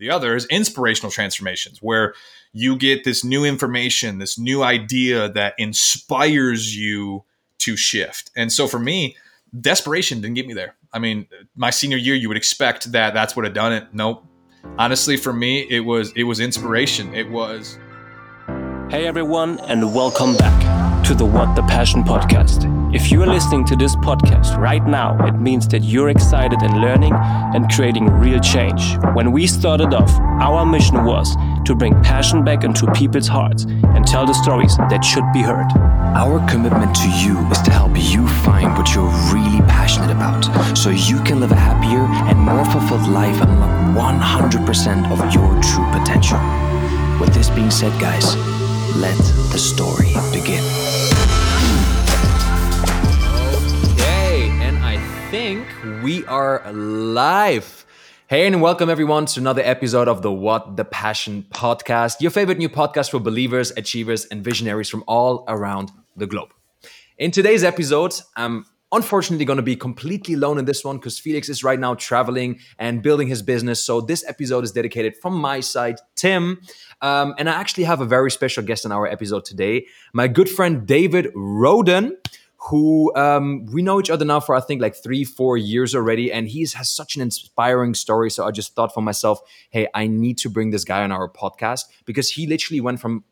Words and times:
The 0.00 0.10
other 0.10 0.34
is 0.34 0.46
inspirational 0.46 1.12
transformations, 1.12 1.82
where 1.82 2.14
you 2.54 2.74
get 2.76 3.04
this 3.04 3.22
new 3.22 3.44
information, 3.44 4.18
this 4.18 4.38
new 4.38 4.62
idea 4.62 5.28
that 5.32 5.52
inspires 5.58 6.74
you 6.74 7.24
to 7.58 7.76
shift. 7.76 8.30
And 8.34 8.50
so 8.50 8.66
for 8.66 8.78
me, 8.78 9.14
desperation 9.60 10.22
didn't 10.22 10.36
get 10.36 10.46
me 10.46 10.54
there. 10.54 10.74
I 10.90 11.00
mean, 11.00 11.26
my 11.54 11.68
senior 11.68 11.98
year, 11.98 12.14
you 12.14 12.28
would 12.28 12.38
expect 12.38 12.92
that 12.92 13.12
that's 13.12 13.36
what 13.36 13.44
had 13.44 13.52
done 13.52 13.74
it. 13.74 13.88
Nope. 13.92 14.24
Honestly, 14.78 15.18
for 15.18 15.34
me, 15.34 15.66
it 15.68 15.80
was 15.80 16.12
it 16.16 16.24
was 16.24 16.40
inspiration. 16.40 17.14
It 17.14 17.30
was. 17.30 17.78
Hey 18.88 19.06
everyone, 19.06 19.60
and 19.60 19.94
welcome 19.94 20.34
back 20.34 21.04
to 21.04 21.14
the 21.14 21.26
What 21.26 21.54
the 21.56 21.62
Passion 21.62 22.04
podcast. 22.04 22.79
If 22.92 23.12
you 23.12 23.22
are 23.22 23.26
listening 23.26 23.64
to 23.66 23.76
this 23.76 23.94
podcast 23.94 24.58
right 24.58 24.84
now, 24.84 25.16
it 25.24 25.40
means 25.40 25.68
that 25.68 25.84
you're 25.84 26.08
excited 26.08 26.60
and 26.60 26.80
learning 26.80 27.14
and 27.14 27.70
creating 27.70 28.06
real 28.06 28.40
change. 28.40 28.96
When 29.14 29.30
we 29.30 29.46
started 29.46 29.94
off, 29.94 30.10
our 30.42 30.66
mission 30.66 31.04
was 31.04 31.36
to 31.66 31.76
bring 31.76 31.94
passion 32.02 32.42
back 32.44 32.64
into 32.64 32.90
people's 32.90 33.28
hearts 33.28 33.62
and 33.62 34.04
tell 34.04 34.26
the 34.26 34.32
stories 34.32 34.76
that 34.76 35.04
should 35.04 35.22
be 35.32 35.40
heard. 35.40 35.70
Our 36.16 36.44
commitment 36.50 36.92
to 36.96 37.08
you 37.10 37.38
is 37.50 37.62
to 37.62 37.70
help 37.70 37.92
you 37.94 38.26
find 38.42 38.76
what 38.76 38.92
you're 38.92 39.14
really 39.32 39.60
passionate 39.68 40.10
about 40.10 40.42
so 40.76 40.90
you 40.90 41.22
can 41.22 41.38
live 41.38 41.52
a 41.52 41.54
happier 41.54 42.02
and 42.28 42.40
more 42.40 42.64
fulfilled 42.64 43.08
life 43.08 43.40
and 43.40 43.50
unlock 43.52 44.20
100% 44.20 45.12
of 45.12 45.32
your 45.32 45.62
true 45.62 45.86
potential. 45.96 46.40
With 47.20 47.32
this 47.34 47.50
being 47.50 47.70
said, 47.70 47.92
guys, 48.00 48.34
let 48.96 49.16
the 49.52 49.58
story 49.58 50.12
begin. 50.32 50.64
We 56.10 56.26
are 56.26 56.72
live. 56.72 57.86
Hey, 58.26 58.44
and 58.44 58.60
welcome 58.60 58.90
everyone 58.90 59.26
to 59.26 59.38
another 59.38 59.62
episode 59.62 60.08
of 60.08 60.22
the 60.22 60.32
What 60.32 60.76
the 60.76 60.84
Passion 60.84 61.46
podcast, 61.50 62.20
your 62.20 62.32
favorite 62.32 62.58
new 62.58 62.68
podcast 62.68 63.12
for 63.12 63.20
believers, 63.20 63.72
achievers, 63.76 64.24
and 64.24 64.42
visionaries 64.42 64.88
from 64.88 65.04
all 65.06 65.44
around 65.46 65.92
the 66.16 66.26
globe. 66.26 66.48
In 67.16 67.30
today's 67.30 67.62
episode, 67.62 68.12
I'm 68.34 68.66
unfortunately 68.90 69.44
going 69.44 69.58
to 69.58 69.62
be 69.62 69.76
completely 69.76 70.34
alone 70.34 70.58
in 70.58 70.64
this 70.64 70.84
one 70.84 70.96
because 70.96 71.20
Felix 71.20 71.48
is 71.48 71.62
right 71.62 71.78
now 71.78 71.94
traveling 71.94 72.58
and 72.76 73.04
building 73.04 73.28
his 73.28 73.40
business. 73.40 73.80
So 73.80 74.00
this 74.00 74.24
episode 74.26 74.64
is 74.64 74.72
dedicated 74.72 75.16
from 75.16 75.34
my 75.34 75.60
side, 75.60 76.00
Tim. 76.16 76.60
Um, 77.02 77.36
and 77.38 77.48
I 77.48 77.52
actually 77.52 77.84
have 77.84 78.00
a 78.00 78.04
very 78.04 78.32
special 78.32 78.64
guest 78.64 78.84
in 78.84 78.90
our 78.90 79.06
episode 79.06 79.44
today, 79.44 79.86
my 80.12 80.26
good 80.26 80.48
friend 80.48 80.88
David 80.88 81.30
Roden 81.36 82.16
who 82.64 83.14
um, 83.16 83.66
we 83.66 83.82
know 83.82 83.98
each 83.98 84.10
other 84.10 84.24
now 84.24 84.38
for 84.38 84.54
I 84.54 84.60
think 84.60 84.82
like 84.82 84.94
three, 84.94 85.24
four 85.24 85.56
years 85.56 85.94
already, 85.94 86.30
and 86.32 86.46
he 86.46 86.60
has 86.60 86.90
such 86.90 87.16
an 87.16 87.22
inspiring 87.22 87.94
story. 87.94 88.30
So 88.30 88.46
I 88.46 88.50
just 88.50 88.74
thought 88.74 88.92
for 88.92 89.00
myself, 89.00 89.40
hey, 89.70 89.88
I 89.94 90.06
need 90.06 90.36
to 90.38 90.50
bring 90.50 90.70
this 90.70 90.84
guy 90.84 91.02
on 91.02 91.10
our 91.10 91.28
podcast 91.28 91.84
because 92.04 92.30
he 92.30 92.46
literally 92.46 92.80
went 92.80 93.00
from 93.00 93.24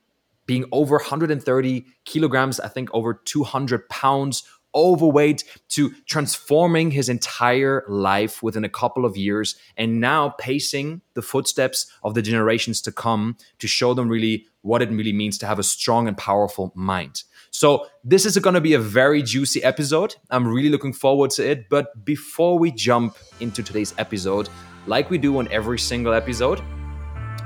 being 0.46 0.64
over 0.72 0.96
130 0.96 1.84
kilograms, 2.06 2.58
I 2.58 2.68
think 2.68 2.88
over 2.94 3.12
200 3.12 3.88
pounds 3.90 4.44
overweight 4.74 5.44
to 5.68 5.90
transforming 6.06 6.90
his 6.90 7.08
entire 7.08 7.84
life 7.88 8.42
within 8.42 8.64
a 8.64 8.68
couple 8.68 9.04
of 9.04 9.16
years 9.16 9.56
and 9.76 10.00
now 10.00 10.30
pacing 10.38 11.00
the 11.14 11.22
footsteps 11.22 11.90
of 12.02 12.14
the 12.14 12.22
generations 12.22 12.80
to 12.82 12.92
come 12.92 13.36
to 13.58 13.66
show 13.66 13.94
them 13.94 14.08
really 14.08 14.46
what 14.62 14.82
it 14.82 14.90
really 14.90 15.12
means 15.12 15.38
to 15.38 15.46
have 15.46 15.58
a 15.58 15.62
strong 15.62 16.06
and 16.06 16.16
powerful 16.16 16.72
mind. 16.74 17.24
So, 17.50 17.86
this 18.04 18.24
is 18.24 18.38
going 18.38 18.54
to 18.54 18.60
be 18.60 18.74
a 18.74 18.78
very 18.78 19.22
juicy 19.22 19.62
episode. 19.64 20.14
I'm 20.30 20.46
really 20.46 20.68
looking 20.68 20.92
forward 20.92 21.30
to 21.32 21.48
it. 21.48 21.68
But 21.68 22.04
before 22.04 22.58
we 22.58 22.70
jump 22.70 23.16
into 23.40 23.62
today's 23.62 23.94
episode, 23.98 24.48
like 24.86 25.10
we 25.10 25.18
do 25.18 25.38
on 25.38 25.48
every 25.50 25.78
single 25.78 26.14
episode, 26.14 26.62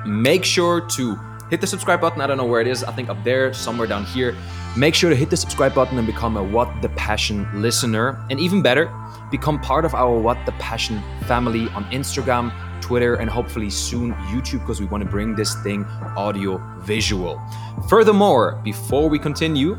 make 0.07 0.45
sure 0.45 0.81
to 0.81 1.17
hit 1.51 1.61
the 1.61 1.67
subscribe 1.67 2.01
button. 2.01 2.21
I 2.21 2.27
don't 2.27 2.39
know 2.39 2.47
where 2.47 2.63
it 2.63 2.67
is. 2.67 2.83
I 2.83 2.93
think 2.93 3.11
up 3.11 3.23
there, 3.25 3.53
somewhere 3.53 3.87
down 3.87 4.05
here. 4.05 4.35
Make 4.75 4.95
sure 4.95 5.11
to 5.11 5.17
hit 5.17 5.29
the 5.29 5.37
subscribe 5.37 5.75
button 5.75 5.99
and 5.99 6.07
become 6.07 6.39
a 6.39 6.43
What 6.43 6.81
the 6.81 6.89
Passion 6.91 7.47
listener. 7.61 8.25
And 8.31 8.41
even 8.41 8.63
better, 8.63 8.91
become 9.31 9.61
part 9.61 9.85
of 9.85 9.95
our 9.95 10.19
What 10.19 10.39
the 10.47 10.53
Passion 10.53 11.03
family 11.27 11.69
on 11.71 11.85
Instagram, 11.91 12.51
Twitter, 12.93 13.15
and 13.15 13.31
hopefully 13.31 13.71
soon 13.71 14.13
YouTube 14.35 14.61
because 14.61 14.79
we 14.79 14.85
want 14.85 15.03
to 15.03 15.09
bring 15.09 15.35
this 15.35 15.55
thing 15.63 15.83
audio 16.15 16.59
visual. 16.81 17.41
Furthermore, 17.89 18.61
before 18.63 19.09
we 19.09 19.19
continue, 19.19 19.79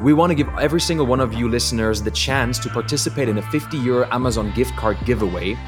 we 0.00 0.14
want 0.14 0.30
to 0.30 0.34
give 0.34 0.48
every 0.58 0.80
single 0.80 1.04
one 1.04 1.20
of 1.20 1.34
you 1.34 1.46
listeners 1.46 2.00
the 2.00 2.10
chance 2.10 2.58
to 2.60 2.70
participate 2.70 3.28
in 3.28 3.36
a 3.36 3.42
50 3.42 3.76
euro 3.76 4.08
Amazon 4.10 4.50
gift 4.54 4.74
card 4.76 4.96
giveaway. 5.04 5.58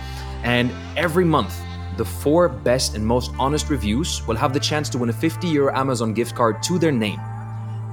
And 0.42 0.72
every 0.96 1.26
month, 1.26 1.54
the 1.98 2.04
four 2.06 2.48
best 2.48 2.94
and 2.94 3.04
most 3.04 3.30
honest 3.38 3.68
reviews 3.68 4.26
will 4.26 4.36
have 4.36 4.54
the 4.54 4.60
chance 4.60 4.88
to 4.88 4.96
win 4.96 5.10
a 5.10 5.12
50 5.12 5.48
euro 5.48 5.76
Amazon 5.76 6.14
gift 6.14 6.34
card 6.34 6.62
to 6.62 6.78
their 6.78 6.92
name. 6.92 7.20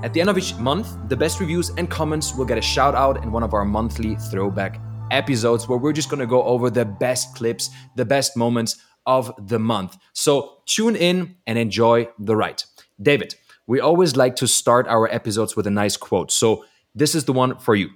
At 0.02 0.14
the 0.14 0.22
end 0.22 0.30
of 0.30 0.38
each 0.38 0.56
month, 0.56 0.88
the 1.10 1.18
best 1.18 1.42
reviews 1.42 1.72
and 1.72 1.90
comments 1.90 2.34
will 2.34 2.46
get 2.46 2.58
a 2.58 2.62
shout 2.62 2.96
out 2.96 3.22
in 3.22 3.34
one 3.34 3.44
of 3.44 3.54
our 3.54 3.66
monthly 3.66 4.16
throwback 4.32 4.80
episodes 5.12 5.68
where 5.68 5.78
we're 5.78 5.94
just 5.94 6.10
going 6.10 6.20
to 6.20 6.28
go 6.28 6.44
over 6.44 6.70
the 6.70 6.86
best 6.86 7.36
clips, 7.36 7.70
the 7.96 8.06
best 8.06 8.36
moments 8.36 8.78
of 9.06 9.34
the 9.48 9.60
month. 9.60 9.98
So 10.14 10.62
tune 10.66 10.96
in 10.96 11.36
and 11.46 11.58
enjoy 11.58 12.10
the 12.20 12.36
ride. 12.36 12.64
David, 13.02 13.36
we 13.66 13.80
always 13.80 14.16
like 14.16 14.36
to 14.38 14.48
start 14.48 14.88
our 14.88 15.08
episodes 15.14 15.56
with 15.56 15.68
a 15.68 15.72
nice 15.72 15.98
quote. 15.98 16.32
So 16.32 16.66
this 16.94 17.16
is 17.16 17.26
the 17.26 17.34
one 17.34 17.58
for 17.60 17.76
you. 17.76 17.90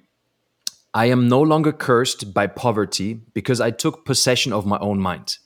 I 0.94 1.06
am 1.06 1.30
no 1.30 1.42
longer 1.42 1.72
cursed 1.72 2.34
by 2.34 2.48
poverty 2.48 3.22
because 3.34 3.62
I 3.62 3.72
took 3.72 4.06
possession 4.06 4.52
of 4.52 4.66
my 4.66 4.78
own 4.80 5.00
mind. 5.00 5.38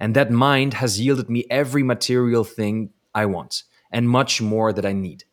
And 0.00 0.16
that 0.16 0.30
mind 0.30 0.74
has 0.74 1.00
yielded 1.00 1.28
me 1.28 1.44
every 1.50 1.82
material 1.82 2.44
thing 2.44 2.90
I 3.14 3.26
want 3.26 3.64
and 3.90 4.08
much 4.08 4.40
more 4.40 4.72
that 4.72 4.86
I 4.86 4.92
need. 4.92 5.24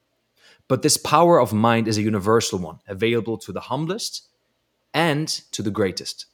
But 0.67 0.83
this 0.83 0.97
power 0.97 1.39
of 1.39 1.51
mind 1.53 1.87
is 1.87 1.97
a 1.97 2.01
universal 2.01 2.59
one, 2.59 2.79
available 2.87 3.37
to 3.39 3.51
the 3.51 3.61
humblest 3.61 4.27
and 4.93 5.27
to 5.51 5.61
the 5.61 5.71
greatest. 5.71 6.25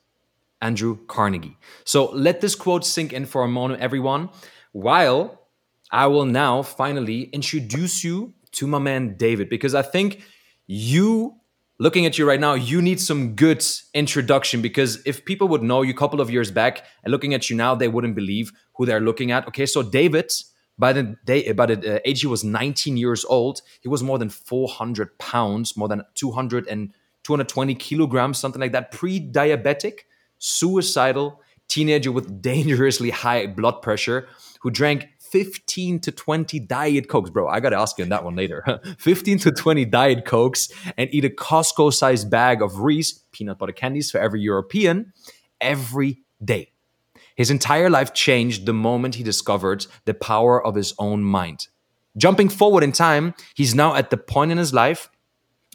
Andrew 0.62 0.98
Carnegie. 1.08 1.58
So 1.84 2.10
let 2.12 2.42
this 2.42 2.56
quote 2.56 2.86
sink 2.86 3.14
in 3.14 3.26
for 3.26 3.44
a 3.44 3.48
moment, 3.48 3.82
everyone, 3.82 4.30
while 4.72 5.48
I 5.92 6.08
will 6.08 6.26
now 6.26 6.62
finally 6.64 7.24
introduce 7.24 8.04
you 8.04 8.34
to 8.54 8.68
my 8.68 8.80
man 8.80 9.16
David, 9.18 9.50
because 9.50 9.76
I 9.76 9.84
think 9.84 10.22
you, 10.66 11.36
looking 11.80 12.06
at 12.06 12.18
you 12.18 12.28
right 12.28 12.40
now, 12.40 12.56
you 12.56 12.82
need 12.82 13.00
some 13.00 13.36
good 13.36 13.64
introduction. 13.94 14.62
Because 14.62 15.00
if 15.06 15.26
people 15.26 15.48
would 15.50 15.62
know 15.62 15.84
you 15.84 15.92
a 15.92 15.98
couple 15.98 16.22
of 16.22 16.32
years 16.32 16.50
back 16.50 16.84
and 17.04 17.12
looking 17.12 17.34
at 17.34 17.50
you 17.50 17.56
now, 17.56 17.76
they 17.76 17.88
wouldn't 17.88 18.16
believe 18.16 18.52
who 18.76 18.86
they're 18.86 19.00
looking 19.00 19.32
at. 19.32 19.48
Okay, 19.48 19.66
so 19.66 19.84
David 19.84 20.32
by 20.78 20.94
the 20.94 21.16
day, 21.26 21.52
by 21.54 21.66
the 21.66 21.96
uh, 21.96 22.00
age 22.06 22.22
he 22.22 22.28
was 22.28 22.44
19 22.44 22.98
years 22.98 23.26
old, 23.26 23.62
he 23.82 23.88
was 23.88 24.04
more 24.04 24.20
than 24.20 24.30
400 24.30 25.18
pounds, 25.18 25.76
more 25.76 25.88
than 25.88 26.04
200 26.14 26.68
and 26.68 26.94
220 27.28 27.76
kilograms, 27.76 28.38
something 28.38 28.62
like 28.62 28.72
that. 28.72 28.92
Pre-diabetic, 28.92 30.00
suicidal 30.38 31.42
teenager 31.68 32.10
with 32.10 32.42
dangerously 32.42 33.10
high 33.10 33.46
blood 33.48 33.82
pressure, 33.82 34.30
who 34.62 34.72
drank 34.72 35.10
15 35.20 36.00
to 36.00 36.12
20 36.14 36.58
diet 36.62 37.10
cokes, 37.10 37.30
bro. 37.30 37.50
I 37.50 37.60
gotta 37.60 37.78
ask 37.78 37.98
you 37.98 38.06
on 38.06 38.10
that 38.10 38.24
one 38.24 38.38
later. 38.38 38.64
15 39.00 39.40
to 39.40 39.52
20 39.52 39.84
diet 39.84 40.24
cokes 40.24 40.70
and 40.96 41.14
eat 41.14 41.26
a 41.26 41.30
Costco-sized 41.30 42.30
bag 42.30 42.62
of 42.62 42.80
Reese 42.80 43.26
peanut 43.34 43.58
butter 43.58 43.74
candies 43.74 44.10
for 44.10 44.20
every 44.20 44.40
European 44.40 45.12
every 45.60 46.24
day. 46.42 46.72
His 47.36 47.52
entire 47.52 47.90
life 47.90 48.14
changed 48.14 48.66
the 48.66 48.74
moment 48.74 49.16
he 49.16 49.24
discovered 49.24 49.86
the 50.06 50.14
power 50.14 50.66
of 50.66 50.76
his 50.76 50.94
own 50.98 51.24
mind. 51.24 51.68
Jumping 52.16 52.48
forward 52.48 52.86
in 52.86 52.94
time, 52.94 53.34
he's 53.54 53.76
now 53.76 53.96
at 53.96 54.12
the 54.12 54.18
point 54.18 54.52
in 54.52 54.58
his 54.58 54.74
life 54.74 55.10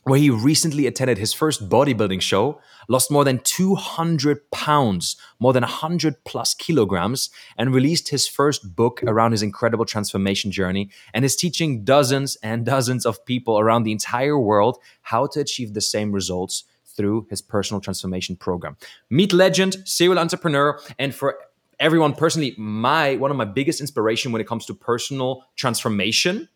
where 0.04 0.18
he 0.18 0.30
recently 0.30 0.86
attended 0.86 1.18
his 1.18 1.32
first 1.32 1.68
bodybuilding 1.68 2.20
show, 2.20 2.60
lost 2.88 3.10
more 3.10 3.24
than 3.24 3.38
200 3.38 4.50
pounds, 4.50 5.16
more 5.38 5.52
than 5.52 5.62
100 5.62 6.24
plus 6.24 6.54
kilograms, 6.54 7.30
and 7.56 7.72
released 7.72 8.08
his 8.08 8.26
first 8.26 8.74
book 8.74 9.02
around 9.04 9.32
his 9.32 9.42
incredible 9.42 9.84
transformation 9.84 10.50
journey, 10.50 10.90
and 11.14 11.24
is 11.24 11.36
teaching 11.36 11.84
dozens 11.84 12.36
and 12.42 12.66
dozens 12.66 13.06
of 13.06 13.24
people 13.24 13.58
around 13.58 13.84
the 13.84 13.92
entire 13.92 14.38
world 14.38 14.78
how 15.02 15.26
to 15.26 15.40
achieve 15.40 15.74
the 15.74 15.80
same 15.80 16.10
results 16.10 16.64
through 16.84 17.26
his 17.30 17.40
personal 17.40 17.80
transformation 17.80 18.36
program. 18.36 18.76
Meet 19.08 19.32
legend, 19.32 19.76
serial 19.84 20.18
entrepreneur, 20.18 20.80
and 20.98 21.14
for 21.14 21.38
everyone 21.78 22.14
personally, 22.14 22.54
my 22.58 23.16
one 23.16 23.30
of 23.30 23.36
my 23.36 23.44
biggest 23.44 23.80
inspiration 23.80 24.32
when 24.32 24.40
it 24.40 24.46
comes 24.46 24.66
to 24.66 24.74
personal 24.74 25.44
transformation, 25.56 26.48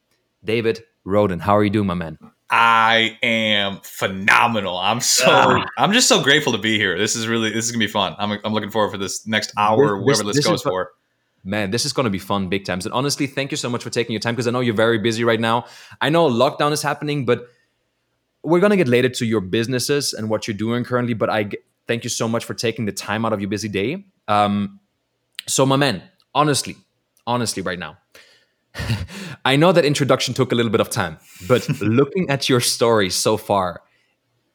David 0.44 0.84
Roden. 1.04 1.40
How 1.40 1.56
are 1.56 1.64
you 1.64 1.70
doing, 1.70 1.86
my 1.86 1.94
man? 1.94 2.18
I 2.48 3.18
am 3.22 3.80
phenomenal. 3.82 4.76
I'm 4.76 5.00
so 5.00 5.26
ah. 5.28 5.66
I'm 5.76 5.92
just 5.92 6.08
so 6.08 6.22
grateful 6.22 6.52
to 6.52 6.58
be 6.58 6.78
here. 6.78 6.96
This 6.96 7.16
is 7.16 7.26
really 7.26 7.50
this 7.50 7.64
is 7.64 7.72
gonna 7.72 7.84
be 7.84 7.90
fun. 7.90 8.14
I'm 8.18 8.38
I'm 8.44 8.52
looking 8.52 8.70
forward 8.70 8.90
for 8.92 8.98
this 8.98 9.26
next 9.26 9.52
hour, 9.56 9.98
this, 9.98 10.04
whatever 10.04 10.24
this, 10.24 10.36
this 10.36 10.46
goes 10.46 10.62
for. 10.62 10.92
Man, 11.42 11.70
this 11.70 11.84
is 11.84 11.92
going 11.92 12.04
to 12.04 12.10
be 12.10 12.18
fun 12.18 12.48
big 12.48 12.64
times. 12.64 12.86
And 12.86 12.92
honestly, 12.92 13.28
thank 13.28 13.52
you 13.52 13.56
so 13.56 13.70
much 13.70 13.84
for 13.84 13.88
taking 13.88 14.12
your 14.12 14.20
time 14.20 14.34
because 14.34 14.48
I 14.48 14.50
know 14.50 14.58
you're 14.58 14.74
very 14.74 14.98
busy 14.98 15.22
right 15.22 15.38
now. 15.38 15.66
I 16.00 16.08
know 16.08 16.28
lockdown 16.28 16.72
is 16.72 16.82
happening, 16.82 17.24
but 17.24 17.46
we're 18.42 18.58
going 18.58 18.70
to 18.70 18.76
get 18.76 18.88
later 18.88 19.08
to 19.08 19.24
your 19.24 19.40
businesses 19.40 20.12
and 20.12 20.28
what 20.28 20.48
you're 20.48 20.56
doing 20.56 20.82
currently. 20.82 21.14
But 21.14 21.30
I 21.30 21.50
thank 21.86 22.02
you 22.02 22.10
so 22.10 22.26
much 22.26 22.44
for 22.44 22.54
taking 22.54 22.84
the 22.84 22.90
time 22.90 23.24
out 23.24 23.32
of 23.32 23.40
your 23.40 23.48
busy 23.48 23.68
day. 23.68 24.06
Um, 24.26 24.80
so, 25.46 25.64
my 25.66 25.76
man, 25.76 26.02
honestly, 26.34 26.74
honestly 27.28 27.62
right 27.62 27.78
now. 27.78 27.98
I 29.44 29.56
know 29.56 29.72
that 29.72 29.84
introduction 29.84 30.34
took 30.34 30.52
a 30.52 30.54
little 30.54 30.70
bit 30.70 30.80
of 30.80 30.90
time, 30.90 31.18
but 31.48 31.68
looking 31.80 32.30
at 32.30 32.48
your 32.48 32.60
story 32.60 33.10
so 33.10 33.36
far, 33.36 33.82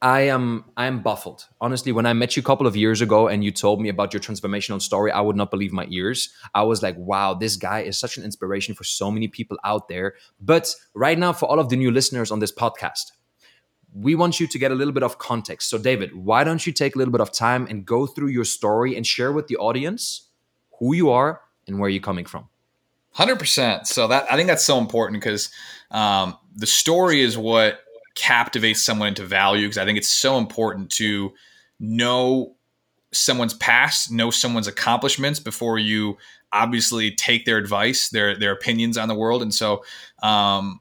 I 0.01 0.21
am 0.21 0.65
I 0.75 0.87
am 0.87 1.03
baffled. 1.03 1.47
Honestly, 1.59 1.91
when 1.91 2.07
I 2.07 2.13
met 2.13 2.35
you 2.35 2.41
a 2.41 2.43
couple 2.43 2.65
of 2.65 2.75
years 2.75 3.01
ago 3.01 3.27
and 3.27 3.43
you 3.43 3.51
told 3.51 3.79
me 3.79 3.87
about 3.87 4.13
your 4.13 4.19
transformational 4.19 4.81
story, 4.81 5.11
I 5.11 5.21
would 5.21 5.35
not 5.35 5.51
believe 5.51 5.71
my 5.71 5.85
ears. 5.91 6.29
I 6.55 6.63
was 6.63 6.81
like, 6.81 6.97
wow, 6.97 7.35
this 7.35 7.55
guy 7.55 7.81
is 7.81 7.99
such 7.99 8.17
an 8.17 8.23
inspiration 8.23 8.73
for 8.73 8.83
so 8.83 9.11
many 9.11 9.27
people 9.27 9.59
out 9.63 9.89
there. 9.89 10.15
But 10.39 10.73
right 10.95 11.19
now, 11.19 11.33
for 11.33 11.45
all 11.45 11.59
of 11.59 11.69
the 11.69 11.75
new 11.75 11.91
listeners 11.91 12.31
on 12.31 12.39
this 12.39 12.51
podcast, 12.51 13.11
we 13.93 14.15
want 14.15 14.39
you 14.39 14.47
to 14.47 14.57
get 14.57 14.71
a 14.71 14.75
little 14.75 14.93
bit 14.93 15.03
of 15.03 15.19
context. 15.19 15.69
So, 15.69 15.77
David, 15.77 16.15
why 16.15 16.43
don't 16.43 16.65
you 16.65 16.73
take 16.73 16.95
a 16.95 16.97
little 16.97 17.11
bit 17.11 17.21
of 17.21 17.31
time 17.31 17.67
and 17.69 17.85
go 17.85 18.07
through 18.07 18.29
your 18.29 18.45
story 18.45 18.95
and 18.95 19.05
share 19.05 19.31
with 19.31 19.47
the 19.47 19.57
audience 19.57 20.29
who 20.79 20.95
you 20.95 21.11
are 21.11 21.41
and 21.67 21.77
where 21.77 21.89
you're 21.89 22.01
coming 22.01 22.25
from? 22.25 22.49
Hundred 23.13 23.39
percent. 23.39 23.87
So 23.87 24.07
that 24.07 24.31
I 24.31 24.35
think 24.37 24.47
that's 24.47 24.63
so 24.63 24.77
important 24.77 25.21
because 25.21 25.49
um, 25.91 26.37
the 26.55 26.67
story 26.67 27.21
is 27.21 27.37
what 27.37 27.81
captivates 28.15 28.83
someone 28.83 29.09
into 29.09 29.25
value. 29.25 29.67
Because 29.67 29.77
I 29.77 29.85
think 29.85 29.97
it's 29.97 30.07
so 30.07 30.37
important 30.37 30.89
to 30.91 31.33
know 31.79 32.55
someone's 33.11 33.53
past, 33.53 34.11
know 34.11 34.31
someone's 34.31 34.67
accomplishments 34.67 35.39
before 35.39 35.77
you 35.77 36.17
obviously 36.53 37.11
take 37.11 37.45
their 37.45 37.57
advice, 37.57 38.09
their 38.09 38.37
their 38.37 38.53
opinions 38.53 38.97
on 38.97 39.07
the 39.07 39.15
world. 39.15 39.41
And 39.41 39.53
so, 39.53 39.83
um, 40.23 40.79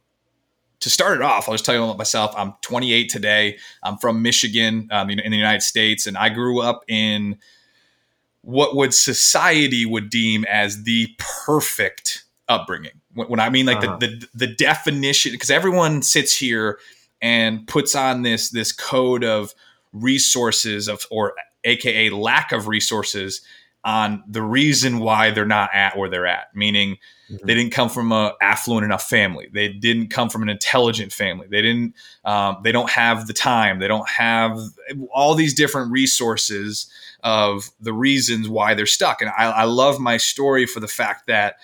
to 0.80 0.88
start 0.88 1.16
it 1.16 1.22
off, 1.22 1.48
I'll 1.48 1.54
just 1.54 1.64
tell 1.64 1.74
you 1.74 1.82
about 1.82 1.98
myself. 1.98 2.32
I'm 2.36 2.54
28 2.62 3.08
today. 3.08 3.58
I'm 3.82 3.98
from 3.98 4.22
Michigan 4.22 4.88
um, 4.90 5.10
in 5.10 5.30
the 5.30 5.36
United 5.36 5.62
States, 5.62 6.06
and 6.06 6.16
I 6.16 6.28
grew 6.28 6.60
up 6.60 6.84
in 6.88 7.38
what 8.42 8.74
would 8.74 8.94
society 8.94 9.84
would 9.84 10.10
deem 10.10 10.44
as 10.46 10.84
the 10.84 11.08
perfect 11.18 12.24
upbringing. 12.48 13.00
When, 13.14 13.28
when 13.28 13.40
I 13.40 13.48
mean 13.50 13.66
like 13.66 13.78
uh-huh. 13.78 13.98
the, 13.98 14.06
the 14.06 14.28
the 14.34 14.46
definition, 14.46 15.32
because 15.32 15.50
everyone 15.50 16.02
sits 16.02 16.36
here 16.36 16.78
and 17.22 17.66
puts 17.66 17.94
on 17.94 18.22
this 18.22 18.50
this 18.50 18.72
code 18.72 19.24
of 19.24 19.54
resources 19.92 20.88
of 20.88 21.06
or 21.10 21.34
aka 21.64 22.10
lack 22.10 22.52
of 22.52 22.68
resources 22.68 23.42
on 23.84 24.22
the 24.28 24.42
reason 24.42 24.98
why 24.98 25.30
they're 25.30 25.46
not 25.46 25.70
at 25.74 25.96
where 25.96 26.08
they're 26.08 26.26
at 26.26 26.54
meaning 26.54 26.96
mm-hmm. 27.30 27.46
they 27.46 27.54
didn't 27.54 27.72
come 27.72 27.88
from 27.88 28.12
a 28.12 28.34
affluent 28.40 28.84
enough 28.84 29.08
family 29.08 29.48
they 29.52 29.68
didn't 29.68 30.08
come 30.08 30.28
from 30.28 30.42
an 30.42 30.48
intelligent 30.48 31.12
family 31.12 31.46
they 31.48 31.62
didn't 31.62 31.94
um, 32.24 32.58
they 32.62 32.72
don't 32.72 32.90
have 32.90 33.26
the 33.26 33.32
time 33.32 33.78
they 33.78 33.88
don't 33.88 34.08
have 34.08 34.58
all 35.12 35.34
these 35.34 35.54
different 35.54 35.90
resources 35.90 36.90
of 37.22 37.70
the 37.80 37.92
reasons 37.92 38.48
why 38.48 38.74
they're 38.74 38.86
stuck 38.86 39.20
and 39.22 39.30
I, 39.30 39.44
I 39.44 39.64
love 39.64 40.00
my 40.00 40.16
story 40.16 40.66
for 40.66 40.80
the 40.80 40.88
fact 40.88 41.26
that 41.26 41.56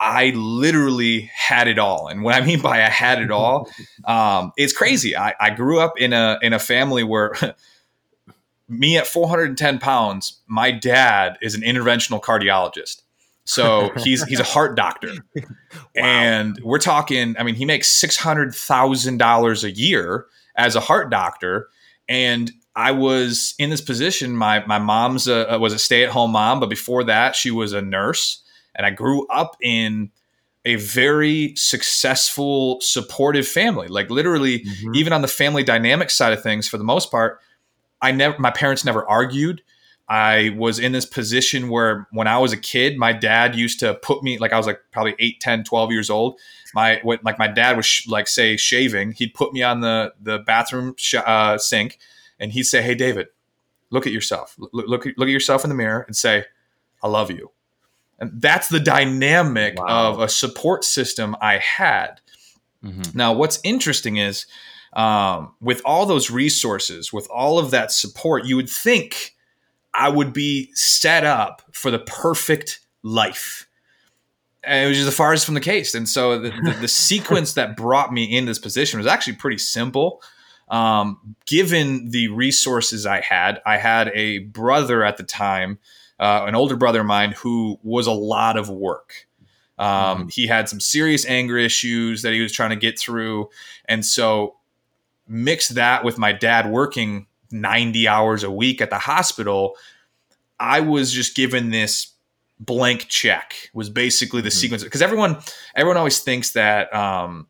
I 0.00 0.30
literally 0.30 1.22
had 1.34 1.66
it 1.66 1.78
all. 1.78 2.06
And 2.06 2.22
what 2.22 2.34
I 2.34 2.40
mean 2.44 2.60
by 2.60 2.84
I 2.84 2.88
had 2.88 3.20
it 3.20 3.30
all, 3.30 3.68
um, 4.04 4.52
it's 4.56 4.72
crazy. 4.72 5.16
I, 5.16 5.34
I, 5.40 5.50
grew 5.50 5.80
up 5.80 5.98
in 5.98 6.12
a 6.12 6.38
in 6.40 6.52
a 6.52 6.58
family 6.58 7.02
where 7.02 7.34
me 8.68 8.96
at 8.96 9.06
410 9.06 9.78
pounds, 9.78 10.40
my 10.46 10.70
dad 10.70 11.38
is 11.42 11.54
an 11.54 11.62
interventional 11.62 12.20
cardiologist. 12.20 13.02
So 13.48 13.90
he's 13.96 14.22
he's 14.24 14.40
a 14.40 14.44
heart 14.44 14.76
doctor, 14.76 15.10
wow. 15.36 15.42
and 15.94 16.60
we're 16.62 16.78
talking. 16.78 17.34
I 17.38 17.44
mean, 17.44 17.54
he 17.54 17.64
makes 17.64 17.88
six 17.88 18.14
hundred 18.14 18.54
thousand 18.54 19.16
dollars 19.16 19.64
a 19.64 19.70
year 19.70 20.26
as 20.54 20.76
a 20.76 20.80
heart 20.80 21.10
doctor, 21.10 21.70
and 22.10 22.52
I 22.76 22.92
was 22.92 23.54
in 23.58 23.70
this 23.70 23.80
position. 23.80 24.36
My 24.36 24.62
my 24.66 24.78
mom's 24.78 25.28
a, 25.28 25.58
was 25.58 25.72
a 25.72 25.78
stay 25.78 26.04
at 26.04 26.10
home 26.10 26.32
mom, 26.32 26.60
but 26.60 26.68
before 26.68 27.04
that, 27.04 27.34
she 27.34 27.50
was 27.50 27.72
a 27.72 27.80
nurse, 27.80 28.42
and 28.74 28.84
I 28.84 28.90
grew 28.90 29.26
up 29.28 29.56
in 29.62 30.10
a 30.66 30.74
very 30.74 31.56
successful, 31.56 32.82
supportive 32.82 33.48
family. 33.48 33.88
Like 33.88 34.10
literally, 34.10 34.58
mm-hmm. 34.60 34.94
even 34.94 35.14
on 35.14 35.22
the 35.22 35.28
family 35.28 35.64
dynamic 35.64 36.10
side 36.10 36.34
of 36.34 36.42
things, 36.42 36.68
for 36.68 36.76
the 36.76 36.84
most 36.84 37.10
part, 37.10 37.40
I 38.02 38.12
never 38.12 38.38
my 38.38 38.50
parents 38.50 38.84
never 38.84 39.08
argued. 39.08 39.62
I 40.08 40.54
was 40.56 40.78
in 40.78 40.92
this 40.92 41.04
position 41.04 41.68
where 41.68 42.08
when 42.12 42.26
I 42.26 42.38
was 42.38 42.52
a 42.52 42.56
kid, 42.56 42.96
my 42.96 43.12
dad 43.12 43.54
used 43.54 43.80
to 43.80 43.94
put 43.94 44.22
me 44.22 44.38
like 44.38 44.52
I 44.52 44.56
was 44.56 44.66
like 44.66 44.80
probably 44.90 45.14
8, 45.18 45.40
10, 45.40 45.64
12 45.64 45.92
years 45.92 46.08
old. 46.08 46.38
My 46.74 47.00
what, 47.02 47.22
like 47.24 47.38
my 47.38 47.48
dad 47.48 47.76
was 47.76 47.84
sh- 47.84 48.08
like 48.08 48.26
say 48.26 48.56
shaving, 48.56 49.12
he'd 49.12 49.34
put 49.34 49.52
me 49.52 49.62
on 49.62 49.80
the 49.80 50.14
the 50.20 50.38
bathroom 50.38 50.94
sh- 50.96 51.14
uh, 51.14 51.58
sink 51.58 51.98
and 52.40 52.52
he'd 52.52 52.64
say, 52.64 52.82
"Hey 52.82 52.94
David, 52.94 53.28
look 53.90 54.06
at 54.06 54.12
yourself. 54.12 54.56
Look, 54.58 54.70
look 54.72 55.04
look 55.16 55.28
at 55.28 55.32
yourself 55.32 55.64
in 55.64 55.68
the 55.68 55.76
mirror 55.76 56.04
and 56.06 56.16
say, 56.16 56.44
I 57.02 57.08
love 57.08 57.30
you." 57.30 57.50
And 58.18 58.40
that's 58.40 58.68
the 58.68 58.80
dynamic 58.80 59.78
wow. 59.78 60.12
of 60.12 60.20
a 60.20 60.28
support 60.28 60.84
system 60.84 61.36
I 61.40 61.58
had. 61.58 62.20
Mm-hmm. 62.84 63.16
Now, 63.16 63.32
what's 63.32 63.60
interesting 63.62 64.16
is 64.16 64.46
um, 64.94 65.54
with 65.60 65.80
all 65.84 66.06
those 66.06 66.30
resources, 66.30 67.12
with 67.12 67.28
all 67.30 67.58
of 67.58 67.70
that 67.70 67.92
support, 67.92 68.44
you 68.46 68.56
would 68.56 68.68
think 68.68 69.36
I 69.94 70.08
would 70.08 70.32
be 70.32 70.70
set 70.74 71.24
up 71.24 71.62
for 71.72 71.90
the 71.90 71.98
perfect 71.98 72.80
life. 73.02 73.66
And 74.62 74.84
it 74.84 74.88
was 74.88 74.96
just 74.98 75.08
the 75.08 75.16
farthest 75.16 75.46
from 75.46 75.54
the 75.54 75.60
case. 75.60 75.94
And 75.94 76.08
so 76.08 76.38
the, 76.38 76.50
the, 76.50 76.76
the 76.82 76.88
sequence 76.88 77.54
that 77.54 77.76
brought 77.76 78.12
me 78.12 78.24
in 78.24 78.44
this 78.44 78.58
position 78.58 78.98
was 78.98 79.06
actually 79.06 79.36
pretty 79.36 79.58
simple. 79.58 80.22
Um, 80.68 81.36
given 81.46 82.10
the 82.10 82.28
resources 82.28 83.06
I 83.06 83.20
had, 83.20 83.62
I 83.64 83.78
had 83.78 84.10
a 84.14 84.38
brother 84.40 85.02
at 85.04 85.16
the 85.16 85.22
time, 85.22 85.78
uh, 86.20 86.44
an 86.46 86.54
older 86.54 86.76
brother 86.76 87.00
of 87.00 87.06
mine, 87.06 87.32
who 87.32 87.78
was 87.82 88.06
a 88.06 88.12
lot 88.12 88.58
of 88.58 88.68
work. 88.68 89.26
Um, 89.78 89.88
mm-hmm. 89.88 90.28
He 90.28 90.46
had 90.46 90.68
some 90.68 90.80
serious 90.80 91.24
anger 91.24 91.56
issues 91.56 92.22
that 92.22 92.32
he 92.32 92.40
was 92.40 92.52
trying 92.52 92.70
to 92.70 92.76
get 92.76 92.98
through. 92.98 93.48
And 93.86 94.04
so 94.04 94.56
mix 95.26 95.68
that 95.68 96.04
with 96.04 96.18
my 96.18 96.32
dad 96.32 96.70
working 96.70 97.27
90 97.50 98.08
hours 98.08 98.42
a 98.42 98.50
week 98.50 98.80
at 98.80 98.90
the 98.90 98.98
hospital, 98.98 99.76
I 100.58 100.80
was 100.80 101.12
just 101.12 101.36
given 101.36 101.70
this 101.70 102.12
blank 102.60 103.06
check 103.08 103.70
was 103.72 103.88
basically 103.88 104.40
the 104.40 104.48
mm-hmm. 104.48 104.58
sequence 104.58 104.82
because 104.82 105.02
everyone 105.02 105.36
everyone 105.76 105.96
always 105.96 106.20
thinks 106.20 106.52
that 106.52 106.92
um, 106.92 107.46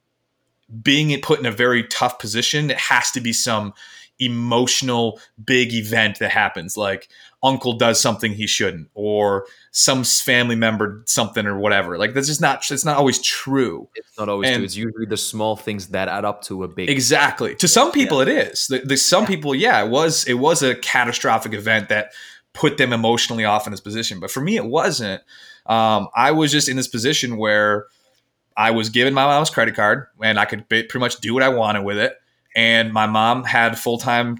being 0.82 1.18
put 1.22 1.40
in 1.40 1.46
a 1.46 1.50
very 1.50 1.82
tough 1.84 2.18
position 2.18 2.70
it 2.70 2.76
has 2.76 3.10
to 3.10 3.20
be 3.20 3.32
some 3.32 3.72
emotional 4.18 5.18
big 5.42 5.72
event 5.72 6.18
that 6.18 6.30
happens 6.30 6.76
like 6.76 7.08
uncle 7.42 7.74
does 7.74 8.00
something 8.00 8.32
he 8.32 8.46
shouldn't 8.46 8.88
or 8.94 9.46
some 9.70 10.02
family 10.02 10.56
member 10.56 11.02
something 11.06 11.46
or 11.46 11.58
whatever. 11.58 11.96
Like 11.96 12.14
that's 12.14 12.26
just 12.26 12.40
not 12.40 12.68
it's 12.70 12.84
not 12.84 12.96
always 12.96 13.20
true. 13.20 13.88
It's 13.94 14.18
not 14.18 14.28
always 14.28 14.48
and, 14.48 14.56
true 14.56 14.64
it's 14.64 14.76
usually 14.76 15.06
the 15.06 15.16
small 15.16 15.56
things 15.56 15.88
that 15.88 16.08
add 16.08 16.24
up 16.24 16.42
to 16.42 16.64
a 16.64 16.68
big 16.68 16.90
exactly. 16.90 17.54
To 17.56 17.68
some 17.68 17.92
people 17.92 18.24
yeah. 18.24 18.32
it 18.32 18.48
is. 18.48 18.66
The, 18.66 18.80
the 18.80 18.96
some 18.96 19.22
yeah. 19.22 19.28
people 19.28 19.54
yeah 19.54 19.84
it 19.84 19.90
was 19.90 20.24
it 20.24 20.34
was 20.34 20.62
a 20.62 20.74
catastrophic 20.74 21.54
event 21.54 21.88
that 21.90 22.12
put 22.54 22.76
them 22.76 22.92
emotionally 22.92 23.44
off 23.44 23.66
in 23.66 23.70
this 23.70 23.80
position. 23.80 24.18
But 24.18 24.30
for 24.30 24.40
me 24.40 24.56
it 24.56 24.66
wasn't. 24.66 25.22
Um, 25.66 26.08
i 26.14 26.32
was 26.32 26.50
just 26.50 26.66
in 26.66 26.76
this 26.76 26.88
position 26.88 27.36
where 27.36 27.88
i 28.56 28.70
was 28.70 28.88
given 28.88 29.12
my 29.12 29.26
mom's 29.26 29.50
credit 29.50 29.74
card 29.74 30.06
and 30.22 30.40
i 30.40 30.46
could 30.46 30.66
pretty 30.66 30.98
much 30.98 31.20
do 31.20 31.34
what 31.34 31.42
i 31.42 31.50
wanted 31.50 31.84
with 31.84 31.98
it. 31.98 32.14
And 32.56 32.90
my 32.92 33.06
mom 33.06 33.44
had 33.44 33.78
full-time 33.78 34.38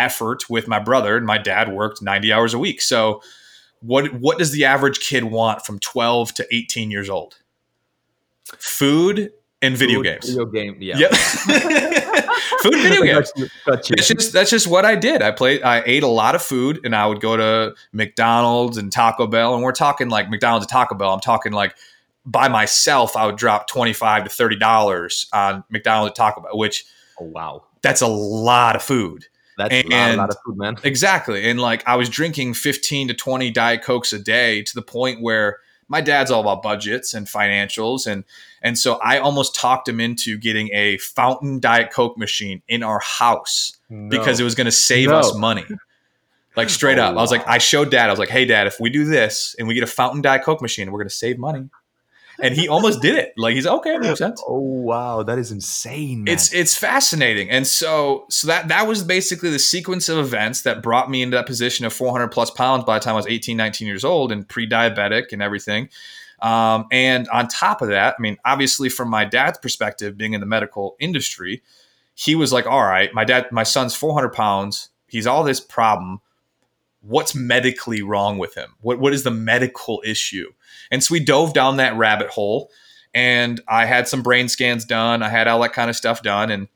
effort 0.00 0.48
with 0.48 0.66
my 0.66 0.78
brother 0.78 1.16
and 1.16 1.26
my 1.26 1.38
dad 1.38 1.72
worked 1.72 2.02
90 2.02 2.32
hours 2.32 2.54
a 2.54 2.58
week. 2.58 2.80
So 2.80 3.22
what 3.80 4.12
what 4.14 4.38
does 4.38 4.52
the 4.52 4.64
average 4.64 5.00
kid 5.00 5.24
want 5.24 5.64
from 5.64 5.78
12 5.78 6.34
to 6.34 6.46
18 6.54 6.90
years 6.90 7.08
old? 7.08 7.38
Food 8.58 9.32
and 9.62 9.76
video 9.76 9.98
food, 9.98 10.04
games. 10.04 10.28
video 10.28 10.46
game 10.46 10.76
yeah. 10.80 10.98
Yep. 10.98 11.12
food 12.62 12.74
video 12.74 13.02
games. 13.02 13.32
that's 13.66 14.08
just 14.08 14.32
that's 14.32 14.50
just 14.50 14.66
what 14.66 14.84
i 14.84 14.94
did. 14.94 15.22
I 15.22 15.30
played 15.30 15.62
i 15.62 15.82
ate 15.84 16.02
a 16.02 16.08
lot 16.08 16.34
of 16.34 16.42
food 16.42 16.80
and 16.84 16.94
i 16.94 17.06
would 17.06 17.20
go 17.20 17.36
to 17.36 17.74
mcdonald's 17.92 18.78
and 18.78 18.90
taco 18.90 19.26
bell 19.26 19.54
and 19.54 19.62
we're 19.62 19.72
talking 19.72 20.08
like 20.08 20.30
mcdonald's 20.30 20.64
and 20.64 20.70
taco 20.70 20.94
bell. 20.94 21.12
I'm 21.12 21.20
talking 21.20 21.52
like 21.52 21.76
by 22.26 22.48
myself 22.48 23.16
i 23.16 23.26
would 23.26 23.36
drop 23.36 23.66
25 23.66 24.24
to 24.24 24.30
30 24.30 24.56
dollars 24.56 25.26
on 25.32 25.64
mcdonald's 25.70 26.10
and 26.10 26.16
taco 26.16 26.40
bell 26.40 26.56
which 26.56 26.84
oh 27.20 27.24
wow. 27.24 27.64
that's 27.82 28.02
a 28.02 28.06
lot 28.06 28.76
of 28.76 28.82
food 28.82 29.26
that's 29.68 29.74
and, 29.92 30.14
a, 30.14 30.16
lot, 30.16 30.30
of 30.30 30.36
food, 30.44 30.56
man. 30.56 30.76
Exactly. 30.82 31.48
And 31.48 31.60
like 31.60 31.86
I 31.86 31.96
was 31.96 32.08
drinking 32.08 32.54
15 32.54 33.08
to 33.08 33.14
20 33.14 33.50
Diet 33.50 33.82
Cokes 33.82 34.12
a 34.12 34.18
day 34.18 34.62
to 34.62 34.74
the 34.74 34.82
point 34.82 35.20
where 35.20 35.58
my 35.88 36.00
dad's 36.00 36.30
all 36.30 36.40
about 36.40 36.62
budgets 36.62 37.14
and 37.14 37.26
financials 37.26 38.06
and 38.06 38.24
and 38.62 38.78
so 38.78 38.94
I 38.96 39.18
almost 39.18 39.54
talked 39.54 39.88
him 39.88 40.00
into 40.00 40.38
getting 40.38 40.70
a 40.72 40.98
fountain 40.98 41.60
Diet 41.60 41.92
Coke 41.92 42.18
machine 42.18 42.62
in 42.68 42.82
our 42.82 43.00
house 43.00 43.78
no. 43.88 44.08
because 44.08 44.38
it 44.38 44.44
was 44.44 44.54
going 44.54 44.66
to 44.66 44.70
save 44.72 45.08
no. 45.08 45.16
us 45.16 45.34
money. 45.34 45.66
Like 46.56 46.68
straight 46.68 46.98
oh, 46.98 47.04
up. 47.04 47.16
I 47.16 47.20
was 47.20 47.30
like 47.30 47.46
I 47.48 47.58
showed 47.58 47.90
dad 47.90 48.08
I 48.08 48.12
was 48.12 48.18
like, 48.18 48.28
"Hey 48.28 48.44
dad, 48.44 48.66
if 48.66 48.78
we 48.80 48.90
do 48.90 49.04
this 49.04 49.56
and 49.58 49.66
we 49.66 49.74
get 49.74 49.82
a 49.82 49.88
fountain 49.88 50.20
Diet 50.20 50.42
Coke 50.42 50.62
machine, 50.62 50.90
we're 50.92 50.98
going 50.98 51.08
to 51.08 51.14
save 51.14 51.38
money." 51.38 51.68
And 52.42 52.54
he 52.54 52.68
almost 52.68 53.00
did 53.00 53.16
it. 53.16 53.32
Like 53.36 53.54
he's 53.54 53.66
okay, 53.66 53.98
makes 53.98 54.18
sense. 54.18 54.42
Oh 54.46 54.58
wow, 54.58 55.22
that 55.22 55.38
is 55.38 55.50
insane. 55.50 56.24
Man. 56.24 56.34
It's 56.34 56.52
it's 56.52 56.76
fascinating, 56.76 57.50
and 57.50 57.66
so 57.66 58.26
so 58.28 58.46
that 58.46 58.68
that 58.68 58.86
was 58.86 59.02
basically 59.02 59.50
the 59.50 59.58
sequence 59.58 60.08
of 60.08 60.18
events 60.18 60.62
that 60.62 60.82
brought 60.82 61.10
me 61.10 61.22
into 61.22 61.36
that 61.36 61.46
position 61.46 61.86
of 61.86 61.92
400 61.92 62.28
plus 62.28 62.50
pounds 62.50 62.84
by 62.84 62.98
the 62.98 63.04
time 63.04 63.14
I 63.14 63.16
was 63.16 63.26
18, 63.26 63.56
19 63.56 63.86
years 63.86 64.04
old 64.04 64.32
and 64.32 64.48
pre-diabetic 64.48 65.32
and 65.32 65.42
everything. 65.42 65.88
Um, 66.40 66.86
and 66.90 67.28
on 67.28 67.48
top 67.48 67.82
of 67.82 67.88
that, 67.88 68.14
I 68.18 68.22
mean, 68.22 68.38
obviously, 68.44 68.88
from 68.88 69.08
my 69.08 69.24
dad's 69.24 69.58
perspective, 69.58 70.16
being 70.16 70.32
in 70.32 70.40
the 70.40 70.46
medical 70.46 70.96
industry, 70.98 71.62
he 72.14 72.34
was 72.34 72.52
like, 72.52 72.66
"All 72.66 72.84
right, 72.84 73.12
my 73.12 73.24
dad, 73.24 73.52
my 73.52 73.62
son's 73.62 73.94
400 73.94 74.30
pounds. 74.30 74.88
He's 75.06 75.26
all 75.26 75.44
this 75.44 75.60
problem. 75.60 76.20
What's 77.00 77.34
medically 77.34 78.02
wrong 78.02 78.38
with 78.38 78.54
him? 78.54 78.74
What 78.80 78.98
what 78.98 79.12
is 79.12 79.22
the 79.22 79.30
medical 79.30 80.02
issue?" 80.04 80.52
And 80.90 81.02
so 81.02 81.12
we 81.12 81.20
dove 81.20 81.54
down 81.54 81.76
that 81.76 81.96
rabbit 81.96 82.28
hole, 82.28 82.70
and 83.14 83.60
I 83.68 83.86
had 83.86 84.08
some 84.08 84.22
brain 84.22 84.48
scans 84.48 84.84
done. 84.84 85.22
I 85.22 85.28
had 85.28 85.48
all 85.48 85.60
that 85.60 85.72
kind 85.72 85.90
of 85.90 85.96
stuff 85.96 86.22
done, 86.22 86.50
and 86.50 86.68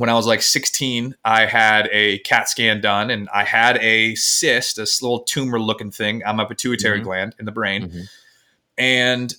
when 0.00 0.08
I 0.08 0.14
was 0.14 0.26
like 0.26 0.40
16, 0.40 1.14
I 1.26 1.44
had 1.44 1.86
a 1.92 2.20
CAT 2.20 2.48
scan 2.48 2.80
done 2.80 3.10
and 3.10 3.28
I 3.34 3.44
had 3.44 3.76
a 3.82 4.14
cyst, 4.14 4.76
this 4.76 5.02
little 5.02 5.20
tumor 5.20 5.60
looking 5.60 5.90
thing 5.90 6.24
on 6.24 6.36
my 6.36 6.46
pituitary 6.46 7.00
mm-hmm. 7.00 7.04
gland 7.04 7.34
in 7.38 7.44
the 7.44 7.52
brain. 7.52 7.82
Mm-hmm. 7.82 8.00
And 8.78 9.34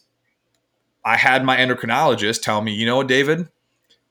I 1.04 1.18
had 1.18 1.44
my 1.44 1.58
endocrinologist 1.58 2.44
tell 2.44 2.62
me, 2.62 2.74
you 2.74 2.86
know, 2.86 2.98
what, 2.98 3.08
David, 3.08 3.48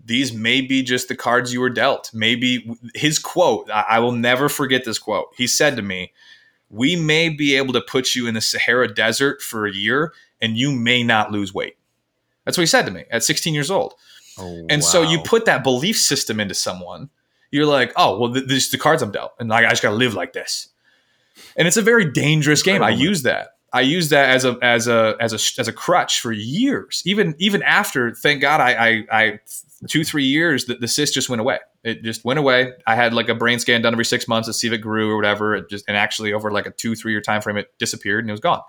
these 0.04 0.32
may 0.32 0.60
be 0.60 0.82
just 0.82 1.08
the 1.08 1.16
cards 1.16 1.52
you 1.52 1.60
were 1.60 1.70
dealt. 1.70 2.10
Maybe 2.12 2.76
his 2.94 3.18
quote, 3.18 3.70
I 3.70 3.98
will 3.98 4.12
never 4.12 4.48
forget 4.48 4.84
this 4.84 4.98
quote. 4.98 5.28
He 5.36 5.46
said 5.46 5.76
to 5.76 5.82
me, 5.82 6.12
We 6.68 6.96
may 6.96 7.28
be 7.28 7.56
able 7.56 7.72
to 7.74 7.80
put 7.80 8.14
you 8.14 8.26
in 8.26 8.34
the 8.34 8.40
Sahara 8.40 8.92
Desert 8.92 9.42
for 9.42 9.66
a 9.66 9.72
year 9.72 10.12
and 10.40 10.56
you 10.56 10.72
may 10.72 11.02
not 11.02 11.30
lose 11.30 11.52
weight. 11.52 11.76
That's 12.44 12.56
what 12.56 12.62
he 12.62 12.66
said 12.66 12.86
to 12.86 12.90
me 12.90 13.04
at 13.10 13.22
16 13.22 13.54
years 13.54 13.70
old. 13.70 13.94
Oh, 14.38 14.66
and 14.70 14.80
wow. 14.82 14.88
so 14.88 15.02
you 15.02 15.20
put 15.20 15.44
that 15.44 15.62
belief 15.62 15.98
system 15.98 16.40
into 16.40 16.54
someone. 16.54 17.10
You're 17.50 17.66
like, 17.66 17.92
oh, 17.96 18.18
well, 18.18 18.32
th- 18.32 18.46
this 18.46 18.70
the 18.70 18.78
cards 18.78 19.02
I'm 19.02 19.10
dealt, 19.10 19.32
and 19.38 19.48
like, 19.48 19.66
I 19.66 19.70
just 19.70 19.82
got 19.82 19.90
to 19.90 19.96
live 19.96 20.14
like 20.14 20.32
this. 20.32 20.68
And 21.56 21.66
it's 21.66 21.76
a 21.76 21.82
very 21.82 22.10
dangerous 22.10 22.62
game. 22.62 22.82
I 22.82 22.90
use 22.90 23.22
that. 23.22 23.56
I 23.72 23.82
use 23.82 24.08
that 24.10 24.30
as 24.30 24.44
a 24.44 24.58
as 24.62 24.88
a 24.88 25.16
as 25.20 25.32
a 25.32 25.60
as 25.60 25.68
a 25.68 25.72
crutch 25.72 26.20
for 26.20 26.32
years. 26.32 27.02
Even 27.04 27.34
even 27.38 27.62
after, 27.62 28.12
thank 28.12 28.40
God, 28.40 28.60
I 28.60 28.72
I, 28.72 29.04
I 29.10 29.38
two 29.88 30.04
three 30.04 30.24
years 30.24 30.66
the, 30.66 30.74
the 30.74 30.88
cyst 30.88 31.14
just 31.14 31.28
went 31.28 31.40
away. 31.40 31.58
It 31.82 32.02
just 32.02 32.24
went 32.24 32.38
away. 32.38 32.72
I 32.86 32.94
had 32.94 33.14
like 33.14 33.28
a 33.28 33.34
brain 33.34 33.58
scan 33.58 33.82
done 33.82 33.94
every 33.94 34.04
six 34.04 34.28
months 34.28 34.48
to 34.48 34.52
see 34.52 34.66
if 34.66 34.72
it 34.72 34.78
grew 34.78 35.10
or 35.10 35.16
whatever. 35.16 35.54
It 35.54 35.70
just 35.70 35.84
and 35.88 35.96
actually 35.96 36.32
over 36.32 36.50
like 36.50 36.66
a 36.66 36.70
two 36.70 36.94
three 36.94 37.12
year 37.12 37.20
time 37.20 37.40
frame, 37.40 37.56
it 37.56 37.72
disappeared 37.78 38.24
and 38.24 38.30
it 38.30 38.32
was 38.32 38.40
gone 38.40 38.60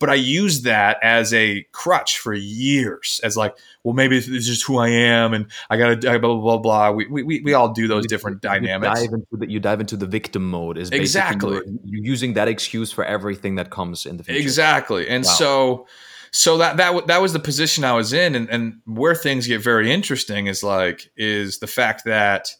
but 0.00 0.08
I 0.08 0.14
used 0.14 0.64
that 0.64 0.96
as 1.02 1.32
a 1.34 1.62
crutch 1.72 2.18
for 2.18 2.32
years, 2.32 3.20
as 3.22 3.36
like, 3.36 3.54
well, 3.84 3.92
maybe 3.92 4.16
this 4.16 4.28
is 4.28 4.46
just 4.46 4.64
who 4.64 4.78
I 4.78 4.88
am, 4.88 5.34
and 5.34 5.46
I 5.68 5.76
gotta 5.76 5.96
blah 6.18 6.18
blah 6.18 6.40
blah 6.40 6.58
blah. 6.58 6.90
We 6.90 7.06
we, 7.06 7.42
we 7.42 7.52
all 7.52 7.68
do 7.68 7.86
those 7.86 8.06
different 8.06 8.42
you 8.42 8.48
dynamics. 8.48 9.00
Dive 9.00 9.12
into 9.12 9.36
the, 9.36 9.50
you 9.50 9.60
dive 9.60 9.78
into 9.78 9.98
the 9.98 10.06
victim 10.06 10.50
mode. 10.50 10.78
Is 10.78 10.90
exactly 10.90 11.52
you're, 11.52 11.64
you're, 11.84 12.04
using 12.04 12.32
that 12.32 12.48
excuse 12.48 12.90
for 12.90 13.04
everything 13.04 13.56
that 13.56 13.70
comes 13.70 14.06
in 14.06 14.16
the 14.16 14.24
future. 14.24 14.40
Exactly, 14.40 15.06
and 15.06 15.22
wow. 15.22 15.30
so 15.30 15.86
so 16.30 16.58
that 16.58 16.76
that 16.76 17.06
that 17.06 17.20
was 17.20 17.32
the 17.32 17.40
position 17.40 17.84
I 17.84 17.92
was 17.92 18.12
in, 18.12 18.34
and 18.34 18.48
and 18.50 18.80
where 18.86 19.14
things 19.14 19.46
get 19.46 19.62
very 19.62 19.90
interesting 19.90 20.46
is 20.46 20.62
like 20.62 21.10
is 21.16 21.58
the 21.58 21.66
fact 21.66 22.04
that. 22.04 22.54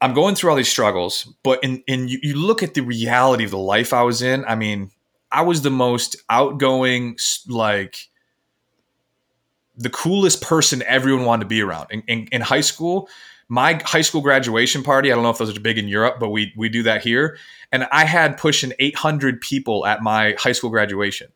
I'm 0.00 0.14
going 0.14 0.36
through 0.36 0.50
all 0.50 0.56
these 0.56 0.68
struggles, 0.68 1.24
but 1.42 1.58
in, 1.64 1.82
in 1.88 2.06
you, 2.06 2.20
you 2.22 2.36
look 2.36 2.62
at 2.62 2.74
the 2.74 2.82
reality 2.82 3.42
of 3.42 3.50
the 3.50 3.58
life 3.58 3.92
I 3.92 4.02
was 4.02 4.22
in. 4.22 4.44
I 4.44 4.54
mean, 4.54 4.92
I 5.32 5.42
was 5.42 5.62
the 5.62 5.70
most 5.70 6.14
outgoing, 6.30 7.18
like 7.48 8.08
the 9.76 9.90
coolest 9.90 10.42
person 10.42 10.82
everyone 10.86 11.24
wanted 11.24 11.44
to 11.44 11.48
be 11.48 11.62
around. 11.62 11.86
In, 11.90 12.02
in, 12.08 12.28
in, 12.32 12.40
high 12.40 12.60
school, 12.60 13.08
my 13.48 13.80
high 13.84 14.02
school 14.02 14.20
graduation 14.20 14.82
party, 14.82 15.10
I 15.10 15.14
don't 15.14 15.22
know 15.22 15.30
if 15.30 15.38
those 15.38 15.56
are 15.56 15.60
big 15.60 15.78
in 15.78 15.88
Europe, 15.88 16.16
but 16.18 16.30
we, 16.30 16.52
we 16.56 16.68
do 16.68 16.82
that 16.82 17.02
here. 17.02 17.38
And 17.70 17.86
I 17.92 18.04
had 18.04 18.36
pushing 18.36 18.72
800 18.78 19.40
people 19.40 19.86
at 19.86 20.02
my 20.02 20.34
high 20.38 20.52
school 20.52 20.70
graduation, 20.70 21.28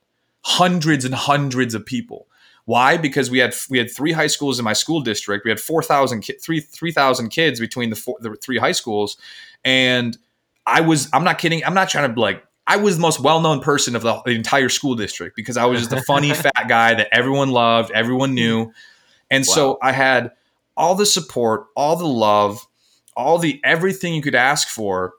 hundreds 0.42 1.04
and 1.04 1.14
hundreds 1.14 1.74
of 1.74 1.86
people. 1.86 2.26
Why? 2.64 2.96
Because 2.96 3.30
we 3.30 3.38
had 3.38 3.54
we 3.70 3.78
had 3.78 3.90
three 3.90 4.12
high 4.12 4.28
schools 4.28 4.58
in 4.58 4.64
my 4.64 4.72
school 4.72 5.00
district. 5.00 5.44
We 5.44 5.50
had 5.50 5.60
4,000 5.60 6.22
3 6.40 6.60
3,000 6.60 7.28
kids 7.30 7.58
between 7.58 7.90
the 7.90 7.96
four, 7.96 8.16
the 8.20 8.36
three 8.36 8.58
high 8.58 8.72
schools 8.72 9.16
and 9.64 10.16
I 10.66 10.80
was 10.80 11.08
I'm 11.12 11.24
not 11.24 11.38
kidding. 11.38 11.64
I'm 11.64 11.74
not 11.74 11.88
trying 11.88 12.12
to 12.12 12.20
like 12.20 12.44
I 12.66 12.76
was 12.76 12.96
the 12.96 13.02
most 13.02 13.20
well-known 13.20 13.60
person 13.60 13.96
of 13.96 14.02
the, 14.02 14.22
the, 14.24 14.30
entire 14.30 14.68
school 14.68 14.94
district 14.94 15.34
because 15.34 15.56
I 15.56 15.64
was 15.64 15.80
just 15.80 15.92
a 15.92 16.02
funny 16.02 16.32
fat 16.34 16.68
guy 16.68 16.94
that 16.94 17.08
everyone 17.10 17.50
loved, 17.50 17.90
everyone 17.90 18.34
knew. 18.34 18.72
And 19.30 19.44
wow. 19.48 19.54
so 19.54 19.78
I 19.82 19.90
had 19.90 20.30
all 20.76 20.94
the 20.94 21.06
support, 21.06 21.66
all 21.74 21.96
the 21.96 22.06
love, 22.06 22.64
all 23.16 23.38
the 23.38 23.60
everything 23.64 24.14
you 24.14 24.22
could 24.22 24.36
ask 24.36 24.68
for, 24.68 25.14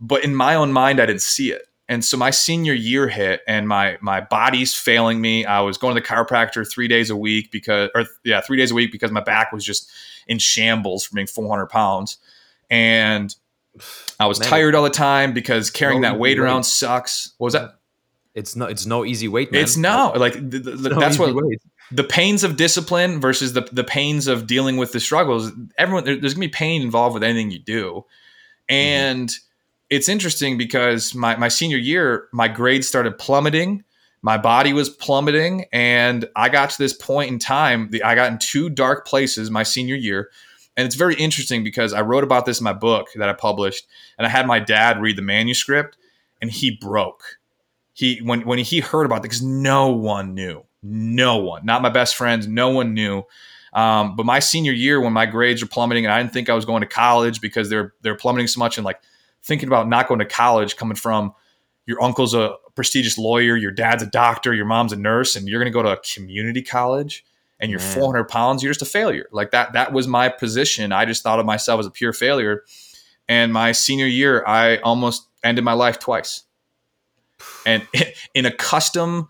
but 0.00 0.22
in 0.22 0.34
my 0.34 0.54
own 0.54 0.70
mind 0.72 1.00
I 1.00 1.06
didn't 1.06 1.22
see 1.22 1.50
it. 1.50 1.62
And 1.92 2.02
so 2.02 2.16
my 2.16 2.30
senior 2.30 2.72
year 2.72 3.06
hit 3.06 3.42
and 3.46 3.68
my 3.68 3.98
my 4.00 4.22
body's 4.22 4.74
failing 4.74 5.20
me. 5.20 5.44
I 5.44 5.60
was 5.60 5.76
going 5.76 5.94
to 5.94 6.00
the 6.00 6.06
chiropractor 6.06 6.66
3 6.66 6.88
days 6.88 7.10
a 7.10 7.16
week 7.16 7.50
because 7.50 7.90
or 7.94 8.06
yeah, 8.24 8.40
3 8.40 8.56
days 8.56 8.70
a 8.70 8.74
week 8.74 8.90
because 8.90 9.10
my 9.10 9.20
back 9.20 9.52
was 9.52 9.62
just 9.62 9.90
in 10.26 10.38
shambles 10.38 11.04
from 11.04 11.16
being 11.16 11.26
400 11.26 11.66
pounds. 11.66 12.16
And 12.70 13.36
I 14.18 14.24
was 14.24 14.40
Man, 14.40 14.48
tired 14.48 14.74
all 14.74 14.84
the 14.84 14.88
time 14.88 15.34
because 15.34 15.70
carrying 15.70 16.00
no 16.00 16.12
that 16.12 16.18
weight 16.18 16.38
around 16.38 16.64
sucks. 16.64 17.34
What 17.36 17.48
was 17.48 17.52
that? 17.52 17.78
It's 18.34 18.56
no, 18.56 18.64
it's 18.64 18.86
no 18.86 19.04
easy 19.04 19.28
weight. 19.28 19.52
Man. 19.52 19.60
It's 19.60 19.76
no 19.76 20.14
like 20.16 20.32
the, 20.32 20.60
the, 20.60 20.88
no 20.88 20.98
that's 20.98 21.18
what 21.18 21.34
weight. 21.34 21.60
the 21.90 22.04
pains 22.04 22.42
of 22.42 22.56
discipline 22.56 23.20
versus 23.20 23.52
the 23.52 23.68
the 23.70 23.84
pains 23.84 24.28
of 24.28 24.46
dealing 24.46 24.78
with 24.78 24.92
the 24.92 25.00
struggles. 25.00 25.52
Everyone 25.76 26.04
there, 26.04 26.16
there's 26.16 26.32
gonna 26.32 26.46
be 26.46 26.52
pain 26.52 26.80
involved 26.80 27.12
with 27.12 27.22
anything 27.22 27.50
you 27.50 27.58
do, 27.58 28.06
mm-hmm. 28.70 28.74
and 28.74 29.28
mm-hmm. 29.28 29.51
It's 29.92 30.08
interesting 30.08 30.58
because 30.58 31.14
my 31.14 31.36
my 31.36 31.48
senior 31.48 31.78
year 31.78 32.28
my 32.32 32.48
grades 32.48 32.88
started 32.88 33.18
plummeting. 33.18 33.84
My 34.24 34.38
body 34.38 34.72
was 34.72 34.88
plummeting, 34.88 35.64
and 35.72 36.28
I 36.36 36.48
got 36.48 36.70
to 36.70 36.78
this 36.78 36.92
point 36.92 37.32
in 37.32 37.40
time. 37.40 37.90
The, 37.90 38.04
I 38.04 38.14
got 38.14 38.30
in 38.30 38.38
two 38.38 38.70
dark 38.70 39.04
places 39.04 39.50
my 39.50 39.64
senior 39.64 39.96
year 39.96 40.30
and 40.76 40.86
it's 40.86 40.94
very 40.94 41.14
interesting 41.14 41.64
because 41.64 41.92
I 41.92 42.00
wrote 42.00 42.24
about 42.24 42.46
this 42.46 42.60
in 42.60 42.64
my 42.64 42.72
book 42.72 43.08
that 43.16 43.28
I 43.28 43.34
published, 43.34 43.86
and 44.16 44.26
I 44.26 44.30
had 44.30 44.46
my 44.46 44.58
dad 44.58 45.00
read 45.00 45.16
the 45.16 45.22
manuscript, 45.22 45.96
and 46.40 46.50
he 46.50 46.78
broke. 46.80 47.38
He 47.92 48.20
when 48.22 48.42
when 48.42 48.58
he 48.58 48.80
heard 48.80 49.04
about 49.04 49.16
it, 49.16 49.22
because 49.22 49.42
no 49.42 49.90
one 49.90 50.34
knew, 50.34 50.64
no 50.82 51.36
one, 51.36 51.66
not 51.66 51.82
my 51.82 51.90
best 51.90 52.16
friends, 52.16 52.46
no 52.48 52.70
one 52.70 52.94
knew. 52.94 53.24
Um, 53.74 54.16
but 54.16 54.26
my 54.26 54.38
senior 54.38 54.72
year, 54.72 55.00
when 55.00 55.12
my 55.12 55.26
grades 55.26 55.62
were 55.62 55.68
plummeting, 55.68 56.04
and 56.04 56.12
I 56.12 56.22
didn't 56.22 56.32
think 56.32 56.48
I 56.48 56.54
was 56.54 56.64
going 56.64 56.80
to 56.80 56.86
college 56.86 57.40
because 57.40 57.68
they're 57.68 57.92
they're 58.00 58.16
plummeting 58.16 58.46
so 58.46 58.58
much, 58.58 58.78
and 58.78 58.84
like 58.84 59.00
thinking 59.42 59.68
about 59.68 59.88
not 59.88 60.08
going 60.08 60.20
to 60.20 60.26
college, 60.26 60.76
coming 60.76 60.96
from 60.96 61.34
your 61.86 62.02
uncle's 62.02 62.34
a 62.34 62.56
prestigious 62.74 63.18
lawyer, 63.18 63.56
your 63.56 63.70
dad's 63.70 64.02
a 64.02 64.06
doctor, 64.06 64.54
your 64.54 64.64
mom's 64.64 64.92
a 64.92 64.96
nurse, 64.96 65.36
and 65.36 65.48
you're 65.48 65.60
going 65.60 65.72
to 65.72 65.76
go 65.76 65.82
to 65.82 65.90
a 65.90 65.96
community 66.14 66.62
college 66.62 67.24
and 67.60 67.70
you're 67.70 67.80
mm. 67.80 67.94
Man. 67.94 67.94
400 67.94 68.24
pounds, 68.24 68.62
you're 68.62 68.72
just 68.72 68.82
a 68.82 68.86
failure. 68.86 69.26
Like 69.32 69.50
that, 69.52 69.72
that 69.72 69.92
was 69.92 70.06
my 70.08 70.28
position. 70.28 70.92
I 70.92 71.04
just 71.04 71.22
thought 71.22 71.38
of 71.38 71.46
myself 71.46 71.80
as 71.80 71.86
a 71.86 71.90
pure 71.90 72.12
failure. 72.12 72.64
And 73.28 73.52
my 73.52 73.72
senior 73.72 74.06
year, 74.06 74.44
I 74.46 74.78
almost 74.78 75.28
ended 75.44 75.64
my 75.64 75.72
life 75.72 75.98
twice. 75.98 76.42
And 77.64 77.86
in 78.34 78.46
a 78.46 78.52
custom, 78.52 79.28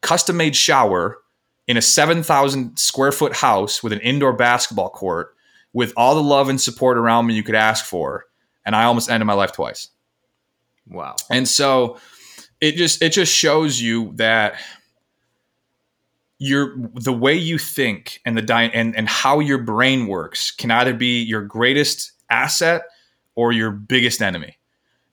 custom 0.00 0.36
made 0.36 0.56
shower 0.56 1.18
in 1.66 1.76
a 1.76 1.82
7,000 1.82 2.78
square 2.78 3.12
foot 3.12 3.34
house 3.34 3.82
with 3.82 3.92
an 3.92 4.00
indoor 4.00 4.32
basketball 4.32 4.90
court 4.90 5.34
with 5.72 5.92
all 5.96 6.14
the 6.14 6.22
love 6.22 6.48
and 6.48 6.60
support 6.60 6.96
around 6.96 7.26
me 7.26 7.34
you 7.34 7.42
could 7.42 7.54
ask 7.54 7.84
for. 7.84 8.26
And 8.66 8.74
I 8.74 8.84
almost 8.84 9.10
ended 9.10 9.26
my 9.26 9.34
life 9.34 9.52
twice. 9.52 9.88
Wow. 10.88 11.16
And 11.30 11.46
so 11.46 11.98
it 12.60 12.76
just, 12.76 13.02
it 13.02 13.12
just 13.12 13.34
shows 13.34 13.80
you 13.80 14.12
that 14.16 14.56
your 16.38 16.76
the 16.94 17.12
way 17.12 17.34
you 17.34 17.58
think 17.58 18.20
and 18.24 18.36
the 18.36 18.42
di- 18.42 18.70
and 18.74 18.96
and 18.96 19.08
how 19.08 19.40
your 19.40 19.58
brain 19.58 20.06
works 20.06 20.50
can 20.50 20.70
either 20.70 20.92
be 20.92 21.22
your 21.22 21.42
greatest 21.42 22.12
asset 22.28 22.82
or 23.34 23.52
your 23.52 23.70
biggest 23.70 24.20
enemy 24.20 24.58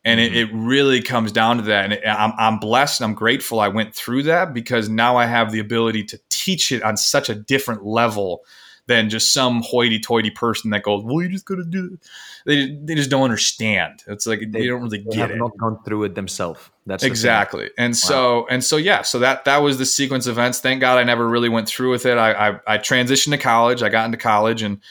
and 0.03 0.19
mm-hmm. 0.19 0.35
it, 0.35 0.49
it, 0.49 0.53
really 0.53 1.01
comes 1.01 1.31
down 1.31 1.57
to 1.57 1.63
that 1.63 1.85
and 1.85 1.93
it, 1.93 2.03
I'm, 2.05 2.33
I'm 2.37 2.59
blessed 2.59 3.01
and 3.01 3.09
i'm 3.09 3.15
grateful 3.15 3.59
i 3.59 3.67
went 3.67 3.93
through 3.93 4.23
that 4.23 4.53
because 4.53 4.89
now 4.89 5.15
i 5.15 5.25
have 5.25 5.51
the 5.51 5.59
ability 5.59 6.03
to 6.05 6.19
teach 6.29 6.71
it 6.71 6.81
on 6.81 6.97
such 6.97 7.29
a 7.29 7.35
different 7.35 7.85
level 7.85 8.43
than 8.91 9.09
just 9.09 9.31
some 9.31 9.61
hoity-toity 9.61 10.31
person 10.31 10.71
that 10.71 10.83
goes, 10.83 11.03
"Well, 11.03 11.21
you 11.21 11.29
just 11.29 11.45
gotta 11.45 11.63
do 11.63 11.91
it." 11.93 12.09
They, 12.45 12.75
they 12.75 12.95
just 12.95 13.09
don't 13.09 13.23
understand. 13.23 14.03
It's 14.05 14.27
like 14.27 14.39
they, 14.39 14.45
they 14.45 14.67
don't 14.67 14.81
really 14.81 14.97
get 14.97 15.07
it. 15.07 15.09
they 15.11 15.15
get 15.15 15.21
have 15.21 15.31
it. 15.31 15.37
Not 15.37 15.57
gone 15.57 15.81
through 15.83 16.03
it 16.03 16.15
themselves. 16.15 16.69
That's 16.85 17.03
exactly. 17.03 17.69
And 17.77 17.91
wow. 17.91 17.95
so 17.95 18.47
and 18.49 18.63
so 18.63 18.75
yeah. 18.75 19.03
So 19.03 19.19
that 19.19 19.45
that 19.45 19.59
was 19.59 19.77
the 19.77 19.85
sequence 19.85 20.27
of 20.27 20.33
events. 20.33 20.59
Thank 20.59 20.81
God 20.81 20.97
I 20.97 21.03
never 21.03 21.27
really 21.27 21.49
went 21.49 21.69
through 21.69 21.91
with 21.91 22.05
it. 22.05 22.17
I 22.17 22.49
I, 22.49 22.59
I 22.67 22.77
transitioned 22.77 23.31
to 23.31 23.37
college. 23.37 23.81
I 23.81 23.89
got 23.89 24.05
into 24.05 24.17
college 24.17 24.61
and 24.61 24.81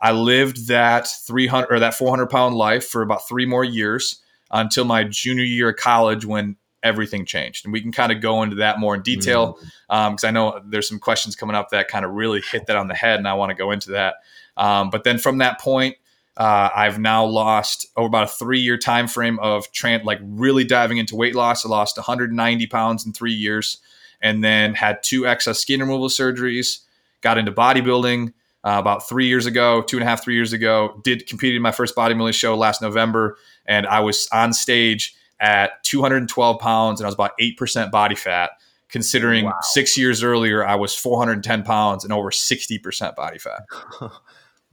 I 0.00 0.12
lived 0.12 0.68
that 0.68 1.08
300 1.26 1.72
or 1.72 1.80
that 1.80 1.94
400 1.94 2.28
pound 2.28 2.54
life 2.54 2.86
for 2.86 3.02
about 3.02 3.26
three 3.28 3.46
more 3.46 3.64
years 3.64 4.22
until 4.50 4.84
my 4.84 5.02
junior 5.04 5.44
year 5.44 5.70
of 5.70 5.76
college 5.76 6.24
when 6.24 6.56
everything 6.82 7.24
changed. 7.24 7.64
And 7.64 7.72
we 7.72 7.80
can 7.80 7.92
kind 7.92 8.12
of 8.12 8.20
go 8.20 8.42
into 8.42 8.56
that 8.56 8.78
more 8.78 8.94
in 8.94 9.02
detail 9.02 9.54
because 9.54 9.70
mm. 9.90 9.94
um, 9.94 10.16
I 10.24 10.30
know 10.30 10.60
there's 10.64 10.88
some 10.88 10.98
questions 10.98 11.36
coming 11.36 11.56
up 11.56 11.70
that 11.70 11.88
kind 11.88 12.04
of 12.04 12.12
really 12.12 12.40
hit 12.40 12.66
that 12.66 12.76
on 12.76 12.88
the 12.88 12.94
head, 12.94 13.18
and 13.18 13.28
I 13.28 13.34
want 13.34 13.50
to 13.50 13.54
go 13.54 13.70
into 13.70 13.90
that. 13.92 14.16
Um, 14.56 14.90
but 14.90 15.04
then 15.04 15.18
from 15.18 15.38
that 15.38 15.60
point, 15.60 15.96
uh, 16.36 16.70
I've 16.74 17.00
now 17.00 17.24
lost 17.24 17.88
over 17.96 18.06
about 18.06 18.24
a 18.24 18.28
three 18.28 18.60
year 18.60 18.78
time 18.78 19.08
frame 19.08 19.38
of 19.40 19.70
tran- 19.72 20.04
like 20.04 20.20
really 20.22 20.64
diving 20.64 20.98
into 20.98 21.16
weight 21.16 21.34
loss. 21.34 21.66
I 21.66 21.68
lost 21.68 21.96
190 21.96 22.66
pounds 22.68 23.04
in 23.04 23.12
three 23.12 23.32
years. 23.32 23.78
and 24.20 24.42
then 24.42 24.74
had 24.74 25.00
two 25.02 25.28
excess 25.28 25.60
skin 25.60 25.78
removal 25.80 26.08
surgeries. 26.08 26.80
Got 27.20 27.38
into 27.38 27.52
bodybuilding 27.52 28.32
uh, 28.64 28.76
about 28.78 29.08
three 29.08 29.26
years 29.26 29.46
ago, 29.46 29.82
two 29.82 29.96
and 29.96 30.04
a 30.04 30.06
half, 30.08 30.22
three 30.22 30.34
years 30.34 30.52
ago. 30.52 31.00
Did 31.04 31.26
competed 31.26 31.56
in 31.56 31.62
my 31.62 31.72
first 31.72 31.94
bodybuilding 31.96 32.34
show 32.34 32.56
last 32.56 32.82
November, 32.82 33.36
and 33.66 33.86
I 33.86 34.00
was 34.00 34.28
on 34.32 34.52
stage 34.52 35.14
at 35.40 35.82
212 35.84 36.58
pounds, 36.58 37.00
and 37.00 37.06
I 37.06 37.08
was 37.08 37.14
about 37.14 37.32
eight 37.38 37.56
percent 37.56 37.90
body 37.90 38.14
fat. 38.14 38.50
Considering 38.88 39.44
wow. 39.44 39.52
six 39.60 39.98
years 39.98 40.22
earlier, 40.22 40.66
I 40.66 40.76
was 40.76 40.94
410 40.94 41.62
pounds 41.62 42.04
and 42.04 42.12
over 42.12 42.30
60 42.30 42.78
percent 42.78 43.16
body 43.16 43.38
fat. 43.38 43.62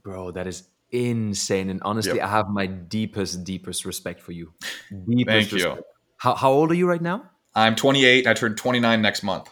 Bro, 0.03 0.31
that 0.31 0.47
is 0.47 0.69
insane. 0.91 1.69
And 1.69 1.81
honestly, 1.83 2.15
yep. 2.15 2.25
I 2.25 2.29
have 2.29 2.47
my 2.47 2.65
deepest, 2.65 3.43
deepest 3.43 3.83
respect 3.83 4.21
for 4.21 4.31
you. 4.31 4.53
Deepest 4.89 5.27
Thank 5.27 5.51
respect. 5.51 5.77
you. 5.77 5.83
How, 6.17 6.35
how 6.35 6.51
old 6.51 6.71
are 6.71 6.75
you 6.75 6.87
right 6.87 7.01
now? 7.01 7.29
I'm 7.53 7.75
28. 7.75 8.27
I 8.27 8.33
turn 8.33 8.55
29 8.55 9.01
next 9.01 9.23
month. 9.23 9.49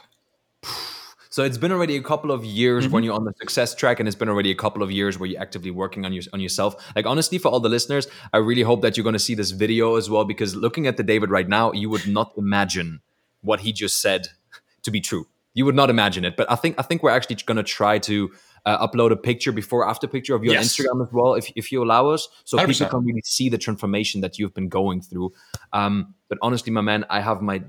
So 1.34 1.44
it's 1.44 1.58
been 1.58 1.72
already 1.72 1.96
a 1.96 2.02
couple 2.04 2.30
of 2.30 2.46
years 2.46 2.84
mm-hmm. 2.84 2.94
when 2.94 3.04
you're 3.04 3.16
on 3.16 3.24
the 3.24 3.34
success 3.40 3.74
track, 3.74 4.00
and 4.00 4.08
it's 4.08 4.16
been 4.16 4.30
already 4.30 4.52
a 4.52 4.56
couple 4.56 4.84
of 4.84 4.92
years 4.92 5.18
where 5.18 5.28
you're 5.28 5.42
actively 5.42 5.72
working 5.72 6.06
on 6.06 6.14
your 6.14 6.22
on 6.32 6.40
yourself. 6.40 6.76
Like 6.96 7.08
honestly, 7.08 7.40
for 7.40 7.48
all 7.48 7.60
the 7.60 7.70
listeners, 7.70 8.06
I 8.34 8.38
really 8.38 8.62
hope 8.62 8.84
that 8.84 8.96
you're 8.96 9.04
going 9.04 9.14
to 9.14 9.26
see 9.28 9.34
this 9.34 9.50
video 9.50 9.96
as 9.96 10.12
well 10.12 10.26
because 10.26 10.56
looking 10.56 10.86
at 10.86 10.96
the 10.96 11.02
David 11.02 11.32
right 11.32 11.50
now, 11.50 11.72
you 11.72 11.90
would 11.90 12.06
not 12.06 12.34
imagine 12.38 13.02
what 13.42 13.62
he 13.62 13.74
just 13.74 14.00
said 14.00 14.28
to 14.84 14.92
be 14.92 15.02
true. 15.02 15.26
You 15.56 15.66
would 15.66 15.74
not 15.74 15.90
imagine 15.90 16.24
it, 16.24 16.38
but 16.38 16.52
I 16.52 16.56
think 16.56 16.76
I 16.78 16.84
think 16.84 17.02
we're 17.02 17.10
actually 17.10 17.38
going 17.38 17.58
to 17.58 17.64
try 17.64 17.98
to 17.98 18.32
uh, 18.68 18.88
upload 18.88 19.12
a 19.12 19.16
picture 19.16 19.52
before 19.52 19.90
after 19.90 20.06
picture 20.06 20.36
of 20.36 20.44
your 20.44 20.54
yes. 20.54 20.68
Instagram 20.68 21.04
as 21.04 21.12
well, 21.12 21.34
if, 21.34 21.52
if 21.56 21.72
you 21.72 21.84
allow 21.84 22.10
us, 22.10 22.30
so 22.44 22.60
100%. 22.60 22.68
people 22.68 22.88
can 22.90 23.06
really 23.06 23.24
see 23.26 23.50
the 23.50 23.58
transformation 23.58 24.22
that 24.22 24.38
you've 24.38 24.54
been 24.54 24.70
going 24.70 25.02
through. 25.02 25.34
Um, 25.74 26.14
but 26.30 26.38
honestly, 26.44 26.72
my 26.72 26.82
man, 26.82 27.06
I 27.10 27.22
have 27.22 27.42
my 27.42 27.64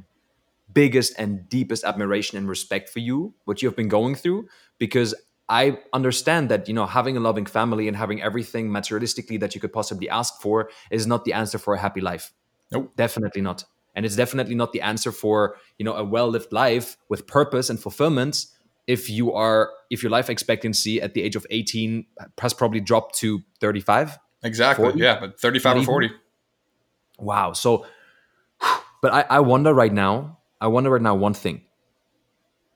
biggest 0.72 1.14
and 1.18 1.48
deepest 1.48 1.84
admiration 1.84 2.38
and 2.38 2.48
respect 2.48 2.88
for 2.88 2.98
you, 2.98 3.34
what 3.44 3.62
you 3.62 3.68
have 3.68 3.76
been 3.76 3.88
going 3.88 4.14
through, 4.14 4.48
because 4.78 5.14
I 5.48 5.78
understand 5.92 6.48
that 6.48 6.68
you 6.68 6.74
know 6.74 6.86
having 6.86 7.16
a 7.16 7.20
loving 7.20 7.46
family 7.46 7.86
and 7.88 7.96
having 7.96 8.22
everything 8.22 8.70
materialistically 8.70 9.38
that 9.40 9.54
you 9.54 9.60
could 9.60 9.72
possibly 9.72 10.08
ask 10.08 10.40
for 10.40 10.70
is 10.90 11.06
not 11.06 11.24
the 11.24 11.32
answer 11.32 11.58
for 11.58 11.74
a 11.74 11.78
happy 11.78 12.00
life. 12.00 12.32
Nope, 12.72 12.92
definitely 12.96 13.42
not. 13.42 13.64
And 13.94 14.04
it's 14.04 14.16
definitely 14.16 14.56
not 14.56 14.72
the 14.72 14.80
answer 14.80 15.12
for 15.12 15.56
you 15.78 15.84
know 15.84 15.94
a 15.94 16.04
well-lived 16.04 16.52
life 16.52 16.96
with 17.08 17.26
purpose 17.26 17.68
and 17.68 17.78
fulfillment 17.78 18.46
if 18.86 19.08
you 19.08 19.32
are 19.32 19.70
if 19.90 20.02
your 20.02 20.10
life 20.10 20.30
expectancy 20.30 21.00
at 21.00 21.14
the 21.14 21.22
age 21.22 21.36
of 21.36 21.46
18 21.50 22.06
has 22.38 22.52
probably 22.54 22.80
dropped 22.80 23.14
to 23.16 23.40
35 23.60 24.18
exactly 24.42 24.84
40? 24.84 24.98
yeah 24.98 25.20
but 25.20 25.40
35 25.40 25.78
or 25.78 25.84
40 25.84 26.10
wow 27.18 27.52
so 27.52 27.86
but 29.00 29.12
I, 29.12 29.24
I 29.30 29.40
wonder 29.40 29.72
right 29.72 29.92
now 29.92 30.38
i 30.64 30.66
wonder 30.66 30.90
right 30.90 31.02
now 31.02 31.14
one 31.14 31.34
thing 31.34 31.62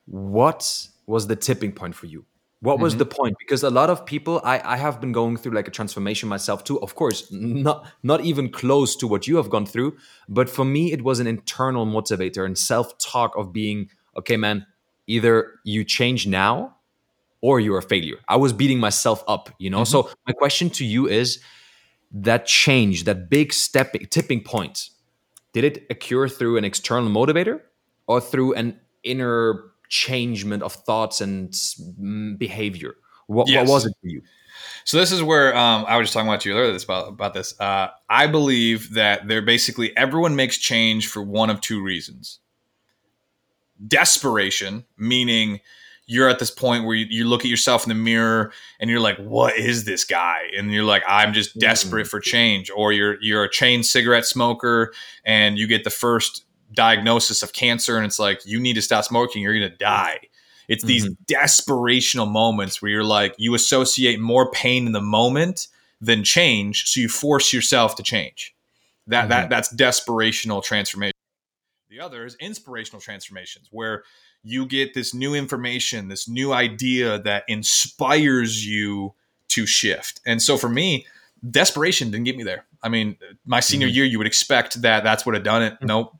what 0.06 0.88
was 1.06 1.26
the 1.26 1.36
tipping 1.36 1.72
point 1.72 1.94
for 1.94 2.06
you 2.06 2.24
what 2.60 2.80
was 2.80 2.94
mm-hmm. 2.94 2.98
the 2.98 3.06
point 3.06 3.36
because 3.38 3.62
a 3.62 3.70
lot 3.70 3.88
of 3.88 4.04
people 4.04 4.40
I, 4.42 4.60
I 4.74 4.76
have 4.76 5.00
been 5.00 5.12
going 5.12 5.36
through 5.36 5.52
like 5.52 5.68
a 5.68 5.70
transformation 5.70 6.28
myself 6.28 6.64
too 6.64 6.80
of 6.80 6.94
course 6.94 7.30
not 7.30 7.86
not 8.02 8.20
even 8.22 8.50
close 8.50 8.96
to 8.96 9.06
what 9.06 9.26
you 9.28 9.36
have 9.36 9.48
gone 9.50 9.66
through 9.66 9.96
but 10.28 10.50
for 10.50 10.64
me 10.64 10.92
it 10.92 11.02
was 11.02 11.20
an 11.20 11.26
internal 11.26 11.86
motivator 11.86 12.44
and 12.44 12.56
self-talk 12.58 13.36
of 13.36 13.52
being 13.52 13.88
okay 14.16 14.36
man 14.36 14.66
either 15.06 15.34
you 15.64 15.84
change 15.84 16.26
now 16.26 16.76
or 17.40 17.60
you're 17.60 17.78
a 17.78 17.82
failure. 17.82 18.16
I 18.28 18.36
was 18.36 18.52
beating 18.52 18.78
myself 18.78 19.22
up, 19.28 19.50
you 19.58 19.70
know? 19.70 19.82
Mm-hmm. 19.82 20.08
So 20.08 20.10
my 20.26 20.32
question 20.32 20.70
to 20.70 20.84
you 20.84 21.08
is 21.08 21.40
that 22.12 22.46
change, 22.46 23.04
that 23.04 23.28
big 23.30 23.52
stepping 23.52 24.06
tipping 24.06 24.42
point, 24.42 24.90
did 25.52 25.64
it 25.64 25.86
occur 25.90 26.28
through 26.28 26.56
an 26.56 26.64
external 26.64 27.10
motivator 27.10 27.60
or 28.08 28.20
through 28.20 28.54
an 28.54 28.80
inner 29.04 29.70
changement 29.88 30.62
of 30.62 30.72
thoughts 30.72 31.20
and 31.20 31.50
mm, 31.50 32.36
behavior? 32.36 32.94
What, 33.28 33.48
yes. 33.48 33.68
what 33.68 33.74
was 33.74 33.86
it 33.86 33.94
for 34.00 34.08
you? 34.08 34.22
So 34.84 34.96
this 34.96 35.12
is 35.12 35.22
where 35.22 35.54
um, 35.56 35.84
I 35.86 35.98
was 35.98 36.06
just 36.06 36.14
talking 36.14 36.28
about 36.28 36.44
you 36.44 36.54
earlier 36.54 36.74
about, 36.74 37.08
about 37.08 37.34
this. 37.34 37.58
Uh, 37.60 37.88
I 38.08 38.26
believe 38.26 38.94
that 38.94 39.28
they're 39.28 39.42
basically 39.42 39.94
everyone 39.96 40.34
makes 40.34 40.56
change 40.56 41.08
for 41.08 41.22
one 41.22 41.50
of 41.50 41.60
two 41.60 41.82
reasons 41.82 42.40
desperation, 43.86 44.84
meaning 44.96 45.60
you're 46.06 46.28
at 46.28 46.38
this 46.38 46.50
point 46.50 46.84
where 46.84 46.96
you, 46.96 47.06
you, 47.10 47.24
look 47.26 47.42
at 47.42 47.48
yourself 47.50 47.84
in 47.84 47.90
the 47.90 47.94
mirror 47.94 48.50
and 48.80 48.88
you're 48.88 48.98
like, 48.98 49.18
"What 49.18 49.56
is 49.56 49.84
this 49.84 50.04
guy?" 50.04 50.48
And 50.56 50.72
you're 50.72 50.84
like, 50.84 51.02
"I'm 51.06 51.34
just 51.34 51.56
mm. 51.56 51.60
desperate 51.60 52.06
for 52.06 52.18
change." 52.18 52.70
Or 52.74 52.92
you're 52.92 53.20
you're 53.20 53.44
a 53.44 53.50
chain 53.50 53.82
cigarette 53.82 54.24
smoker 54.24 54.92
and 55.24 55.58
you 55.58 55.66
get 55.66 55.84
the 55.84 55.90
first 55.90 56.44
diagnosis 56.72 57.42
of 57.42 57.52
cancer, 57.52 57.96
and 57.96 58.06
it's 58.06 58.18
like, 58.18 58.40
"You 58.44 58.60
need 58.60 58.74
to 58.74 58.82
stop 58.82 59.04
smoking. 59.04 59.42
You're 59.42 59.54
gonna 59.54 59.70
die." 59.70 60.20
It's 60.68 60.84
these 60.84 61.06
mm-hmm. 61.06 61.34
desperational 61.34 62.30
moments 62.30 62.82
where 62.82 62.90
you're 62.90 63.02
like, 63.02 63.34
you 63.38 63.54
associate 63.54 64.20
more 64.20 64.50
pain 64.50 64.86
in 64.86 64.92
the 64.92 65.00
moment 65.00 65.68
than 65.98 66.22
change, 66.22 66.84
so 66.84 67.00
you 67.00 67.08
force 67.08 67.54
yourself 67.54 67.96
to 67.96 68.02
change. 68.02 68.54
That 69.06 69.22
mm-hmm. 69.22 69.28
that 69.30 69.50
that's 69.50 69.74
desperational 69.74 70.62
transformation. 70.62 71.14
The 71.88 72.00
other 72.00 72.26
is 72.26 72.36
inspirational 72.36 73.00
transformations, 73.00 73.68
where 73.70 74.04
you 74.42 74.66
get 74.66 74.94
this 74.94 75.14
new 75.14 75.34
information, 75.34 76.08
this 76.08 76.28
new 76.28 76.52
idea 76.52 77.18
that 77.20 77.44
inspires 77.48 78.64
you 78.64 79.14
to 79.48 79.66
shift. 79.66 80.20
And 80.26 80.40
so 80.40 80.58
for 80.58 80.68
me, 80.68 81.06
desperation 81.50 82.10
didn't 82.10 82.24
get 82.24 82.36
me 82.36 82.44
there. 82.44 82.66
I 82.82 82.88
mean, 82.88 83.16
my 83.46 83.60
senior 83.60 83.88
mm-hmm. 83.88 83.96
year, 83.96 84.04
you 84.04 84.18
would 84.18 84.26
expect 84.26 84.82
that 84.82 85.02
that's 85.02 85.24
what 85.24 85.34
had 85.34 85.42
done 85.42 85.62
it. 85.62 85.74
Mm-hmm. 85.74 85.86
Nope. 85.86 86.16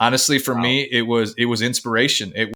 Honestly, 0.00 0.38
for 0.38 0.54
wow. 0.54 0.62
me, 0.62 0.88
it 0.90 1.02
was 1.02 1.34
it 1.36 1.44
was 1.44 1.60
inspiration. 1.60 2.32
It 2.34 2.52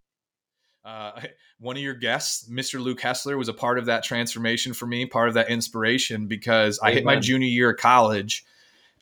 uh, 0.84 1.20
one 1.60 1.76
of 1.76 1.82
your 1.82 1.94
guests, 1.94 2.48
Mr. 2.48 2.82
Luke 2.82 3.00
Hessler, 3.00 3.36
was 3.36 3.48
a 3.48 3.54
part 3.54 3.78
of 3.78 3.86
that 3.86 4.02
transformation 4.02 4.72
for 4.72 4.86
me, 4.86 5.06
part 5.06 5.28
of 5.28 5.34
that 5.34 5.50
inspiration 5.50 6.26
because 6.26 6.78
I 6.80 6.92
hit 6.92 7.04
my 7.04 7.16
junior 7.16 7.46
year 7.46 7.70
of 7.70 7.76
college, 7.76 8.44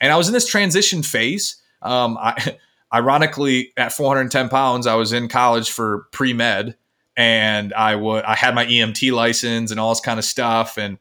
and 0.01 0.13
I 0.13 0.17
was 0.17 0.27
in 0.27 0.35
this 0.35 0.47
transition 0.47 1.05
phase. 1.05 1.57
Um, 1.81 2.19
I 2.19 2.59
ironically, 2.93 3.73
at 3.77 3.93
410 3.93 4.49
pounds, 4.49 4.87
I 4.89 4.97
was 4.97 5.13
in 5.13 5.29
college 5.29 5.71
for 5.71 6.09
pre 6.11 6.33
med, 6.33 6.77
and 7.17 7.73
I 7.73 7.95
would 7.95 8.25
I 8.25 8.35
had 8.35 8.57
my 8.57 8.67
EMT 8.67 9.13
license 9.13 9.71
and 9.71 9.79
all 9.79 9.91
this 9.91 10.01
kind 10.01 10.19
of 10.19 10.25
stuff, 10.25 10.79
and 10.79 10.99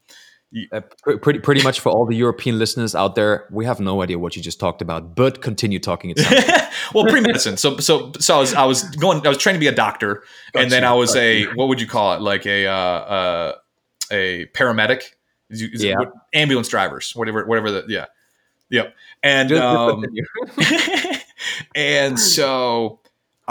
uh, 0.72 0.82
pretty 1.02 1.40
pretty 1.40 1.64
much 1.64 1.80
for 1.80 1.90
all 1.90 2.06
the 2.06 2.16
European 2.16 2.60
listeners 2.60 2.94
out 2.94 3.16
there, 3.16 3.48
we 3.52 3.66
have 3.66 3.80
no 3.80 4.02
idea 4.02 4.20
what 4.20 4.36
you 4.36 4.42
just 4.42 4.60
talked 4.60 4.82
about, 4.82 5.16
but 5.16 5.42
continue 5.42 5.80
talking. 5.80 6.14
Well, 6.94 7.06
pre 7.06 7.22
medicine. 7.22 7.58
So 7.58 7.78
so 7.78 8.12
so 8.20 8.36
I 8.36 8.40
was 8.40 8.54
I 8.54 8.66
was 8.66 8.84
going 8.96 9.26
I 9.26 9.30
was 9.30 9.38
trying 9.38 9.56
to 9.56 9.60
be 9.60 9.68
a 9.68 9.74
doctor, 9.74 10.24
and 10.56 10.72
then 10.72 10.84
I 10.84 10.94
was 10.94 11.16
a 11.16 11.46
what 11.54 11.68
would 11.68 11.80
you 11.80 11.88
call 11.88 12.14
it? 12.14 12.22
Like 12.22 12.46
a 12.46 12.68
uh, 12.68 12.74
uh, 12.74 13.56
a 14.12 14.46
paramedic, 14.48 15.04
is 15.50 15.84
yeah. 15.84 15.96
ambulance 16.34 16.70
drivers, 16.70 17.16
whatever 17.16 17.46
whatever 17.46 17.72
the 17.72 17.86
yeah, 17.88 18.06
yep, 18.70 18.96
and 19.22 19.52
um, 19.54 20.04
and 21.76 22.20
so 22.20 23.01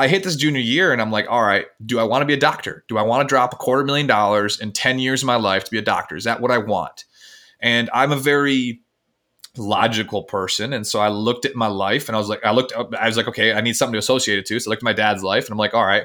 I 0.00 0.08
hit 0.08 0.24
this 0.24 0.34
junior 0.34 0.60
year 0.60 0.92
and 0.92 1.02
I'm 1.02 1.10
like, 1.10 1.26
all 1.28 1.42
right, 1.42 1.66
do 1.84 2.00
I 2.00 2.04
want 2.04 2.22
to 2.22 2.26
be 2.26 2.32
a 2.32 2.38
doctor? 2.38 2.84
Do 2.88 2.96
I 2.96 3.02
want 3.02 3.20
to 3.20 3.30
drop 3.30 3.52
a 3.52 3.56
quarter 3.56 3.84
million 3.84 4.06
dollars 4.06 4.58
in 4.58 4.72
10 4.72 4.98
years 4.98 5.22
of 5.22 5.26
my 5.26 5.36
life 5.36 5.64
to 5.64 5.70
be 5.70 5.76
a 5.76 5.82
doctor? 5.82 6.16
Is 6.16 6.24
that 6.24 6.40
what 6.40 6.50
I 6.50 6.58
want? 6.58 7.04
And 7.60 7.90
I'm 7.92 8.10
a 8.10 8.16
very 8.16 8.80
logical 9.58 10.22
person. 10.22 10.72
And 10.72 10.86
so 10.86 11.00
I 11.00 11.08
looked 11.08 11.44
at 11.44 11.54
my 11.54 11.66
life 11.66 12.08
and 12.08 12.16
I 12.16 12.18
was 12.18 12.30
like, 12.30 12.44
I 12.44 12.52
looked 12.52 12.72
up, 12.72 12.94
I 12.94 13.08
was 13.08 13.18
like, 13.18 13.28
okay, 13.28 13.52
I 13.52 13.60
need 13.60 13.76
something 13.76 13.92
to 13.92 13.98
associate 13.98 14.38
it 14.38 14.46
to. 14.46 14.58
So 14.58 14.68
I 14.68 14.72
looked 14.72 14.82
at 14.82 14.84
my 14.84 14.94
dad's 14.94 15.22
life 15.22 15.44
and 15.44 15.52
I'm 15.52 15.58
like, 15.58 15.74
all 15.74 15.84
right, 15.84 16.04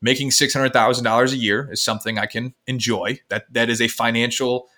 making 0.00 0.30
$600,000 0.30 1.32
a 1.32 1.36
year 1.36 1.68
is 1.72 1.82
something 1.82 2.18
I 2.18 2.26
can 2.26 2.54
enjoy. 2.68 3.18
That 3.28 3.52
That 3.52 3.70
is 3.70 3.80
a 3.80 3.88
financial 3.88 4.68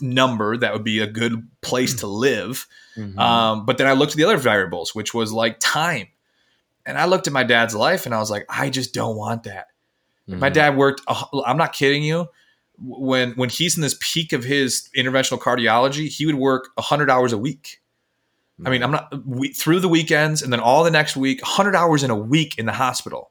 number 0.00 0.56
that 0.56 0.72
would 0.72 0.84
be 0.84 0.98
a 0.98 1.06
good 1.06 1.46
place 1.60 1.94
to 2.00 2.08
live. 2.08 2.66
Mm-hmm. 2.96 3.18
Um, 3.18 3.66
but 3.66 3.78
then 3.78 3.86
I 3.86 3.92
looked 3.92 4.12
at 4.12 4.16
the 4.16 4.24
other 4.24 4.38
variables, 4.38 4.94
which 4.94 5.14
was 5.14 5.32
like 5.32 5.60
time. 5.60 6.08
And 6.86 6.98
I 6.98 7.04
looked 7.04 7.26
at 7.26 7.32
my 7.32 7.44
dad's 7.44 7.74
life 7.74 8.06
and 8.06 8.14
I 8.14 8.18
was 8.18 8.30
like, 8.30 8.46
I 8.48 8.70
just 8.70 8.94
don't 8.94 9.16
want 9.16 9.44
that. 9.44 9.68
Mm-hmm. 10.28 10.40
My 10.40 10.48
dad 10.48 10.76
worked, 10.76 11.02
I'm 11.08 11.56
not 11.56 11.72
kidding 11.72 12.02
you. 12.02 12.28
When, 12.82 13.32
when 13.32 13.50
he's 13.50 13.76
in 13.76 13.82
this 13.82 13.98
peak 14.00 14.32
of 14.32 14.42
his 14.42 14.88
interventional 14.96 15.38
cardiology, 15.38 16.08
he 16.08 16.24
would 16.24 16.36
work 16.36 16.68
100 16.74 17.10
hours 17.10 17.32
a 17.32 17.38
week. 17.38 17.80
Mm-hmm. 18.58 18.66
I 18.66 18.70
mean, 18.70 18.82
I'm 18.82 18.90
not 18.90 19.26
we, 19.26 19.48
through 19.48 19.80
the 19.80 19.88
weekends 19.88 20.42
and 20.42 20.52
then 20.52 20.60
all 20.60 20.84
the 20.84 20.90
next 20.90 21.16
week, 21.16 21.42
100 21.42 21.76
hours 21.76 22.02
in 22.02 22.10
a 22.10 22.16
week 22.16 22.58
in 22.58 22.66
the 22.66 22.72
hospital. 22.72 23.30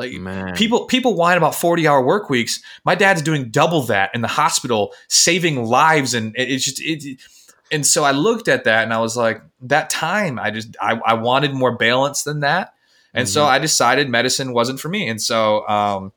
Like 0.00 0.12
Man. 0.12 0.54
people 0.54 0.86
people 0.86 1.14
whine 1.14 1.36
about 1.36 1.54
40 1.54 1.86
hour 1.86 2.02
work 2.02 2.30
weeks. 2.30 2.62
My 2.86 2.94
dad's 2.94 3.20
doing 3.20 3.50
double 3.50 3.82
that 3.82 4.10
in 4.14 4.22
the 4.22 4.28
hospital, 4.28 4.94
saving 5.08 5.62
lives 5.64 6.14
and 6.14 6.32
it's 6.36 6.64
just 6.64 6.80
it, 6.80 7.20
and 7.70 7.86
so 7.86 8.04
I 8.04 8.10
looked 8.10 8.48
at 8.48 8.64
that 8.64 8.82
and 8.82 8.92
I 8.92 9.00
was 9.00 9.16
like, 9.16 9.42
that 9.62 9.90
time 9.90 10.38
I 10.38 10.50
just 10.50 10.76
I, 10.80 11.00
I 11.04 11.14
wanted 11.14 11.54
more 11.54 11.76
balance 11.76 12.24
than 12.24 12.40
that. 12.40 12.74
And 13.14 13.26
mm-hmm. 13.26 13.32
so 13.32 13.44
I 13.44 13.58
decided 13.58 14.08
medicine 14.08 14.52
wasn't 14.52 14.80
for 14.80 14.88
me. 14.88 15.08
And 15.08 15.20
so 15.20 15.66
um 15.68 16.12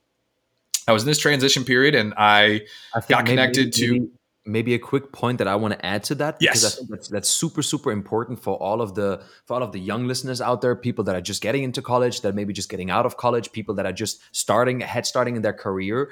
I 0.87 0.91
was 0.91 1.03
in 1.03 1.07
this 1.07 1.19
transition 1.19 1.63
period 1.63 1.95
and 1.95 2.13
I, 2.17 2.61
I 2.93 2.99
got 3.07 3.25
connected 3.25 3.77
maybe, 3.77 3.99
to 3.99 4.11
maybe 4.45 4.73
a 4.73 4.79
quick 4.79 5.13
point 5.13 5.37
that 5.37 5.47
I 5.47 5.55
want 5.55 5.73
to 5.73 5.85
add 5.85 6.03
to 6.05 6.15
that 6.15 6.39
because 6.39 6.63
Yes. 6.63 6.73
I 6.73 6.77
think 6.77 6.89
that's, 6.89 7.07
that's 7.07 7.29
super 7.29 7.61
super 7.61 7.91
important 7.91 8.39
for 8.39 8.55
all 8.55 8.81
of 8.81 8.95
the 8.95 9.21
for 9.45 9.53
all 9.55 9.63
of 9.63 9.71
the 9.71 9.79
young 9.79 10.07
listeners 10.07 10.41
out 10.41 10.61
there, 10.61 10.75
people 10.75 11.03
that 11.05 11.15
are 11.15 11.21
just 11.21 11.41
getting 11.41 11.63
into 11.63 11.81
college, 11.81 12.21
that 12.21 12.35
maybe 12.35 12.51
just 12.51 12.69
getting 12.69 12.89
out 12.89 13.05
of 13.05 13.17
college, 13.17 13.51
people 13.51 13.75
that 13.75 13.85
are 13.85 13.93
just 13.93 14.21
starting 14.31 14.81
head 14.81 15.05
starting 15.05 15.35
in 15.35 15.41
their 15.41 15.53
career. 15.53 16.11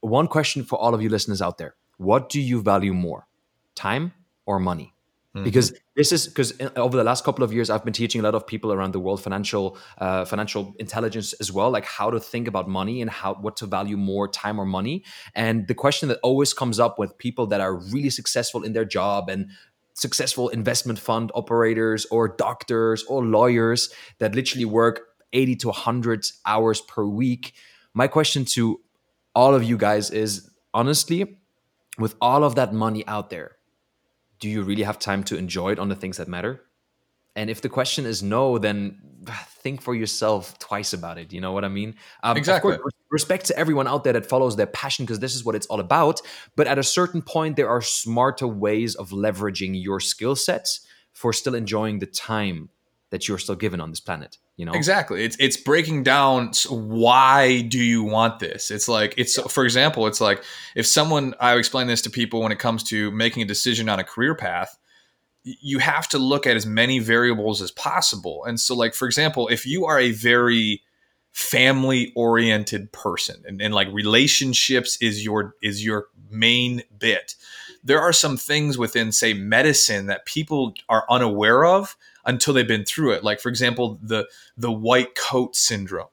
One 0.00 0.26
question 0.26 0.64
for 0.64 0.78
all 0.80 0.94
of 0.94 1.02
you 1.02 1.08
listeners 1.08 1.40
out 1.40 1.58
there: 1.58 1.74
What 1.96 2.28
do 2.28 2.40
you 2.40 2.62
value 2.62 2.92
more, 2.92 3.26
time 3.74 4.12
or 4.46 4.58
money? 4.58 4.94
because 5.34 5.72
this 5.96 6.12
is 6.12 6.26
because 6.26 6.52
over 6.76 6.96
the 6.96 7.04
last 7.04 7.24
couple 7.24 7.42
of 7.42 7.52
years 7.52 7.70
i've 7.70 7.84
been 7.84 7.92
teaching 7.92 8.20
a 8.20 8.24
lot 8.24 8.34
of 8.34 8.46
people 8.46 8.72
around 8.72 8.92
the 8.92 9.00
world 9.00 9.22
financial 9.22 9.78
uh, 9.98 10.24
financial 10.24 10.74
intelligence 10.78 11.32
as 11.34 11.50
well 11.50 11.70
like 11.70 11.86
how 11.86 12.10
to 12.10 12.20
think 12.20 12.46
about 12.46 12.68
money 12.68 13.00
and 13.00 13.10
how 13.10 13.34
what 13.34 13.56
to 13.56 13.66
value 13.66 13.96
more 13.96 14.28
time 14.28 14.58
or 14.58 14.66
money 14.66 15.02
and 15.34 15.68
the 15.68 15.74
question 15.74 16.08
that 16.08 16.18
always 16.22 16.52
comes 16.52 16.78
up 16.78 16.98
with 16.98 17.16
people 17.16 17.46
that 17.46 17.60
are 17.60 17.76
really 17.76 18.10
successful 18.10 18.62
in 18.62 18.72
their 18.72 18.84
job 18.84 19.30
and 19.30 19.48
successful 19.94 20.48
investment 20.50 20.98
fund 20.98 21.30
operators 21.34 22.04
or 22.06 22.28
doctors 22.28 23.02
or 23.04 23.24
lawyers 23.24 23.90
that 24.18 24.34
literally 24.34 24.64
work 24.64 25.00
80 25.32 25.56
to 25.56 25.68
100 25.68 26.26
hours 26.44 26.82
per 26.82 27.06
week 27.06 27.54
my 27.94 28.06
question 28.06 28.44
to 28.44 28.80
all 29.34 29.54
of 29.54 29.64
you 29.64 29.78
guys 29.78 30.10
is 30.10 30.50
honestly 30.74 31.38
with 31.98 32.14
all 32.20 32.44
of 32.44 32.54
that 32.54 32.74
money 32.74 33.06
out 33.06 33.30
there 33.30 33.56
do 34.42 34.48
you 34.48 34.64
really 34.64 34.82
have 34.82 34.98
time 34.98 35.22
to 35.22 35.36
enjoy 35.36 35.70
it 35.70 35.78
on 35.78 35.88
the 35.88 35.94
things 35.94 36.16
that 36.16 36.26
matter? 36.26 36.60
And 37.36 37.48
if 37.48 37.60
the 37.60 37.68
question 37.68 38.04
is 38.04 38.24
no, 38.24 38.58
then 38.58 38.98
think 39.62 39.80
for 39.80 39.94
yourself 39.94 40.58
twice 40.58 40.92
about 40.92 41.16
it. 41.16 41.32
You 41.32 41.40
know 41.40 41.52
what 41.52 41.64
I 41.64 41.68
mean? 41.68 41.94
Um, 42.24 42.36
Exactly. 42.36 42.76
course, 42.76 42.92
respect 43.08 43.46
to 43.46 43.56
everyone 43.56 43.86
out 43.86 44.02
there 44.02 44.12
that 44.14 44.26
follows 44.26 44.56
their 44.56 44.66
passion 44.66 45.04
because 45.06 45.20
this 45.20 45.36
is 45.36 45.44
what 45.44 45.54
it's 45.54 45.66
all 45.66 45.78
about. 45.78 46.20
But 46.56 46.66
at 46.66 46.76
a 46.76 46.82
certain 46.82 47.22
point, 47.22 47.54
there 47.54 47.68
are 47.68 47.80
smarter 47.80 48.48
ways 48.48 48.96
of 48.96 49.10
leveraging 49.10 49.80
your 49.80 50.00
skill 50.00 50.34
sets 50.34 50.84
for 51.12 51.32
still 51.32 51.54
enjoying 51.54 52.00
the 52.00 52.06
time 52.06 52.68
that 53.10 53.28
you're 53.28 53.38
still 53.38 53.54
given 53.54 53.80
on 53.80 53.90
this 53.90 54.00
planet. 54.00 54.38
You 54.56 54.66
know, 54.66 54.72
Exactly. 54.72 55.24
It's 55.24 55.36
it's 55.40 55.56
breaking 55.56 56.02
down 56.02 56.52
why 56.68 57.62
do 57.62 57.82
you 57.82 58.04
want 58.04 58.38
this? 58.38 58.70
It's 58.70 58.86
like 58.86 59.14
it's 59.16 59.40
for 59.50 59.64
example, 59.64 60.06
it's 60.06 60.20
like 60.20 60.44
if 60.76 60.86
someone 60.86 61.34
I 61.40 61.56
explain 61.56 61.86
this 61.86 62.02
to 62.02 62.10
people 62.10 62.42
when 62.42 62.52
it 62.52 62.58
comes 62.58 62.82
to 62.84 63.10
making 63.10 63.42
a 63.42 63.46
decision 63.46 63.88
on 63.88 63.98
a 63.98 64.04
career 64.04 64.34
path, 64.34 64.76
you 65.42 65.78
have 65.78 66.06
to 66.10 66.18
look 66.18 66.46
at 66.46 66.54
as 66.54 66.66
many 66.66 66.98
variables 66.98 67.62
as 67.62 67.70
possible. 67.70 68.44
And 68.44 68.60
so 68.60 68.74
like 68.74 68.94
for 68.94 69.06
example, 69.06 69.48
if 69.48 69.66
you 69.66 69.86
are 69.86 69.98
a 69.98 70.12
very 70.12 70.82
family 71.32 72.12
oriented 72.14 72.92
person 72.92 73.42
and, 73.46 73.62
and 73.62 73.72
like 73.72 73.88
relationships 73.90 74.98
is 75.00 75.24
your 75.24 75.54
is 75.62 75.82
your 75.84 76.08
main 76.30 76.82
bit 76.98 77.34
there 77.84 78.00
are 78.00 78.12
some 78.12 78.36
things 78.36 78.76
within 78.78 79.10
say 79.12 79.32
medicine 79.32 80.06
that 80.06 80.26
people 80.26 80.74
are 80.90 81.06
unaware 81.08 81.64
of 81.64 81.96
until 82.24 82.54
they've 82.54 82.68
been 82.68 82.84
through 82.84 83.12
it. 83.12 83.24
Like 83.24 83.40
for 83.40 83.48
example 83.48 83.98
the 84.02 84.26
the 84.56 84.72
white 84.72 85.14
coat 85.14 85.56
syndrome 85.56 86.08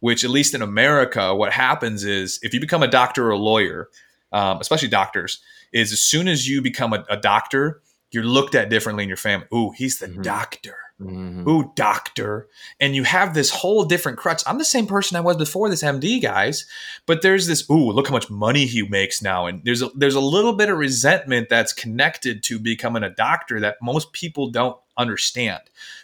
which 0.00 0.24
at 0.24 0.30
least 0.30 0.54
in 0.54 0.62
america 0.62 1.34
what 1.34 1.52
happens 1.52 2.04
is 2.04 2.38
if 2.42 2.54
you 2.54 2.60
become 2.60 2.82
a 2.82 2.88
doctor 2.88 3.26
or 3.26 3.30
a 3.32 3.36
lawyer 3.36 3.88
um, 4.32 4.58
especially 4.60 4.88
doctors 4.88 5.40
is 5.72 5.92
as 5.92 6.00
soon 6.00 6.26
as 6.26 6.48
you 6.48 6.62
become 6.62 6.92
a, 6.94 7.04
a 7.10 7.16
doctor 7.18 7.82
you're 8.10 8.24
looked 8.24 8.54
at 8.54 8.70
differently 8.70 9.02
in 9.04 9.08
your 9.08 9.16
family. 9.18 9.46
Ooh 9.54 9.70
he's 9.76 9.98
the 9.98 10.06
Mhm. 10.06 10.22
doctor 10.22 10.76
Mhm. 11.00 11.46
ooh, 11.48 11.72
doctor. 11.74 12.48
And 12.78 12.94
you 12.94 13.04
have 13.04 13.34
this 13.34 13.50
whole 13.50 13.84
different 13.84 14.18
crutch. 14.18 14.42
I'm 14.46 14.58
the 14.58 14.64
same 14.64 14.86
person 14.86 15.16
I 15.16 15.20
was 15.20 15.36
before 15.36 15.68
this 15.70 15.82
MD, 15.82 16.20
guys. 16.20 16.66
But 17.06 17.22
there's 17.22 17.46
this, 17.46 17.68
ooh, 17.70 17.90
look 17.90 18.08
how 18.08 18.12
much 18.12 18.28
money 18.30 18.66
he 18.66 18.82
makes 18.82 19.22
now. 19.22 19.46
And 19.46 19.64
there's 19.64 19.82
a 19.82 19.90
there's 19.94 20.14
a 20.14 20.20
little 20.20 20.52
bit 20.52 20.68
of 20.68 20.78
resentment 20.78 21.48
that's 21.48 21.72
connected 21.72 22.42
to 22.44 22.58
becoming 22.58 23.02
a 23.02 23.10
doctor 23.10 23.60
that 23.60 23.76
most 23.82 24.12
people 24.12 24.50
don't 24.50 24.76
understand. 24.96 25.60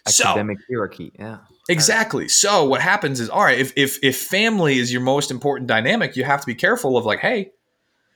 So 0.09 0.25
academic 0.27 0.59
hierarchy. 0.69 1.13
Yeah. 1.19 1.39
Exactly. 1.69 2.29
So 2.29 2.65
what 2.65 2.81
happens 2.81 3.21
is, 3.21 3.29
all 3.29 3.43
right, 3.43 3.59
if 3.59 3.73
if 3.77 3.99
if 4.03 4.17
family 4.17 4.79
is 4.79 4.93
your 4.93 5.03
most 5.03 5.31
important 5.31 5.67
dynamic, 5.69 6.17
you 6.17 6.25
have 6.25 6.41
to 6.41 6.47
be 6.47 6.55
careful 6.55 6.97
of 6.97 7.05
like, 7.05 7.19
hey, 7.19 7.51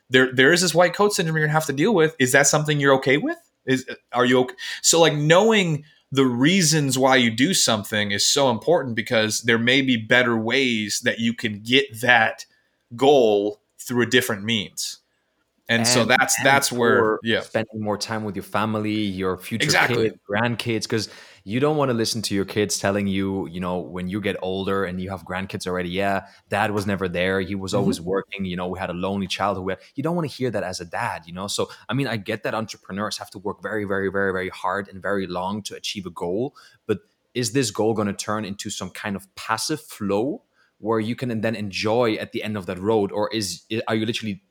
there 0.08 0.32
there 0.32 0.52
is 0.52 0.60
this 0.60 0.74
white 0.74 0.94
coat 0.94 1.12
syndrome 1.12 1.36
you're 1.36 1.46
gonna 1.46 1.52
have 1.52 1.66
to 1.66 1.72
deal 1.72 1.94
with. 1.94 2.14
Is 2.18 2.32
that 2.32 2.46
something 2.46 2.80
you're 2.80 2.94
okay 2.94 3.16
with? 3.16 3.38
Is 3.66 3.86
are 4.12 4.24
you 4.24 4.40
okay? 4.40 4.54
So 4.82 5.00
like 5.00 5.14
knowing 5.14 5.84
the 6.12 6.26
reasons 6.26 6.98
why 6.98 7.16
you 7.16 7.30
do 7.30 7.54
something 7.54 8.10
is 8.10 8.26
so 8.26 8.50
important 8.50 8.96
because 8.96 9.42
there 9.42 9.58
may 9.58 9.80
be 9.82 9.96
better 9.96 10.36
ways 10.36 11.00
that 11.04 11.20
you 11.20 11.34
can 11.34 11.60
get 11.62 12.00
that 12.00 12.46
goal 12.96 13.60
through 13.78 14.02
a 14.02 14.10
different 14.10 14.44
means. 14.44 14.99
And, 15.70 15.86
so 15.86 16.04
that's 16.04 16.36
and 16.38 16.46
that's 16.46 16.72
where 16.72 17.20
yeah. 17.22 17.40
spending 17.42 17.80
more 17.80 17.96
time 17.96 18.24
with 18.24 18.34
your 18.34 18.42
family, 18.42 18.90
your 18.92 19.38
future 19.38 19.64
Exactly. 19.64 20.10
kids, 20.10 20.18
grandkids, 20.28 20.82
because 20.82 21.08
you 21.44 21.60
don't 21.60 21.76
want 21.76 21.90
to 21.90 21.94
listen 21.94 22.22
to 22.22 22.34
your 22.34 22.44
kids 22.44 22.78
telling 22.78 23.06
you, 23.06 23.46
you 23.46 23.60
know, 23.60 23.78
when 23.78 24.08
you 24.08 24.20
get 24.20 24.36
older 24.42 24.84
and 24.84 25.00
you 25.00 25.10
have 25.10 25.24
grandkids 25.24 25.66
already, 25.68 25.88
yeah, 25.88 26.26
dad 26.48 26.72
was 26.72 26.86
never 26.86 27.08
there. 27.08 27.40
He 27.40 27.54
was 27.54 27.72
Mm-hmm. 27.72 27.80
always 27.80 28.00
working. 28.00 28.44
You 28.44 28.56
know, 28.56 28.66
we 28.68 28.78
had 28.80 28.90
a 28.90 28.92
lonely 28.92 29.28
childhood. 29.28 29.78
You 29.94 30.02
don't 30.02 30.16
want 30.16 30.28
to 30.28 30.36
hear 30.36 30.50
that 30.50 30.64
as 30.64 30.80
a 30.80 30.84
dad, 30.84 31.22
you 31.26 31.32
know? 31.32 31.46
So, 31.46 31.70
I 31.88 31.94
mean, 31.94 32.08
I 32.08 32.16
get 32.16 32.42
that 32.42 32.54
entrepreneurs 32.54 33.16
have 33.18 33.30
to 33.30 33.38
work 33.38 33.62
very, 33.62 33.84
very, 33.84 34.10
very, 34.10 34.32
very 34.32 34.48
hard 34.50 34.88
and 34.88 35.00
very 35.00 35.26
long 35.28 35.62
to 35.62 35.76
achieve 35.76 36.04
a 36.04 36.10
goal. 36.10 36.54
But 36.86 36.98
is 37.32 37.52
this 37.52 37.70
goal 37.70 37.94
going 37.94 38.08
to 38.08 38.12
turn 38.12 38.44
into 38.44 38.70
some 38.70 38.90
kind 38.90 39.14
of 39.14 39.32
passive 39.36 39.80
flow 39.80 40.42
where 40.78 40.98
you 40.98 41.14
can 41.14 41.40
then 41.40 41.54
enjoy 41.54 42.14
at 42.14 42.32
the 42.32 42.42
end 42.42 42.56
of 42.56 42.66
that 42.66 42.78
road? 42.80 43.12
Or 43.12 43.30
is 43.32 43.62
are 43.86 43.94
you 43.94 44.04
literally 44.04 44.42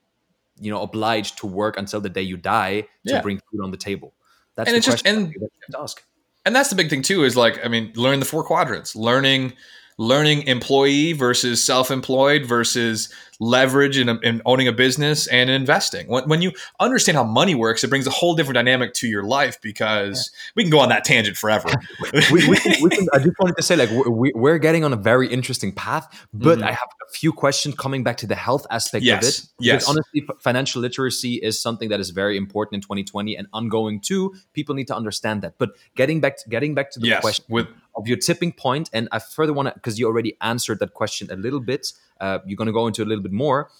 you 0.60 0.70
know 0.70 0.82
obliged 0.82 1.38
to 1.38 1.46
work 1.46 1.76
until 1.78 2.00
the 2.00 2.08
day 2.08 2.22
you 2.22 2.36
die 2.36 2.82
to 3.06 3.14
Yeah. 3.14 3.20
bring 3.22 3.40
food 3.50 3.62
on 3.64 3.70
the 3.70 3.76
table. 3.76 4.14
That's 4.56 4.68
And 4.68 4.74
the 4.74 4.78
it's 4.78 4.86
just- 4.86 5.06
and- 5.06 5.28
that 5.28 5.32
you 5.34 5.40
have 5.40 5.74
to 5.74 5.80
ask. 5.82 6.02
and 6.46 6.54
that's 6.56 6.68
the 6.70 6.76
big 6.76 6.88
thing 6.90 7.02
too 7.02 7.24
is 7.24 7.36
like 7.36 7.64
i 7.64 7.68
mean 7.68 7.92
learn 7.96 8.18
the 8.20 8.26
four 8.26 8.44
quadrants. 8.44 8.94
Learning 8.96 9.52
learning 10.00 10.40
employee 10.46 11.12
versus 11.12 11.62
self-employed 11.62 12.46
versus 12.46 13.12
leverage 13.38 13.98
and, 13.98 14.08
and 14.24 14.40
owning 14.46 14.66
a 14.66 14.72
business 14.72 15.26
and 15.26 15.50
investing. 15.50 16.06
When, 16.08 16.24
when 16.28 16.40
you 16.42 16.52
understand 16.78 17.16
how 17.16 17.24
money 17.24 17.54
works 17.54 17.84
it 17.84 17.88
brings 17.88 18.06
a 18.06 18.10
whole 18.10 18.34
different 18.34 18.54
dynamic 18.54 18.94
to 18.94 19.06
your 19.08 19.22
life 19.22 19.60
because 19.60 20.30
we 20.56 20.62
can 20.62 20.70
go 20.70 20.78
on 20.78 20.88
that 20.88 21.04
tangent 21.04 21.36
forever. 21.36 21.68
We, 22.32 22.48
we, 22.48 22.56
can- 22.56 22.82
we 22.82 22.90
can, 22.90 23.06
i 23.12 23.18
just 23.18 23.36
wanted 23.38 23.56
to 23.56 23.62
say 23.62 23.76
like 23.76 23.90
we, 24.06 24.32
we're 24.34 24.58
getting 24.58 24.84
on 24.84 24.92
a 24.92 24.96
very 24.96 25.28
interesting 25.28 25.70
path 25.72 26.06
but 26.32 26.58
Mhm. 26.58 26.64
i 26.64 26.72
have 26.72 26.88
a 27.08 27.12
few 27.12 27.32
questions 27.32 27.74
coming 27.74 28.02
back 28.02 28.16
to 28.18 28.26
the 28.26 28.34
health 28.34 28.66
aspect 28.70 29.04
Yes, 29.04 29.38
of 29.38 29.44
it. 29.44 29.50
Yes. 29.60 29.88
honestly 29.88 30.26
financial 30.40 30.80
literacy 30.82 31.34
is 31.48 31.60
something 31.60 31.88
that 31.90 32.00
is 32.00 32.10
very 32.10 32.36
important 32.36 32.74
in 32.76 32.80
2020 32.82 33.36
and 33.36 33.46
ongoing 33.52 34.00
too. 34.00 34.34
People 34.52 34.74
need 34.74 34.86
to 34.88 34.96
understand 34.96 35.42
that. 35.42 35.54
But 35.58 35.70
getting 35.94 36.20
back 36.20 36.36
to, 36.38 36.48
getting 36.48 36.74
back 36.74 36.90
to 36.92 37.00
the 37.00 37.08
yes 37.08 37.20
question 37.20 37.44
with 37.48 37.66
of 38.00 38.08
your 38.08 38.16
tipping 38.16 38.52
point 38.52 38.90
and 38.92 39.08
i 39.12 39.18
further 39.18 39.52
want 39.52 39.68
to 39.68 39.74
because 39.74 39.98
you 39.98 40.06
already 40.06 40.36
answered 40.40 40.78
that 40.80 40.94
question 40.94 41.28
a 41.30 41.36
little 41.36 41.60
bit 41.60 41.92
uh, 42.20 42.38
you're 42.46 42.56
going 42.56 42.66
to 42.66 42.72
go 42.72 42.86
into 42.86 43.02
a 43.02 43.06
little 43.06 43.22
bit 43.22 43.32
more. 43.32 43.70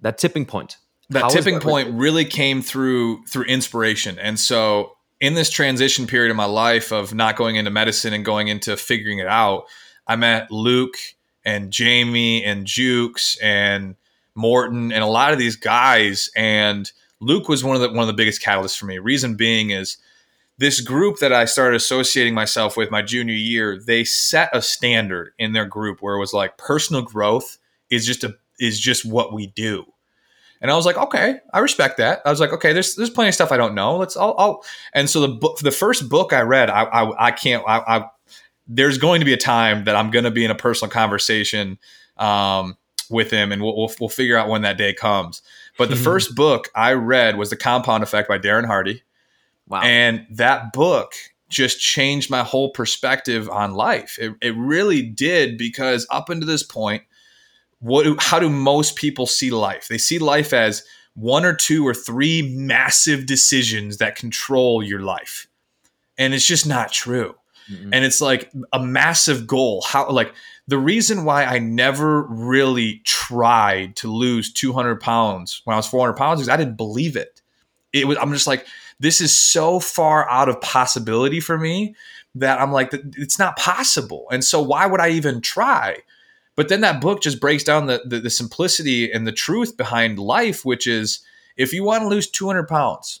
That 0.00 0.18
tipping 0.18 0.46
point. 0.46 0.76
That 1.10 1.22
how 1.22 1.28
tipping 1.28 1.54
that 1.54 1.62
point 1.62 1.90
really 1.92 2.24
came 2.24 2.62
through 2.62 3.24
through 3.26 3.44
inspiration. 3.44 4.18
And 4.18 4.38
so 4.38 4.96
in 5.20 5.34
this 5.34 5.50
transition 5.50 6.06
period 6.06 6.30
of 6.30 6.36
my 6.36 6.44
life 6.44 6.92
of 6.92 7.12
not 7.12 7.36
going 7.36 7.56
into 7.56 7.70
medicine 7.70 8.12
and 8.12 8.24
going 8.24 8.48
into 8.48 8.74
figuring 8.76 9.18
it 9.18 9.26
out 9.26 9.64
i 10.06 10.16
met 10.16 10.50
luke 10.50 10.96
and 11.44 11.70
jamie 11.70 12.42
and 12.42 12.66
jukes 12.66 13.36
and 13.42 13.96
morton 14.34 14.90
and 14.92 15.04
a 15.04 15.06
lot 15.06 15.34
of 15.34 15.38
these 15.38 15.56
guys 15.56 16.30
and 16.34 16.90
luke 17.20 17.50
was 17.50 17.62
one 17.62 17.76
of 17.76 17.82
the 17.82 17.88
one 17.88 17.98
of 17.98 18.06
the 18.06 18.14
biggest 18.14 18.42
catalysts 18.42 18.78
for 18.78 18.86
me. 18.86 18.98
Reason 18.98 19.34
being 19.34 19.70
is 19.70 19.98
this 20.60 20.82
group 20.82 21.20
that 21.20 21.32
I 21.32 21.46
started 21.46 21.76
associating 21.76 22.34
myself 22.34 22.76
with 22.76 22.90
my 22.90 23.00
junior 23.00 23.34
year, 23.34 23.80
they 23.80 24.04
set 24.04 24.50
a 24.52 24.60
standard 24.60 25.32
in 25.38 25.54
their 25.54 25.64
group 25.64 26.02
where 26.02 26.14
it 26.14 26.18
was 26.18 26.34
like 26.34 26.58
personal 26.58 27.00
growth 27.00 27.56
is 27.88 28.06
just 28.06 28.24
a 28.24 28.36
is 28.60 28.78
just 28.78 29.06
what 29.06 29.32
we 29.32 29.46
do. 29.46 29.86
And 30.60 30.70
I 30.70 30.76
was 30.76 30.84
like, 30.84 30.98
okay, 30.98 31.38
I 31.54 31.60
respect 31.60 31.96
that. 31.96 32.20
I 32.26 32.30
was 32.30 32.40
like, 32.40 32.52
okay, 32.52 32.74
there's 32.74 32.94
there's 32.94 33.08
plenty 33.08 33.28
of 33.28 33.34
stuff 33.34 33.52
I 33.52 33.56
don't 33.56 33.74
know. 33.74 33.96
Let's 33.96 34.18
I'll, 34.18 34.34
I'll 34.36 34.64
and 34.92 35.08
so 35.08 35.20
the 35.20 35.28
book 35.28 35.58
the 35.60 35.70
first 35.70 36.10
book 36.10 36.34
I 36.34 36.42
read, 36.42 36.68
I 36.68 36.82
I, 36.82 37.28
I 37.28 37.30
can't 37.30 37.64
I, 37.66 37.78
I 37.78 38.04
there's 38.68 38.98
going 38.98 39.20
to 39.20 39.24
be 39.24 39.32
a 39.32 39.38
time 39.38 39.84
that 39.84 39.96
I'm 39.96 40.10
going 40.10 40.26
to 40.26 40.30
be 40.30 40.44
in 40.44 40.50
a 40.50 40.54
personal 40.54 40.90
conversation 40.90 41.78
um, 42.18 42.76
with 43.08 43.30
him, 43.30 43.50
and 43.50 43.62
we'll, 43.62 43.74
we'll 43.74 43.92
we'll 43.98 44.10
figure 44.10 44.36
out 44.36 44.50
when 44.50 44.60
that 44.60 44.76
day 44.76 44.92
comes. 44.92 45.40
But 45.78 45.88
the 45.88 45.96
first 46.10 46.34
book 46.34 46.68
I 46.74 46.92
read 46.92 47.38
was 47.38 47.48
The 47.48 47.56
Compound 47.56 48.02
Effect 48.02 48.28
by 48.28 48.38
Darren 48.38 48.66
Hardy. 48.66 49.02
Wow 49.70 49.80
And 49.82 50.26
that 50.30 50.72
book 50.74 51.14
just 51.48 51.80
changed 51.80 52.30
my 52.30 52.42
whole 52.42 52.70
perspective 52.70 53.48
on 53.48 53.74
life. 53.74 54.18
It, 54.20 54.34
it 54.42 54.54
really 54.56 55.02
did 55.02 55.56
because 55.58 56.06
up 56.10 56.28
until 56.28 56.46
this 56.46 56.62
point, 56.62 57.02
what 57.80 58.04
do, 58.04 58.16
how 58.20 58.38
do 58.38 58.48
most 58.50 58.96
people 58.96 59.26
see 59.26 59.50
life? 59.50 59.88
They 59.88 59.98
see 59.98 60.18
life 60.18 60.52
as 60.52 60.84
one 61.14 61.44
or 61.44 61.54
two 61.54 61.86
or 61.86 61.94
three 61.94 62.54
massive 62.56 63.26
decisions 63.26 63.96
that 63.96 64.14
control 64.16 64.82
your 64.82 65.00
life. 65.00 65.48
And 66.18 66.34
it's 66.34 66.46
just 66.46 66.66
not 66.68 66.92
true. 66.92 67.34
Mhm. 67.70 67.90
And 67.92 68.04
it's 68.04 68.20
like 68.20 68.52
a 68.72 68.78
massive 68.78 69.46
goal. 69.46 69.82
How 69.82 70.08
like 70.10 70.34
the 70.68 70.78
reason 70.78 71.24
why 71.24 71.44
I 71.44 71.58
never 71.58 72.22
really 72.24 73.00
tried 73.04 73.96
to 73.96 74.12
lose 74.12 74.52
200 74.52 75.00
pounds 75.00 75.62
when 75.64 75.74
I 75.74 75.78
was 75.78 75.86
400 75.86 76.14
pounds 76.14 76.40
is 76.40 76.48
I 76.48 76.56
didn't 76.56 76.76
believe 76.76 77.16
it. 77.16 77.40
it 77.92 78.06
was 78.06 78.16
I'm 78.18 78.32
just 78.32 78.46
like 78.46 78.66
this 79.00 79.20
is 79.20 79.34
so 79.34 79.80
far 79.80 80.28
out 80.30 80.48
of 80.48 80.60
possibility 80.60 81.40
for 81.40 81.58
me 81.58 81.94
that 82.36 82.60
I'm 82.60 82.70
like 82.70 82.90
it's 82.92 83.38
not 83.38 83.56
possible. 83.56 84.26
And 84.30 84.44
so 84.44 84.62
why 84.62 84.86
would 84.86 85.00
I 85.00 85.10
even 85.10 85.40
try? 85.40 85.96
But 86.54 86.68
then 86.68 86.82
that 86.82 87.00
book 87.00 87.22
just 87.22 87.40
breaks 87.40 87.64
down 87.64 87.86
the, 87.86 88.02
the, 88.04 88.20
the 88.20 88.30
simplicity 88.30 89.10
and 89.10 89.26
the 89.26 89.32
truth 89.32 89.76
behind 89.76 90.18
life, 90.18 90.64
which 90.64 90.86
is 90.86 91.20
if 91.56 91.72
you 91.72 91.82
want 91.82 92.02
to 92.02 92.08
lose 92.08 92.30
200 92.30 92.68
pounds, 92.68 93.20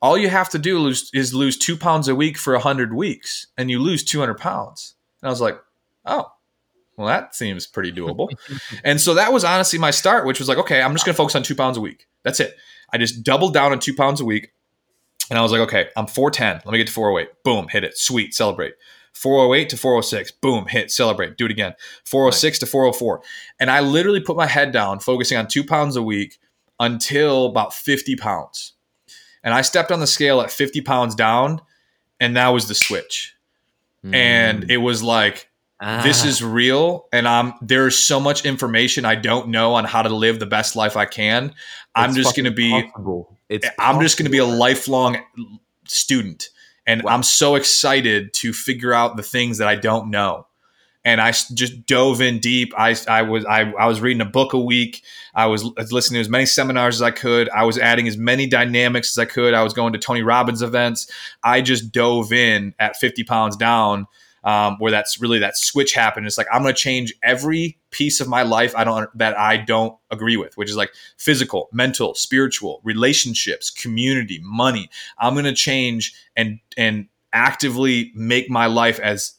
all 0.00 0.16
you 0.16 0.28
have 0.28 0.48
to 0.50 0.58
do 0.58 0.78
lose, 0.78 1.10
is 1.12 1.34
lose 1.34 1.56
two 1.56 1.76
pounds 1.76 2.08
a 2.08 2.14
week 2.14 2.38
for 2.38 2.52
100 2.54 2.94
weeks, 2.94 3.46
and 3.56 3.70
you 3.70 3.78
lose 3.78 4.04
200 4.04 4.34
pounds. 4.34 4.94
And 5.20 5.28
I 5.28 5.30
was 5.30 5.40
like, 5.40 5.58
oh, 6.04 6.32
well, 6.96 7.06
that 7.06 7.34
seems 7.34 7.66
pretty 7.66 7.92
doable. 7.92 8.28
and 8.84 9.00
so 9.00 9.14
that 9.14 9.32
was 9.32 9.44
honestly 9.44 9.78
my 9.78 9.90
start, 9.90 10.26
which 10.26 10.38
was 10.38 10.48
like, 10.48 10.58
okay, 10.58 10.82
I'm 10.82 10.92
just 10.92 11.04
going 11.04 11.14
to 11.14 11.16
focus 11.16 11.34
on 11.34 11.42
two 11.42 11.54
pounds 11.54 11.76
a 11.76 11.80
week. 11.80 12.06
That's 12.22 12.40
it. 12.40 12.56
I 12.92 12.98
just 12.98 13.22
doubled 13.22 13.54
down 13.54 13.72
on 13.72 13.80
two 13.80 13.94
pounds 13.94 14.20
a 14.20 14.24
week. 14.24 14.52
And 15.30 15.38
I 15.38 15.42
was 15.42 15.52
like, 15.52 15.60
okay, 15.62 15.88
I'm 15.96 16.06
410. 16.06 16.62
Let 16.64 16.72
me 16.72 16.78
get 16.78 16.88
to 16.88 16.92
408. 16.92 17.42
Boom, 17.44 17.68
hit 17.68 17.84
it. 17.84 17.96
Sweet, 17.96 18.34
celebrate. 18.34 18.74
408 19.14 19.68
to 19.70 19.76
406. 19.76 20.30
Boom, 20.32 20.66
hit, 20.66 20.90
celebrate, 20.90 21.36
do 21.36 21.44
it 21.44 21.50
again. 21.50 21.74
406 22.04 22.60
to 22.60 22.66
404. 22.66 23.22
And 23.60 23.70
I 23.70 23.80
literally 23.80 24.20
put 24.20 24.36
my 24.36 24.46
head 24.46 24.72
down, 24.72 25.00
focusing 25.00 25.38
on 25.38 25.46
two 25.46 25.64
pounds 25.64 25.96
a 25.96 26.02
week 26.02 26.38
until 26.80 27.46
about 27.46 27.74
50 27.74 28.16
pounds. 28.16 28.72
And 29.44 29.54
I 29.54 29.62
stepped 29.62 29.90
on 29.90 30.00
the 30.00 30.06
scale 30.06 30.40
at 30.40 30.50
50 30.50 30.80
pounds 30.82 31.14
down, 31.14 31.60
and 32.20 32.36
that 32.36 32.48
was 32.48 32.68
the 32.68 32.74
switch. 32.74 33.34
Mm. 34.04 34.14
And 34.14 34.70
it 34.70 34.78
was 34.78 35.02
like, 35.02 35.48
ah. 35.80 36.00
this 36.02 36.24
is 36.24 36.42
real. 36.42 37.08
And 37.12 37.28
I'm 37.28 37.54
there's 37.60 37.96
so 37.96 38.20
much 38.20 38.44
information 38.44 39.04
I 39.04 39.16
don't 39.16 39.48
know 39.48 39.74
on 39.74 39.84
how 39.84 40.02
to 40.02 40.14
live 40.14 40.38
the 40.38 40.46
best 40.46 40.76
life 40.76 40.96
I 40.96 41.06
can. 41.06 41.46
It's 41.46 41.56
I'm 41.94 42.14
just 42.14 42.36
gonna 42.36 42.50
be 42.50 42.90
It's 43.52 43.68
I'm 43.78 44.00
just 44.00 44.18
gonna 44.18 44.30
be 44.30 44.38
a 44.38 44.44
lifelong 44.44 45.18
student. 45.86 46.48
And 46.86 47.02
wow. 47.02 47.14
I'm 47.14 47.22
so 47.22 47.54
excited 47.54 48.34
to 48.34 48.52
figure 48.52 48.92
out 48.92 49.16
the 49.16 49.22
things 49.22 49.58
that 49.58 49.68
I 49.68 49.76
don't 49.76 50.10
know 50.10 50.46
and 51.04 51.20
I 51.20 51.32
just 51.32 51.86
dove 51.86 52.20
in 52.20 52.38
deep. 52.38 52.72
I, 52.76 52.96
I 53.08 53.22
was 53.22 53.44
I, 53.44 53.72
I 53.72 53.86
was 53.86 54.00
reading 54.00 54.20
a 54.20 54.26
book 54.26 54.52
a 54.52 54.60
week. 54.60 55.02
I 55.34 55.46
was 55.46 55.64
listening 55.64 56.18
to 56.18 56.20
as 56.20 56.28
many 56.28 56.46
seminars 56.46 56.96
as 56.96 57.02
I 57.02 57.10
could. 57.10 57.48
I 57.50 57.64
was 57.64 57.78
adding 57.78 58.06
as 58.06 58.16
many 58.16 58.46
dynamics 58.46 59.10
as 59.10 59.18
I 59.18 59.24
could. 59.24 59.54
I 59.54 59.64
was 59.64 59.72
going 59.72 59.92
to 59.94 59.98
Tony 59.98 60.22
Robbins 60.22 60.62
events. 60.62 61.10
I 61.42 61.60
just 61.60 61.90
dove 61.90 62.32
in 62.32 62.74
at 62.78 62.96
50 62.96 63.24
pounds 63.24 63.56
down, 63.56 64.06
um, 64.44 64.76
where 64.78 64.90
that's 64.90 65.20
really 65.20 65.38
that 65.38 65.56
switch 65.56 65.92
happened. 65.92 66.26
It's 66.26 66.38
like 66.38 66.48
I'm 66.52 66.62
going 66.62 66.74
to 66.74 66.80
change 66.80 67.14
every 67.22 67.78
piece 67.90 68.20
of 68.20 68.28
my 68.28 68.42
life 68.42 68.74
I 68.76 68.84
don't 68.84 69.08
that 69.18 69.38
I 69.38 69.56
don't 69.56 69.96
agree 70.10 70.36
with, 70.36 70.56
which 70.56 70.70
is 70.70 70.76
like 70.76 70.92
physical, 71.16 71.68
mental, 71.72 72.14
spiritual, 72.14 72.80
relationships, 72.84 73.70
community, 73.70 74.40
money. 74.42 74.90
I'm 75.18 75.34
going 75.34 75.44
to 75.44 75.54
change 75.54 76.14
and 76.36 76.58
and 76.76 77.08
actively 77.32 78.12
make 78.14 78.50
my 78.50 78.66
life 78.66 78.98
as 79.00 79.34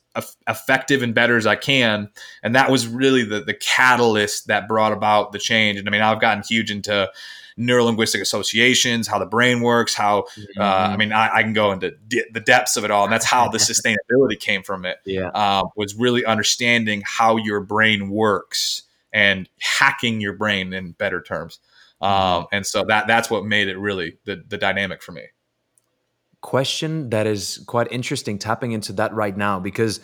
effective 0.48 1.02
and 1.02 1.16
better 1.16 1.38
as 1.38 1.48
I 1.48 1.56
can. 1.56 2.10
And 2.44 2.56
that 2.56 2.72
was 2.72 2.88
really 2.88 3.24
the 3.24 3.42
the 3.42 3.54
catalyst 3.54 4.48
that 4.48 4.68
brought 4.68 4.94
about 4.94 5.32
the 5.32 5.39
change. 5.39 5.80
And 5.80 5.88
I 5.88 5.92
mean, 5.92 6.02
I've 6.02 6.22
gotten 6.22 6.44
huge 6.48 6.72
into 6.72 7.10
neurolinguistic 7.58 8.22
associations, 8.22 9.08
how 9.08 9.20
the 9.20 9.26
brain 9.26 9.62
works, 9.62 9.94
how 9.94 10.22
mm-hmm. 10.38 10.62
uh, 10.62 10.63
I 10.63 10.98
mean, 10.98 11.12
I, 11.12 11.38
I, 11.38 11.44
can 11.44 11.54
go 11.54 11.72
into 11.72 11.92
de- 12.08 12.26
the 12.32 12.39
depths 12.39 12.78
of 12.78 12.84
it 12.84 12.92
all, 12.92 13.04
and 13.04 13.13
that's 13.13 13.26
how 13.26 13.50
the 13.50 13.58
sustainability 13.60 14.39
came 14.39 14.63
from 14.63 14.86
it. 14.86 14.98
Yeah, 15.06 15.30
uh, 15.30 15.63
was 15.76 15.96
really 15.96 16.26
understanding 16.26 17.04
how 17.06 17.38
your 17.38 17.62
brain 17.62 18.10
works 18.10 18.84
and 19.12 19.48
hacking 19.60 20.22
your 20.22 20.34
brain 20.34 20.74
in 20.74 20.92
better 20.94 21.22
terms. 21.22 21.60
Um, 22.02 22.12
mm-hmm. 22.12 22.56
and 22.56 22.66
so 22.66 22.84
that 22.86 23.08
that's 23.08 23.30
what 23.30 23.46
made 23.46 23.68
it 23.68 23.78
really 23.78 24.18
the 24.26 24.44
the 24.48 24.58
dynamic 24.58 25.02
for 25.02 25.12
me 25.12 25.24
question 26.44 27.10
that 27.10 27.26
is 27.26 27.63
quite 27.68 27.88
interesting 27.89 28.38
tapping 28.38 28.74
into 28.74 28.92
that 28.92 29.13
right 29.13 29.38
now 29.38 29.62
because 29.62 30.02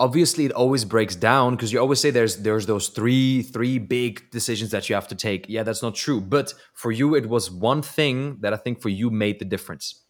obviously 0.00 0.46
it 0.46 0.52
always 0.52 0.84
breaks 0.84 1.14
down 1.14 1.54
because 1.54 1.72
you 1.72 1.78
always 1.78 2.00
say 2.00 2.10
there's 2.10 2.38
there's 2.38 2.66
those 2.66 2.88
three 2.88 3.42
three 3.42 3.78
big 3.78 4.28
decisions 4.30 4.70
that 4.72 4.88
you 4.88 4.94
have 4.96 5.06
to 5.06 5.14
take. 5.14 5.46
Yeah 5.48 5.62
that's 5.62 5.82
not 5.82 5.94
true 5.94 6.20
but 6.20 6.54
for 6.72 6.90
you 6.90 7.14
it 7.14 7.26
was 7.28 7.50
one 7.50 7.82
thing 7.82 8.38
that 8.40 8.52
i 8.52 8.56
think 8.56 8.80
for 8.80 8.88
you 8.88 9.10
made 9.10 9.38
the 9.38 9.44
difference. 9.44 10.00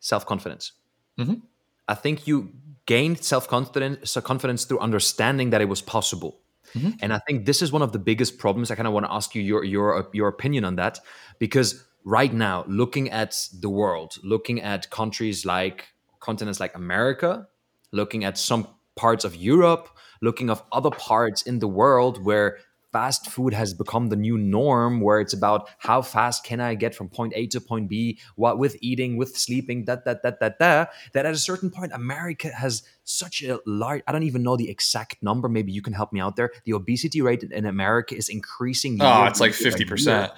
Self-confidence. 0.00 0.72
Mm-hmm. 1.18 1.34
i 1.88 1.94
think 1.94 2.26
you 2.26 2.50
gained 2.86 3.22
self-confidence 3.22 4.16
confidence 4.24 4.64
through 4.64 4.80
understanding 4.80 5.50
that 5.50 5.60
it 5.60 5.68
was 5.68 5.82
possible. 5.82 6.40
Mm-hmm. 6.74 6.90
and 7.02 7.12
i 7.12 7.20
think 7.26 7.46
this 7.46 7.62
is 7.62 7.70
one 7.70 7.82
of 7.82 7.92
the 7.92 7.98
biggest 8.10 8.38
problems. 8.38 8.70
I 8.70 8.74
kind 8.74 8.88
of 8.88 8.94
want 8.94 9.06
to 9.06 9.12
ask 9.12 9.34
you 9.34 9.42
your 9.42 9.62
your 9.64 10.08
your 10.12 10.28
opinion 10.28 10.64
on 10.64 10.76
that 10.76 10.98
because 11.38 11.84
right 12.04 12.32
now, 12.32 12.64
looking 12.66 13.10
at 13.10 13.36
the 13.60 13.70
world, 13.70 14.18
looking 14.22 14.60
at 14.60 14.90
countries 14.90 15.46
like 15.46 15.88
continents 16.20 16.60
like 16.60 16.74
America, 16.74 17.46
looking 17.92 18.24
at 18.24 18.38
some 18.38 18.66
parts 18.96 19.24
of 19.24 19.36
Europe, 19.36 19.88
looking 20.20 20.50
of 20.50 20.62
other 20.72 20.90
parts 20.90 21.42
in 21.42 21.58
the 21.58 21.68
world 21.68 22.24
where 22.24 22.58
fast 22.92 23.30
food 23.30 23.54
has 23.54 23.72
become 23.72 24.08
the 24.10 24.16
new 24.16 24.36
norm 24.36 25.00
where 25.00 25.18
it's 25.18 25.32
about 25.32 25.68
how 25.78 26.02
fast 26.02 26.44
can 26.44 26.60
I 26.60 26.74
get 26.74 26.94
from 26.94 27.08
point 27.08 27.32
A 27.34 27.46
to 27.48 27.60
point 27.60 27.88
B, 27.88 28.18
what 28.36 28.58
with 28.58 28.76
eating, 28.82 29.16
with 29.16 29.36
sleeping, 29.36 29.86
that, 29.86 30.04
that, 30.04 30.22
that, 30.22 30.40
that, 30.40 30.58
that, 30.58 30.92
that 31.14 31.26
at 31.26 31.32
a 31.32 31.38
certain 31.38 31.70
point, 31.70 31.92
America 31.94 32.48
has 32.48 32.82
such 33.04 33.42
a 33.42 33.58
large, 33.66 34.02
I 34.06 34.12
don't 34.12 34.24
even 34.24 34.42
know 34.42 34.56
the 34.56 34.68
exact 34.68 35.22
number. 35.22 35.48
Maybe 35.48 35.72
you 35.72 35.80
can 35.80 35.94
help 35.94 36.12
me 36.12 36.20
out 36.20 36.36
there. 36.36 36.52
The 36.64 36.74
obesity 36.74 37.22
rate 37.22 37.42
in 37.42 37.64
America 37.64 38.14
is 38.14 38.28
increasing. 38.28 38.98
Oh, 39.00 39.24
it's 39.24 39.40
like 39.40 39.52
50%. 39.52 40.30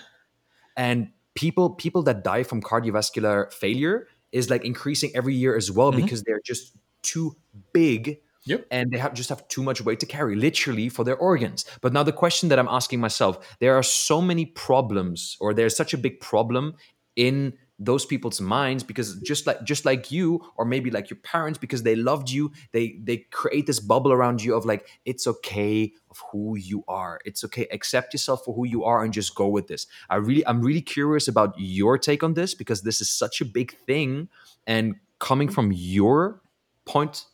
And 0.76 1.10
people 1.34 1.70
people 1.70 2.02
that 2.04 2.22
die 2.22 2.44
from 2.44 2.62
cardiovascular 2.62 3.52
failure 3.52 4.06
is 4.30 4.50
like 4.50 4.64
increasing 4.64 5.10
every 5.14 5.34
year 5.34 5.56
as 5.56 5.70
well 5.70 5.92
mm-hmm. 5.92 6.02
because 6.02 6.22
they're 6.22 6.40
just 6.44 6.76
too 7.04 7.36
big 7.72 8.18
Yep. 8.46 8.66
And 8.70 8.90
they 8.90 8.98
have 8.98 9.14
just 9.14 9.30
have 9.30 9.46
too 9.48 9.62
much 9.62 9.80
weight 9.80 10.00
to 10.00 10.06
carry, 10.06 10.36
literally, 10.36 10.88
for 10.88 11.02
their 11.02 11.16
organs. 11.16 11.64
But 11.80 11.92
now 11.92 12.02
the 12.02 12.12
question 12.12 12.50
that 12.50 12.58
I'm 12.58 12.68
asking 12.68 13.00
myself, 13.00 13.56
there 13.58 13.74
are 13.74 13.82
so 13.82 14.20
many 14.20 14.46
problems, 14.46 15.36
or 15.40 15.54
there's 15.54 15.74
such 15.74 15.94
a 15.94 15.98
big 15.98 16.20
problem 16.20 16.74
in 17.16 17.54
those 17.78 18.06
people's 18.06 18.40
minds 18.40 18.84
because 18.84 19.16
just 19.20 19.48
like 19.48 19.62
just 19.64 19.84
like 19.84 20.12
you 20.12 20.40
or 20.56 20.64
maybe 20.64 20.92
like 20.92 21.10
your 21.10 21.18
parents 21.24 21.58
because 21.58 21.82
they 21.82 21.96
loved 21.96 22.30
you 22.30 22.52
they 22.70 22.96
they 23.02 23.16
create 23.32 23.66
this 23.66 23.80
bubble 23.80 24.12
around 24.12 24.40
you 24.40 24.54
of 24.54 24.64
like 24.64 24.86
it's 25.04 25.26
okay 25.26 25.92
of 26.08 26.22
who 26.30 26.56
you 26.56 26.84
are 26.86 27.18
it's 27.24 27.42
okay 27.42 27.66
accept 27.72 28.14
yourself 28.14 28.44
for 28.44 28.54
who 28.54 28.64
you 28.64 28.84
are 28.84 29.02
and 29.02 29.12
just 29.12 29.34
go 29.34 29.48
with 29.48 29.66
this 29.66 29.88
i 30.08 30.14
really 30.14 30.46
i'm 30.46 30.62
really 30.62 30.80
curious 30.80 31.26
about 31.26 31.52
your 31.58 31.98
take 31.98 32.22
on 32.22 32.34
this 32.34 32.54
because 32.54 32.82
this 32.82 33.00
is 33.00 33.10
such 33.10 33.40
a 33.40 33.44
big 33.44 33.76
thing 33.78 34.28
and 34.68 34.94
coming 35.18 35.48
from 35.48 35.72
your 35.72 36.40
point 36.84 37.24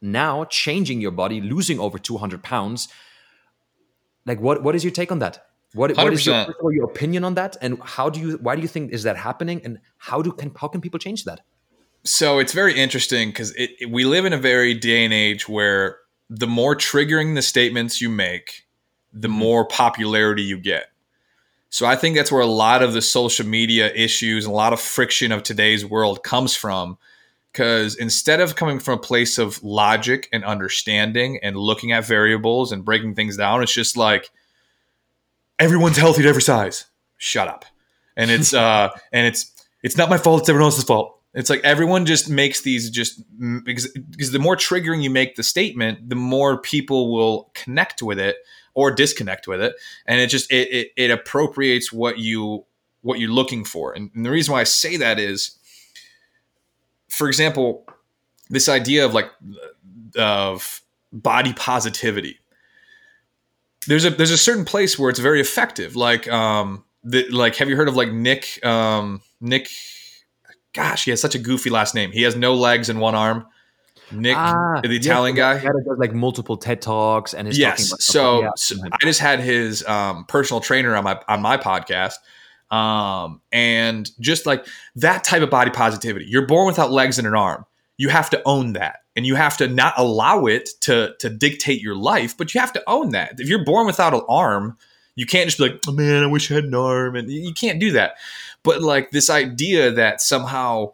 now 0.00 0.44
changing 0.44 1.00
your 1.00 1.10
body 1.10 1.40
losing 1.40 1.80
over 1.80 1.98
200 1.98 2.42
pounds 2.42 2.88
like 4.26 4.40
what 4.40 4.62
what 4.62 4.74
is 4.74 4.84
your 4.84 4.92
take 4.92 5.10
on 5.10 5.18
that 5.18 5.48
what, 5.74 5.94
what 5.96 6.12
is 6.12 6.24
your, 6.24 6.46
your 6.72 6.84
opinion 6.84 7.24
on 7.24 7.34
that, 7.34 7.56
and 7.60 7.78
how 7.82 8.08
do 8.08 8.20
you 8.20 8.38
why 8.38 8.56
do 8.56 8.62
you 8.62 8.68
think 8.68 8.92
is 8.92 9.02
that 9.02 9.16
happening, 9.16 9.60
and 9.64 9.78
how 9.98 10.22
do 10.22 10.32
can 10.32 10.52
how 10.56 10.68
can 10.68 10.80
people 10.80 10.98
change 10.98 11.24
that? 11.24 11.40
So 12.04 12.38
it's 12.38 12.54
very 12.54 12.78
interesting 12.78 13.28
because 13.28 13.54
we 13.88 14.04
live 14.04 14.24
in 14.24 14.32
a 14.32 14.38
very 14.38 14.72
day 14.72 15.04
and 15.04 15.12
age 15.12 15.46
where 15.46 15.98
the 16.30 16.46
more 16.46 16.74
triggering 16.74 17.34
the 17.34 17.42
statements 17.42 18.00
you 18.00 18.08
make, 18.08 18.66
the 19.12 19.28
mm-hmm. 19.28 19.36
more 19.36 19.66
popularity 19.66 20.42
you 20.42 20.58
get. 20.58 20.86
So 21.70 21.84
I 21.84 21.96
think 21.96 22.16
that's 22.16 22.32
where 22.32 22.40
a 22.40 22.46
lot 22.46 22.82
of 22.82 22.94
the 22.94 23.02
social 23.02 23.46
media 23.46 23.92
issues 23.92 24.46
and 24.46 24.54
a 24.54 24.56
lot 24.56 24.72
of 24.72 24.80
friction 24.80 25.32
of 25.32 25.42
today's 25.42 25.84
world 25.84 26.22
comes 26.22 26.54
from. 26.54 26.96
Because 27.52 27.96
instead 27.96 28.40
of 28.40 28.56
coming 28.56 28.78
from 28.78 28.94
a 28.94 29.00
place 29.00 29.38
of 29.38 29.62
logic 29.62 30.28
and 30.32 30.44
understanding 30.44 31.40
and 31.42 31.56
looking 31.56 31.92
at 31.92 32.06
variables 32.06 32.72
and 32.72 32.84
breaking 32.84 33.14
things 33.14 33.36
down, 33.36 33.62
it's 33.62 33.72
just 33.72 33.96
like, 33.96 34.30
everyone's 35.58 35.96
healthy 35.96 36.22
to 36.22 36.28
every 36.28 36.42
size. 36.42 36.86
Shut 37.16 37.48
up. 37.48 37.64
And 38.16 38.30
it's 38.30 38.54
uh 38.54 38.90
and 39.12 39.26
it's 39.26 39.52
it's 39.82 39.96
not 39.96 40.10
my 40.10 40.18
fault. 40.18 40.40
It's 40.40 40.48
everyone 40.48 40.66
else's 40.66 40.84
fault. 40.84 41.18
It's 41.34 41.50
like 41.50 41.60
everyone 41.62 42.06
just 42.06 42.30
makes 42.30 42.62
these 42.62 42.90
just 42.90 43.22
because 43.64 43.88
because 43.88 44.32
the 44.32 44.38
more 44.38 44.56
triggering 44.56 45.02
you 45.02 45.10
make 45.10 45.36
the 45.36 45.42
statement, 45.42 46.08
the 46.08 46.16
more 46.16 46.58
people 46.58 47.12
will 47.12 47.50
connect 47.54 48.02
with 48.02 48.18
it 48.18 48.36
or 48.74 48.90
disconnect 48.90 49.46
with 49.46 49.60
it, 49.60 49.74
and 50.06 50.20
it 50.20 50.28
just 50.28 50.50
it 50.50 50.72
it, 50.72 50.88
it 50.96 51.10
appropriates 51.10 51.92
what 51.92 52.18
you 52.18 52.64
what 53.02 53.20
you're 53.20 53.30
looking 53.30 53.64
for. 53.64 53.92
And, 53.92 54.10
and 54.14 54.24
the 54.24 54.30
reason 54.30 54.52
why 54.52 54.60
I 54.60 54.64
say 54.64 54.96
that 54.96 55.18
is, 55.18 55.57
for 57.18 57.28
example, 57.28 57.84
this 58.48 58.68
idea 58.68 59.04
of 59.04 59.12
like 59.12 59.30
of 60.16 60.80
body 61.12 61.52
positivity 61.52 62.38
there's 63.88 64.04
a 64.04 64.10
there's 64.10 64.30
a 64.30 64.38
certain 64.38 64.64
place 64.64 64.98
where 64.98 65.10
it's 65.10 65.18
very 65.18 65.40
effective. 65.40 65.96
Like 65.96 66.28
um 66.28 66.84
the, 67.02 67.28
like 67.30 67.56
have 67.56 67.68
you 67.68 67.76
heard 67.76 67.88
of 67.88 67.96
like 67.96 68.12
Nick 68.12 68.64
um 68.64 69.22
Nick 69.40 69.68
gosh, 70.74 71.04
he 71.04 71.10
has 71.10 71.20
such 71.20 71.34
a 71.34 71.38
goofy 71.38 71.70
last 71.70 71.94
name. 71.94 72.12
He 72.12 72.22
has 72.22 72.36
no 72.36 72.54
legs 72.54 72.88
and 72.88 73.00
one 73.00 73.14
arm. 73.14 73.46
Nick, 74.10 74.36
ah, 74.36 74.80
the 74.82 74.96
Italian 74.96 75.36
yeah, 75.36 75.58
guy, 75.58 75.62
does 75.62 75.98
like 75.98 76.14
multiple 76.14 76.56
TED 76.56 76.80
talks 76.80 77.34
and 77.34 77.54
yes. 77.54 77.92
so, 78.02 78.50
so 78.56 78.82
I 78.90 78.96
just 79.02 79.20
had 79.20 79.38
his 79.38 79.86
um, 79.86 80.24
personal 80.24 80.62
trainer 80.62 80.96
on 80.96 81.04
my 81.04 81.20
on 81.28 81.42
my 81.42 81.58
podcast, 81.58 82.14
Um, 82.70 83.40
and 83.50 84.10
just 84.20 84.46
like 84.46 84.66
that 84.96 85.24
type 85.24 85.42
of 85.42 85.50
body 85.50 85.70
positivity, 85.70 86.26
you're 86.28 86.46
born 86.46 86.66
without 86.66 86.90
legs 86.90 87.18
and 87.18 87.26
an 87.26 87.34
arm. 87.34 87.64
You 87.96 88.10
have 88.10 88.30
to 88.30 88.42
own 88.44 88.74
that 88.74 89.00
and 89.16 89.26
you 89.26 89.34
have 89.34 89.56
to 89.56 89.68
not 89.68 89.94
allow 89.96 90.46
it 90.46 90.70
to, 90.82 91.14
to 91.18 91.30
dictate 91.30 91.80
your 91.80 91.96
life, 91.96 92.36
but 92.36 92.54
you 92.54 92.60
have 92.60 92.72
to 92.74 92.82
own 92.86 93.10
that. 93.10 93.40
If 93.40 93.48
you're 93.48 93.64
born 93.64 93.86
without 93.86 94.14
an 94.14 94.20
arm, 94.28 94.76
you 95.16 95.26
can't 95.26 95.48
just 95.48 95.58
be 95.58 95.64
like, 95.64 95.80
oh 95.88 95.92
man, 95.92 96.22
I 96.22 96.26
wish 96.26 96.50
I 96.50 96.54
had 96.54 96.64
an 96.64 96.74
arm. 96.74 97.16
And 97.16 97.30
you 97.30 97.52
can't 97.52 97.80
do 97.80 97.92
that. 97.92 98.14
But 98.62 98.82
like 98.82 99.10
this 99.10 99.30
idea 99.30 99.90
that 99.90 100.20
somehow 100.20 100.92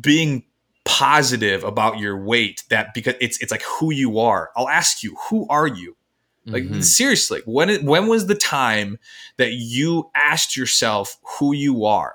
being 0.00 0.44
positive 0.84 1.64
about 1.64 1.98
your 1.98 2.16
weight 2.16 2.64
that 2.70 2.94
because 2.94 3.14
it's 3.20 3.40
it's 3.42 3.50
like 3.50 3.62
who 3.62 3.92
you 3.92 4.18
are. 4.18 4.50
I'll 4.56 4.68
ask 4.68 5.02
you, 5.02 5.16
who 5.28 5.46
are 5.48 5.66
you? 5.66 5.96
Like 6.46 6.64
mm-hmm. 6.64 6.80
seriously, 6.80 7.42
when 7.44 7.84
when 7.84 8.06
was 8.06 8.26
the 8.26 8.34
time 8.34 8.98
that 9.36 9.52
you 9.52 10.10
asked 10.14 10.56
yourself 10.56 11.18
who 11.38 11.52
you 11.52 11.84
are? 11.84 12.14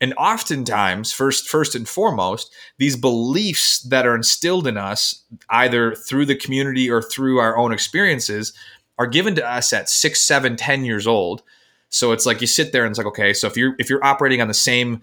And 0.00 0.14
oftentimes, 0.16 1.12
first 1.12 1.48
first 1.48 1.74
and 1.74 1.88
foremost, 1.88 2.52
these 2.78 2.96
beliefs 2.96 3.80
that 3.82 4.06
are 4.06 4.14
instilled 4.14 4.66
in 4.66 4.76
us, 4.76 5.24
either 5.50 5.94
through 5.94 6.26
the 6.26 6.36
community 6.36 6.90
or 6.90 7.02
through 7.02 7.38
our 7.38 7.56
own 7.56 7.72
experiences, 7.72 8.52
are 8.98 9.06
given 9.06 9.34
to 9.34 9.48
us 9.48 9.72
at 9.72 9.88
six, 9.88 10.20
seven, 10.20 10.56
ten 10.56 10.84
years 10.84 11.06
old. 11.06 11.42
So 11.88 12.12
it's 12.12 12.26
like 12.26 12.40
you 12.40 12.46
sit 12.46 12.72
there 12.72 12.84
and 12.84 12.90
it's 12.90 12.98
like, 12.98 13.06
okay, 13.06 13.32
so 13.32 13.46
if 13.46 13.56
you're 13.56 13.74
if 13.78 13.88
you're 13.90 14.04
operating 14.04 14.40
on 14.40 14.48
the 14.48 14.54
same 14.54 15.02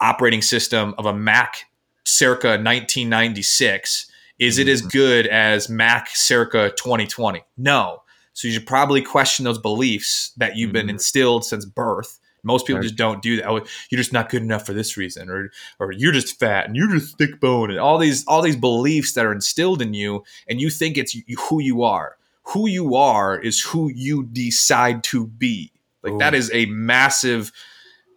operating 0.00 0.42
system 0.42 0.94
of 0.98 1.06
a 1.06 1.14
Mac 1.14 1.66
circa 2.04 2.48
1996, 2.48 4.10
is 4.38 4.58
it 4.58 4.68
as 4.68 4.80
mm-hmm. 4.80 4.88
good 4.88 5.26
as 5.26 5.68
Mac 5.68 6.08
circa 6.14 6.72
2020? 6.76 7.42
No. 7.56 8.02
So 8.32 8.48
you 8.48 8.54
should 8.54 8.66
probably 8.66 9.00
question 9.00 9.44
those 9.44 9.58
beliefs 9.58 10.32
that 10.36 10.56
you've 10.56 10.72
been 10.72 10.86
mm-hmm. 10.86 10.96
instilled 10.96 11.44
since 11.44 11.64
birth. 11.64 12.18
Most 12.42 12.66
people 12.66 12.82
just 12.82 12.96
don't 12.96 13.22
do 13.22 13.36
that. 13.36 13.48
Oh, 13.48 13.64
you're 13.88 13.98
just 13.98 14.12
not 14.12 14.28
good 14.28 14.42
enough 14.42 14.66
for 14.66 14.74
this 14.74 14.98
reason, 14.98 15.30
or 15.30 15.50
or 15.78 15.92
you're 15.92 16.12
just 16.12 16.38
fat 16.38 16.66
and 16.66 16.76
you're 16.76 16.90
just 16.90 17.16
thick 17.16 17.40
bone, 17.40 17.70
and 17.70 17.80
all 17.80 17.96
these 17.96 18.22
all 18.26 18.42
these 18.42 18.56
beliefs 18.56 19.14
that 19.14 19.24
are 19.24 19.32
instilled 19.32 19.80
in 19.80 19.94
you, 19.94 20.24
and 20.46 20.60
you 20.60 20.68
think 20.68 20.98
it's 20.98 21.16
who 21.48 21.60
you 21.60 21.84
are. 21.84 22.16
Who 22.48 22.68
you 22.68 22.96
are 22.96 23.38
is 23.40 23.62
who 23.62 23.90
you 23.90 24.24
decide 24.24 25.02
to 25.04 25.26
be. 25.26 25.72
Like 26.02 26.12
Ooh. 26.12 26.18
that 26.18 26.34
is 26.34 26.50
a 26.52 26.66
massive 26.66 27.50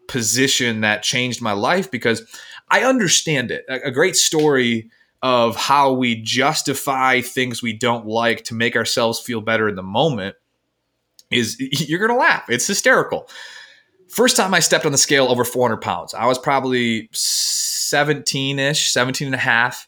position 0.10 0.82
that 0.82 1.04
changed 1.04 1.42
my 1.42 1.54
life 1.54 1.90
because 1.90 2.22
I 2.70 2.84
understand 2.84 3.50
it. 3.50 3.64
A, 3.70 3.88
a 3.88 3.92
great 3.92 4.18
story 4.18 4.90
of 5.22 5.56
how 5.56 5.94
we 5.94 6.22
justify 6.22 7.22
things 7.22 7.62
we 7.62 7.74
don't 7.74 8.06
like 8.06 8.44
to 8.46 8.54
make 8.54 8.76
ourselves 8.76 9.20
feel 9.20 9.42
better 9.42 9.68
in 9.68 9.76
the 9.76 9.84
moment 9.84 10.36
is 11.32 11.58
you're 11.90 12.00
going 12.00 12.12
to 12.12 12.18
laugh. 12.18 12.46
It's 12.50 12.68
hysterical. 12.68 13.30
First 14.10 14.38
time 14.38 14.54
I 14.54 14.60
stepped 14.60 14.86
on 14.86 14.92
the 14.92 14.98
scale 14.98 15.28
over 15.28 15.44
400 15.44 15.78
pounds, 15.78 16.14
I 16.14 16.26
was 16.28 16.40
probably 16.40 17.10
17 17.12 18.60
ish, 18.60 18.92
17 18.92 19.28
and 19.28 19.36
a 19.36 19.40
half. 19.40 19.88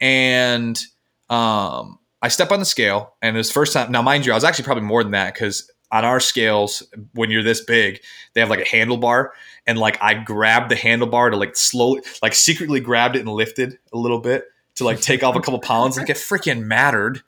And 0.00 0.80
um, 1.28 1.98
I 2.20 2.28
step 2.28 2.52
on 2.52 2.58
the 2.58 2.64
scale, 2.64 3.14
and 3.22 3.36
this 3.36 3.50
first 3.50 3.72
time, 3.72 3.90
now, 3.90 4.02
mind 4.02 4.26
you, 4.26 4.32
I 4.32 4.34
was 4.34 4.44
actually 4.44 4.64
probably 4.64 4.84
more 4.84 5.02
than 5.02 5.12
that 5.12 5.34
because 5.34 5.70
on 5.92 6.04
our 6.04 6.20
scales, 6.20 6.82
when 7.12 7.30
you're 7.30 7.42
this 7.42 7.60
big, 7.60 8.00
they 8.32 8.40
have 8.40 8.50
like 8.50 8.60
a 8.60 8.64
handlebar 8.64 9.28
and 9.66 9.78
like 9.78 9.98
I 10.02 10.14
grabbed 10.14 10.70
the 10.70 10.74
handlebar 10.74 11.30
to 11.30 11.36
like 11.36 11.54
slowly, 11.54 12.02
like 12.22 12.34
secretly 12.34 12.80
grabbed 12.80 13.14
it 13.14 13.20
and 13.20 13.28
lifted 13.28 13.78
a 13.92 13.98
little 13.98 14.18
bit 14.18 14.46
to 14.76 14.84
like 14.84 15.00
take 15.00 15.22
off 15.22 15.36
a 15.36 15.40
couple 15.40 15.60
pounds. 15.60 15.98
Like 15.98 16.10
it 16.10 16.16
freaking 16.16 16.64
mattered. 16.64 17.22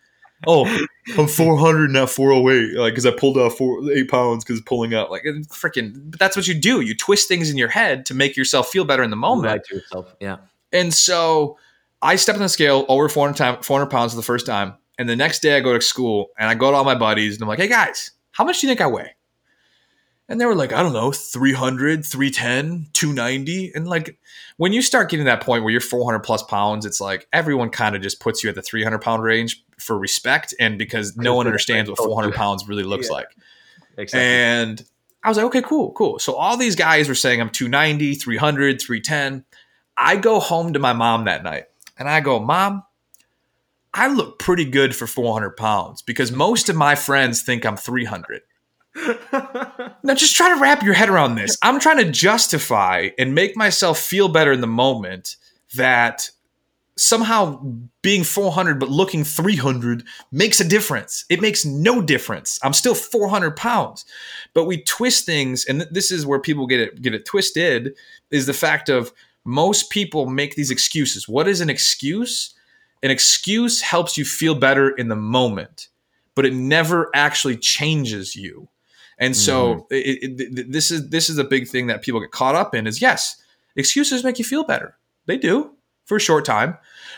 Oh, 0.47 0.67
I'm 1.19 1.29
400 1.29 1.91
now 1.91 2.07
408. 2.07 2.79
Like 2.79 2.93
because 2.93 3.07
I 3.07 3.13
pulled 3.13 3.39
out 3.39 3.53
four 3.53 3.91
eight 3.93 4.11
pounds 4.11 4.45
because 4.45 4.61
pulling 4.63 4.95
up. 4.95 5.11
Like 5.11 5.25
freaking. 5.49 6.11
But 6.11 6.19
that's 6.19 6.37
what 6.37 6.49
you 6.49 6.55
do. 6.55 6.81
You 6.81 6.97
twist 6.97 7.29
things 7.29 7.51
in 7.51 7.59
your 7.59 7.69
head 7.69 8.07
to 8.07 8.15
make 8.15 8.37
yourself 8.37 8.69
feel 8.69 8.85
better 8.85 9.03
in 9.03 9.11
the 9.11 9.17
moment. 9.17 9.69
Yourself. 9.71 10.15
Yeah. 10.21 10.39
And 10.73 10.93
so 10.93 11.59
I 12.03 12.17
stepped 12.17 12.37
on 12.37 12.43
the 12.43 12.49
scale 12.49 12.87
over 12.89 13.09
400 13.09 13.37
time, 13.37 13.63
400 13.63 13.91
pounds 13.91 14.13
for 14.13 14.17
the 14.17 14.23
first 14.23 14.47
time. 14.47 14.75
And 14.99 15.09
the 15.09 15.17
next 15.17 15.41
day 15.41 15.57
I 15.57 15.61
go 15.61 15.73
to 15.73 15.81
school 15.81 16.31
and 16.39 16.49
I 16.49 16.55
go 16.55 16.71
to 16.71 16.77
all 16.77 16.85
my 16.85 16.95
buddies 16.95 17.35
and 17.35 17.43
I'm 17.43 17.49
like, 17.49 17.59
hey 17.59 17.69
guys, 17.69 18.13
how 18.35 18.45
much 18.45 18.61
do 18.61 18.67
you 18.67 18.71
think 18.71 18.81
I 18.81 18.87
weigh? 18.87 19.15
and 20.29 20.41
they 20.41 20.47
were 20.47 20.55
like 20.55 20.73
i 20.73 20.83
don't 20.83 20.93
know 20.93 21.13
300 21.13 22.05
310 22.05 22.87
290 22.93 23.73
and 23.75 23.87
like 23.87 24.19
when 24.57 24.73
you 24.73 24.83
start 24.83 25.11
getting 25.11 25.27
that 25.27 25.43
point 25.43 25.65
where 25.65 25.71
you're 25.71 25.81
400 25.81 26.21
plus 26.21 26.43
pounds 26.43 26.87
it's 26.87 27.01
like 27.01 27.27
everyone 27.33 27.71
kind 27.71 27.95
of 27.97 28.03
just 28.03 28.21
puts 28.21 28.43
you 28.43 28.49
at 28.49 28.55
the 28.55 28.63
300 28.63 28.99
pound 29.01 29.23
range 29.23 29.65
for 29.79 29.99
respect 29.99 30.55
and 30.59 30.79
because 30.79 31.17
no 31.17 31.35
one 31.35 31.47
understands 31.47 31.91
what 31.91 31.99
400 31.99 32.35
pounds 32.35 32.69
really 32.69 32.85
looks 32.85 33.09
yeah. 33.09 33.15
like 33.15 33.29
exactly. 33.97 34.21
and 34.21 34.85
i 35.23 35.29
was 35.29 35.37
like 35.37 35.47
okay 35.47 35.63
cool 35.63 35.93
cool 35.93 36.19
so 36.19 36.35
all 36.35 36.57
these 36.57 36.77
guys 36.77 37.09
were 37.09 37.15
saying 37.15 37.41
i'm 37.41 37.51
290 37.51 38.15
300 38.15 38.81
310 38.81 39.45
i 39.97 40.17
go 40.17 40.41
home 40.41 40.73
to 40.73 40.79
my 40.79 40.93
mom 40.93 41.25
that 41.25 41.43
night 41.43 41.65
and 41.99 42.09
i 42.09 42.21
go 42.21 42.39
mom 42.39 42.83
i 43.95 44.09
look 44.09 44.39
pretty 44.39 44.65
good 44.65 44.95
for 44.95 45.07
400 45.07 45.57
pounds 45.57 46.03
because 46.03 46.31
most 46.31 46.69
of 46.69 46.77
my 46.77 46.95
friends 46.95 47.43
think 47.43 47.65
i'm 47.65 47.77
300 47.77 48.43
now 49.33 50.15
just 50.15 50.37
try 50.37 50.55
to 50.55 50.61
wrap 50.61 50.83
your 50.83 50.95
head 50.95 51.09
around 51.09 51.35
this. 51.35 51.57
I'm 51.63 51.81
trying 51.81 51.99
to 51.99 52.11
justify 52.11 53.09
and 53.19 53.35
make 53.35 53.57
myself 53.57 53.99
feel 53.99 54.29
better 54.29 54.53
in 54.53 54.61
the 54.61 54.67
moment 54.67 55.37
that 55.75 56.31
somehow 56.97 57.61
being 58.03 58.23
400 58.23 58.79
but 58.79 58.89
looking 58.89 59.25
300 59.25 60.05
makes 60.31 60.61
a 60.61 60.69
difference. 60.69 61.25
It 61.29 61.41
makes 61.41 61.65
no 61.65 62.01
difference. 62.01 62.61
I'm 62.63 62.73
still 62.73 62.95
400 62.95 63.57
pounds. 63.57 64.05
But 64.53 64.67
we 64.67 64.83
twist 64.83 65.27
things, 65.27 65.65
and 65.65 65.87
this 65.91 66.13
is 66.13 66.25
where 66.25 66.39
people 66.39 66.67
get 66.67 66.81
it 66.81 67.03
get 67.03 67.15
it 67.15 67.25
twisted. 67.25 67.97
Is 68.31 68.47
the 68.47 68.55
fact 68.55 68.89
of 68.89 69.13
most 69.45 69.91
people 69.91 70.27
make 70.27 70.55
these 70.55 70.71
excuses. 70.71 71.29
What 71.29 71.49
is 71.49 71.61
an 71.61 71.69
excuse? 71.69 72.54
An 73.05 73.13
excuse 73.13 73.81
helps 73.81 74.19
you 74.19 74.25
feel 74.25 74.57
better 74.57 74.91
in 74.91 75.07
the 75.07 75.17
moment, 75.17 75.89
but 76.35 76.45
it 76.45 76.55
never 76.55 77.11
actually 77.15 77.57
changes 77.57 78.35
you. 78.35 78.69
And 79.19 79.37
so 79.37 79.75
mm-hmm. 79.75 79.85
it, 79.91 80.41
it, 80.41 80.73
this 80.73 80.91
is 80.91 81.09
this 81.11 81.31
is 81.31 81.39
a 81.39 81.45
big 81.45 81.69
thing 81.69 81.87
that 81.87 82.03
people 82.03 82.21
get 82.21 82.33
caught 82.33 82.57
up 82.57 82.75
in 82.75 82.89
is 82.89 83.01
yes, 83.01 83.41
excuses 83.77 84.25
make 84.25 84.41
you 84.41 84.45
feel 84.45 84.65
better. 84.65 84.97
They 85.27 85.37
do 85.37 85.71
for 86.05 86.17
a 86.17 86.21
short 86.21 86.45
time. 86.45 86.77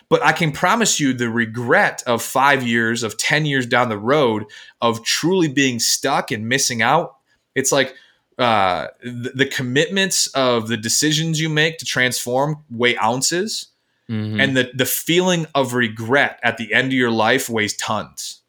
But 0.08 0.22
I 0.22 0.32
can 0.32 0.52
promise 0.52 1.00
you 1.00 1.12
the 1.12 1.30
regret 1.30 2.02
of 2.06 2.22
five 2.22 2.62
years, 2.62 3.02
of 3.02 3.16
10 3.16 3.44
years 3.46 3.66
down 3.66 3.88
the 3.88 3.98
road 3.98 4.44
of 4.80 5.02
truly 5.04 5.48
being 5.48 5.78
stuck 5.78 6.30
and 6.30 6.48
missing 6.48 6.82
out. 6.82 7.16
It's 7.54 7.72
like 7.72 7.94
uh, 8.38 8.88
the, 9.02 9.32
the, 9.34 9.46
commitments 9.46 10.26
of 10.28 10.68
the 10.68 10.76
decisions 10.76 11.40
you 11.40 11.48
make 11.48 11.78
to 11.78 11.86
transform 11.86 12.62
weigh 12.70 12.96
ounces. 12.98 13.68
Mm-hmm. 14.10 14.40
And 14.40 14.56
the, 14.56 14.70
the 14.74 14.86
feeling 14.86 15.46
of 15.54 15.74
regret 15.74 16.38
at 16.42 16.58
the 16.58 16.72
end 16.72 16.88
of 16.88 16.92
your 16.92 17.10
life 17.10 17.48
weighs 17.48 17.76
tons. 17.76 18.42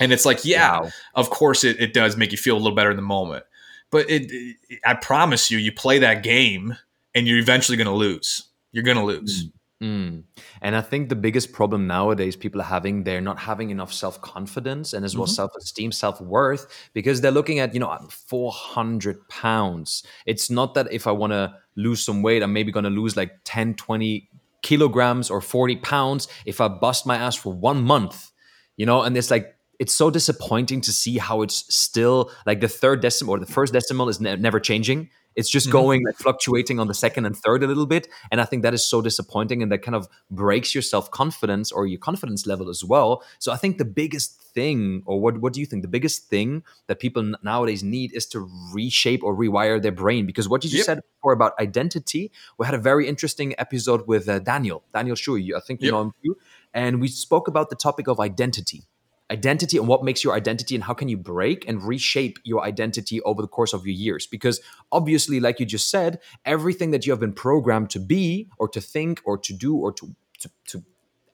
And 0.00 0.12
it's 0.12 0.24
like, 0.24 0.44
yeah, 0.44 0.80
wow. 0.80 0.90
of 1.14 1.30
course 1.30 1.64
it, 1.64 1.80
it 1.80 1.92
does 1.92 2.16
make 2.16 2.32
you 2.32 2.38
feel 2.38 2.56
a 2.56 2.58
little 2.58 2.74
better 2.74 2.90
in 2.90 2.96
the 2.96 3.02
moment. 3.02 3.44
But 3.90 4.08
it, 4.08 4.30
it 4.30 4.80
I 4.84 4.94
promise 4.94 5.50
you, 5.50 5.58
you 5.58 5.72
play 5.72 5.98
that 5.98 6.22
game 6.22 6.76
and 7.14 7.26
you're 7.26 7.38
eventually 7.38 7.76
going 7.76 7.88
to 7.88 7.92
lose. 7.92 8.44
You're 8.72 8.84
going 8.84 8.96
to 8.96 9.04
lose. 9.04 9.46
Mm. 9.46 9.52
Mm. 9.80 10.24
And 10.60 10.74
I 10.74 10.80
think 10.80 11.08
the 11.08 11.14
biggest 11.14 11.52
problem 11.52 11.86
nowadays 11.86 12.34
people 12.34 12.60
are 12.60 12.64
having, 12.64 13.04
they're 13.04 13.20
not 13.20 13.38
having 13.38 13.70
enough 13.70 13.92
self 13.92 14.20
confidence 14.20 14.92
and 14.92 15.04
as 15.04 15.16
well 15.16 15.26
mm-hmm. 15.26 15.34
self 15.34 15.52
esteem, 15.56 15.92
self 15.92 16.20
worth, 16.20 16.66
because 16.94 17.20
they're 17.20 17.30
looking 17.30 17.60
at, 17.60 17.74
you 17.74 17.80
know, 17.80 17.96
400 18.10 19.28
pounds. 19.28 20.02
It's 20.26 20.50
not 20.50 20.74
that 20.74 20.92
if 20.92 21.06
I 21.06 21.12
want 21.12 21.32
to 21.32 21.54
lose 21.76 22.00
some 22.04 22.22
weight, 22.22 22.42
I'm 22.42 22.52
maybe 22.52 22.72
going 22.72 22.84
to 22.84 22.90
lose 22.90 23.16
like 23.16 23.38
10, 23.44 23.74
20 23.74 24.28
kilograms 24.62 25.30
or 25.30 25.40
40 25.40 25.76
pounds 25.76 26.28
if 26.46 26.60
I 26.60 26.68
bust 26.68 27.06
my 27.06 27.16
ass 27.16 27.36
for 27.36 27.52
one 27.52 27.82
month, 27.82 28.30
you 28.76 28.86
know, 28.86 29.02
and 29.02 29.16
it's 29.16 29.30
like 29.30 29.54
it's 29.78 29.94
so 29.94 30.10
disappointing 30.10 30.80
to 30.82 30.92
see 30.92 31.18
how 31.18 31.42
it's 31.42 31.64
still 31.74 32.32
like 32.46 32.60
the 32.60 32.68
third 32.68 33.00
decimal 33.00 33.36
or 33.36 33.38
the 33.38 33.46
first 33.46 33.72
decimal 33.72 34.08
is 34.08 34.20
ne- 34.20 34.36
never 34.36 34.58
changing. 34.58 35.10
It's 35.38 35.48
just 35.48 35.68
mm-hmm. 35.68 35.72
going 35.72 36.04
like 36.04 36.16
fluctuating 36.16 36.80
on 36.80 36.88
the 36.88 36.94
second 36.94 37.24
and 37.24 37.36
third 37.36 37.62
a 37.62 37.68
little 37.68 37.86
bit. 37.86 38.08
And 38.32 38.40
I 38.40 38.44
think 38.44 38.64
that 38.64 38.74
is 38.74 38.84
so 38.84 39.00
disappointing 39.00 39.62
and 39.62 39.70
that 39.70 39.82
kind 39.82 39.94
of 39.94 40.08
breaks 40.32 40.74
your 40.74 40.82
self 40.82 41.12
confidence 41.12 41.70
or 41.70 41.86
your 41.86 42.00
confidence 42.00 42.44
level 42.44 42.68
as 42.68 42.82
well. 42.82 43.22
So 43.38 43.52
I 43.52 43.56
think 43.56 43.78
the 43.78 43.84
biggest 43.84 44.42
thing, 44.42 45.04
or 45.06 45.20
what, 45.20 45.38
what 45.40 45.52
do 45.52 45.60
you 45.60 45.66
think? 45.66 45.82
The 45.82 45.94
biggest 45.96 46.28
thing 46.28 46.64
that 46.88 46.98
people 46.98 47.22
nowadays 47.44 47.84
need 47.84 48.12
is 48.14 48.26
to 48.30 48.50
reshape 48.74 49.22
or 49.22 49.32
rewire 49.32 49.80
their 49.80 49.92
brain. 49.92 50.26
Because 50.26 50.48
what 50.48 50.64
you 50.64 50.70
just 50.70 50.78
yep. 50.78 50.86
said 50.86 51.00
before 51.14 51.32
about 51.32 51.52
identity, 51.60 52.32
we 52.58 52.66
had 52.66 52.74
a 52.74 52.78
very 52.90 53.06
interesting 53.06 53.54
episode 53.58 54.08
with 54.08 54.28
uh, 54.28 54.40
Daniel, 54.40 54.82
Daniel 54.92 55.14
Shui. 55.14 55.54
I 55.54 55.60
think 55.60 55.80
you 55.80 55.86
yep. 55.86 55.92
know 55.92 56.00
him 56.00 56.12
too. 56.24 56.36
And 56.74 57.00
we 57.00 57.06
spoke 57.06 57.46
about 57.46 57.70
the 57.70 57.76
topic 57.76 58.08
of 58.08 58.18
identity 58.18 58.82
identity 59.30 59.76
and 59.76 59.86
what 59.86 60.04
makes 60.04 60.24
your 60.24 60.34
identity 60.34 60.74
and 60.74 60.84
how 60.84 60.94
can 60.94 61.08
you 61.08 61.16
break 61.16 61.68
and 61.68 61.82
reshape 61.82 62.38
your 62.44 62.64
identity 62.64 63.20
over 63.22 63.42
the 63.42 63.48
course 63.48 63.72
of 63.72 63.86
your 63.86 63.94
years. 63.94 64.26
Because 64.26 64.60
obviously 64.90 65.40
like 65.40 65.60
you 65.60 65.66
just 65.66 65.90
said 65.90 66.20
everything 66.44 66.90
that 66.92 67.06
you 67.06 67.12
have 67.12 67.20
been 67.20 67.32
programmed 67.32 67.90
to 67.90 67.98
be 67.98 68.48
or 68.58 68.68
to 68.68 68.80
think 68.80 69.20
or 69.24 69.36
to 69.38 69.52
do 69.52 69.76
or 69.76 69.92
to 69.92 70.14
to, 70.40 70.50
to 70.66 70.84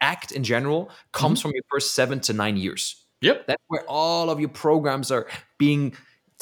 act 0.00 0.32
in 0.32 0.42
general 0.42 0.90
comes 1.12 1.38
mm-hmm. 1.38 1.48
from 1.48 1.54
your 1.54 1.62
first 1.70 1.94
7 1.94 2.20
to 2.20 2.32
9 2.32 2.56
years. 2.56 3.04
Yep. 3.20 3.46
That's 3.46 3.62
where 3.68 3.84
all 3.88 4.30
of 4.30 4.40
your 4.40 4.48
programs 4.48 5.10
are 5.10 5.26
being 5.58 5.94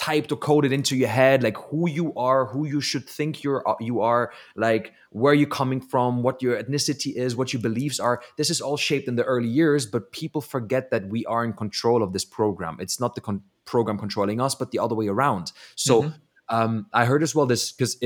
typed 0.03 0.33
or 0.33 0.37
coded 0.37 0.73
into 0.73 0.97
your 0.97 1.09
head 1.09 1.45
like 1.45 1.57
who 1.69 1.89
you 1.89 2.13
are 2.15 2.47
who 2.47 2.67
you 2.67 2.81
should 2.81 3.09
think 3.09 3.45
you're 3.45 3.63
uh, 3.69 3.75
you 3.79 4.01
are 4.01 4.33
like 4.57 4.93
where 5.11 5.33
you're 5.33 5.57
coming 5.61 5.81
from 5.81 6.25
what 6.25 6.43
your 6.43 6.61
ethnicity 6.61 7.15
is 7.15 7.37
what 7.37 7.53
your 7.53 7.63
beliefs 7.63 8.01
are. 8.01 8.21
This 8.37 8.51
is 8.51 8.61
all 8.61 8.77
shaped 8.77 9.07
in 9.07 9.15
the 9.15 9.23
early 9.23 9.47
years 9.61 9.87
but 9.87 10.11
people 10.11 10.41
forget 10.41 10.91
that 10.91 11.07
we 11.07 11.25
are 11.27 11.45
in 11.45 11.53
control 11.53 12.03
of 12.03 12.13
this 12.13 12.25
program. 12.25 12.79
It's 12.81 12.99
not 12.99 13.15
the 13.15 13.21
con- 13.21 13.45
program 13.65 13.97
controlling 13.97 14.41
us 14.41 14.57
but 14.57 14.73
the 14.73 14.81
other 14.81 14.97
way 14.97 15.07
around. 15.07 15.53
So 15.77 16.03
mm-hmm. 16.03 16.57
um, 16.57 16.87
i 16.93 17.05
heard 17.05 17.23
as 17.23 17.33
well 17.37 17.47
this 17.47 17.71
because 17.71 17.97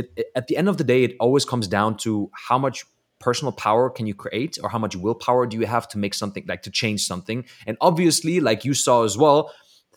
at 0.41 0.49
the 0.49 0.57
end 0.59 0.69
of 0.69 0.77
the 0.77 0.85
day 0.85 1.03
it 1.05 1.17
always 1.19 1.47
comes 1.47 1.67
down 1.67 1.97
to 2.05 2.31
how 2.49 2.59
much 2.59 2.85
personal 3.21 3.53
power 3.53 3.89
can 3.89 4.07
you 4.07 4.15
create 4.15 4.59
or 4.63 4.69
how 4.69 4.79
much 4.79 4.95
willpower 4.95 5.47
do 5.47 5.57
you 5.57 5.65
have 5.65 5.89
to 5.89 5.97
make 5.97 6.13
something 6.13 6.45
like 6.47 6.63
to 6.65 6.71
change 6.71 7.07
something. 7.07 7.47
And 7.67 7.79
obviously 7.81 8.41
like 8.41 8.67
you 8.67 8.75
saw 8.75 9.05
as 9.05 9.17
well 9.17 9.51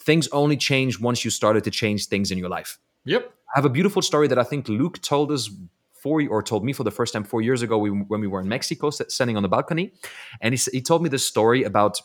things 0.10 0.28
only 0.30 0.58
change 0.58 1.00
once 1.00 1.24
you 1.24 1.30
started 1.30 1.64
to 1.64 1.70
change 1.70 2.08
things 2.08 2.32
in 2.32 2.38
your 2.40 2.50
life. 2.50 2.80
Yep. 3.06 3.32
I 3.54 3.60
have 3.60 3.66
a 3.66 3.70
beautiful 3.70 4.02
story 4.02 4.28
that 4.28 4.40
I 4.40 4.44
think 4.44 4.68
Luke 4.68 5.00
told 5.04 5.32
us 5.32 5.52
four 6.02 6.24
or 6.28 6.42
told 6.42 6.66
me 6.66 6.74
for 6.74 6.84
the 6.84 6.96
first 7.00 7.14
time 7.14 7.24
four 7.24 7.42
years 7.44 7.62
ago 7.62 7.78
we, 7.78 7.92
when 7.92 8.20
we 8.20 8.26
were 8.26 8.42
in 8.42 8.50
Mexico, 8.50 8.90
standing 8.90 9.38
on 9.38 9.44
the 9.44 9.50
balcony, 9.50 9.94
and 10.42 10.56
he, 10.56 10.60
he 10.72 10.82
told 10.82 11.04
me 11.04 11.10
this 11.10 11.28
story 11.28 11.62
about, 11.64 12.02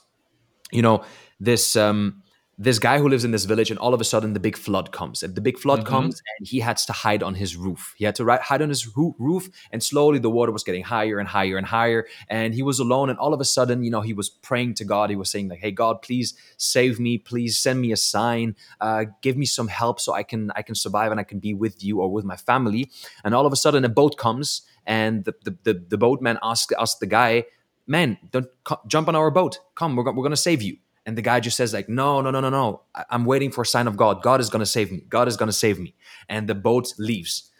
you 0.70 0.82
know, 0.82 1.02
this 1.40 1.76
um, 1.76 2.22
this 2.56 2.78
guy 2.78 2.98
who 2.98 3.08
lives 3.08 3.24
in 3.24 3.32
this 3.32 3.46
village 3.46 3.70
and 3.70 3.78
all 3.80 3.94
of 3.94 4.00
a 4.00 4.04
sudden 4.04 4.32
the 4.32 4.40
big 4.40 4.56
flood 4.56 4.92
comes. 4.92 5.22
And 5.22 5.34
the 5.34 5.40
big 5.40 5.58
flood 5.58 5.80
mm-hmm. 5.80 5.88
comes 5.88 6.22
and 6.38 6.46
he 6.46 6.60
had 6.60 6.76
to 6.76 6.92
hide 6.92 7.22
on 7.22 7.34
his 7.34 7.56
roof. 7.56 7.94
He 7.96 8.04
had 8.04 8.14
to 8.16 8.38
hide 8.42 8.62
on 8.62 8.68
his 8.68 8.96
roof 8.96 9.48
and 9.72 9.82
slowly 9.82 10.18
the 10.18 10.30
water 10.30 10.52
was 10.52 10.62
getting 10.62 10.84
higher 10.84 11.18
and 11.18 11.28
higher 11.28 11.56
and 11.56 11.66
higher 11.66 12.06
and 12.28 12.54
he 12.54 12.62
was 12.62 12.78
alone 12.78 13.10
and 13.10 13.18
all 13.18 13.34
of 13.34 13.40
a 13.40 13.44
sudden 13.44 13.82
you 13.82 13.90
know 13.90 14.02
he 14.02 14.12
was 14.12 14.28
praying 14.28 14.74
to 14.74 14.84
god. 14.84 15.10
He 15.10 15.16
was 15.16 15.30
saying 15.30 15.48
like 15.48 15.60
hey 15.60 15.72
god 15.72 16.02
please 16.02 16.34
save 16.56 17.00
me. 17.00 17.18
Please 17.18 17.58
send 17.58 17.80
me 17.80 17.90
a 17.92 17.96
sign. 17.96 18.54
Uh, 18.80 19.06
give 19.20 19.36
me 19.36 19.46
some 19.46 19.68
help 19.68 20.00
so 20.00 20.12
i 20.12 20.22
can 20.22 20.50
i 20.54 20.62
can 20.62 20.74
survive 20.74 21.10
and 21.10 21.20
i 21.20 21.24
can 21.24 21.38
be 21.38 21.54
with 21.54 21.82
you 21.82 22.00
or 22.00 22.10
with 22.10 22.24
my 22.24 22.36
family. 22.36 22.90
And 23.24 23.34
all 23.34 23.46
of 23.46 23.52
a 23.52 23.56
sudden 23.56 23.84
a 23.84 23.88
boat 23.88 24.16
comes 24.16 24.62
and 24.86 25.24
the 25.24 25.34
the, 25.44 25.56
the, 25.64 25.84
the 25.88 25.98
boatman 25.98 26.38
asked 26.42 26.72
asked 26.78 27.00
the 27.00 27.06
guy 27.06 27.44
man 27.86 28.18
don't 28.30 28.46
co- 28.62 28.80
jump 28.86 29.08
on 29.08 29.16
our 29.16 29.30
boat. 29.30 29.58
Come 29.74 29.96
we're, 29.96 30.04
go- 30.04 30.12
we're 30.12 30.22
gonna 30.22 30.36
save 30.36 30.62
you 30.62 30.76
and 31.06 31.18
the 31.18 31.22
guy 31.22 31.40
just 31.40 31.56
says 31.56 31.72
like 31.72 31.88
no 31.88 32.20
no 32.20 32.30
no 32.30 32.40
no 32.40 32.50
no. 32.50 32.82
I'm 33.10 33.24
waiting 33.24 33.50
for 33.50 33.62
a 33.62 33.66
sign 33.66 33.86
of 33.86 33.96
god. 33.96 34.22
God 34.22 34.40
is 34.40 34.50
going 34.50 34.60
to 34.60 34.66
save 34.66 34.90
me. 34.90 35.02
God 35.08 35.28
is 35.28 35.36
going 35.36 35.48
to 35.48 35.52
save 35.52 35.78
me. 35.78 35.94
And 36.28 36.48
the 36.48 36.54
boat 36.54 36.94
leaves. 36.98 37.50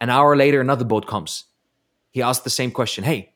An 0.00 0.10
hour 0.10 0.36
later 0.36 0.60
another 0.60 0.84
boat 0.84 1.06
comes. 1.06 1.44
He 2.10 2.22
asks 2.22 2.44
the 2.44 2.50
same 2.50 2.70
question. 2.70 3.04
Hey 3.04 3.30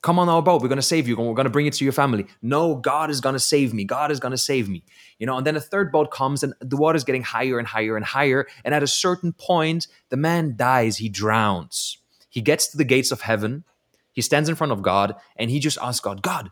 come 0.00 0.18
on 0.20 0.28
our 0.28 0.40
boat. 0.40 0.62
We're 0.62 0.68
going 0.68 0.76
to 0.76 0.82
save 0.82 1.08
you. 1.08 1.16
We're 1.16 1.34
going 1.34 1.44
to 1.44 1.50
bring 1.50 1.66
it 1.66 1.72
to 1.74 1.84
your 1.84 1.92
family. 1.92 2.26
No 2.40 2.76
god 2.76 3.10
is 3.10 3.20
going 3.20 3.32
to 3.32 3.40
save 3.40 3.74
me. 3.74 3.84
God 3.84 4.10
is 4.10 4.20
going 4.20 4.30
to 4.30 4.38
save 4.38 4.68
me. 4.68 4.84
You 5.18 5.26
know 5.26 5.36
and 5.36 5.46
then 5.46 5.56
a 5.56 5.60
third 5.60 5.92
boat 5.92 6.10
comes 6.10 6.42
and 6.42 6.54
the 6.60 6.76
water 6.76 6.96
is 6.96 7.04
getting 7.04 7.22
higher 7.22 7.58
and 7.58 7.68
higher 7.68 7.96
and 7.96 8.04
higher. 8.04 8.46
And 8.64 8.74
at 8.74 8.82
a 8.82 8.86
certain 8.86 9.32
point 9.32 9.86
the 10.08 10.16
man 10.16 10.56
dies. 10.56 10.96
He 10.98 11.08
drowns. 11.08 11.98
He 12.30 12.40
gets 12.40 12.68
to 12.68 12.76
the 12.76 12.84
gates 12.84 13.10
of 13.10 13.22
heaven. 13.22 13.64
He 14.12 14.22
stands 14.22 14.48
in 14.48 14.54
front 14.54 14.72
of 14.72 14.82
god 14.82 15.16
and 15.36 15.50
he 15.50 15.58
just 15.58 15.78
asks 15.82 16.00
god 16.00 16.22
god 16.22 16.50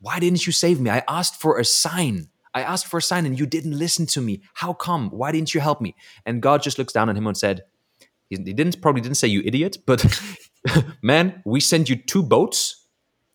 why 0.00 0.18
didn't 0.18 0.46
you 0.46 0.52
save 0.52 0.80
me? 0.80 0.90
I 0.90 1.02
asked 1.08 1.40
for 1.40 1.58
a 1.58 1.64
sign. 1.64 2.28
I 2.54 2.62
asked 2.62 2.86
for 2.86 2.98
a 2.98 3.02
sign 3.02 3.26
and 3.26 3.38
you 3.38 3.46
didn't 3.46 3.78
listen 3.78 4.06
to 4.06 4.20
me. 4.20 4.42
How 4.54 4.72
come? 4.72 5.10
Why 5.10 5.32
didn't 5.32 5.54
you 5.54 5.60
help 5.60 5.80
me? 5.80 5.94
And 6.24 6.42
God 6.42 6.62
just 6.62 6.78
looks 6.78 6.92
down 6.92 7.08
on 7.08 7.16
him 7.16 7.26
and 7.26 7.36
said, 7.36 7.62
He 8.28 8.36
didn't 8.36 8.80
probably 8.80 9.00
didn't 9.00 9.16
say 9.16 9.28
you 9.28 9.42
idiot, 9.44 9.78
but 9.86 10.20
man, 11.02 11.42
we 11.44 11.60
sent 11.60 11.88
you 11.88 11.96
two 11.96 12.22
boats 12.22 12.86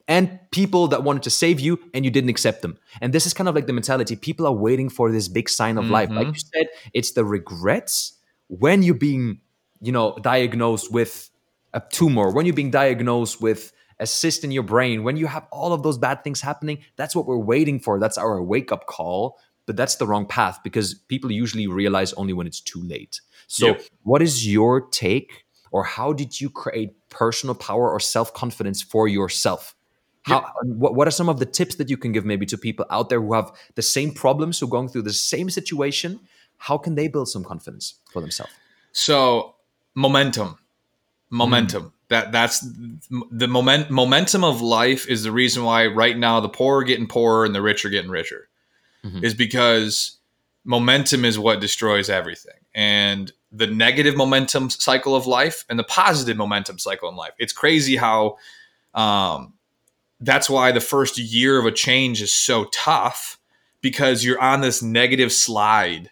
and 0.07 0.39
people 0.51 0.88
that 0.89 1.03
wanted 1.03 1.24
to 1.24 1.30
save 1.30 1.59
you 1.59 1.80
and 1.93 2.03
you 2.03 2.11
didn't 2.11 2.30
accept 2.30 2.61
them. 2.61 2.78
And 3.01 3.14
this 3.14 3.26
is 3.26 3.34
kind 3.34 3.47
of 3.47 3.55
like 3.55 3.68
the 3.68 3.74
mentality. 3.74 4.16
People 4.16 4.45
are 4.45 4.53
waiting 4.53 4.89
for 4.89 5.11
this 5.11 5.28
big 5.28 5.49
sign 5.49 5.78
of 5.78 5.86
mm-hmm. 5.86 5.93
life. 5.93 6.09
Like 6.09 6.28
mm-hmm. 6.28 6.34
you 6.34 6.41
said, 6.53 6.68
it's 6.93 7.11
the 7.11 7.24
regrets 7.24 8.20
when 8.47 8.84
you're 8.84 8.95
being, 8.95 9.39
you 9.82 9.91
know, 9.91 10.18
diagnosed 10.22 10.91
with 10.91 11.30
a 11.74 11.82
tumor, 11.89 12.32
when 12.32 12.45
you're 12.45 12.55
being 12.55 12.72
diagnosed 12.72 13.41
with 13.41 13.72
a 14.04 14.08
cyst 14.08 14.43
in 14.43 14.51
your 14.51 14.64
brain. 14.64 15.04
When 15.04 15.18
you 15.18 15.28
have 15.28 15.45
all 15.51 15.74
of 15.74 15.82
those 15.82 15.97
bad 15.97 16.24
things 16.24 16.41
happening 16.41 16.78
that's 16.95 17.16
what 17.16 17.26
we're 17.26 17.45
waiting 17.54 17.80
for. 17.80 17.99
That's 17.99 18.18
our 18.18 18.41
wake 18.43 18.72
up 18.72 18.86
call 18.86 19.38
but 19.66 19.78
that's 19.78 19.95
the 19.95 20.08
wrong 20.08 20.26
path 20.26 20.60
because 20.64 20.93
people 20.93 21.32
usually 21.32 21.68
realize 21.68 22.14
only 22.14 22.34
when 22.34 22.47
it's 22.47 22.60
too 22.60 22.82
late. 22.84 23.22
So 23.47 23.68
yep. 23.68 23.82
what 24.04 24.22
is 24.22 24.47
your 24.47 24.82
take 24.82 25.45
or 25.72 25.84
how 25.84 26.14
did 26.14 26.39
you 26.39 26.49
create 26.49 26.91
personal 27.10 27.56
power 27.56 27.89
or 27.89 27.99
self-confidence 27.99 28.82
for 28.82 29.08
yourself? 29.08 29.76
How, 30.24 30.41
yep. 30.41 30.43
what, 30.64 30.95
what 30.95 31.08
are 31.08 31.12
some 31.12 31.30
of 31.30 31.39
the 31.39 31.45
tips 31.45 31.76
that 31.76 31.89
you 31.89 31.97
can 31.97 32.12
give 32.12 32.26
maybe 32.26 32.45
to 32.47 32.58
people 32.58 32.86
out 32.89 33.10
there 33.10 33.22
who 33.22 33.34
have 33.34 33.51
the 33.76 33.82
same 33.82 34.12
problems 34.14 34.60
who 34.60 34.68
are 34.68 34.70
going 34.70 34.89
through 34.89 35.04
the 35.04 35.14
same 35.14 35.49
situation? 35.49 36.20
How 36.58 36.78
can 36.78 36.95
they 36.95 37.08
build 37.08 37.30
some 37.30 37.43
confidence 37.43 37.95
for 38.12 38.22
themselves? 38.22 38.54
So 38.91 39.56
momentum. 39.95 40.58
Momentum. 41.30 41.84
mm. 41.84 41.91
That 42.14 42.32
that's 42.32 42.59
the 43.32 43.47
moment 43.47 43.89
momentum 43.89 44.43
of 44.43 44.61
life 44.61 45.09
is 45.09 45.24
the 45.24 45.32
reason 45.32 45.64
why 45.64 45.88
right 45.88 46.16
now 46.16 46.39
the 46.39 46.47
poor 46.47 46.82
are 46.82 46.84
getting 46.84 47.07
poorer 47.07 47.43
and 47.43 47.55
the 47.55 47.61
rich 47.64 47.84
are 47.86 47.89
getting 47.89 48.11
richer. 48.11 48.49
Mm-hmm. 49.03 49.26
Is 49.26 49.34
because 49.34 50.18
momentum 50.64 51.26
is 51.26 51.39
what 51.39 51.59
destroys 51.59 52.11
everything. 52.11 52.53
And 52.76 53.32
the 53.51 53.66
negative 53.66 54.16
momentum 54.16 54.70
cycle 54.70 55.16
of 55.16 55.26
life 55.26 55.66
and 55.70 55.80
the 55.80 55.84
positive 55.84 56.38
momentum 56.38 56.78
cycle 56.78 57.09
in 57.09 57.16
life. 57.16 57.34
It's 57.39 57.51
crazy 57.51 57.95
how 57.95 58.38
um, 58.93 59.53
that's 60.20 60.47
why 60.47 60.72
the 60.72 60.82
first 60.82 61.18
year 61.18 61.57
of 61.57 61.66
a 61.66 61.72
change 61.72 62.22
is 62.22 62.32
so 62.32 62.66
tough 62.66 63.39
because 63.82 64.24
you're 64.24 64.39
on 64.39 64.61
this 64.61 64.84
negative 64.84 65.32
slide 65.32 66.11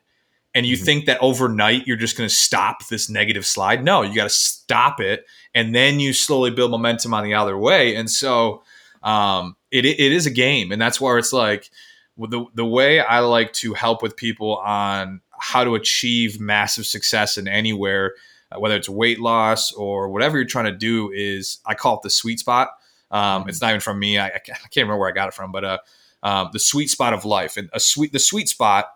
and 0.55 0.65
you 0.65 0.75
mm-hmm. 0.75 0.85
think 0.85 1.05
that 1.05 1.19
overnight 1.21 1.85
you're 1.85 1.95
just 1.95 2.17
going 2.17 2.27
to 2.27 2.35
stop 2.35 2.87
this 2.87 3.07
negative 3.07 3.45
slide. 3.45 3.83
No, 3.83 4.01
you 4.01 4.15
got 4.15 4.23
to 4.23 4.29
stop 4.29 4.99
it 4.99 5.25
and 5.53 5.75
then 5.75 5.99
you 5.99 6.13
slowly 6.13 6.51
build 6.51 6.71
momentum 6.71 7.13
on 7.13 7.23
the 7.23 7.33
other 7.33 7.57
way. 7.57 7.95
And 7.95 8.09
so 8.09 8.63
um, 9.03 9.55
it, 9.71 9.85
it 9.85 9.99
is 9.99 10.25
a 10.25 10.31
game, 10.31 10.71
and 10.71 10.81
that's 10.81 11.01
where 11.01 11.17
it's 11.17 11.33
like 11.33 11.69
the 12.17 12.45
the 12.53 12.65
way 12.65 12.99
I 12.99 13.19
like 13.19 13.53
to 13.53 13.73
help 13.73 14.03
with 14.03 14.15
people 14.15 14.57
on 14.57 15.21
how 15.39 15.63
to 15.63 15.75
achieve 15.75 16.39
massive 16.39 16.85
success 16.85 17.37
in 17.37 17.47
anywhere, 17.47 18.13
uh, 18.51 18.59
whether 18.59 18.75
it's 18.75 18.87
weight 18.87 19.19
loss 19.19 19.71
or 19.71 20.09
whatever 20.09 20.37
you're 20.37 20.45
trying 20.45 20.65
to 20.65 20.77
do, 20.77 21.11
is 21.11 21.59
I 21.65 21.73
call 21.73 21.95
it 21.95 22.01
the 22.03 22.09
sweet 22.09 22.39
spot. 22.39 22.69
Um, 23.09 23.49
it's 23.49 23.61
not 23.61 23.69
even 23.69 23.81
from 23.81 23.99
me. 23.99 24.19
I, 24.19 24.27
I, 24.27 24.39
can't 24.39 24.75
remember 24.77 24.97
where 24.97 25.09
I 25.09 25.13
got 25.13 25.27
it 25.27 25.33
from, 25.33 25.51
but 25.51 25.65
uh, 25.65 25.77
um, 26.23 26.49
the 26.53 26.59
sweet 26.59 26.89
spot 26.89 27.13
of 27.13 27.25
life 27.25 27.57
and 27.57 27.69
a 27.73 27.79
sweet 27.79 28.13
the 28.13 28.19
sweet 28.19 28.47
spot 28.47 28.87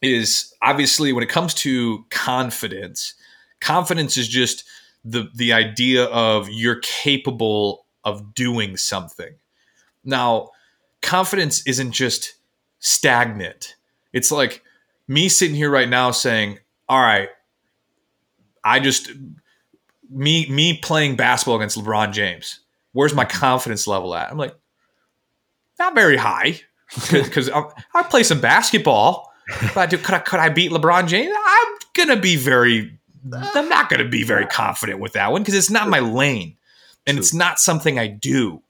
is 0.00 0.54
obviously 0.62 1.12
when 1.12 1.22
it 1.22 1.28
comes 1.28 1.52
to 1.54 2.04
confidence. 2.10 3.14
Confidence 3.60 4.16
is 4.16 4.28
just 4.28 4.64
the 5.04 5.28
the 5.34 5.52
idea 5.52 6.04
of 6.04 6.48
you're 6.48 6.80
capable 6.80 7.86
of 8.04 8.34
doing 8.34 8.76
something. 8.76 9.34
Now, 10.04 10.50
confidence 11.02 11.66
isn't 11.66 11.92
just 11.92 12.34
stagnant. 12.78 13.76
It's 14.12 14.30
like 14.30 14.62
me 15.08 15.28
sitting 15.28 15.56
here 15.56 15.70
right 15.70 15.88
now 15.88 16.10
saying, 16.10 16.58
"All 16.88 17.00
right, 17.00 17.28
I 18.64 18.80
just 18.80 19.10
me 20.08 20.48
me 20.48 20.78
playing 20.78 21.16
basketball 21.16 21.56
against 21.56 21.78
LeBron 21.78 22.12
James. 22.12 22.60
Where's 22.92 23.14
my 23.14 23.24
confidence 23.24 23.86
level 23.86 24.14
at?" 24.14 24.30
I'm 24.30 24.38
like, 24.38 24.54
not 25.78 25.94
very 25.94 26.16
high 26.16 26.60
because 27.10 27.48
I, 27.50 27.64
I 27.94 28.02
play 28.04 28.22
some 28.22 28.40
basketball. 28.40 29.32
But 29.74 29.90
could 29.90 30.14
I, 30.14 30.20
could 30.20 30.38
I 30.38 30.48
beat 30.48 30.70
LeBron 30.70 31.08
James? 31.08 31.34
I'm 31.44 31.74
gonna 31.94 32.20
be 32.20 32.36
very 32.36 32.99
I'm 33.54 33.68
not 33.68 33.88
going 33.88 34.02
to 34.02 34.08
be 34.08 34.22
very 34.22 34.46
confident 34.46 35.00
with 35.00 35.12
that 35.14 35.32
one 35.32 35.42
because 35.42 35.54
it's 35.54 35.70
not 35.70 35.88
my 35.88 36.00
lane 36.00 36.56
and 37.06 37.18
it's 37.18 37.34
not 37.34 37.58
something 37.58 37.98
I 37.98 38.06
do. 38.06 38.62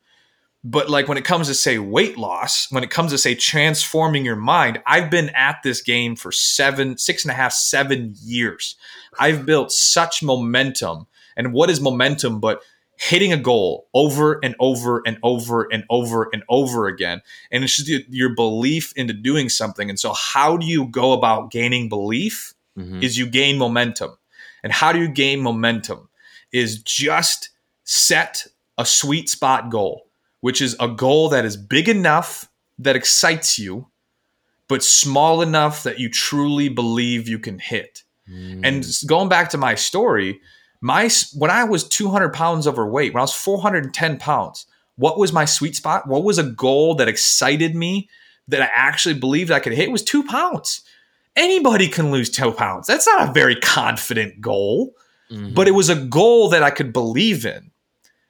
But 0.63 0.91
like 0.91 1.09
when 1.09 1.17
it 1.17 1.25
comes 1.25 1.47
to 1.47 1.55
say 1.55 1.79
weight 1.79 2.19
loss, 2.19 2.71
when 2.71 2.85
it 2.85 2.91
comes 2.91 3.13
to 3.13 3.19
say 3.19 3.35
transforming 3.35 4.25
your 4.25 4.37
mind, 4.37 4.83
I've 4.87 5.11
been 5.11 5.31
at 5.31 5.63
this 5.65 5.81
game 5.81 6.17
for 6.17 6.31
seven, 6.33 6.99
six 6.99 7.25
and 7.25 7.31
a 7.31 7.35
half, 7.35 7.53
seven 7.53 8.15
years. 8.23 8.77
I've 9.19 9.47
built 9.47 9.73
such 9.73 10.23
momentum. 10.23 11.07
And 11.37 11.55
what 11.55 11.71
is 11.71 11.81
momentum 11.81 12.41
but 12.41 12.61
hitting 12.97 13.33
a 13.33 13.39
goal 13.39 13.89
over 13.95 14.39
and 14.43 14.55
over 14.61 15.01
and 15.07 15.17
over 15.23 15.67
and 15.73 15.85
over 15.89 16.29
and 16.31 16.43
over 16.51 16.89
again? 16.89 17.23
And 17.51 17.65
it's 17.65 17.83
just 17.83 18.09
your 18.11 18.35
belief 18.35 18.93
into 18.97 19.15
doing 19.15 19.49
something. 19.49 19.89
And 19.89 19.99
so, 19.99 20.13
how 20.13 20.59
do 20.59 20.67
you 20.67 20.87
go 20.89 21.13
about 21.13 21.51
gaining 21.51 21.89
belief? 21.89 22.55
Mm-hmm. 22.79 23.03
Is 23.03 23.19
you 23.19 23.27
gain 23.27 23.59
momentum. 23.59 24.17
And 24.63 24.73
how 24.73 24.93
do 24.93 24.99
you 24.99 25.09
gain 25.09 25.41
momentum? 25.41 26.09
Is 26.53 26.83
just 26.83 27.51
set 27.85 28.47
a 28.77 28.85
sweet 28.85 29.29
spot 29.29 29.71
goal, 29.71 30.07
which 30.41 30.61
is 30.61 30.77
a 30.81 30.89
goal 30.89 31.29
that 31.29 31.45
is 31.45 31.57
big 31.57 31.89
enough 31.89 32.49
that 32.79 32.97
excites 32.97 33.59
you, 33.59 33.87
but 34.69 34.83
small 34.83 35.43
enough 35.43 35.83
that 35.83 35.99
you 35.99 36.09
truly 36.09 36.69
believe 36.69 37.29
you 37.29 37.39
can 37.39 37.59
hit. 37.59 38.03
Mm. 38.29 38.61
And 38.65 38.87
going 39.07 39.29
back 39.29 39.51
to 39.51 39.59
my 39.59 39.75
story, 39.75 40.41
my 40.81 41.11
when 41.35 41.51
I 41.51 41.65
was 41.65 41.87
200 41.87 42.33
pounds 42.33 42.67
overweight, 42.67 43.13
when 43.13 43.21
I 43.21 43.25
was 43.25 43.35
410 43.35 44.19
pounds, 44.19 44.67
what 44.97 45.19
was 45.19 45.33
my 45.33 45.45
sweet 45.45 45.77
spot? 45.77 46.07
What 46.07 46.25
was 46.25 46.39
a 46.39 46.45
goal 46.45 46.95
that 46.97 47.09
excited 47.09 47.75
me 47.75 48.09
that 48.49 48.63
I 48.63 48.71
actually 48.75 49.15
believed 49.15 49.51
I 49.51 49.61
could 49.61 49.73
hit? 49.73 49.89
It 49.89 49.93
was 49.93 50.03
two 50.03 50.25
pounds. 50.25 50.83
Anybody 51.41 51.89
can 51.89 52.11
lose 52.13 52.31
10 52.31 52.53
pounds. 52.55 52.87
That's 52.87 53.07
not 53.07 53.29
a 53.29 53.33
very 53.33 53.57
confident 53.57 54.41
goal, 54.41 54.95
Mhm. 55.31 55.55
but 55.55 55.67
it 55.67 55.73
was 55.73 55.89
a 55.89 55.97
goal 55.97 56.51
that 56.51 56.63
I 56.63 56.71
could 56.71 56.93
believe 56.93 57.45
in. 57.47 57.71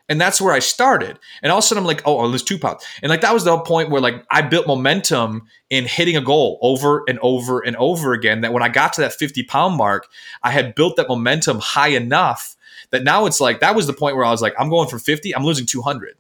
And 0.09 0.21
that's 0.21 0.41
where 0.41 0.53
I 0.53 0.59
started. 0.59 1.19
And 1.41 1.53
all 1.53 1.59
of 1.59 1.65
a 1.65 1.67
sudden 1.67 1.83
I'm 1.83 1.87
like, 1.87 2.03
oh, 2.05 2.19
I'll 2.19 2.29
lose 2.29 2.43
two 2.43 2.59
pounds. 2.59 2.83
And 3.01 3.11
like 3.11 3.21
that 3.21 3.33
was 3.33 3.45
the 3.45 3.57
point 3.59 3.91
where 3.91 4.01
like 4.01 4.25
I 4.31 4.43
built 4.43 4.67
momentum 4.67 5.43
in 5.71 5.85
hitting 5.87 6.17
a 6.17 6.21
goal 6.21 6.59
over 6.63 7.05
and 7.07 7.19
over 7.23 7.61
and 7.61 7.77
over 7.77 8.13
again. 8.13 8.41
That 8.41 8.53
when 8.53 8.63
I 8.63 8.69
got 8.69 8.93
to 8.95 9.03
that 9.03 9.13
50 9.13 9.45
pound 9.45 9.77
mark, 9.77 10.09
I 10.43 10.51
had 10.51 10.75
built 10.75 10.97
that 10.97 11.09
momentum 11.09 11.61
high 11.61 11.89
enough 11.89 12.57
that 12.91 13.05
now 13.05 13.27
it's 13.27 13.41
like 13.41 13.61
that 13.61 13.77
was 13.77 13.87
the 13.87 13.93
point 13.93 14.17
where 14.17 14.25
I 14.25 14.31
was 14.33 14.43
like, 14.43 14.55
I'm 14.59 14.69
going 14.69 14.89
for 14.89 14.99
50, 14.99 15.35
I'm 15.35 15.45
losing 15.45 15.65
200. 15.67 16.17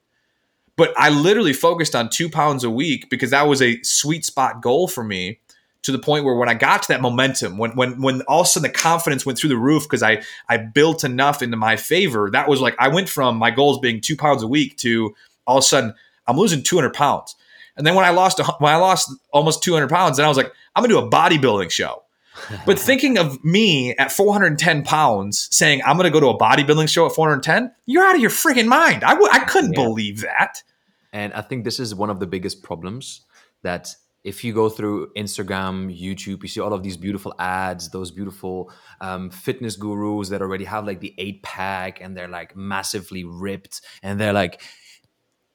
But 0.76 0.94
I 0.96 1.08
literally 1.10 1.52
focused 1.52 1.96
on 1.96 2.08
two 2.10 2.30
pounds 2.30 2.62
a 2.62 2.70
week 2.70 3.10
because 3.10 3.30
that 3.30 3.48
was 3.48 3.60
a 3.60 3.82
sweet 3.82 4.24
spot 4.24 4.62
goal 4.62 4.86
for 4.86 5.02
me 5.02 5.40
to 5.82 5.92
the 5.92 5.98
point 5.98 6.24
where 6.24 6.34
when 6.34 6.48
I 6.48 6.54
got 6.54 6.82
to 6.82 6.88
that 6.88 7.00
momentum, 7.00 7.56
when 7.58 7.72
when 7.76 8.00
when 8.02 8.20
all 8.22 8.40
of 8.42 8.46
a 8.46 8.48
sudden 8.48 8.70
the 8.70 8.78
confidence 8.78 9.24
went 9.24 9.38
through 9.38 9.48
the 9.50 9.56
roof 9.56 9.84
because 9.84 10.02
I 10.02 10.22
I 10.48 10.56
built 10.58 11.04
enough 11.04 11.42
into 11.42 11.56
my 11.56 11.76
favor, 11.76 12.30
that 12.32 12.48
was 12.48 12.60
like 12.60 12.76
I 12.78 12.88
went 12.88 13.08
from 13.08 13.36
my 13.36 13.50
goals 13.50 13.78
being 13.78 14.00
two 14.00 14.16
pounds 14.16 14.42
a 14.42 14.48
week 14.48 14.76
to 14.78 15.14
all 15.46 15.58
of 15.58 15.62
a 15.62 15.66
sudden 15.66 15.94
I'm 16.26 16.36
losing 16.36 16.62
200 16.62 16.92
pounds. 16.92 17.34
And 17.76 17.86
then 17.86 17.94
when 17.94 18.04
I 18.04 18.10
lost 18.10 18.40
when 18.58 18.72
I 18.72 18.76
lost 18.76 19.10
almost 19.32 19.62
200 19.62 19.88
pounds, 19.88 20.16
then 20.18 20.26
I 20.26 20.28
was 20.28 20.36
like, 20.36 20.52
I'm 20.76 20.82
gonna 20.84 20.92
do 20.94 20.98
a 21.06 21.10
bodybuilding 21.10 21.70
show. 21.70 22.02
But 22.66 22.78
thinking 22.78 23.18
of 23.18 23.42
me 23.44 23.94
at 23.96 24.12
410 24.12 24.82
pounds 24.84 25.48
saying 25.50 25.82
I'm 25.84 25.96
gonna 25.96 26.10
go 26.10 26.20
to 26.20 26.28
a 26.28 26.38
bodybuilding 26.38 26.88
show 26.88 27.06
at 27.06 27.12
410, 27.12 27.72
you're 27.86 28.04
out 28.04 28.14
of 28.14 28.20
your 28.20 28.30
freaking 28.30 28.66
mind. 28.66 29.02
I 29.04 29.10
w- 29.10 29.28
I 29.32 29.40
couldn't 29.40 29.72
Yeah. 29.74 29.84
believe 29.84 30.20
that. 30.22 30.62
And 31.12 31.32
I 31.32 31.40
think 31.42 31.64
this 31.64 31.80
is 31.80 31.94
one 31.94 32.08
of 32.10 32.20
the 32.20 32.26
biggest 32.26 32.62
problems 32.62 33.22
that 33.62 33.94
if 34.22 34.44
you 34.44 34.52
go 34.52 34.68
through 34.68 35.12
Instagram, 35.16 35.88
YouTube, 35.90 36.42
you 36.42 36.48
see 36.48 36.60
all 36.60 36.72
of 36.74 36.82
these 36.82 36.96
beautiful 36.96 37.34
ads, 37.38 37.88
those 37.90 38.10
beautiful 38.10 38.70
um, 39.00 39.30
fitness 39.30 39.76
gurus 39.76 40.28
that 40.28 40.42
already 40.42 40.64
have 40.66 40.86
like 40.86 41.00
the 41.00 41.14
eight 41.18 41.42
pack 41.42 42.00
and 42.02 42.16
they're 42.16 42.28
like 42.28 42.54
massively 42.54 43.24
ripped. 43.24 43.80
And 44.02 44.20
they're 44.20 44.34
like, 44.34 44.60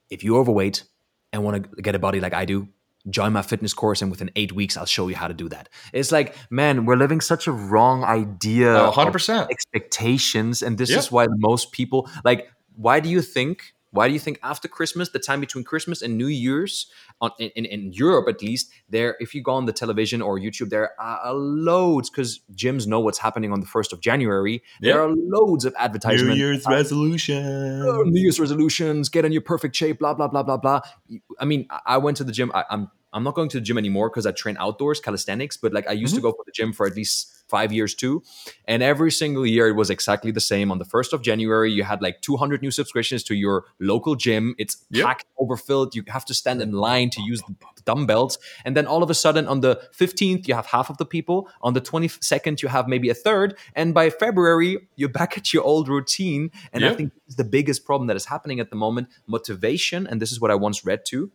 if 0.09 0.24
you're 0.24 0.39
overweight 0.39 0.84
and 1.32 1.43
want 1.43 1.63
to 1.76 1.82
get 1.82 1.95
a 1.95 1.99
body 1.99 2.20
like 2.20 2.34
I 2.34 2.45
do, 2.45 2.68
join 3.07 3.34
my 3.34 3.43
fitness 3.43 3.72
course 3.74 4.01
and 4.01 4.09
within 4.09 4.32
eight 4.36 4.51
weeks, 4.51 4.78
I'll 4.78 4.86
show 4.88 5.07
you 5.09 5.16
how 5.16 5.28
to 5.28 5.34
do 5.36 5.47
that. 5.49 5.70
It's 5.93 6.11
like, 6.11 6.36
man, 6.49 6.86
we're 6.86 6.95
living 6.95 7.22
such 7.22 7.45
a 7.45 7.51
wrong 7.51 8.03
idea. 8.03 8.74
Of 8.74 8.95
100%. 8.95 9.47
expectations 9.51 10.63
and 10.63 10.78
this 10.78 10.89
Yep. 10.89 10.99
is 10.99 11.11
why 11.11 11.28
most 11.30 11.72
people 11.72 12.09
like 12.24 12.47
why 12.76 12.99
do 12.99 13.09
you 13.09 13.22
think 13.22 13.74
why 13.91 14.07
do 14.07 14.13
you 14.13 14.20
think 14.20 14.39
after 14.43 14.68
christmas 14.68 15.09
the 15.09 15.20
time 15.20 15.39
between 15.39 15.63
christmas 15.63 16.01
and 16.01 16.18
new 16.18 16.28
year's 16.28 16.88
on, 17.22 17.32
in, 17.39 17.66
in, 17.66 17.93
europe 17.93 18.28
at 18.28 18.41
least 18.41 18.70
there 18.89 19.16
if 19.20 19.34
you 19.34 19.41
go 19.41 19.53
on 19.53 19.66
the 19.66 19.74
television 19.74 20.22
or 20.22 20.38
youtube 20.38 20.70
there 20.70 20.99
are 20.99 21.34
loads 21.34 22.09
because 22.09 22.41
gyms 22.53 22.86
know 22.88 22.99
what's 22.99 23.20
happening 23.20 23.51
on 23.51 23.61
the 23.61 23.68
1st 23.68 23.93
of 23.93 24.01
january 24.01 24.61
there 24.82 25.01
are 25.01 25.09
loads 25.09 25.66
of 25.66 25.74
advertisements. 25.78 26.38
New 26.38 26.45
Year's 26.45 26.66
uh, 26.68 26.72
resolutions, 26.72 27.86
oh, 27.86 28.03
new 28.03 28.22
Year's 28.22 28.39
resolutions 28.39 29.09
get 29.09 29.26
in 29.26 29.32
your 29.32 29.41
perfect 29.41 29.76
shape, 29.76 29.99
blah 29.99 30.13
blah 30.13 30.28
blah 30.28 30.43
blah 30.43 30.57
blah. 30.57 30.82
I 31.39 31.45
mean, 31.45 31.68
I- 31.86 31.97
went 31.97 32.18
to 32.18 32.24
the 32.24 32.32
gym. 32.32 32.51
I, 32.53 32.66
I'm 32.70 32.91
I'm 33.13 33.24
not 33.24 33.34
going 33.34 33.47
to 33.49 33.57
the 33.57 33.61
gym 33.61 33.78
anymore 33.78 34.09
because 34.09 34.26
I 34.26 34.32
train 34.32 34.57
outdoors 34.59 34.99
calisthenics. 34.99 35.57
But 35.57 35.74
like 35.74 35.88
I 35.88 35.93
used 35.93 36.13
to 36.16 36.20
mm-hmm. 36.20 36.28
go 36.28 36.34
for 36.34 36.43
the 36.45 36.51
gym 36.51 36.74
for 36.74 36.86
at 36.86 36.95
least 36.95 37.32
five 37.47 37.72
years 37.72 37.95
too, 37.95 38.24
and 38.66 38.84
every 38.84 39.11
single 39.11 39.45
year 39.45 39.68
it 39.68 39.74
was 39.74 39.89
exactly 39.89 40.32
the 40.32 40.41
same. 40.41 40.72
On 40.72 40.80
the 40.80 40.86
first 40.86 41.13
of 41.13 41.22
January, 41.22 41.72
you 41.72 41.84
had 41.84 42.01
like 42.01 42.22
200 42.22 42.61
new 42.61 42.72
subscriptions 42.72 43.24
to 43.24 43.36
your 43.36 43.66
local 43.80 44.16
gym. 44.16 44.55
It's 44.57 44.86
Yep. 44.91 45.05
packed, 45.05 45.26
overfilled. 45.39 45.95
You 45.95 46.03
have 46.07 46.26
to 46.26 46.34
stand 46.34 46.61
in 46.61 46.72
line 46.72 47.05
to 47.12 47.22
use 47.22 47.41
the 47.47 47.56
dumbbells, 47.86 48.38
and 48.64 48.76
then 48.76 48.88
all 48.88 49.03
of 49.03 49.10
a 49.10 49.14
sudden 49.14 49.47
on 49.47 49.62
the 49.62 49.82
15th 49.97 50.47
you 50.47 50.56
have 50.56 50.66
half 50.68 50.89
of 50.89 50.97
the 50.97 51.06
people. 51.06 51.49
On 51.62 51.74
the 51.74 51.82
22nd 51.82 52.62
you 52.62 52.70
have 52.70 52.88
maybe 52.88 53.10
a 53.10 53.14
third, 53.14 53.58
and 53.76 53.93
by 53.93 54.10
February 54.10 54.88
you're 54.95 55.10
back 55.10 55.38
at 55.38 55.53
your 55.53 55.64
old 55.64 55.88
routine. 55.88 56.51
And 56.74 56.86
I 56.86 56.93
think 56.93 57.14
this 57.14 57.30
is 57.30 57.36
the 57.36 57.43
biggest 57.43 57.86
problem 57.86 58.08
that 58.08 58.16
is 58.16 58.26
happening 58.26 58.60
at 58.60 58.70
the 58.70 58.76
moment. 58.76 59.08
Motivation, 59.28 60.08
and 60.08 60.22
this 60.22 60.32
is 60.32 60.39
what 60.39 60.51
I 60.51 60.56
once 60.56 60.86
read 60.86 61.06
too, 61.06 61.32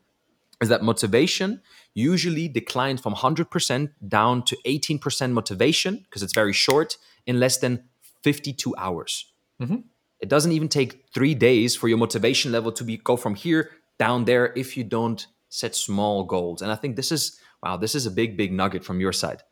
is 0.61 0.69
that 0.69 0.83
motivation 0.83 1.63
usually 1.95 2.49
declines 2.49 3.01
from 3.01 3.15
100% 3.15 3.91
down 4.07 4.43
to 4.45 4.57
18% 4.67 5.33
motivation 5.33 5.97
because 6.05 6.23
it's 6.23 6.35
very 6.35 6.53
short 6.53 6.99
in 7.27 7.41
less 7.41 7.59
than 7.59 7.85
52 8.23 8.75
hours. 8.77 9.33
Mhm. 9.61 9.85
It 10.21 10.29
doesn't 10.29 10.53
even 10.53 10.69
take 10.69 11.07
three 11.15 11.35
days 11.35 11.75
for 11.75 11.89
your 11.89 11.99
motivation 11.99 12.53
level 12.53 12.73
to 12.73 12.85
be 12.85 12.99
go 12.99 13.17
from 13.17 13.35
here 13.35 13.71
down 13.99 14.25
there 14.25 14.53
if 14.55 14.77
you 14.77 14.85
don't 14.85 15.27
set 15.51 15.75
small 15.75 16.25
goals. 16.25 16.63
And 16.63 16.73
I 16.73 16.77
think 16.77 16.97
this 16.97 17.13
is 17.13 17.39
wow, 17.63 17.77
this 17.77 17.95
is 17.95 18.07
a 18.07 18.11
big, 18.11 18.37
big 18.39 18.53
nugget 18.53 18.83
from 18.83 19.01
your 19.01 19.13
side. 19.13 19.43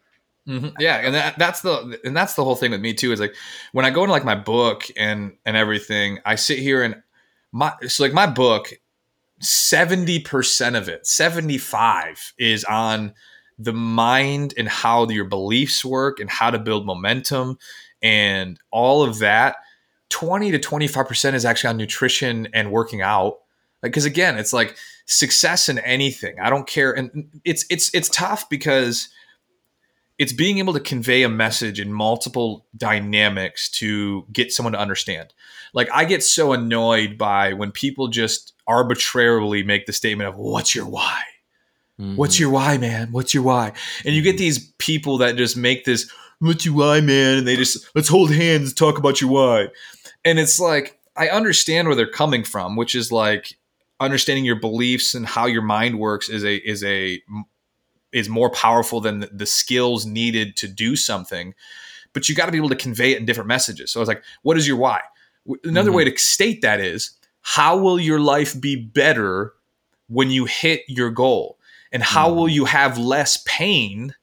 Mhm. 0.48 0.72
Yeah, 0.78 0.96
and 0.96 1.14
that, 1.14 1.38
that's 1.38 1.60
the 1.60 2.00
and 2.04 2.16
that's 2.16 2.32
the 2.34 2.42
whole 2.42 2.56
thing 2.56 2.70
with 2.70 2.80
me 2.80 2.94
too. 2.94 3.12
Is 3.12 3.20
like 3.20 3.34
when 3.72 3.84
I 3.84 3.90
go 3.90 4.02
into 4.04 4.12
like 4.12 4.24
my 4.24 4.34
book 4.34 4.84
and 4.96 5.36
and 5.44 5.56
everything, 5.56 6.20
I 6.24 6.36
sit 6.36 6.58
here 6.58 6.82
and 6.82 7.02
my 7.52 7.74
so 7.86 8.02
like 8.02 8.14
my 8.14 8.26
book, 8.26 8.72
seventy 9.40 10.20
percent 10.20 10.74
of 10.74 10.88
it, 10.88 11.06
seventy 11.06 11.58
five 11.58 12.32
is 12.38 12.64
on 12.64 13.12
the 13.58 13.74
mind 13.74 14.54
and 14.56 14.68
how 14.68 15.06
your 15.08 15.24
beliefs 15.26 15.84
work 15.84 16.18
and 16.18 16.30
how 16.30 16.50
to 16.50 16.58
build 16.58 16.86
momentum 16.86 17.58
and 18.00 18.58
all 18.70 19.02
of 19.02 19.18
that. 19.18 19.56
Twenty 20.08 20.50
to 20.50 20.58
twenty 20.58 20.88
five 20.88 21.06
percent 21.06 21.36
is 21.36 21.44
actually 21.44 21.70
on 21.70 21.76
nutrition 21.76 22.48
and 22.54 22.72
working 22.72 23.02
out. 23.02 23.40
Like, 23.82 23.92
because 23.92 24.06
again, 24.06 24.38
it's 24.38 24.54
like 24.54 24.76
success 25.08 25.68
in 25.68 25.78
anything. 25.80 26.38
I 26.38 26.50
don't 26.50 26.66
care, 26.66 26.92
and 26.92 27.40
it's 27.44 27.64
it's 27.68 27.92
it's 27.94 28.08
tough 28.08 28.48
because 28.48 29.08
it's 30.18 30.32
being 30.32 30.58
able 30.58 30.72
to 30.74 30.80
convey 30.80 31.22
a 31.22 31.28
message 31.28 31.80
in 31.80 31.92
multiple 31.92 32.66
dynamics 32.76 33.68
to 33.70 34.26
get 34.32 34.52
someone 34.52 34.72
to 34.74 34.78
understand. 34.78 35.32
Like 35.72 35.88
I 35.92 36.04
get 36.04 36.22
so 36.22 36.52
annoyed 36.52 37.18
by 37.18 37.52
when 37.52 37.72
people 37.72 38.08
just 38.08 38.52
arbitrarily 38.66 39.62
make 39.62 39.86
the 39.86 39.92
statement 39.92 40.28
of 40.28 40.36
what's 40.36 40.74
your 40.74 40.86
why? 40.86 41.22
What's 41.96 42.36
mm-hmm. 42.36 42.42
your 42.42 42.50
why, 42.50 42.78
man? 42.78 43.08
What's 43.10 43.34
your 43.34 43.42
why? 43.42 43.72
And 44.04 44.14
you 44.14 44.22
get 44.22 44.32
mm-hmm. 44.32 44.38
these 44.38 44.72
people 44.78 45.18
that 45.18 45.36
just 45.36 45.56
make 45.56 45.84
this 45.84 46.08
what's 46.38 46.64
your 46.64 46.74
why, 46.74 47.00
man? 47.00 47.38
And 47.38 47.46
they 47.46 47.56
just 47.56 47.88
let's 47.94 48.08
hold 48.08 48.32
hands, 48.32 48.72
talk 48.72 48.98
about 48.98 49.20
your 49.20 49.30
why. 49.30 49.68
And 50.24 50.38
it's 50.38 50.60
like 50.60 50.98
I 51.16 51.28
understand 51.28 51.88
where 51.88 51.96
they're 51.96 52.10
coming 52.10 52.44
from, 52.44 52.76
which 52.76 52.94
is 52.94 53.10
like 53.10 53.58
understanding 54.00 54.44
your 54.44 54.60
beliefs 54.60 55.14
and 55.14 55.26
how 55.26 55.46
your 55.46 55.62
mind 55.62 55.98
works 55.98 56.28
is 56.28 56.44
a 56.44 56.56
is 56.56 56.84
a 56.84 57.20
is 58.12 58.28
more 58.28 58.50
powerful 58.50 59.00
than 59.00 59.20
the, 59.20 59.26
the 59.32 59.46
skills 59.46 60.06
needed 60.06 60.56
to 60.56 60.68
do 60.68 60.96
something. 60.96 61.54
But 62.12 62.28
you 62.28 62.34
got 62.34 62.46
to 62.46 62.52
be 62.52 62.58
able 62.58 62.70
to 62.70 62.76
convey 62.76 63.12
it 63.12 63.18
in 63.18 63.26
different 63.26 63.48
messages. 63.48 63.92
So 63.92 64.00
I 64.00 64.02
was 64.02 64.08
like, 64.08 64.22
what 64.42 64.56
is 64.56 64.66
your 64.66 64.78
why? 64.78 65.02
Another 65.64 65.90
Mhm. 65.90 65.94
way 65.94 66.04
to 66.04 66.18
state 66.18 66.62
that 66.62 66.80
is 66.80 67.10
how 67.42 67.76
will 67.78 68.00
your 68.00 68.18
life 68.20 68.58
be 68.58 68.76
better 68.76 69.54
when 70.08 70.30
you 70.30 70.44
hit 70.46 70.82
your 70.88 71.10
goal? 71.10 71.58
And 71.92 72.02
how 72.02 72.32
will 72.32 72.48
you 72.48 72.64
have 72.66 72.98
less 72.98 73.42
pain 73.46 74.14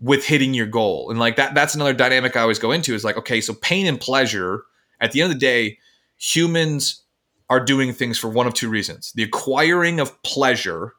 with 0.00 0.24
hitting 0.24 0.54
your 0.54 0.66
goal? 0.66 1.10
And 1.10 1.18
like 1.18 1.36
that 1.36 1.54
that's 1.54 1.74
another 1.74 1.92
dynamic 1.94 2.36
I 2.36 2.40
always 2.40 2.58
go 2.58 2.72
into 2.72 2.94
is 2.94 3.04
like, 3.04 3.16
okay, 3.16 3.40
so 3.40 3.54
pain 3.54 3.86
and 3.86 4.00
pleasure, 4.00 4.64
at 5.00 5.12
the 5.12 5.22
end 5.22 5.32
of 5.32 5.38
the 5.38 5.46
day, 5.46 5.78
humans 6.18 7.02
are 7.50 7.60
doing 7.60 7.92
things 7.92 8.16
for 8.16 8.28
one 8.30 8.46
of 8.46 8.54
two 8.54 8.70
reasons. 8.70 9.12
The 9.12 9.24
acquiring 9.24 10.00
of 10.00 10.22
pleasure 10.22 10.94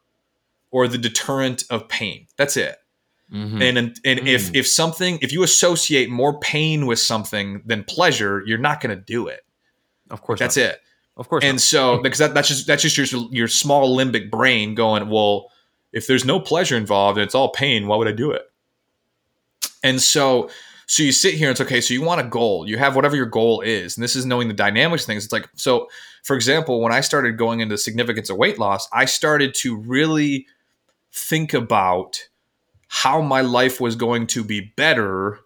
or 0.70 0.88
the 0.88 0.97
deterrent 0.99 1.64
of 1.72 1.88
pain. 1.89 2.28
That's 2.38 2.56
it. 2.58 2.76
Mhm. 3.34 3.62
And 3.64 3.78
and, 3.78 3.99
and 4.06 4.28
if 4.28 4.54
if 4.54 4.68
something 4.68 5.18
if 5.22 5.32
you 5.32 5.41
associate 5.43 6.10
more 6.10 6.38
pain 6.39 6.86
with 6.86 6.99
something 6.99 7.64
than 7.66 7.84
pleasure, 7.86 8.43
you're 8.45 8.58
not 8.60 8.82
going 8.82 8.95
to 8.95 9.02
do 9.02 9.28
it. 9.28 9.41
of 10.12 10.22
course, 10.22 10.39
That's 10.39 10.58
not. 10.58 10.66
it. 10.66 10.82
Of 11.18 11.30
course, 11.30 11.43
And 11.43 11.56
not. 11.56 11.62
so 11.62 11.97
because 12.04 12.20
that, 12.20 12.34
that's 12.34 12.49
just 12.49 12.68
that's 12.68 12.84
just 12.84 12.97
your 12.97 13.22
your 13.32 13.47
small 13.47 13.95
limbic 13.97 14.30
brain 14.30 14.76
going, 14.76 15.10
well, 15.10 15.49
if 15.93 16.06
there's 16.08 16.26
no 16.26 16.39
pleasure 16.39 16.76
involved 16.76 17.18
and 17.18 17.24
it's 17.26 17.36
all 17.36 17.49
pain, 17.49 17.88
why 17.88 17.95
would 17.95 18.08
I 18.10 18.12
do 18.12 18.32
it? 18.32 18.43
And 19.84 20.02
so 20.02 20.49
so 20.88 21.04
you 21.04 21.14
sit 21.14 21.36
here 21.36 21.47
and 21.47 21.54
it's 21.54 21.62
okay, 21.62 21.80
so 21.80 21.93
you 21.93 22.02
want 22.02 22.20
a 22.20 22.26
goal. 22.26 22.68
You 22.68 22.78
have 22.78 22.95
whatever 22.97 23.16
your 23.16 23.26
goal 23.28 23.62
is. 23.62 23.95
And 23.95 24.04
this 24.04 24.16
is 24.18 24.26
knowing 24.26 24.49
the 24.49 24.54
dynamics 24.54 25.04
of 25.04 25.08
things. 25.08 25.24
It's 25.24 25.32
like 25.32 25.47
so 25.56 25.88
for 26.24 26.36
example, 26.36 26.82
when 26.82 26.93
I 26.93 27.01
started 27.01 27.38
going 27.38 27.59
into 27.59 27.78
significance 27.78 28.30
of 28.30 28.38
weight 28.38 28.59
loss, 28.59 28.88
I 28.93 29.05
started 29.05 29.53
to 29.55 29.76
really 29.76 30.47
think 31.11 31.53
about 31.53 32.28
how 32.88 33.22
my 33.22 33.41
life 33.41 33.80
was 33.80 33.95
going 33.95 34.28
to 34.28 34.43
be 34.43 34.74
better 34.76 35.39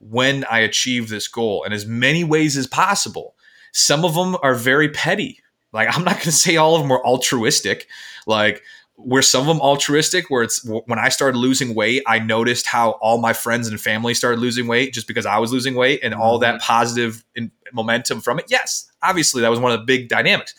when 0.00 0.44
I 0.50 0.60
achieve 0.60 1.08
this 1.08 1.28
goal 1.28 1.64
in 1.64 1.72
as 1.72 1.86
many 1.86 2.24
ways 2.24 2.56
as 2.56 2.66
possible. 2.66 3.34
Some 3.72 4.04
of 4.04 4.14
them 4.14 4.36
are 4.42 4.54
very 4.54 4.88
petty. 4.88 5.40
Like 5.72 5.94
I'm 5.94 6.04
not 6.04 6.14
going 6.14 6.24
to 6.24 6.32
say 6.32 6.56
all 6.56 6.76
of 6.76 6.82
them 6.82 6.92
are 6.92 7.04
altruistic. 7.04 7.88
Like 8.26 8.62
where 8.96 9.22
some 9.22 9.40
of 9.40 9.48
them 9.48 9.60
altruistic, 9.60 10.30
where 10.30 10.44
it's 10.44 10.64
when 10.64 10.98
I 10.98 11.08
started 11.08 11.36
losing 11.36 11.74
weight, 11.74 12.04
I 12.06 12.20
noticed 12.20 12.66
how 12.66 12.92
all 12.92 13.18
my 13.18 13.32
friends 13.32 13.66
and 13.66 13.80
family 13.80 14.14
started 14.14 14.38
losing 14.38 14.68
weight 14.68 14.94
just 14.94 15.08
because 15.08 15.26
I 15.26 15.38
was 15.38 15.52
losing 15.52 15.74
weight 15.74 16.00
and 16.02 16.14
all 16.14 16.38
that 16.38 16.54
Mm-hmm. 16.56 16.66
positive 16.66 17.24
in, 17.34 17.50
momentum 17.72 18.20
from 18.20 18.38
it. 18.38 18.44
Yes, 18.48 18.90
obviously 19.04 19.42
that 19.42 19.50
was 19.50 19.60
one 19.60 19.72
of 19.72 19.80
the 19.80 19.84
big 19.84 20.08
dynamics. 20.08 20.54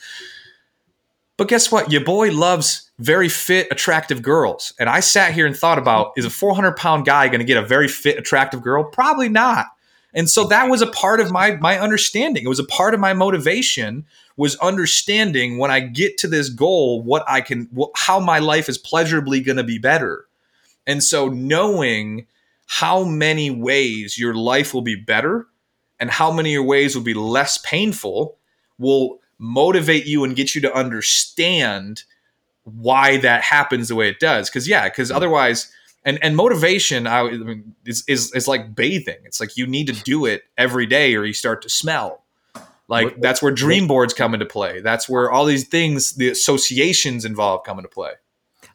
But 1.36 1.48
guess 1.48 1.70
what? 1.70 1.92
Your 1.92 2.02
boy 2.02 2.30
loves 2.30 2.90
very 2.98 3.28
fit, 3.28 3.68
attractive 3.70 4.22
girls. 4.22 4.72
And 4.80 4.88
I 4.88 5.00
sat 5.00 5.34
here 5.34 5.46
and 5.46 5.54
thought 5.54 5.78
about 5.78 6.12
is 6.16 6.24
a 6.24 6.30
400 6.30 6.76
pound 6.76 7.04
guy 7.04 7.28
going 7.28 7.40
to 7.40 7.44
get 7.44 7.62
a 7.62 7.66
very 7.66 7.88
fit, 7.88 8.18
attractive 8.18 8.62
girl? 8.62 8.84
Probably 8.84 9.28
not. 9.28 9.66
And 10.14 10.30
so 10.30 10.44
that 10.44 10.70
was 10.70 10.80
a 10.80 10.86
part 10.86 11.20
of 11.20 11.30
my 11.30 11.56
my 11.56 11.78
understanding. 11.78 12.44
It 12.44 12.48
was 12.48 12.58
a 12.58 12.64
part 12.64 12.94
of 12.94 13.00
my 13.00 13.12
motivation 13.12 14.06
was 14.38 14.56
understanding 14.56 15.58
when 15.58 15.70
I 15.70 15.80
get 15.80 16.18
to 16.18 16.28
this 16.28 16.48
goal 16.48 17.02
what 17.02 17.22
I 17.28 17.42
can 17.42 17.68
how 17.94 18.18
my 18.18 18.38
life 18.38 18.68
is 18.68 18.78
pleasurably 18.78 19.40
going 19.40 19.58
to 19.58 19.64
be 19.64 19.78
better. 19.78 20.26
And 20.86 21.04
so 21.04 21.28
knowing 21.28 22.26
how 22.66 23.04
many 23.04 23.50
ways 23.50 24.16
your 24.18 24.34
life 24.34 24.72
will 24.72 24.82
be 24.82 24.96
better 24.96 25.46
and 25.98 26.10
how 26.10 26.30
many 26.30 26.50
of 26.50 26.54
your 26.54 26.62
ways 26.62 26.94
will 26.94 27.02
be 27.02 27.14
less 27.14 27.58
painful 27.58 28.36
will 28.78 29.20
motivate 29.38 30.06
you 30.06 30.24
and 30.24 30.36
get 30.36 30.54
you 30.54 30.60
to 30.62 30.74
understand 30.74 32.04
why 32.64 33.16
that 33.18 33.42
happens 33.42 33.88
the 33.88 33.94
way 33.94 34.08
it 34.08 34.20
does. 34.20 34.50
Because 34.50 34.68
yeah, 34.68 34.88
because 34.88 35.08
mm-hmm. 35.08 35.16
otherwise, 35.16 35.72
and 36.04 36.18
and 36.22 36.36
motivation 36.36 37.06
I, 37.06 37.30
mean, 37.30 37.74
is, 37.84 38.04
is 38.08 38.32
is 38.34 38.48
like 38.48 38.74
bathing. 38.74 39.18
It's 39.24 39.40
like 39.40 39.56
you 39.56 39.66
need 39.66 39.86
to 39.88 39.92
do 39.92 40.24
it 40.24 40.42
every 40.58 40.86
day, 40.86 41.14
or 41.14 41.24
you 41.24 41.32
start 41.32 41.62
to 41.62 41.68
smell. 41.68 42.22
Like 42.88 43.06
what, 43.06 43.20
that's 43.20 43.42
where 43.42 43.52
dream 43.52 43.88
boards 43.88 44.14
come 44.14 44.32
into 44.32 44.46
play. 44.46 44.80
That's 44.80 45.08
where 45.08 45.30
all 45.30 45.44
these 45.44 45.66
things, 45.66 46.12
the 46.12 46.28
associations 46.28 47.24
involved, 47.24 47.66
come 47.66 47.78
into 47.78 47.88
play. 47.88 48.12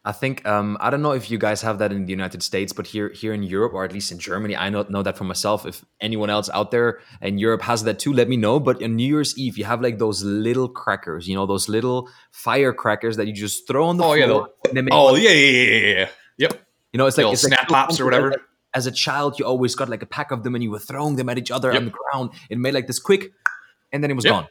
I 0.04 0.14
think 0.14 0.48
um, 0.48 0.78
I 0.80 0.90
don't 0.90 1.04
know 1.04 1.12
if 1.12 1.30
you 1.30 1.38
guys 1.38 1.62
have 1.62 1.78
that 1.78 1.92
in 1.92 2.06
the 2.06 2.12
United 2.12 2.42
States, 2.42 2.74
but 2.74 2.88
here 2.88 3.10
here 3.10 3.34
in 3.34 3.44
Europe 3.44 3.74
or 3.74 3.86
at 3.86 3.94
least 3.94 4.12
in 4.12 4.18
Germany, 4.18 4.56
I 4.56 4.70
know 4.72 4.84
know 4.90 5.04
that 5.04 5.16
for 5.16 5.26
myself. 5.26 5.64
If 5.64 5.86
anyone 6.00 6.32
else 6.32 6.50
out 6.50 6.72
there 6.72 7.00
in 7.22 7.38
Europe 7.38 7.62
has 7.62 7.84
that 7.84 8.00
too, 8.00 8.12
let 8.12 8.28
me 8.28 8.36
know. 8.36 8.60
But 8.60 8.82
on 8.82 8.96
New 8.96 9.06
Year's 9.06 9.38
Eve, 9.38 9.60
you 9.60 9.66
have 9.66 9.80
like 9.80 10.00
those 10.00 10.24
little 10.24 10.68
crackers, 10.68 11.28
you 11.28 11.36
know, 11.36 11.46
those 11.46 11.70
little 11.70 12.10
firecrackers 12.32 13.18
that 13.18 13.28
you 13.28 13.34
just 13.34 13.68
throw 13.68 13.86
on 13.86 13.98
the 13.98 14.04
oh, 14.04 14.16
floor. 14.16 14.50
Yeah, 14.74 14.82
oh 14.92 15.16
yeah, 15.16 15.30
yeah, 15.30 15.62
yeah, 15.62 15.94
yeah. 16.00 16.10
Yep. 16.38 16.62
You 16.94 16.98
know, 16.98 17.06
it's 17.06 17.18
like 17.18 17.32
it's 17.32 17.44
snap 17.44 17.60
like, 17.60 17.68
pops 17.68 18.00
or 18.00 18.06
whatever. 18.06 18.32
Like, 18.32 18.42
as 18.74 18.88
a 18.88 18.92
child, 18.92 19.38
you 19.38 19.46
always 19.46 19.76
got 19.76 19.88
like 19.88 20.02
a 20.02 20.08
pack 20.08 20.32
of 20.32 20.42
them 20.44 20.56
and 20.56 20.64
you 20.64 20.72
were 20.72 20.80
throwing 20.80 21.16
them 21.16 21.30
at 21.30 21.38
each 21.38 21.52
other 21.52 21.72
yep. 21.72 21.80
on 21.80 21.86
the 21.86 21.92
ground. 21.92 22.32
It 22.50 22.58
made 22.58 22.74
like 22.74 22.88
this 22.88 22.98
quick, 22.98 23.32
and 23.92 24.04
then 24.04 24.10
it 24.10 24.16
was 24.16 24.26
yep. 24.26 24.34
gone. 24.34 24.48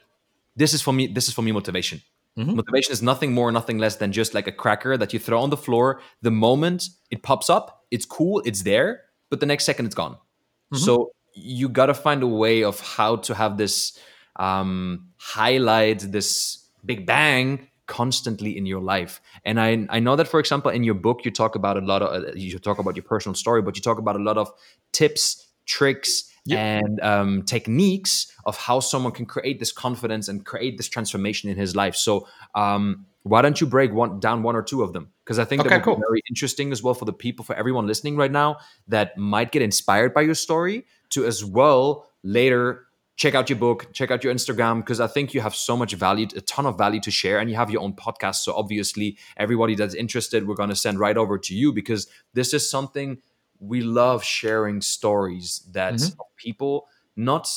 This 0.55 0.73
is 0.73 0.81
for 0.81 0.93
me. 0.93 1.07
This 1.07 1.27
is 1.27 1.33
for 1.33 1.41
me 1.41 1.51
motivation. 1.51 2.01
Mm-hmm. 2.37 2.55
Motivation 2.55 2.93
is 2.93 3.01
nothing 3.01 3.33
more, 3.33 3.51
nothing 3.51 3.77
less 3.77 3.97
than 3.97 4.11
just 4.11 4.33
like 4.33 4.47
a 4.47 4.51
cracker 4.51 4.97
that 4.97 5.13
you 5.13 5.19
throw 5.19 5.41
on 5.41 5.49
the 5.49 5.57
floor. 5.57 6.01
The 6.21 6.31
moment 6.31 6.89
it 7.09 7.23
pops 7.23 7.49
up, 7.49 7.83
it's 7.91 8.05
cool, 8.05 8.41
it's 8.45 8.63
there, 8.63 9.01
but 9.29 9.39
the 9.39 9.45
next 9.45 9.65
second 9.65 9.85
it's 9.85 9.95
gone. 9.95 10.13
Mm-hmm. 10.13 10.77
So 10.77 11.11
you 11.33 11.67
got 11.69 11.87
to 11.87 11.93
find 11.93 12.23
a 12.23 12.27
way 12.27 12.63
of 12.63 12.79
how 12.79 13.17
to 13.17 13.35
have 13.35 13.57
this 13.57 13.99
um, 14.37 15.09
highlight, 15.17 16.11
this 16.11 16.65
big 16.85 17.05
bang 17.05 17.67
constantly 17.87 18.57
in 18.57 18.65
your 18.65 18.79
life. 18.79 19.21
And 19.43 19.59
I, 19.59 19.85
I 19.89 19.99
know 19.99 20.15
that, 20.15 20.27
for 20.27 20.39
example, 20.39 20.71
in 20.71 20.83
your 20.85 20.93
book, 20.93 21.25
you 21.25 21.31
talk 21.31 21.55
about 21.55 21.75
a 21.77 21.81
lot 21.81 22.01
of, 22.01 22.23
uh, 22.23 22.31
you 22.33 22.57
talk 22.57 22.79
about 22.79 22.95
your 22.95 23.03
personal 23.03 23.35
story, 23.35 23.61
but 23.61 23.75
you 23.75 23.81
talk 23.81 23.97
about 23.97 24.15
a 24.15 24.23
lot 24.23 24.37
of 24.37 24.49
tips, 24.93 25.47
tricks, 25.65 26.30
yep. 26.45 26.59
and 26.59 26.99
um, 27.01 27.43
techniques 27.43 28.31
of 28.45 28.57
how 28.57 28.79
someone 28.79 29.11
can 29.11 29.25
create 29.25 29.59
this 29.59 29.71
confidence 29.71 30.27
and 30.27 30.45
create 30.45 30.77
this 30.77 30.87
transformation 30.87 31.49
in 31.49 31.57
his 31.57 31.75
life. 31.75 31.95
So, 31.95 32.27
um, 32.55 33.05
why 33.23 33.43
don't 33.43 33.61
you 33.61 33.67
break 33.67 33.93
one 33.93 34.19
down 34.19 34.41
one 34.41 34.55
or 34.55 34.63
two 34.63 34.81
of 34.81 34.93
them? 34.93 35.11
Because 35.23 35.37
I 35.37 35.45
think 35.45 35.61
okay, 35.61 35.69
that 35.69 35.75
would 35.77 35.83
cool. 35.83 35.95
be 35.95 36.01
very 36.09 36.21
interesting 36.29 36.71
as 36.71 36.81
well 36.81 36.95
for 36.95 37.05
the 37.05 37.13
people, 37.13 37.45
for 37.45 37.55
everyone 37.55 37.85
listening 37.85 38.17
right 38.17 38.31
now 38.31 38.57
that 38.87 39.15
might 39.15 39.51
get 39.51 39.61
inspired 39.61 40.13
by 40.13 40.21
your 40.21 40.33
story 40.33 40.85
to 41.11 41.25
as 41.25 41.45
well 41.45 42.07
later 42.23 42.87
check 43.21 43.35
out 43.35 43.51
your 43.51 43.59
book, 43.59 43.93
check 43.93 44.09
out 44.09 44.23
your 44.23 44.33
Instagram, 44.33 44.77
because 44.77 44.99
I 44.99 45.05
think 45.05 45.35
you 45.35 45.41
have 45.41 45.53
so 45.53 45.77
much 45.77 45.93
value, 45.93 46.25
a 46.35 46.41
ton 46.41 46.65
of 46.65 46.75
value 46.75 46.99
to 47.01 47.11
share, 47.11 47.37
and 47.37 47.51
you 47.51 47.55
have 47.55 47.69
your 47.69 47.83
own 47.83 47.93
podcast. 47.93 48.37
So 48.37 48.53
obviously, 48.55 49.15
everybody 49.37 49.75
that's 49.75 49.93
interested, 49.93 50.47
we're 50.47 50.55
going 50.55 50.69
to 50.69 50.75
send 50.75 50.97
right 50.97 51.15
over 51.15 51.37
to 51.37 51.53
you 51.53 51.71
because 51.71 52.07
this 52.33 52.51
is 52.51 52.67
something 52.67 53.21
we 53.61 53.81
love 53.81 54.23
sharing 54.23 54.81
stories 54.81 55.61
that 55.71 55.93
mm-hmm. 55.93 56.19
people 56.37 56.87
not 57.15 57.47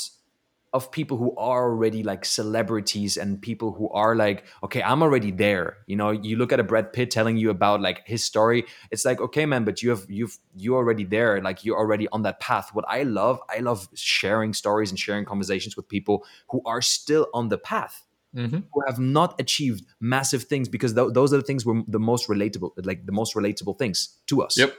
of 0.75 0.91
people 0.91 1.17
who 1.17 1.35
are 1.37 1.71
already 1.71 2.03
like 2.03 2.25
celebrities 2.25 3.17
and 3.17 3.41
people 3.41 3.73
who 3.73 3.89
are 3.91 4.17
like 4.17 4.45
okay 4.63 4.83
i'm 4.83 5.03
already 5.03 5.31
there 5.31 5.79
you 5.87 5.95
know 5.95 6.11
you 6.11 6.37
look 6.37 6.53
at 6.53 6.59
a 6.59 6.65
brad 6.65 6.93
pitt 6.93 7.13
telling 7.13 7.37
you 7.37 7.49
about 7.49 7.81
like 7.81 8.03
his 8.07 8.25
story 8.25 8.67
it's 8.91 9.05
like 9.05 9.21
okay 9.21 9.47
man 9.47 9.65
but 9.65 9.83
you 9.83 9.91
have 9.91 10.05
you've 10.09 10.37
you're 10.57 10.77
already 10.77 11.05
there 11.05 11.41
like 11.41 11.65
you're 11.65 11.79
already 11.79 12.09
on 12.09 12.23
that 12.23 12.41
path 12.41 12.71
what 12.73 12.85
i 12.89 13.05
love 13.05 13.41
i 13.49 13.61
love 13.61 13.89
sharing 13.95 14.53
stories 14.53 14.91
and 14.91 14.99
sharing 14.99 15.25
conversations 15.25 15.77
with 15.77 15.89
people 15.89 16.27
who 16.51 16.61
are 16.67 16.83
still 16.83 17.29
on 17.33 17.49
the 17.49 17.59
path 17.59 18.05
mm-hmm. 18.35 18.59
who 18.73 18.83
have 18.89 18.99
not 18.99 19.41
achieved 19.41 19.85
massive 20.01 20.43
things 20.43 20.69
because 20.69 20.93
th- 20.93 21.13
those 21.13 21.33
are 21.33 21.37
the 21.37 21.45
things 21.45 21.65
were 21.65 21.83
the 21.87 22.01
most 22.01 22.29
relatable 22.29 22.73
like 22.85 23.07
the 23.07 23.13
most 23.13 23.37
relatable 23.37 23.79
things 23.79 24.19
to 24.27 24.43
us 24.43 24.59
yep 24.59 24.77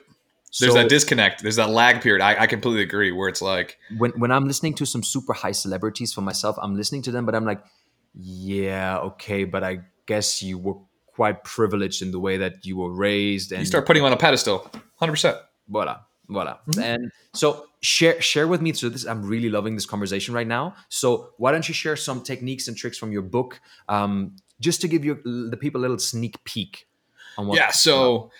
there's 0.59 0.73
so, 0.73 0.79
that 0.79 0.89
disconnect. 0.89 1.41
There's 1.41 1.57
that 1.57 1.69
lag 1.69 2.01
period. 2.01 2.23
I, 2.23 2.43
I 2.43 2.47
completely 2.47 2.81
agree. 2.81 3.11
Where 3.11 3.27
it's 3.27 3.41
like 3.41 3.77
when 3.97 4.11
when 4.11 4.31
I'm 4.31 4.45
listening 4.45 4.73
to 4.75 4.85
some 4.85 5.03
super 5.03 5.33
high 5.33 5.51
celebrities 5.51 6.13
for 6.13 6.21
myself, 6.21 6.55
I'm 6.61 6.75
listening 6.75 7.01
to 7.03 7.11
them, 7.11 7.25
but 7.25 7.35
I'm 7.35 7.45
like, 7.45 7.61
yeah, 8.13 8.97
okay, 8.99 9.43
but 9.43 9.63
I 9.63 9.79
guess 10.05 10.41
you 10.41 10.57
were 10.57 10.75
quite 11.07 11.43
privileged 11.43 12.01
in 12.01 12.11
the 12.11 12.19
way 12.19 12.37
that 12.37 12.65
you 12.65 12.77
were 12.77 12.93
raised, 12.93 13.51
and 13.51 13.59
you 13.59 13.65
start 13.65 13.85
putting 13.85 14.03
on 14.03 14.13
a 14.13 14.17
pedestal. 14.17 14.69
Hundred 14.95 15.13
percent. 15.13 15.37
Voila, 15.67 15.99
voila. 16.29 16.57
Mm-hmm. 16.69 16.81
And 16.81 17.11
so 17.33 17.65
share 17.81 18.21
share 18.21 18.47
with 18.47 18.61
me. 18.61 18.71
So 18.73 18.87
this, 18.87 19.05
I'm 19.05 19.25
really 19.25 19.49
loving 19.49 19.75
this 19.75 19.85
conversation 19.85 20.33
right 20.33 20.47
now. 20.47 20.75
So 20.89 21.31
why 21.37 21.51
don't 21.51 21.67
you 21.67 21.73
share 21.73 21.95
some 21.95 22.21
techniques 22.21 22.67
and 22.67 22.77
tricks 22.77 22.97
from 22.97 23.11
your 23.11 23.23
book, 23.23 23.59
um, 23.89 24.35
just 24.61 24.79
to 24.81 24.87
give 24.87 25.03
you 25.03 25.15
the 25.23 25.57
people 25.59 25.81
a 25.81 25.83
little 25.83 25.99
sneak 25.99 26.41
peek 26.45 26.87
on 27.37 27.47
what? 27.47 27.57
Yeah. 27.57 27.71
So. 27.71 28.31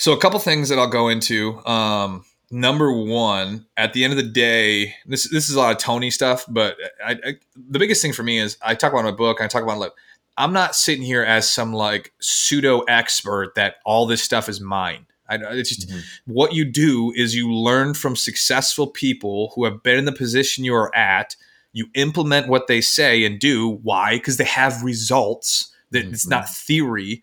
So 0.00 0.14
a 0.14 0.16
couple 0.16 0.38
things 0.38 0.70
that 0.70 0.78
I'll 0.78 0.88
go 0.88 1.08
into. 1.08 1.62
Um, 1.66 2.24
number 2.50 2.90
one, 2.90 3.66
at 3.76 3.92
the 3.92 4.02
end 4.02 4.14
of 4.14 4.16
the 4.16 4.30
day, 4.30 4.94
this 5.04 5.28
this 5.28 5.50
is 5.50 5.56
a 5.56 5.58
lot 5.58 5.72
of 5.72 5.76
Tony 5.76 6.10
stuff, 6.10 6.46
but 6.48 6.78
I, 7.04 7.12
I, 7.12 7.34
the 7.54 7.78
biggest 7.78 8.00
thing 8.00 8.14
for 8.14 8.22
me 8.22 8.38
is 8.38 8.56
I 8.62 8.74
talk 8.74 8.94
about 8.94 9.04
my 9.04 9.10
book. 9.10 9.42
I 9.42 9.46
talk 9.46 9.62
about 9.62 9.76
like 9.76 9.92
I'm 10.38 10.54
not 10.54 10.74
sitting 10.74 11.04
here 11.04 11.22
as 11.22 11.52
some 11.52 11.74
like 11.74 12.14
pseudo 12.18 12.80
expert 12.88 13.54
that 13.56 13.74
all 13.84 14.06
this 14.06 14.22
stuff 14.22 14.48
is 14.48 14.58
mine. 14.58 15.04
I, 15.28 15.34
it's 15.50 15.68
just 15.68 15.90
mm-hmm. 15.90 16.32
what 16.32 16.54
you 16.54 16.64
do 16.64 17.12
is 17.14 17.34
you 17.34 17.52
learn 17.52 17.92
from 17.92 18.16
successful 18.16 18.86
people 18.86 19.52
who 19.54 19.66
have 19.66 19.82
been 19.82 19.98
in 19.98 20.06
the 20.06 20.12
position 20.12 20.64
you 20.64 20.74
are 20.74 20.96
at. 20.96 21.36
You 21.74 21.88
implement 21.94 22.48
what 22.48 22.68
they 22.68 22.80
say 22.80 23.22
and 23.26 23.38
do. 23.38 23.68
Why? 23.82 24.16
Because 24.16 24.38
they 24.38 24.44
have 24.44 24.82
results. 24.82 25.70
That 25.90 26.04
mm-hmm. 26.04 26.14
it's 26.14 26.26
not 26.26 26.48
theory. 26.48 27.22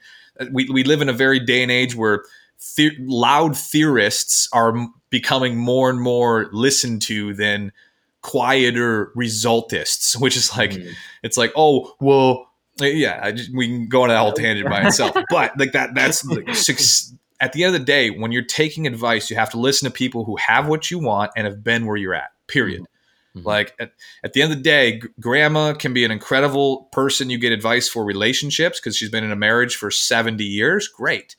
We, 0.52 0.70
we 0.70 0.84
live 0.84 1.02
in 1.02 1.10
a 1.10 1.14
very 1.14 1.40
day 1.40 1.64
and 1.64 1.72
age 1.72 1.96
where 1.96 2.24
the- 2.76 2.96
loud 3.00 3.58
theorists 3.58 4.48
are 4.54 4.74
becoming 5.10 5.58
more 5.58 5.90
and 5.90 6.00
more 6.00 6.50
listened 6.52 7.02
to 7.04 7.34
than 7.34 7.72
quieter 8.22 9.12
resultists, 9.16 10.16
which 10.20 10.36
is 10.36 10.56
like, 10.58 10.72
mm. 10.72 10.94
it's 11.24 11.38
like, 11.38 11.52
oh, 11.56 11.96
well, 12.00 12.50
yeah, 12.80 13.32
just, 13.32 13.56
we 13.56 13.68
can 13.68 13.88
go 13.88 14.04
on 14.04 14.12
a 14.12 14.18
whole 14.18 14.34
tangent 14.34 14.70
by 14.70 14.86
itself, 14.86 15.16
but 15.30 15.58
like 15.58 15.72
that, 15.72 15.96
that's 15.96 16.24
like, 16.26 16.48
six, 16.56 17.14
at 17.40 17.54
the 17.54 17.64
end 17.64 17.74
of 17.74 17.82
the 17.82 17.86
day, 17.86 18.10
when 18.12 18.32
you're 18.32 18.44
taking 18.44 18.86
advice, 18.86 19.30
you 19.30 19.36
have 19.36 19.50
to 19.52 19.60
listen 19.60 19.90
to 19.90 19.94
people 19.94 20.26
who 20.26 20.36
have 20.38 20.68
what 20.68 20.92
you 20.92 21.00
want 21.00 21.32
and 21.36 21.48
have 21.48 21.64
been 21.64 21.86
where 21.86 21.98
you're 21.98 22.14
at, 22.14 22.32
period. 22.48 22.82
Mm-hmm. 23.36 23.48
Like 23.48 23.74
at, 23.80 23.92
at, 24.24 24.34
the 24.34 24.42
end 24.42 24.52
of 24.52 24.58
the 24.58 24.64
day, 24.64 25.00
g- 25.00 25.08
grandma 25.20 25.74
can 25.74 25.94
be 25.94 26.06
an 26.06 26.12
incredible 26.12 26.90
person 26.92 27.30
you 27.30 27.38
get 27.38 27.52
advice 27.52 27.88
for 27.88 28.04
relationships 28.04 28.80
because 28.80 28.96
she's 28.96 29.10
been 29.10 29.24
in 29.24 29.32
a 29.32 29.36
marriage 29.36 29.76
for 29.76 29.92
70 29.92 30.44
years. 30.44 30.88
Great 30.88 31.36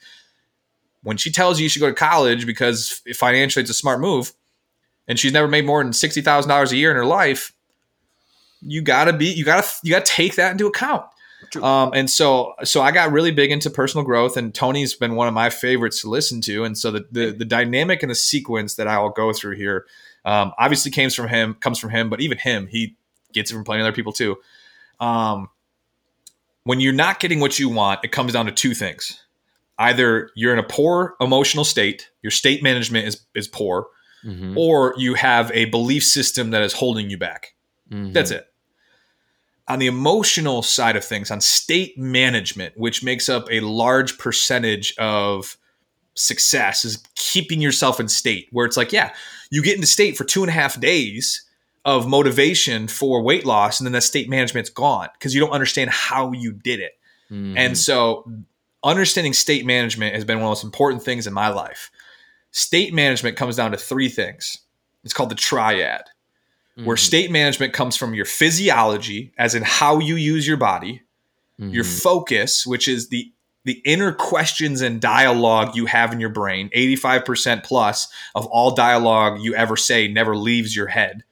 when 1.09 1.16
she 1.16 1.32
tells 1.32 1.59
you 1.59 1.62
you 1.62 1.70
should 1.70 1.80
go 1.80 1.88
to 1.88 1.94
college 1.94 2.44
because 2.44 3.00
financially 3.14 3.62
it's 3.62 3.70
a 3.70 3.74
smart 3.74 3.98
move, 3.98 4.34
and 5.09 5.18
she's 5.18 5.32
never 5.32 5.48
made 5.48 5.64
more 5.64 5.82
than 5.82 5.94
sixty 5.94 6.20
thousand 6.20 6.50
dollars 6.50 6.70
a 6.70 6.76
year 6.76 6.90
in 6.90 6.96
her 6.98 7.06
life, 7.06 7.54
you 8.61 8.82
gotta 8.82 9.14
be 9.14 9.24
you 9.24 9.42
gotta 9.42 9.66
you 9.82 9.90
gotta 9.90 10.04
take 10.04 10.34
that 10.34 10.52
into 10.52 10.66
account. 10.66 11.06
Um, 11.62 11.92
and 11.94 12.11
so 12.11 12.52
so 12.62 12.82
I 12.82 12.90
got 12.90 13.11
really 13.11 13.30
big 13.30 13.50
into 13.50 13.70
personal 13.70 14.04
growth, 14.04 14.36
and 14.36 14.54
Tony's 14.54 14.92
been 14.92 15.14
one 15.14 15.28
of 15.28 15.32
my 15.32 15.48
favorites 15.48 16.02
to 16.02 16.11
listen 16.11 16.42
to. 16.42 16.64
And 16.64 16.76
so 16.76 16.90
the 16.90 17.06
the, 17.11 17.30
the 17.30 17.46
dynamic 17.46 18.02
and 18.02 18.11
the 18.11 18.14
sequence 18.14 18.74
that 18.74 18.86
I 18.86 18.98
will 18.98 19.09
go 19.09 19.32
through 19.32 19.56
here, 19.56 19.86
um, 20.26 20.52
obviously 20.59 20.90
comes 20.90 21.14
from 21.14 21.28
him, 21.28 21.54
comes 21.54 21.78
from 21.78 21.88
him, 21.88 22.11
but 22.11 22.20
even 22.20 22.36
him, 22.36 22.66
he 22.66 22.96
gets 23.32 23.50
it 23.50 23.54
from 23.54 23.64
plenty 23.64 23.80
of 23.80 23.86
other 23.86 23.96
people 23.96 24.12
too. 24.12 24.36
Um, 25.00 25.48
when 26.64 26.80
you're 26.80 26.92
not 26.92 27.18
getting 27.18 27.40
what 27.40 27.59
you 27.59 27.70
want, 27.70 28.00
it 28.04 28.12
comes 28.12 28.34
down 28.34 28.44
to 28.44 28.52
two 28.52 28.74
things 28.74 29.22
either 29.78 30.30
you're 30.34 30.52
in 30.52 30.58
a 30.58 30.64
poor 30.64 31.14
emotional 31.20 31.64
state, 31.64 32.10
your 32.22 32.30
state 32.30 32.62
management 32.62 33.06
is 33.06 33.24
is 33.34 33.48
poor, 33.48 33.86
mm-hmm. 34.24 34.56
or 34.58 34.94
you 34.96 35.14
have 35.14 35.50
a 35.54 35.66
belief 35.66 36.04
system 36.04 36.50
that 36.50 36.62
is 36.62 36.72
holding 36.72 37.10
you 37.10 37.18
back. 37.18 37.54
Mm-hmm. 37.90 38.12
That's 38.12 38.30
it. 38.30 38.46
On 39.68 39.78
the 39.78 39.86
emotional 39.86 40.62
side 40.62 40.96
of 40.96 41.04
things, 41.04 41.30
on 41.30 41.40
state 41.40 41.98
management, 41.98 42.74
which 42.76 43.04
makes 43.04 43.28
up 43.28 43.46
a 43.50 43.60
large 43.60 44.18
percentage 44.18 44.94
of 44.98 45.56
success, 46.14 46.84
is 46.84 47.02
keeping 47.14 47.60
yourself 47.60 48.00
in 48.00 48.08
state 48.08 48.48
where 48.50 48.64
it's 48.66 48.76
like, 48.76 48.92
yeah, 48.92 49.12
you 49.50 49.62
get 49.62 49.74
into 49.74 49.86
state 49.86 50.16
for 50.16 50.24
two 50.24 50.42
and 50.42 50.50
a 50.50 50.52
half 50.52 50.80
days 50.80 51.44
of 51.84 52.08
motivation 52.08 52.88
for 52.88 53.22
weight 53.22 53.46
loss, 53.46 53.78
and 53.78 53.86
then 53.86 53.92
that 53.92 54.02
state 54.02 54.28
management's 54.28 54.70
gone 54.70 55.08
because 55.12 55.34
you 55.34 55.40
don't 55.40 55.52
understand 55.52 55.90
how 55.90 56.32
you 56.32 56.52
did 56.52 56.80
it. 56.80 56.92
And 57.30 57.76
so 57.76 58.30
understanding 58.84 59.32
state 59.32 59.66
management 59.66 60.14
has 60.14 60.24
been 60.24 60.38
one 60.38 60.44
of 60.44 60.48
the 60.48 60.50
most 60.50 60.64
important 60.64 61.02
things 61.02 61.26
in 61.26 61.32
my 61.32 61.48
life. 61.48 61.90
State 62.50 62.94
management 62.94 63.36
comes 63.36 63.56
down 63.56 63.72
to 63.72 63.76
three 63.76 64.08
things. 64.08 64.58
It's 65.04 65.12
called 65.12 65.30
the 65.30 65.34
triad, 65.34 66.02
where 66.76 66.96
mm-hmm. 66.96 67.04
state 67.04 67.30
management 67.30 67.72
comes 67.72 67.96
from 67.96 68.14
your 68.14 68.24
physiology, 68.24 69.32
as 69.38 69.54
in 69.54 69.62
how 69.62 69.98
you 69.98 70.16
use 70.16 70.46
your 70.46 70.56
body, 70.56 71.02
your 71.58 71.84
mm-hmm. 71.84 71.98
focus, 71.98 72.66
which 72.66 72.88
is 72.88 73.08
the 73.08 73.32
the 73.64 73.82
inner 73.84 74.12
questions 74.12 74.80
and 74.80 74.98
dialogue 74.98 75.76
you 75.76 75.84
have 75.84 76.10
in 76.12 76.20
your 76.20 76.30
brain 76.30 76.70
85% 76.74 77.64
plus 77.64 78.08
of 78.34 78.46
all 78.46 78.74
dialogue 78.74 79.40
you 79.42 79.54
ever 79.54 79.76
say 79.76 80.08
never 80.08 80.34
leaves 80.36 80.74
your 80.74 80.86
head 80.86 81.22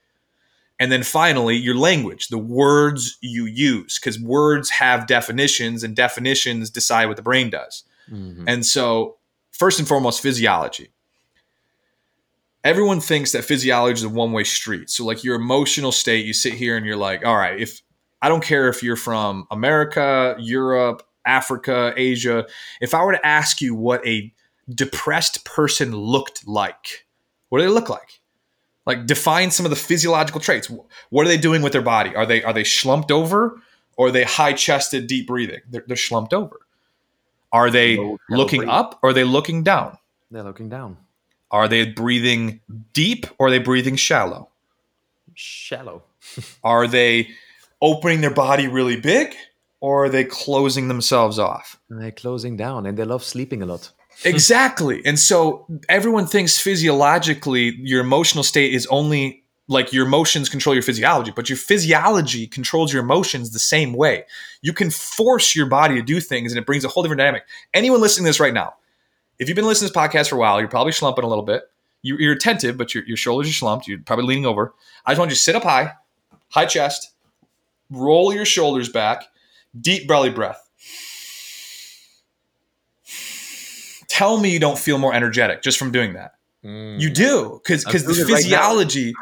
and 0.79 0.93
then 0.93 1.03
finally 1.03 1.57
your 1.57 1.74
language 1.74 2.29
the 2.29 2.39
words 2.39 3.18
you 3.20 3.47
use 3.47 3.99
because 3.99 4.20
words 4.20 4.70
have 4.70 5.07
definitions 5.07 5.83
and 5.83 5.97
definitions 5.97 6.70
decide 6.70 7.07
what 7.07 7.16
the 7.16 7.22
brain 7.22 7.51
does. 7.51 7.85
Mm-hmm. 8.11 8.45
And 8.49 8.64
so 8.64 9.16
first 9.53 9.79
and 9.79 9.89
foremost 9.89 10.20
physiology. 10.20 10.91
Everyone 12.62 13.01
thinks 13.01 13.31
that 13.33 13.45
physiology 13.45 13.95
is 13.95 14.03
a 14.03 14.09
one-way 14.09 14.43
street. 14.43 14.91
So 14.91 15.05
like 15.05 15.22
your 15.22 15.37
emotional 15.37 15.93
state 15.93 16.27
you 16.27 16.33
sit 16.33 16.55
here 16.55 16.77
and 16.77 16.85
you're 16.85 16.97
like 16.97 17.24
all 17.24 17.37
right 17.37 17.61
if 17.61 17.81
i 18.22 18.29
don't 18.29 18.43
care 18.43 18.68
if 18.68 18.83
you're 18.83 18.97
from 18.97 19.47
america 19.51 20.35
europe 20.39 21.03
africa 21.24 21.93
asia 21.97 22.47
if 22.81 22.95
i 22.95 23.03
were 23.05 23.12
to 23.12 23.27
ask 23.27 23.61
you 23.61 23.74
what 23.74 24.07
a 24.07 24.33
depressed 24.74 25.45
person 25.45 25.95
looked 25.95 26.47
like 26.47 27.07
what 27.49 27.59
do 27.59 27.64
they 27.64 27.72
look 27.72 27.89
like 27.89 28.20
like 28.87 29.05
define 29.07 29.51
some 29.51 29.66
of 29.66 29.70
the 29.70 29.76
physiological 29.76 30.41
traits. 30.41 30.70
What 31.11 31.26
are 31.26 31.28
they 31.28 31.37
doing 31.37 31.61
with 31.61 31.72
their 31.72 31.82
body? 31.82 32.14
Are 32.14 32.24
they 32.24 32.43
are 32.43 32.53
they 32.53 32.64
slumped 32.64 33.11
over 33.11 33.61
or 33.97 34.09
are 34.09 34.11
they 34.11 34.24
high 34.24 34.53
chested 34.53 35.07
deep 35.07 35.26
breathing? 35.26 35.61
They're, 35.68 35.84
they're 35.87 35.97
slumped 35.97 36.32
over. 36.32 36.61
Are 37.53 37.70
they 37.70 37.99
looking 38.30 38.68
up 38.68 38.99
or 39.03 39.11
are 39.11 39.12
they 39.12 39.24
looking 39.24 39.62
down? 39.62 39.99
They're 40.30 40.43
looking 40.43 40.68
down. 40.68 40.99
are 41.51 41.68
they 41.68 41.87
breathing 41.87 42.61
deep 42.93 43.26
or 43.39 43.47
are 43.47 43.51
they 43.51 43.59
breathing 43.61 43.97
shallow? 43.97 44.49
Shallow. 45.34 46.03
are 46.64 46.87
they 46.87 47.28
opening 47.80 48.20
their 48.20 48.34
body 48.34 48.66
really 48.68 49.01
big 49.01 49.34
or 49.80 50.07
are 50.07 50.09
they 50.09 50.24
closing 50.24 50.89
themselves 50.89 51.39
off? 51.39 51.78
They're 51.89 52.11
closing 52.11 52.57
down 52.57 52.87
and 52.87 52.99
they 52.99 53.05
love 53.05 53.22
sleeping 53.24 53.62
a 53.62 53.66
lot. 53.66 53.93
Exactly. 54.25 55.05
And 55.05 55.19
so 55.19 55.67
everyone 55.89 56.27
thinks 56.27 56.59
physiologically 56.59 57.77
your 57.79 58.01
emotional 58.01 58.45
state 58.45 58.75
is 58.75 58.87
only 58.87 59.45
like 59.69 59.93
your 59.93 60.07
emotions 60.07 60.49
control 60.49 60.77
your 60.77 60.83
physiology 60.83 61.33
but 61.35 61.49
your 61.49 61.57
physiology 61.57 62.47
controls 62.47 62.93
your 62.93 63.03
emotions 63.03 63.51
the 63.51 63.59
same 63.59 63.93
way. 63.93 64.25
You 64.62 64.73
can 64.73 64.91
force 64.91 65.57
your 65.57 65.67
body 65.67 65.97
to 65.97 66.03
do 66.03 66.21
things 66.21 66.53
and 66.53 66.59
it 66.59 66.67
brings 66.67 66.85
a 66.85 66.89
whole 66.89 67.03
different 67.03 67.19
dynamic. 67.19 67.45
Anyone 67.75 68.01
listening 68.01 68.25
to 68.25 68.29
this 68.29 68.41
right 68.41 68.55
now 68.55 68.75
if 69.39 69.49
you've 69.49 69.57
been 69.57 69.67
listening 69.67 69.89
to 69.89 69.93
this 69.93 70.03
podcast 70.03 70.31
for 70.31 70.37
a 70.37 70.39
while 70.39 70.61
you're 70.61 70.69
probably 70.69 70.93
slumping 70.93 71.25
a 71.25 71.29
little 71.29 71.45
bit. 71.45 71.64
You, 72.03 72.17
you're 72.19 72.35
attentive 72.35 72.77
but 72.77 72.95
your, 72.95 73.05
your 73.05 73.17
shoulders 73.17 73.51
are 73.51 73.53
slumped. 73.53 73.89
You're 73.89 73.99
probably 73.99 74.27
leaning 74.27 74.47
over. 74.47 74.75
I 75.05 75.12
just 75.12 75.19
want 75.19 75.31
you 75.31 75.37
to 75.37 75.43
sit 75.43 75.57
up 75.57 75.64
high 75.64 75.93
high 76.49 76.67
chest 76.67 77.12
roll 77.91 78.33
your 78.33 78.45
shoulders 78.45 78.89
back 78.89 79.25
deep 79.81 80.09
belly 80.09 80.31
breath 80.31 80.66
tell 84.17 84.39
me 84.39 84.51
you 84.51 84.61
don't 84.61 84.79
feel 84.79 84.99
more 84.99 85.14
energetic 85.14 85.62
just 85.62 85.79
from 85.79 85.93
doing 85.93 86.14
that. 86.14 86.33
You 86.62 87.11
do 87.11 87.61
because 87.62 87.85
because 87.85 88.05
the 88.05 88.12
it 88.12 88.25
right 88.25 88.43
physiology 88.43 89.14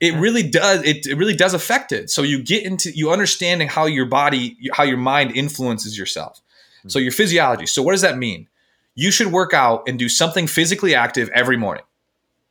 it 0.00 0.14
really 0.14 0.42
does 0.42 0.82
it, 0.82 1.06
it 1.06 1.16
really 1.16 1.34
does 1.34 1.54
affect 1.54 1.92
it. 1.92 2.10
So 2.10 2.22
you 2.22 2.42
get 2.42 2.64
into 2.64 2.90
you 2.90 3.10
understanding 3.10 3.68
how 3.68 3.86
your 3.86 4.06
body 4.06 4.56
how 4.72 4.84
your 4.84 4.98
mind 4.98 5.32
influences 5.32 5.96
yourself. 5.96 6.40
So 6.86 6.98
your 6.98 7.12
physiology. 7.12 7.66
So 7.66 7.82
what 7.82 7.92
does 7.92 8.02
that 8.02 8.18
mean? 8.18 8.48
You 8.94 9.10
should 9.10 9.28
work 9.28 9.52
out 9.52 9.88
and 9.88 9.98
do 9.98 10.08
something 10.08 10.46
physically 10.46 10.94
active 10.94 11.28
every 11.34 11.56
morning. 11.56 11.84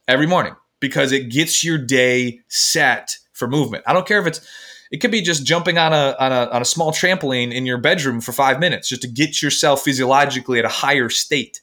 Every 0.08 0.28
morning 0.28 0.56
because 0.80 1.12
it 1.12 1.30
gets 1.30 1.64
your 1.64 1.78
day 1.78 2.42
set 2.48 3.18
for 3.34 3.48
movement. 3.48 3.84
I 3.88 3.94
don't 3.94 4.08
care 4.08 4.20
if 4.20 4.28
it's 4.28 4.42
it 4.92 4.98
could 4.98 5.12
be 5.12 5.22
just 5.22 5.46
jumping 5.46 5.78
on 5.78 5.94
a, 5.94 6.16
on 6.20 6.32
a 6.32 6.50
on 6.52 6.62
a 6.62 6.66
small 6.66 6.92
trampoline 6.92 7.54
in 7.54 7.66
your 7.66 7.78
bedroom 7.78 8.22
for 8.22 8.32
five 8.32 8.60
minutes 8.60 8.90
just 8.90 9.02
to 9.02 9.08
get 9.08 9.42
yourself 9.42 9.82
physiologically 9.82 10.60
at 10.60 10.66
a 10.66 10.70
higher 10.70 11.10
state. 11.10 11.62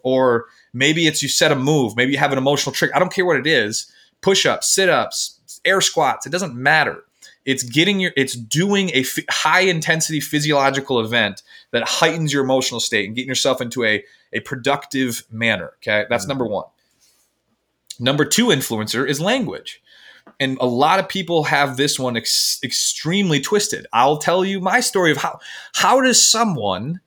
Or 0.00 0.46
maybe 0.72 1.06
it's 1.06 1.22
you 1.22 1.28
set 1.28 1.52
a 1.52 1.56
move 1.56 1.96
maybe 1.96 2.12
you 2.12 2.18
have 2.18 2.32
an 2.32 2.38
emotional 2.38 2.72
trick. 2.72 2.90
I 2.94 2.98
don't 2.98 3.12
care 3.12 3.26
what 3.26 3.36
it 3.36 3.46
is. 3.46 3.90
Push-ups 4.20 4.68
sit-ups 4.68 5.60
air 5.64 5.80
squats 5.80 6.26
it 6.26 6.30
doesn't 6.30 6.54
matter. 6.54 7.04
It's 7.44 7.62
getting 7.62 8.00
your 8.00 8.12
it's 8.16 8.34
doing 8.34 8.90
a 8.90 9.00
f- 9.00 9.18
high 9.30 9.60
intensity 9.60 10.20
physiological 10.20 11.00
event 11.00 11.42
that 11.70 11.86
heightens 11.86 12.32
your 12.32 12.42
emotional 12.42 12.80
state 12.80 13.06
and 13.06 13.14
getting 13.14 13.28
yourself 13.28 13.60
into 13.60 13.84
a 13.84 14.04
a 14.32 14.40
productive 14.40 15.24
manner 15.30 15.74
okay? 15.78 16.06
That's 16.08 16.24
mm. 16.24 16.30
number 16.30 16.46
one. 16.46 16.64
Number 18.00 18.24
two 18.24 18.46
influencer 18.46 19.08
is 19.08 19.20
language 19.20 19.80
and 20.40 20.58
a 20.60 20.66
lot 20.66 20.98
of 20.98 21.08
people 21.08 21.44
have 21.44 21.76
this 21.76 21.98
one 21.98 22.16
ex- 22.16 22.58
extremely 22.62 23.40
twisted 23.40 23.86
i'll 23.92 24.18
tell 24.18 24.44
you 24.44 24.60
my 24.60 24.80
story 24.80 25.10
of 25.10 25.16
how 25.18 25.38
how 25.74 26.00
does 26.00 26.26
someone 26.26 27.00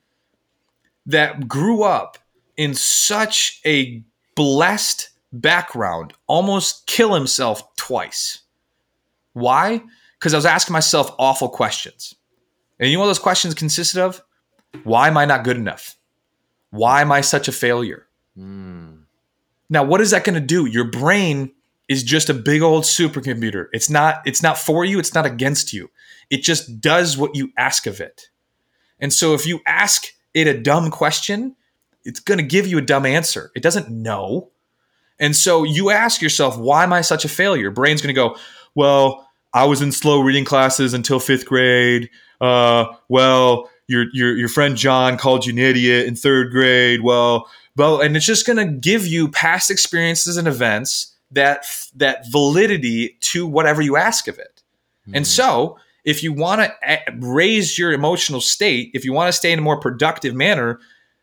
that 1.05 1.47
grew 1.47 1.83
up 1.83 2.17
in 2.57 2.73
such 2.73 3.61
a 3.65 4.03
blessed 4.35 5.09
background 5.31 6.13
almost 6.27 6.85
kill 6.87 7.13
himself 7.13 7.75
twice. 7.75 8.39
Why? 9.33 9.81
Because 10.19 10.33
I 10.33 10.37
was 10.37 10.45
asking 10.45 10.73
myself 10.73 11.13
awful 11.17 11.49
questions. 11.49 12.15
And 12.79 12.89
you 12.89 12.97
know 12.97 13.01
what 13.01 13.07
those 13.07 13.19
questions 13.19 13.53
consisted 13.53 14.01
of? 14.01 14.21
Why 14.83 15.07
am 15.07 15.17
I 15.17 15.25
not 15.25 15.43
good 15.43 15.57
enough? 15.57 15.95
Why 16.71 17.01
am 17.01 17.11
I 17.11 17.21
such 17.21 17.47
a 17.47 17.51
failure? 17.51 18.07
Hmm. 18.35 18.95
Now, 19.69 19.83
what 19.83 20.01
is 20.01 20.11
that 20.11 20.23
going 20.23 20.39
to 20.39 20.45
do? 20.45 20.65
Your 20.65 20.85
brain 20.85 21.51
is 21.87 22.03
just 22.03 22.29
a 22.29 22.33
big 22.33 22.61
old 22.61 22.83
supercomputer. 22.83 23.67
It's 23.73 23.89
not 23.89 24.21
it's 24.25 24.43
not 24.43 24.57
for 24.57 24.83
you, 24.85 24.99
it's 24.99 25.13
not 25.13 25.25
against 25.25 25.73
you. 25.73 25.89
It 26.29 26.43
just 26.43 26.81
does 26.81 27.17
what 27.17 27.35
you 27.35 27.51
ask 27.57 27.87
of 27.87 28.01
it. 28.01 28.29
And 28.99 29.13
so 29.13 29.33
if 29.33 29.45
you 29.45 29.61
ask 29.65 30.07
it 30.33 30.47
a 30.47 30.59
dumb 30.59 30.91
question, 30.91 31.55
it's 32.03 32.19
going 32.19 32.39
to 32.39 32.43
give 32.43 32.67
you 32.67 32.77
a 32.77 32.81
dumb 32.81 33.05
answer. 33.05 33.51
It 33.55 33.63
doesn't 33.63 33.89
know. 33.89 34.49
And 35.19 35.35
so 35.35 35.63
you 35.63 35.89
ask 35.89 36.21
yourself, 36.21 36.57
why 36.57 36.83
am 36.83 36.93
I 36.93 37.01
such 37.01 37.25
a 37.25 37.29
failure? 37.29 37.71
Brain's 37.71 38.01
going 38.01 38.13
to 38.13 38.21
go, 38.21 38.37
well, 38.75 39.27
I 39.53 39.65
was 39.65 39.81
in 39.81 39.91
slow 39.91 40.19
reading 40.19 40.45
classes 40.45 40.93
until 40.93 41.19
fifth 41.19 41.45
grade. 41.45 42.09
Uh, 42.39 42.85
well, 43.09 43.69
your, 43.87 44.05
your, 44.13 44.35
your 44.35 44.49
friend 44.49 44.75
John 44.75 45.17
called 45.17 45.45
you 45.45 45.53
an 45.53 45.59
idiot 45.59 46.07
in 46.07 46.15
third 46.15 46.51
grade. 46.51 47.01
Well, 47.01 47.49
well, 47.75 48.01
and 48.01 48.15
it's 48.15 48.25
just 48.25 48.45
going 48.45 48.57
to 48.57 48.73
give 48.73 49.07
you 49.07 49.29
past 49.29 49.71
experiences 49.71 50.37
and 50.37 50.47
events 50.47 51.15
that, 51.31 51.65
that 51.95 52.29
validity 52.31 53.17
to 53.19 53.47
whatever 53.47 53.81
you 53.81 53.97
ask 53.97 54.27
of 54.27 54.39
it. 54.39 54.63
And 55.07 55.15
mm-hmm. 55.15 55.23
so 55.23 55.77
if 56.03 56.23
you 56.23 56.33
want 56.33 56.61
to 56.61 56.73
eh, 56.83 56.99
raise 57.19 57.77
your 57.77 57.91
emotional 57.91 58.41
state, 58.41 58.91
if 58.93 59.03
you 59.03 59.13
want 59.13 59.27
to 59.27 59.33
stay 59.33 59.51
in 59.51 59.59
a 59.59 59.61
more 59.61 59.79
productive 59.79 60.33
manner, 60.33 60.79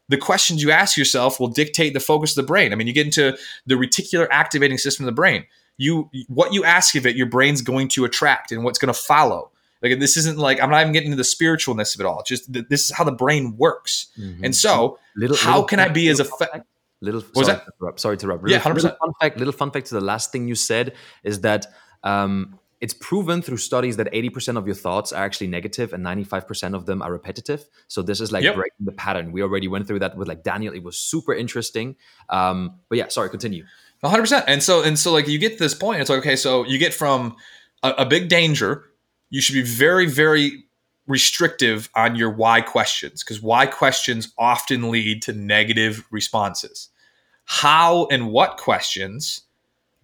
the 0.09 0.19
questions 0.19 0.63
you 0.63 0.71
ask 0.71 0.97
yourself 0.97 1.41
will 1.41 1.49
dictate 1.49 1.95
the 1.95 2.01
focus 2.01 2.33
of 2.33 2.45
the 2.45 2.47
brain. 2.47 2.73
I 2.73 2.77
mean, 2.77 2.87
you 2.87 2.93
get 2.93 3.07
into 3.07 3.37
the 3.67 3.75
reticular 3.77 4.29
activating 4.31 4.79
system 4.79 5.05
of 5.05 5.07
the 5.07 5.17
brain. 5.17 5.47
You 5.77 6.11
what 6.29 6.53
you 6.53 6.65
ask 6.65 6.95
of 6.95 7.07
it, 7.07 7.17
your 7.17 7.27
brain's 7.27 7.63
going 7.63 7.89
to 7.89 8.05
attract 8.05 8.53
and 8.53 8.63
what's 8.63 8.79
going 8.79 8.93
to 8.93 8.99
follow. 8.99 9.51
Like 9.83 9.99
this 9.99 10.17
isn't 10.19 10.39
like 10.39 10.63
I'm 10.63 10.71
not 10.71 10.83
even 10.83 10.93
getting 10.93 11.13
into 11.13 11.17
the 11.17 11.23
spiritualness 11.23 11.95
of 11.95 12.01
it 12.01 12.07
all. 12.07 12.21
It's 12.21 12.29
just 12.29 12.53
th- 12.53 12.67
this 12.69 12.83
is 12.85 12.91
how 12.91 13.05
the 13.05 13.13
brain 13.13 13.57
works. 13.57 14.07
Mm-hmm. 14.19 14.45
And 14.45 14.55
so, 14.55 14.99
Little- 15.17 15.37
how 15.37 15.53
little 15.53 15.65
can 15.65 15.81
I 15.81 15.89
be 15.89 16.09
as 16.09 16.21
effective? 16.21 16.63
Little 17.01 17.21
was 17.35 17.47
sorry 17.47 17.59
that? 17.59 17.65
To 17.67 17.73
interrupt, 17.81 18.01
sorry 18.01 18.17
to 18.17 18.25
interrupt. 18.25 18.49
Yeah, 18.49 18.61
100%. 18.61 18.75
little 18.75 18.97
fun 18.99 19.13
fact. 19.21 19.39
Little 19.39 19.53
fun 19.53 19.71
fact 19.71 19.87
to 19.89 19.95
the 19.95 20.01
last 20.01 20.33
thing 20.33 20.49
you 20.49 20.55
said 20.55 20.95
is 21.23 21.41
that 21.43 21.67
um, 22.03 22.59
it's 22.81 22.95
proven 22.95 23.41
through 23.43 23.57
studies 23.57 23.97
that 23.97 24.13
80% 24.13 24.57
of 24.59 24.67
your 24.67 24.75
thoughts 24.75 25.13
are 25.13 25.25
actually 25.25 25.47
negative 25.47 25.93
and 25.93 26.05
95% 26.05 26.75
of 26.75 26.87
them 26.87 27.03
are 27.03 27.11
repetitive. 27.13 27.65
So 27.89 28.03
this 28.03 28.21
is 28.21 28.31
like 28.33 28.45
Yep. 28.45 28.55
breaking 28.57 28.85
the 28.85 28.93
pattern. 28.93 29.33
We 29.33 29.43
already 29.43 29.69
went 29.69 29.87
through 29.87 30.01
that 30.01 30.17
with 30.17 30.29
like 30.29 30.43
Daniel. 30.43 30.75
It 30.75 30.83
was 30.83 30.97
super 30.97 31.35
interesting. 31.35 31.97
Um, 32.29 32.81
but 32.89 32.99
yeah, 32.99 33.09
sorry, 33.09 33.31
continue. 33.31 33.65
100%. 34.03 34.45
And 34.47 34.63
so 34.63 34.83
and 34.83 34.99
so 34.99 35.13
like 35.13 35.29
you 35.29 35.39
get 35.39 35.53
to 35.53 35.59
this 35.59 35.75
point 35.75 36.01
it's 36.01 36.11
like 36.11 36.19
okay, 36.19 36.37
so 36.37 36.65
you 36.67 36.79
get 36.79 36.93
from 36.93 37.37
a, 37.83 37.91
a 37.99 38.05
big 38.07 38.29
danger, 38.29 38.85
you 39.31 39.41
should 39.41 39.55
be 39.55 39.63
very 39.63 40.07
very 40.07 40.65
restrictive 41.07 41.91
on 41.95 42.17
your 42.17 42.31
why 42.31 42.61
questions 42.61 43.23
because 43.23 43.43
why 43.43 43.67
questions 43.67 44.33
often 44.39 44.91
lead 44.91 45.23
to 45.23 45.33
negative 45.33 46.05
responses. 46.11 46.89
How 47.45 48.07
and 48.07 48.31
what 48.31 48.57
questions 48.57 49.43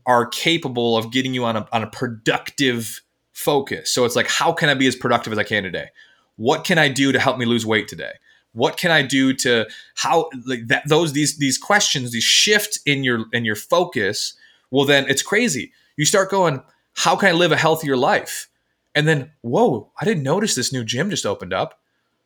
are 0.07 0.26
capable 0.26 0.96
of 0.96 1.11
getting 1.11 1.34
you 1.34 1.44
on 1.44 1.57
a, 1.57 1.68
on 1.72 1.82
a 1.82 1.86
productive 1.86 3.01
focus. 3.32 3.90
So 3.90 4.05
it's 4.05 4.16
like, 4.16 4.28
how 4.28 4.53
can 4.53 4.68
I 4.68 4.74
be 4.74 4.86
as 4.86 4.96
productive 4.96 5.32
as 5.32 5.38
I 5.38 5.44
can 5.44 5.62
today? 5.62 5.88
What 6.36 6.64
can 6.64 6.78
I 6.78 6.88
do 6.88 7.12
to 7.12 7.18
help 7.18 7.38
me 7.38 7.46
lose 7.46 7.64
weight 7.64 7.88
today? 7.88 8.12
What 8.53 8.76
can 8.76 8.90
I 8.90 9.03
do 9.03 9.32
to 9.34 9.68
how 9.94 10.28
like 10.44 10.66
that 10.66 10.88
those 10.88 11.12
these 11.12 11.38
these 11.38 11.57
questions, 11.57 12.11
these 12.11 12.24
shift 12.24 12.80
in 12.84 13.05
your 13.05 13.26
in 13.32 13.44
your 13.44 13.55
focus, 13.55 14.34
well 14.70 14.84
then 14.84 15.09
it's 15.09 15.22
crazy. 15.22 15.72
You 15.96 16.05
start 16.05 16.30
going, 16.30 16.62
how 16.94 17.14
can 17.14 17.28
I 17.28 17.32
live 17.32 17.53
a 17.53 17.57
healthier 17.57 17.96
life? 17.96 18.49
And 18.95 19.07
then, 19.07 19.32
whoa, 19.43 19.93
I 20.01 20.05
didn't 20.05 20.22
notice 20.22 20.55
this 20.55 20.72
new 20.72 20.84
gym 20.84 21.11
just 21.11 21.26
opened 21.26 21.53
up. 21.53 21.78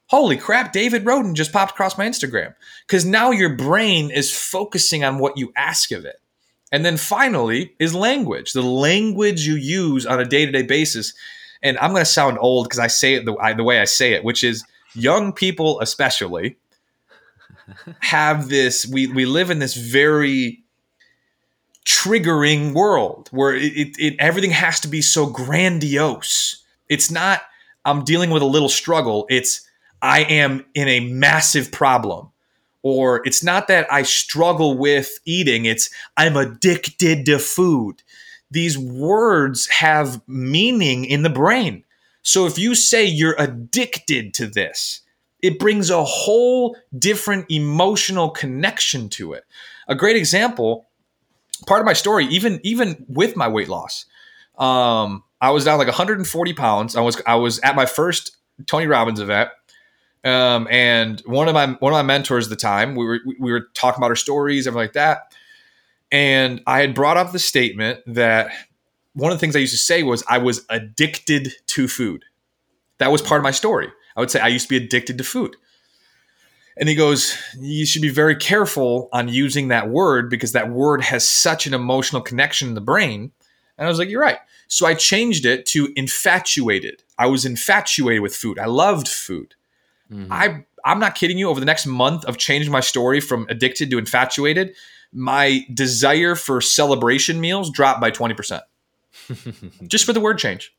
holy 0.06 0.36
crap, 0.36 0.72
David 0.72 1.06
Roden 1.06 1.34
just 1.34 1.52
popped 1.52 1.72
across 1.72 1.96
my 1.96 2.06
Instagram. 2.06 2.54
Because 2.86 3.04
now 3.04 3.30
your 3.30 3.56
brain 3.56 4.10
is 4.10 4.34
focusing 4.36 5.02
on 5.02 5.18
what 5.18 5.38
you 5.38 5.52
ask 5.56 5.92
of 5.92 6.04
it. 6.04 6.20
And 6.70 6.84
then 6.84 6.96
finally 6.96 7.74
is 7.78 7.94
language, 7.94 8.52
the 8.52 8.62
language 8.62 9.46
you 9.46 9.54
use 9.54 10.06
on 10.06 10.20
a 10.20 10.24
day 10.24 10.44
to 10.44 10.52
day 10.52 10.62
basis. 10.62 11.14
And 11.62 11.78
I'm 11.78 11.92
going 11.92 12.02
to 12.02 12.06
sound 12.10 12.38
old 12.40 12.66
because 12.66 12.80
I 12.80 12.88
say 12.88 13.14
it 13.14 13.24
the, 13.24 13.36
I, 13.36 13.52
the 13.54 13.64
way 13.64 13.80
I 13.80 13.84
say 13.84 14.12
it, 14.12 14.24
which 14.24 14.42
is 14.42 14.64
young 14.94 15.32
people, 15.32 15.80
especially, 15.80 16.56
have 18.00 18.48
this. 18.48 18.86
We, 18.86 19.06
we 19.06 19.24
live 19.24 19.50
in 19.50 19.60
this 19.60 19.74
very 19.74 20.63
triggering 21.85 22.72
world 22.72 23.28
where 23.30 23.55
it, 23.55 23.72
it, 23.76 23.97
it 23.99 24.16
everything 24.18 24.51
has 24.51 24.80
to 24.80 24.89
be 24.89 25.03
so 25.03 25.26
grandiose. 25.26 26.62
It's 26.89 27.11
not, 27.11 27.43
I'm 27.85 28.05
dealing 28.05 28.30
with 28.30 28.43
a 28.43 28.47
little 28.47 28.68
struggle. 28.68 29.26
It's, 29.28 29.66
I 30.01 30.20
am 30.20 30.64
in 30.74 30.89
a 30.89 31.01
massive 31.01 31.72
problem 31.72 32.30
or 32.85 33.26
it's 33.26 33.43
not 33.43 33.66
that 33.68 33.91
I 33.91 34.03
struggle 34.03 34.76
with 34.76 35.18
eating, 35.24 35.64
it's 35.64 35.89
I'm 36.18 36.37
addicted 36.37 37.24
to 37.26 37.39
food. 37.39 38.03
These 38.51 38.78
words 38.78 39.66
have 39.68 40.20
meaning 40.28 41.07
in 41.07 41.22
the 41.22 41.30
brain. 41.30 41.82
So 42.22 42.47
if 42.47 42.59
you 42.59 42.74
say 42.74 43.05
you're 43.05 43.37
addicted 43.39 44.35
to 44.35 44.47
this, 44.47 45.01
it 45.41 45.59
brings 45.59 45.89
a 45.89 46.05
whole 46.05 46.76
different 46.97 47.47
emotional 47.51 48.28
connection 48.30 49.09
to 49.11 49.32
it. 49.32 49.45
A 49.89 49.95
great 49.95 50.16
example, 50.16 50.87
part 51.64 51.80
of 51.80 51.86
my 51.86 51.92
story, 51.92 52.26
even 52.26 52.60
even 52.62 53.04
with 53.08 53.36
my 53.36 53.48
weight 53.48 53.68
loss, 53.68 54.06
um, 54.58 55.24
I 55.40 55.50
was 55.50 55.64
down 55.64 55.78
like 55.78 55.88
140 55.88 56.52
pounds. 56.54 56.96
I 56.96 57.00
was 57.00 57.20
I 57.26 57.36
was 57.36 57.58
at 57.60 57.76
my 57.76 57.86
first 57.86 58.36
Tony 58.66 58.86
Robbins 58.86 59.20
event 59.20 59.50
um, 60.24 60.66
and 60.70 61.20
one 61.26 61.48
of 61.48 61.54
my 61.54 61.66
one 61.66 61.92
of 61.92 61.96
my 61.96 62.02
mentors 62.02 62.46
at 62.46 62.50
the 62.50 62.56
time, 62.56 62.96
we 62.96 63.04
were 63.04 63.20
we 63.38 63.52
were 63.52 63.68
talking 63.74 64.00
about 64.00 64.10
our 64.10 64.16
stories, 64.16 64.66
everything 64.66 64.84
like 64.84 64.92
that. 64.94 65.34
And 66.10 66.62
I 66.66 66.80
had 66.80 66.94
brought 66.94 67.16
up 67.16 67.32
the 67.32 67.38
statement 67.38 68.00
that 68.06 68.50
one 69.12 69.30
of 69.30 69.36
the 69.36 69.40
things 69.40 69.54
I 69.54 69.58
used 69.58 69.74
to 69.74 69.78
say 69.78 70.02
was 70.02 70.24
I 70.28 70.38
was 70.38 70.64
addicted 70.70 71.52
to 71.68 71.88
food. 71.88 72.24
That 72.98 73.12
was 73.12 73.20
part 73.20 73.38
of 73.38 73.42
my 73.42 73.50
story. 73.50 73.88
I 74.16 74.20
would 74.20 74.30
say 74.30 74.40
I 74.40 74.48
used 74.48 74.68
to 74.68 74.78
be 74.78 74.84
addicted 74.84 75.18
to 75.18 75.24
food. 75.24 75.56
And 76.76 76.88
he 76.88 76.94
goes, 76.94 77.36
You 77.58 77.86
should 77.86 78.02
be 78.02 78.10
very 78.10 78.36
careful 78.36 79.08
on 79.12 79.28
using 79.28 79.68
that 79.68 79.88
word 79.88 80.28
because 80.28 80.52
that 80.52 80.70
word 80.70 81.02
has 81.02 81.28
such 81.28 81.66
an 81.66 81.74
emotional 81.74 82.22
connection 82.22 82.68
in 82.68 82.74
the 82.74 82.80
brain. 82.80 83.32
And 83.78 83.86
I 83.86 83.88
was 83.88 83.98
like, 83.98 84.08
You're 84.08 84.20
right. 84.20 84.38
So 84.68 84.86
I 84.86 84.94
changed 84.94 85.46
it 85.46 85.66
to 85.66 85.92
infatuated. 85.96 87.02
I 87.18 87.26
was 87.26 87.44
infatuated 87.44 88.22
with 88.22 88.34
food. 88.34 88.58
I 88.58 88.66
loved 88.66 89.08
food. 89.08 89.54
Mm-hmm. 90.10 90.32
I 90.32 90.64
I'm 90.84 90.98
not 90.98 91.14
kidding 91.14 91.38
you. 91.38 91.48
Over 91.48 91.60
the 91.60 91.66
next 91.66 91.86
month 91.86 92.24
of 92.24 92.36
changing 92.36 92.72
my 92.72 92.80
story 92.80 93.20
from 93.20 93.46
addicted 93.48 93.90
to 93.90 93.98
infatuated, 93.98 94.74
my 95.12 95.64
desire 95.72 96.34
for 96.34 96.60
celebration 96.60 97.40
meals 97.40 97.70
dropped 97.70 98.00
by 98.00 98.10
twenty 98.10 98.34
percent, 98.34 98.62
just 99.86 100.04
for 100.04 100.12
the 100.12 100.20
word 100.20 100.38
change. 100.38 100.74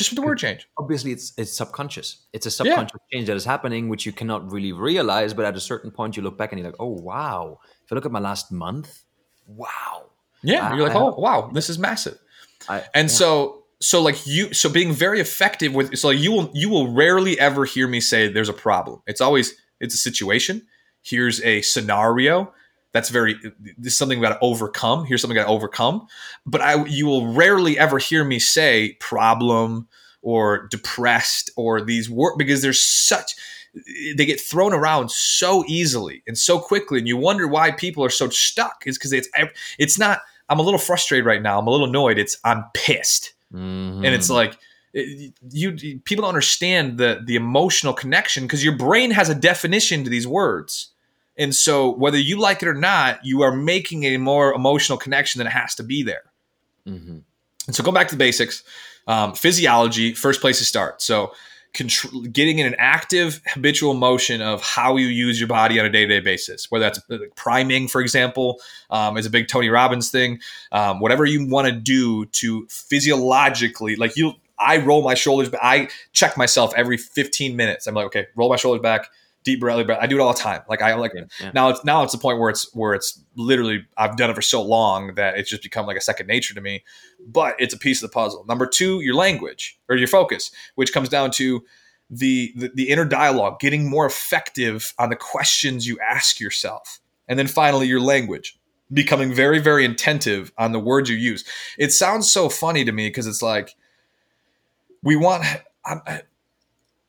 Just 0.00 0.08
for 0.08 0.14
the 0.14 0.22
word 0.22 0.38
change. 0.38 0.66
Obviously, 0.78 1.12
it's 1.12 1.34
it's 1.36 1.52
subconscious. 1.52 2.24
It's 2.32 2.46
a 2.46 2.50
subconscious 2.50 2.98
yeah. 3.10 3.18
change 3.18 3.26
that 3.26 3.36
is 3.36 3.44
happening, 3.44 3.90
which 3.90 4.06
you 4.06 4.12
cannot 4.12 4.50
really 4.50 4.72
realize. 4.72 5.34
But 5.34 5.44
at 5.44 5.54
a 5.56 5.60
certain 5.60 5.90
point, 5.90 6.16
you 6.16 6.22
look 6.22 6.38
back 6.38 6.52
and 6.52 6.58
you're 6.58 6.70
like, 6.70 6.80
"Oh 6.80 6.86
wow!" 6.88 7.58
If 7.84 7.92
I 7.92 7.96
look 7.96 8.06
at 8.06 8.10
my 8.10 8.18
last 8.18 8.50
month, 8.50 9.04
wow. 9.46 10.06
Yeah, 10.42 10.70
I, 10.70 10.74
you're 10.74 10.88
like, 10.88 10.96
"Oh 10.96 11.14
wow, 11.18 11.50
this 11.52 11.68
is 11.68 11.78
massive." 11.78 12.18
I, 12.66 12.82
and 12.94 13.10
yeah. 13.10 13.14
so 13.14 13.64
so 13.78 14.00
like 14.00 14.26
you 14.26 14.54
so 14.54 14.70
being 14.70 14.94
very 14.94 15.20
effective 15.20 15.74
with 15.74 15.98
so 15.98 16.08
like 16.08 16.18
you 16.18 16.32
will 16.32 16.50
you 16.54 16.70
will 16.70 16.94
rarely 16.94 17.38
ever 17.38 17.66
hear 17.66 17.86
me 17.86 18.00
say 18.00 18.28
there's 18.28 18.48
a 18.48 18.54
problem 18.54 19.02
it's 19.06 19.22
always 19.22 19.54
it's 19.80 19.94
a 19.94 19.98
situation 19.98 20.66
here's 21.02 21.42
a 21.42 21.62
scenario 21.62 22.52
that's 22.92 23.08
very 23.08 23.34
this 23.78 23.92
is 23.92 23.96
something 23.96 24.18
we 24.18 24.26
got 24.26 24.34
to 24.34 24.44
overcome. 24.44 25.04
Here's 25.04 25.20
something 25.20 25.34
got 25.34 25.44
to 25.44 25.50
overcome. 25.50 26.06
But 26.46 26.60
i 26.60 26.84
you 26.86 27.06
will 27.06 27.32
rarely 27.32 27.78
ever 27.78 27.98
hear 27.98 28.24
me 28.24 28.38
say 28.38 28.96
problem 29.00 29.88
or 30.22 30.66
depressed 30.68 31.50
or 31.56 31.80
these 31.80 32.10
work 32.10 32.36
because 32.36 32.62
there's 32.62 32.80
such 32.80 33.34
they 34.16 34.26
get 34.26 34.40
thrown 34.40 34.72
around 34.72 35.10
so 35.10 35.64
easily 35.68 36.22
and 36.26 36.36
so 36.36 36.58
quickly 36.58 36.98
and 36.98 37.06
you 37.06 37.16
wonder 37.16 37.46
why 37.46 37.70
people 37.70 38.04
are 38.04 38.10
so 38.10 38.28
stuck. 38.28 38.82
Is 38.86 38.98
because 38.98 39.12
it's 39.12 39.28
it's 39.78 39.98
not 39.98 40.20
i'm 40.48 40.58
a 40.58 40.62
little 40.62 40.78
frustrated 40.78 41.26
right 41.26 41.42
now. 41.42 41.58
I'm 41.58 41.66
a 41.66 41.70
little 41.70 41.88
annoyed. 41.88 42.18
It's 42.18 42.36
i'm 42.44 42.64
pissed. 42.74 43.34
Mm-hmm. 43.52 44.04
And 44.04 44.14
it's 44.14 44.30
like 44.30 44.58
it, 44.92 45.32
you 45.50 46.00
people 46.00 46.22
don't 46.22 46.30
understand 46.30 46.98
the 46.98 47.22
the 47.24 47.36
emotional 47.36 47.92
connection 47.92 48.44
because 48.44 48.64
your 48.64 48.76
brain 48.76 49.12
has 49.12 49.28
a 49.28 49.34
definition 49.34 50.02
to 50.04 50.10
these 50.10 50.26
words. 50.26 50.90
And 51.36 51.54
so 51.54 51.90
whether 51.90 52.18
you 52.18 52.38
like 52.38 52.62
it 52.62 52.68
or 52.68 52.74
not, 52.74 53.24
you 53.24 53.42
are 53.42 53.54
making 53.54 54.04
a 54.04 54.16
more 54.18 54.52
emotional 54.52 54.98
connection 54.98 55.38
than 55.38 55.46
it 55.46 55.52
has 55.52 55.74
to 55.76 55.82
be 55.82 56.02
there. 56.02 56.24
Mm-hmm. 56.86 57.18
And 57.66 57.76
so 57.76 57.82
go 57.82 57.92
back 57.92 58.08
to 58.08 58.14
the 58.14 58.18
basics. 58.18 58.62
Um, 59.06 59.34
physiology, 59.34 60.14
first 60.14 60.40
place 60.40 60.58
to 60.58 60.64
start. 60.64 61.00
So 61.02 61.32
getting 61.72 62.58
in 62.58 62.66
an 62.66 62.74
active 62.78 63.40
habitual 63.46 63.94
motion 63.94 64.42
of 64.42 64.60
how 64.60 64.96
you 64.96 65.06
use 65.06 65.38
your 65.38 65.46
body 65.46 65.78
on 65.78 65.86
a 65.86 65.90
day-to-day 65.90 66.18
basis 66.18 66.68
whether 66.70 66.84
that's 66.84 67.00
like 67.08 67.34
priming 67.36 67.86
for 67.86 68.00
example 68.00 68.60
um, 68.90 69.16
is 69.16 69.24
a 69.24 69.30
big 69.30 69.46
tony 69.46 69.68
robbins 69.68 70.10
thing 70.10 70.40
um, 70.72 70.98
whatever 70.98 71.24
you 71.24 71.46
want 71.46 71.68
to 71.68 71.72
do 71.72 72.26
to 72.26 72.66
physiologically 72.68 73.94
like 73.94 74.16
you 74.16 74.32
i 74.58 74.78
roll 74.78 75.02
my 75.02 75.14
shoulders 75.14 75.48
but 75.48 75.60
i 75.62 75.88
check 76.12 76.36
myself 76.36 76.72
every 76.76 76.96
15 76.96 77.54
minutes 77.54 77.86
i'm 77.86 77.94
like 77.94 78.06
okay 78.06 78.26
roll 78.34 78.48
my 78.48 78.56
shoulders 78.56 78.82
back 78.82 79.08
deep 79.44 79.60
breath, 79.60 79.84
breath. 79.86 79.98
I 80.00 80.06
do 80.06 80.16
it 80.16 80.20
all 80.20 80.32
the 80.32 80.38
time. 80.38 80.62
Like 80.68 80.82
I 80.82 80.94
like 80.94 81.12
yeah. 81.14 81.50
now 81.54 81.70
it's 81.70 81.84
now 81.84 82.02
it's 82.02 82.12
the 82.12 82.18
point 82.18 82.38
where 82.38 82.50
it's 82.50 82.72
where 82.74 82.94
it's 82.94 83.22
literally 83.36 83.86
I've 83.96 84.16
done 84.16 84.30
it 84.30 84.34
for 84.34 84.42
so 84.42 84.62
long 84.62 85.14
that 85.14 85.38
it's 85.38 85.50
just 85.50 85.62
become 85.62 85.86
like 85.86 85.96
a 85.96 86.00
second 86.00 86.26
nature 86.26 86.54
to 86.54 86.60
me. 86.60 86.84
But 87.26 87.56
it's 87.58 87.74
a 87.74 87.78
piece 87.78 88.02
of 88.02 88.10
the 88.10 88.14
puzzle. 88.14 88.44
Number 88.46 88.66
two, 88.66 89.00
your 89.00 89.14
language 89.14 89.78
or 89.88 89.96
your 89.96 90.08
focus, 90.08 90.50
which 90.74 90.92
comes 90.92 91.08
down 91.08 91.30
to 91.32 91.64
the, 92.10 92.52
the, 92.56 92.70
the 92.74 92.88
inner 92.88 93.04
dialogue, 93.04 93.60
getting 93.60 93.88
more 93.88 94.04
effective 94.04 94.92
on 94.98 95.10
the 95.10 95.16
questions 95.16 95.86
you 95.86 95.98
ask 96.00 96.40
yourself. 96.40 97.00
And 97.28 97.38
then 97.38 97.46
finally, 97.46 97.86
your 97.86 98.00
language, 98.00 98.58
becoming 98.92 99.32
very, 99.32 99.60
very 99.60 99.84
attentive 99.84 100.52
on 100.58 100.72
the 100.72 100.80
words 100.80 101.08
you 101.08 101.16
use. 101.16 101.44
It 101.78 101.92
sounds 101.92 102.30
so 102.30 102.48
funny 102.48 102.84
to 102.84 102.92
me 102.92 103.08
because 103.08 103.28
it's 103.28 103.42
like 103.42 103.76
we 105.02 105.16
want 105.16 105.44
I, 105.84 106.22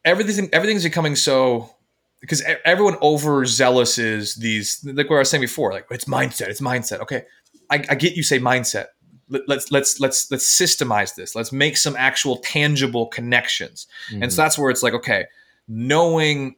everything. 0.05 0.49
Everything's 0.53 0.83
becoming 0.83 1.15
so 1.15 1.75
because 2.21 2.43
everyone 2.63 2.95
overzealous 3.01 3.97
is 3.97 4.35
these 4.35 4.79
like 4.85 5.09
what 5.09 5.17
I 5.17 5.19
was 5.19 5.29
saying 5.29 5.41
before, 5.41 5.73
like 5.73 5.87
it's 5.89 6.05
mindset, 6.05 6.47
it's 6.47 6.61
mindset. 6.61 6.99
Okay, 7.01 7.23
I, 7.69 7.83
I 7.89 7.95
get 7.95 8.15
you 8.15 8.23
say 8.23 8.39
mindset. 8.39 8.87
Let, 9.27 9.41
let's 9.47 9.71
let's 9.71 9.99
let's 9.99 10.29
let's 10.31 10.45
systemize 10.45 11.15
this. 11.15 11.35
Let's 11.35 11.51
make 11.51 11.77
some 11.77 11.95
actual 11.97 12.37
tangible 12.37 13.07
connections. 13.07 13.87
Mm-hmm. 14.09 14.23
And 14.23 14.31
so 14.31 14.35
mm-hmm. 14.35 14.45
that's 14.45 14.57
where 14.57 14.69
it's 14.69 14.83
like, 14.83 14.93
okay, 14.93 15.25
knowing. 15.67 16.55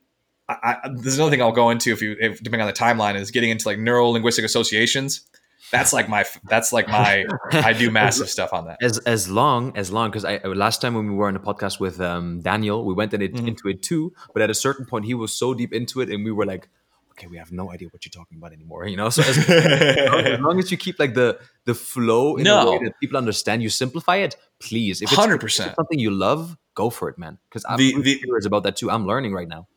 I, 0.49 0.75
I, 0.83 0.89
there's 0.93 1.15
another 1.15 1.31
thing 1.31 1.41
I'll 1.41 1.53
go 1.53 1.69
into 1.69 1.93
if 1.93 2.01
you, 2.01 2.17
if, 2.19 2.43
depending 2.43 2.67
on 2.67 2.67
the 2.67 2.77
timeline, 2.77 3.15
is 3.15 3.31
getting 3.31 3.49
into 3.49 3.65
like 3.65 3.79
neuro 3.79 4.09
linguistic 4.09 4.43
associations 4.43 5.25
that's 5.73 5.91
like 5.91 6.07
my 6.07 6.23
that's 6.45 6.71
like 6.71 6.87
my 6.87 7.25
I 7.51 7.73
do 7.73 7.89
massive 8.01 8.29
stuff 8.29 8.53
on 8.53 8.65
that. 8.67 8.77
As 8.81 8.99
as 8.99 9.27
long 9.27 9.75
as 9.75 9.91
long 9.91 10.09
because 10.11 10.23
I 10.23 10.37
last 10.65 10.81
time 10.81 10.93
when 10.93 11.09
we 11.09 11.15
were 11.15 11.27
on 11.27 11.35
a 11.35 11.39
podcast 11.39 11.79
with 11.79 11.99
um, 11.99 12.41
Daniel, 12.41 12.85
we 12.85 12.93
went 12.93 13.13
in 13.13 13.21
it, 13.21 13.33
mm-hmm. 13.33 13.47
into 13.49 13.67
it 13.67 13.81
too. 13.81 14.13
But 14.33 14.43
at 14.43 14.49
a 14.51 14.53
certain 14.53 14.85
point, 14.85 15.05
he 15.05 15.15
was 15.15 15.33
so 15.33 15.53
deep 15.55 15.73
into 15.73 15.99
it, 16.01 16.09
and 16.09 16.23
we 16.23 16.31
were 16.31 16.45
like, 16.45 16.69
okay, 17.11 17.25
we 17.25 17.37
have 17.37 17.51
no 17.51 17.71
idea 17.71 17.87
what 17.91 18.05
you're 18.05 18.11
talking 18.11 18.37
about 18.37 18.53
anymore. 18.53 18.85
You 18.85 18.97
know, 18.97 19.09
so 19.09 19.23
as, 19.23 19.37
as 19.49 20.39
long 20.39 20.59
as 20.59 20.71
you 20.71 20.77
keep 20.77 20.99
like 20.99 21.15
the 21.15 21.39
the 21.65 21.73
flow 21.73 22.35
in 22.35 22.43
no. 22.43 22.67
a 22.67 22.71
way 22.71 22.79
that 22.83 22.93
people 23.01 23.17
understand, 23.17 23.63
you 23.63 23.69
simplify 23.69 24.17
it. 24.17 24.35
Please, 24.59 25.01
if 25.01 25.11
it's, 25.11 25.19
100%. 25.19 25.43
If 25.43 25.75
something 25.75 25.97
you 25.97 26.11
love, 26.11 26.55
go 26.75 26.91
for 26.91 27.09
it, 27.09 27.17
man. 27.17 27.39
Because 27.49 27.65
I'm 27.67 27.77
the, 27.77 27.95
really 27.95 28.19
curious 28.19 28.45
about 28.45 28.63
that 28.63 28.75
too. 28.75 28.91
I'm 28.91 29.07
learning 29.07 29.33
right 29.33 29.47
now 29.47 29.67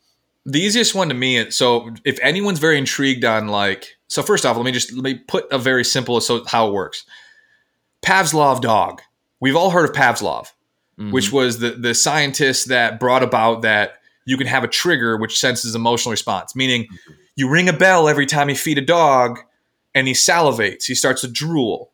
the 0.49 0.61
easiest 0.61 0.95
one 0.95 1.09
to 1.09 1.15
me 1.15 1.51
so 1.51 1.93
if 2.05 2.21
anyone's 2.23 2.61
very 2.61 2.79
intrigued 2.79 3.25
on 3.25 3.49
like 3.49 3.96
so 4.09 4.23
first 4.23 4.47
off 4.47 4.57
let 4.57 4.65
me 4.65 4.73
just 4.73 4.93
let 4.93 5.03
me 5.03 5.15
put 5.15 5.47
a 5.51 5.59
very 5.59 5.85
simple 5.85 6.21
so 6.21 6.45
how 6.45 6.69
it 6.69 6.73
works. 6.73 7.05
Pavlov 8.03 8.61
dog. 8.61 9.03
We've 9.41 9.57
all 9.57 9.71
heard 9.71 9.89
of 9.89 9.95
pavlov 9.95 10.53
mm-hmm. 10.99 11.11
which 11.11 11.33
was 11.33 11.59
the 11.59 11.71
the 11.71 11.95
scientist 11.95 12.69
that 12.69 13.01
brought 13.01 13.23
about 13.23 13.63
that 13.63 13.99
you 14.25 14.37
can 14.37 14.47
have 14.47 14.65
a 14.65 14.69
trigger 14.69 15.17
which 15.17 15.39
senses 15.39 15.75
emotional 15.75 16.11
response 16.11 16.57
meaning 16.57 16.85
mm-hmm. 16.85 17.13
you 17.37 17.49
ring 17.49 17.69
a 17.69 17.73
bell 17.73 18.09
every 18.09 18.27
time 18.27 18.49
you 18.49 18.57
feed 18.57 18.79
a 18.79 18.83
dog 18.83 19.39
and 19.95 20.07
he 20.07 20.13
salivates 20.13 20.85
he 20.85 20.95
starts 20.95 21.23
to 21.23 21.29
drool. 21.29 21.91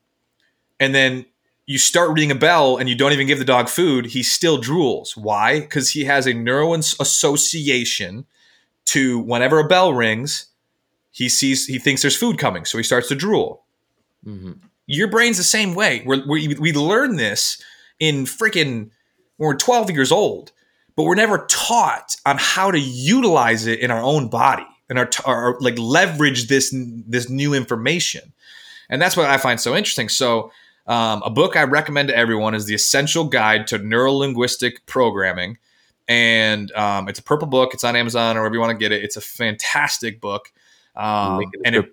And 0.81 0.95
then 0.95 1.25
you 1.67 1.79
start 1.79 2.11
ringing 2.11 2.33
a 2.33 2.35
bell 2.35 2.77
and 2.77 2.89
you 2.89 2.97
don't 2.97 3.13
even 3.13 3.29
give 3.29 3.39
the 3.39 3.45
dog 3.45 3.69
food 3.69 4.07
he 4.07 4.23
still 4.25 4.61
drools. 4.61 5.17
Why? 5.17 5.61
Because 5.61 5.91
he 5.91 6.05
has 6.05 6.27
a 6.27 6.35
neuro 6.35 6.75
association 6.75 8.27
to 8.87 9.21
whenever 9.21 9.61
a 9.61 9.69
bell 9.69 9.95
rings, 9.95 10.47
he 11.13 11.29
sees 11.29 11.67
he 11.67 11.79
thinks 11.79 12.03
there's 12.03 12.17
food 12.17 12.39
coming, 12.39 12.65
so 12.65 12.79
he 12.79 12.85
starts 12.85 13.09
to 13.09 13.15
drool. 13.15 13.65
Mm-hmm. 14.27 14.53
Your 14.87 15.09
brain's 15.09 15.37
the 15.37 15.45
same 15.45 15.75
way. 15.75 16.03
We're, 16.05 16.27
we 16.27 16.49
we 16.59 16.73
learn 16.73 17.17
this 17.17 17.63
in 18.01 18.25
freaking 18.25 18.91
when 19.37 19.49
we're 19.49 19.57
12 19.57 19.91
years 19.91 20.11
old, 20.11 20.53
but 20.97 21.05
we're 21.05 21.15
never 21.15 21.47
taught 21.49 22.17
on 22.27 22.37
how 22.39 22.71
to 22.71 22.81
utilize 22.81 23.67
it 23.67 23.81
in 23.81 23.91
our 23.91 24.03
own 24.03 24.29
body 24.29 24.67
and 24.89 24.99
our, 24.99 25.09
our 25.25 25.59
like 25.61 25.79
leverage 25.79 26.49
this 26.49 26.75
this 27.07 27.29
new 27.31 27.55
information. 27.55 28.33
And 28.89 29.01
that's 29.01 29.17
what 29.17 29.31
I 29.31 29.39
find 29.39 29.61
so 29.61 29.75
interesting. 29.75 30.09
So, 30.09 30.53
um, 30.87 31.23
a 31.25 31.31
book 31.31 31.57
I 31.57 31.63
recommend 31.65 32.09
to 32.09 32.17
everyone 32.17 32.55
is 32.55 32.67
The 32.67 32.75
Essential 32.75 33.25
Guide 33.25 33.67
to 33.69 33.79
Neurolinguistic 33.79 34.79
Programming. 34.87 35.59
And 36.09 36.73
um, 36.73 37.09
it's 37.09 37.21
a 37.21 37.23
purple 37.23 37.47
book. 37.47 37.73
It's 37.73 37.85
on 37.85 37.97
Amazon 37.97 38.37
or 38.37 38.41
wherever 38.41 38.55
you 38.55 38.61
want 38.61 38.73
to 38.73 38.79
get 38.79 38.93
it. 38.93 39.05
It's 39.05 39.17
a 39.17 39.21
fantastic 39.21 40.21
book. 40.21 40.53
Um, 40.95 41.43
and 41.65 41.77
it, 41.77 41.87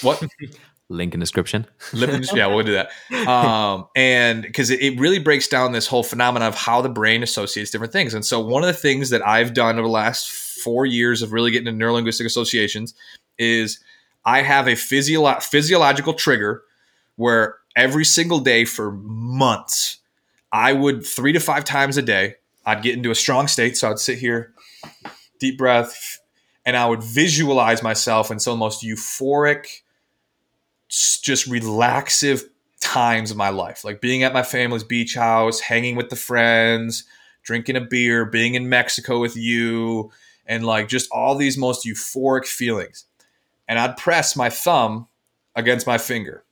what? 0.00 0.22
Link 0.88 1.14
in 1.14 1.20
description. 1.20 1.66
yeah, 2.38 2.46
we'll 2.48 2.64
do 2.64 2.72
that. 2.72 2.90
Um, 3.26 3.86
and 3.96 4.42
because 4.42 4.68
it, 4.68 4.80
it 4.82 5.00
really 5.00 5.18
breaks 5.18 5.48
down 5.48 5.72
this 5.72 5.86
whole 5.86 6.02
phenomenon 6.02 6.48
of 6.48 6.54
how 6.54 6.82
the 6.82 6.90
brain 6.90 7.22
associates 7.22 7.70
different 7.70 7.92
things. 7.92 8.12
And 8.12 8.24
so, 8.24 8.40
one 8.40 8.62
of 8.62 8.66
the 8.66 8.74
things 8.74 9.08
that 9.10 9.26
I've 9.26 9.54
done 9.54 9.78
over 9.78 9.88
the 9.88 9.92
last 9.92 10.30
four 10.30 10.84
years 10.84 11.22
of 11.22 11.32
really 11.32 11.50
getting 11.50 11.66
into 11.66 11.82
neurolinguistic 11.82 12.26
associations 12.26 12.94
is 13.38 13.80
I 14.24 14.42
have 14.42 14.68
a 14.68 14.74
physio- 14.74 15.40
physiological 15.40 16.14
trigger 16.14 16.62
where 17.16 17.56
every 17.74 18.04
single 18.04 18.40
day 18.40 18.64
for 18.64 18.92
months, 18.92 19.98
I 20.52 20.72
would 20.72 21.06
three 21.06 21.32
to 21.32 21.40
five 21.40 21.64
times 21.64 21.96
a 21.96 22.02
day, 22.02 22.36
I'd 22.64 22.82
get 22.82 22.96
into 22.96 23.10
a 23.10 23.14
strong 23.14 23.48
state. 23.48 23.76
So 23.76 23.90
I'd 23.90 23.98
sit 23.98 24.18
here, 24.18 24.52
deep 25.40 25.58
breath, 25.58 26.18
and 26.64 26.76
I 26.76 26.86
would 26.86 27.02
visualize 27.02 27.82
myself 27.82 28.30
in 28.30 28.38
some 28.38 28.52
of 28.52 28.58
the 28.58 28.64
most 28.64 28.82
euphoric, 28.82 29.82
just 30.88 31.46
relaxive 31.46 32.44
times 32.80 33.30
of 33.30 33.36
my 33.36 33.48
life, 33.48 33.84
like 33.84 34.00
being 34.00 34.22
at 34.22 34.32
my 34.32 34.42
family's 34.42 34.84
beach 34.84 35.14
house, 35.14 35.60
hanging 35.60 35.96
with 35.96 36.10
the 36.10 36.16
friends, 36.16 37.04
drinking 37.42 37.76
a 37.76 37.80
beer, 37.80 38.24
being 38.24 38.54
in 38.54 38.68
Mexico 38.68 39.20
with 39.20 39.36
you, 39.36 40.10
and 40.46 40.64
like 40.64 40.88
just 40.88 41.10
all 41.10 41.34
these 41.34 41.56
most 41.56 41.86
euphoric 41.86 42.46
feelings. 42.46 43.06
And 43.68 43.78
I'd 43.78 43.96
press 43.96 44.36
my 44.36 44.50
thumb 44.50 45.08
against 45.54 45.86
my 45.86 45.98
finger. 45.98 46.44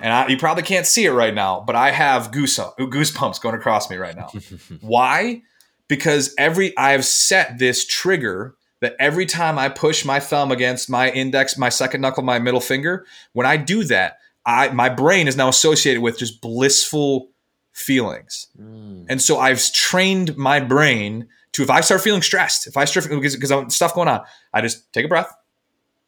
And 0.00 0.12
I, 0.12 0.28
you 0.28 0.36
probably 0.36 0.62
can't 0.62 0.86
see 0.86 1.06
it 1.06 1.12
right 1.12 1.34
now, 1.34 1.64
but 1.66 1.74
I 1.74 1.90
have 1.90 2.30
goose, 2.30 2.58
uh, 2.58 2.70
goosebumps 2.78 3.40
going 3.40 3.54
across 3.54 3.88
me 3.88 3.96
right 3.96 4.14
now. 4.14 4.30
Why? 4.80 5.42
Because 5.88 6.34
every 6.36 6.76
I 6.76 6.92
have 6.92 7.04
set 7.06 7.58
this 7.58 7.86
trigger 7.86 8.56
that 8.86 8.94
every 9.00 9.26
time 9.26 9.58
I 9.58 9.68
push 9.68 10.04
my 10.04 10.20
thumb 10.20 10.52
against 10.52 10.88
my 10.88 11.10
index, 11.10 11.58
my 11.58 11.68
second 11.70 12.00
knuckle, 12.00 12.22
my 12.22 12.38
middle 12.38 12.60
finger, 12.60 13.04
when 13.32 13.44
I 13.44 13.56
do 13.56 13.82
that, 13.84 14.18
I 14.46 14.68
my 14.68 14.88
brain 14.88 15.26
is 15.26 15.36
now 15.36 15.48
associated 15.48 16.02
with 16.02 16.20
just 16.20 16.40
blissful 16.40 17.30
feelings. 17.72 18.46
Mm. 18.56 19.06
And 19.08 19.20
so 19.20 19.40
I've 19.40 19.60
trained 19.72 20.36
my 20.36 20.60
brain 20.60 21.26
to 21.54 21.64
if 21.64 21.70
I 21.70 21.80
start 21.80 22.00
feeling 22.00 22.22
stressed, 22.22 22.68
if 22.68 22.76
I 22.76 22.84
start 22.84 23.08
because 23.10 23.50
I'm 23.50 23.70
stuff 23.70 23.92
going 23.92 24.06
on, 24.06 24.20
I 24.54 24.60
just 24.60 24.92
take 24.92 25.04
a 25.04 25.08
breath. 25.08 25.34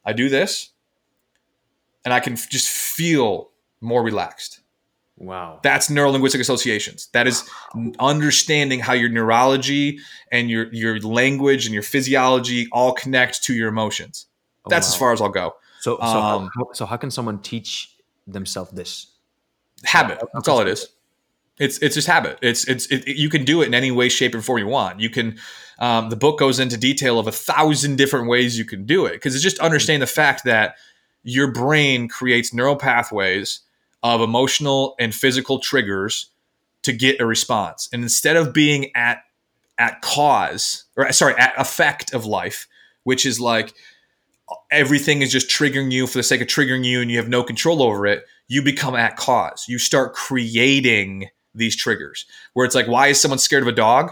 I 0.05 0.13
do 0.13 0.29
this 0.29 0.69
and 2.05 2.13
I 2.13 2.21
can 2.21 2.37
just 2.37 2.69
feel 2.69 3.49
more 3.81 4.01
relaxed. 4.01 4.61
Wow. 5.19 5.59
That's 5.63 5.89
neurolinguistic 5.89 6.39
associations. 6.39 7.09
That 7.11 7.27
is 7.27 7.47
understanding 7.99 8.79
how 8.79 8.93
your 8.93 9.09
neurology 9.09 9.99
and 10.31 10.49
your 10.49 10.73
your 10.73 10.99
language 10.99 11.65
and 11.65 11.73
your 11.73 11.83
physiology 11.83 12.67
all 12.71 12.93
connect 12.93 13.43
to 13.43 13.53
your 13.53 13.67
emotions. 13.67 14.27
Oh, 14.65 14.69
That's 14.69 14.87
wow. 14.87 14.93
as 14.93 14.95
far 14.95 15.13
as 15.13 15.21
I'll 15.21 15.29
go. 15.29 15.55
So 15.81 15.97
so, 15.97 16.03
um, 16.03 16.49
how, 16.55 16.69
so 16.73 16.85
how 16.85 16.95
can 16.95 17.11
someone 17.11 17.39
teach 17.39 17.95
themselves 18.27 18.71
this? 18.71 19.07
Habit. 19.83 20.19
That's 20.33 20.47
all 20.47 20.61
it 20.61 20.69
is. 20.69 20.87
It's 21.59 21.77
it's 21.79 21.95
just 21.95 22.07
habit. 22.07 22.39
It's 22.41 22.65
it's 22.69 22.85
it, 22.87 23.05
you 23.07 23.29
can 23.29 23.43
do 23.43 23.61
it 23.61 23.67
in 23.67 23.73
any 23.73 23.91
way, 23.91 24.07
shape, 24.07 24.33
or 24.33 24.41
form 24.41 24.59
you 24.59 24.67
want. 24.67 25.01
You 25.01 25.09
can. 25.09 25.37
Um, 25.79 26.09
the 26.09 26.17
book 26.17 26.39
goes 26.39 26.59
into 26.59 26.77
detail 26.77 27.19
of 27.19 27.27
a 27.27 27.31
thousand 27.31 27.97
different 27.97 28.27
ways 28.27 28.57
you 28.57 28.65
can 28.65 28.85
do 28.85 29.05
it 29.05 29.13
because 29.13 29.33
it's 29.33 29.43
just 29.43 29.59
understanding 29.59 30.01
the 30.01 30.07
fact 30.07 30.43
that 30.45 30.75
your 31.23 31.51
brain 31.51 32.07
creates 32.09 32.53
neural 32.53 32.75
pathways 32.75 33.61
of 34.03 34.21
emotional 34.21 34.95
and 34.99 35.13
physical 35.13 35.59
triggers 35.59 36.31
to 36.83 36.93
get 36.93 37.19
a 37.19 37.25
response. 37.25 37.89
And 37.91 38.03
instead 38.03 38.35
of 38.35 38.53
being 38.53 38.95
at 38.95 39.23
at 39.77 40.01
cause 40.01 40.85
or 40.97 41.11
sorry, 41.11 41.35
at 41.35 41.53
effect 41.57 42.13
of 42.13 42.25
life, 42.25 42.67
which 43.03 43.25
is 43.25 43.39
like 43.39 43.73
everything 44.71 45.21
is 45.21 45.31
just 45.31 45.49
triggering 45.49 45.91
you 45.91 46.07
for 46.07 46.17
the 46.17 46.23
sake 46.23 46.41
of 46.41 46.47
triggering 46.47 46.83
you 46.83 47.01
and 47.01 47.11
you 47.11 47.17
have 47.17 47.29
no 47.29 47.43
control 47.43 47.81
over 47.81 48.05
it, 48.05 48.25
you 48.47 48.61
become 48.61 48.95
at 48.95 49.15
cause. 49.15 49.65
You 49.67 49.77
start 49.77 50.13
creating 50.13 51.29
these 51.53 51.75
triggers 51.75 52.25
where 52.53 52.65
it's 52.65 52.75
like, 52.75 52.87
why 52.87 53.07
is 53.07 53.21
someone 53.21 53.39
scared 53.39 53.63
of 53.63 53.69
a 53.69 53.73
dog? 53.73 54.11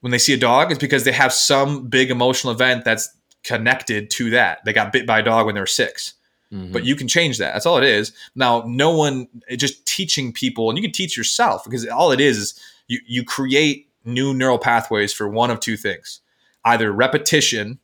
When 0.00 0.10
they 0.10 0.18
see 0.18 0.32
a 0.32 0.38
dog, 0.38 0.70
it's 0.70 0.80
because 0.80 1.04
they 1.04 1.12
have 1.12 1.32
some 1.32 1.86
big 1.88 2.10
emotional 2.10 2.52
event 2.52 2.84
that's 2.84 3.08
connected 3.44 4.10
to 4.10 4.30
that. 4.30 4.64
They 4.64 4.72
got 4.72 4.92
bit 4.92 5.06
by 5.06 5.20
a 5.20 5.22
dog 5.22 5.46
when 5.46 5.54
they 5.54 5.60
were 5.60 5.66
six. 5.66 6.14
Mm-hmm. 6.52 6.72
But 6.72 6.84
you 6.84 6.96
can 6.96 7.08
change 7.08 7.38
that. 7.38 7.54
That's 7.54 7.64
all 7.64 7.78
it 7.78 7.84
is. 7.84 8.12
Now, 8.34 8.62
no 8.66 8.94
one 8.94 9.28
just 9.56 9.86
teaching 9.86 10.32
people, 10.32 10.68
and 10.68 10.76
you 10.76 10.82
can 10.82 10.92
teach 10.92 11.16
yourself 11.16 11.64
because 11.64 11.86
all 11.88 12.12
it 12.12 12.20
is 12.20 12.36
is 12.38 12.60
you 12.88 13.00
you 13.06 13.24
create 13.24 13.88
new 14.04 14.34
neural 14.34 14.58
pathways 14.58 15.12
for 15.12 15.28
one 15.28 15.50
of 15.50 15.60
two 15.60 15.78
things: 15.78 16.20
either 16.64 16.92
repetition, 16.92 17.78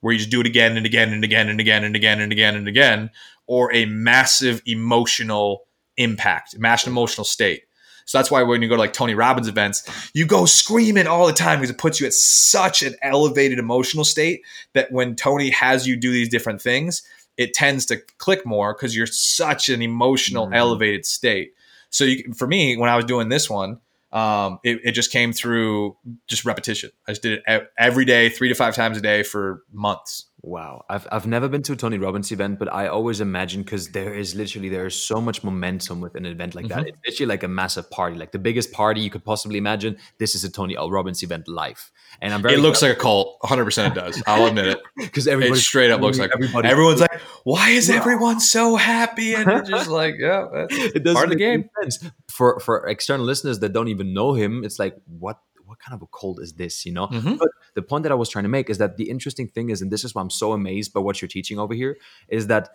where 0.00 0.12
you 0.12 0.18
just 0.18 0.30
do 0.30 0.40
it 0.40 0.46
again 0.46 0.76
and 0.76 0.84
again 0.84 1.12
and 1.12 1.24
again 1.24 1.48
and 1.48 1.58
again 1.58 1.84
and 1.84 1.96
again 1.96 2.20
and 2.20 2.32
again 2.32 2.56
and 2.56 2.68
again, 2.68 3.10
or 3.46 3.72
a 3.72 3.86
massive 3.86 4.60
emotional 4.66 5.64
impact, 5.96 6.58
massive 6.58 6.90
emotional 6.90 7.24
state. 7.24 7.64
So 8.04 8.18
that's 8.18 8.30
why 8.30 8.42
when 8.42 8.62
you 8.62 8.68
go 8.68 8.74
to 8.74 8.80
like 8.80 8.92
Tony 8.92 9.14
Robbins 9.14 9.48
events, 9.48 9.88
you 10.12 10.26
go 10.26 10.44
screaming 10.44 11.06
all 11.06 11.26
the 11.26 11.32
time 11.32 11.60
because 11.60 11.70
it 11.70 11.78
puts 11.78 12.00
you 12.00 12.06
at 12.06 12.12
such 12.12 12.82
an 12.82 12.94
elevated 13.00 13.58
emotional 13.58 14.04
state 14.04 14.42
that 14.74 14.90
when 14.92 15.14
Tony 15.14 15.50
has 15.50 15.86
you 15.86 15.96
do 15.96 16.10
these 16.10 16.28
different 16.28 16.60
things, 16.60 17.02
it 17.42 17.54
tends 17.54 17.86
to 17.86 17.98
click 18.18 18.46
more 18.46 18.74
because 18.74 18.96
you're 18.96 19.06
such 19.06 19.68
an 19.68 19.82
emotional, 19.82 20.46
mm-hmm. 20.46 20.54
elevated 20.54 21.04
state. 21.04 21.54
So 21.90 22.04
you, 22.04 22.32
for 22.34 22.46
me, 22.46 22.76
when 22.76 22.88
I 22.88 22.96
was 22.96 23.04
doing 23.04 23.28
this 23.28 23.50
one, 23.50 23.80
um, 24.12 24.58
it, 24.62 24.80
it, 24.84 24.92
just 24.92 25.10
came 25.10 25.32
through 25.32 25.96
just 26.26 26.44
repetition. 26.44 26.90
I 27.08 27.12
just 27.12 27.22
did 27.22 27.42
it 27.46 27.70
every 27.78 28.04
day, 28.04 28.28
three 28.28 28.48
to 28.48 28.54
five 28.54 28.74
times 28.74 28.98
a 28.98 29.00
day 29.00 29.22
for 29.22 29.62
months. 29.72 30.26
Wow, 30.44 30.84
I've 30.88 31.06
I've 31.12 31.26
never 31.28 31.48
been 31.48 31.62
to 31.62 31.74
a 31.74 31.76
Tony 31.76 31.98
Robbins 31.98 32.32
event, 32.32 32.58
but 32.58 32.72
I 32.72 32.88
always 32.88 33.20
imagine 33.20 33.62
because 33.62 33.90
there 33.90 34.12
is 34.12 34.34
literally 34.34 34.68
there 34.68 34.86
is 34.86 35.00
so 35.00 35.20
much 35.20 35.44
momentum 35.44 36.00
with 36.00 36.16
an 36.16 36.26
event 36.26 36.56
like 36.56 36.64
mm-hmm. 36.64 36.80
that. 36.80 36.88
It's 36.88 36.98
literally 37.06 37.28
like 37.28 37.44
a 37.44 37.48
massive 37.48 37.88
party, 37.92 38.18
like 38.18 38.32
the 38.32 38.40
biggest 38.40 38.72
party 38.72 39.00
you 39.00 39.08
could 39.08 39.24
possibly 39.24 39.56
imagine. 39.56 39.98
This 40.18 40.34
is 40.34 40.42
a 40.42 40.50
Tony 40.50 40.76
L. 40.76 40.90
Robbins 40.90 41.22
event 41.22 41.46
live, 41.46 41.92
and 42.20 42.34
I'm 42.34 42.42
very. 42.42 42.54
It 42.54 42.58
looks 42.58 42.82
like 42.82 42.90
a 42.90 42.96
cult, 42.96 43.36
100. 43.42 43.64
percent 43.64 43.96
It 43.96 44.00
does. 44.00 44.20
I'll 44.26 44.46
admit 44.46 44.66
it 44.66 44.82
because 44.96 45.28
everybody 45.28 45.60
straight 45.60 45.92
up 45.92 46.00
looks 46.00 46.18
like 46.18 46.32
everybody. 46.34 46.66
Everyone's 46.66 47.00
like, 47.06 47.20
why 47.44 47.70
is 47.70 47.88
everyone 47.88 48.40
so 48.40 48.74
happy? 48.74 49.34
And 49.34 49.64
just 49.64 49.88
like, 50.00 50.16
yeah, 50.18 50.48
it 50.70 51.04
does 51.04 51.14
part 51.14 51.26
of 51.26 51.30
the 51.30 51.36
game. 51.36 51.70
Sense. 51.82 52.10
For 52.28 52.58
for 52.58 52.88
external 52.88 53.24
listeners 53.24 53.60
that 53.60 53.72
don't 53.72 53.88
even 53.88 54.12
know 54.12 54.32
him, 54.34 54.64
it's 54.64 54.80
like 54.80 54.96
what 55.06 55.38
kind 55.82 55.94
of 55.94 56.02
a 56.02 56.06
cult 56.06 56.40
is 56.40 56.54
this 56.54 56.86
you 56.86 56.92
know 56.92 57.08
mm-hmm. 57.08 57.34
but 57.34 57.48
the 57.74 57.82
point 57.82 58.02
that 58.02 58.12
i 58.12 58.14
was 58.14 58.28
trying 58.28 58.44
to 58.44 58.48
make 58.48 58.70
is 58.70 58.78
that 58.78 58.96
the 58.96 59.10
interesting 59.10 59.48
thing 59.48 59.70
is 59.70 59.82
and 59.82 59.90
this 59.90 60.04
is 60.04 60.14
why 60.14 60.22
i'm 60.22 60.30
so 60.30 60.52
amazed 60.52 60.92
by 60.92 61.00
what 61.00 61.20
you're 61.20 61.28
teaching 61.28 61.58
over 61.58 61.74
here 61.74 61.96
is 62.28 62.46
that 62.46 62.70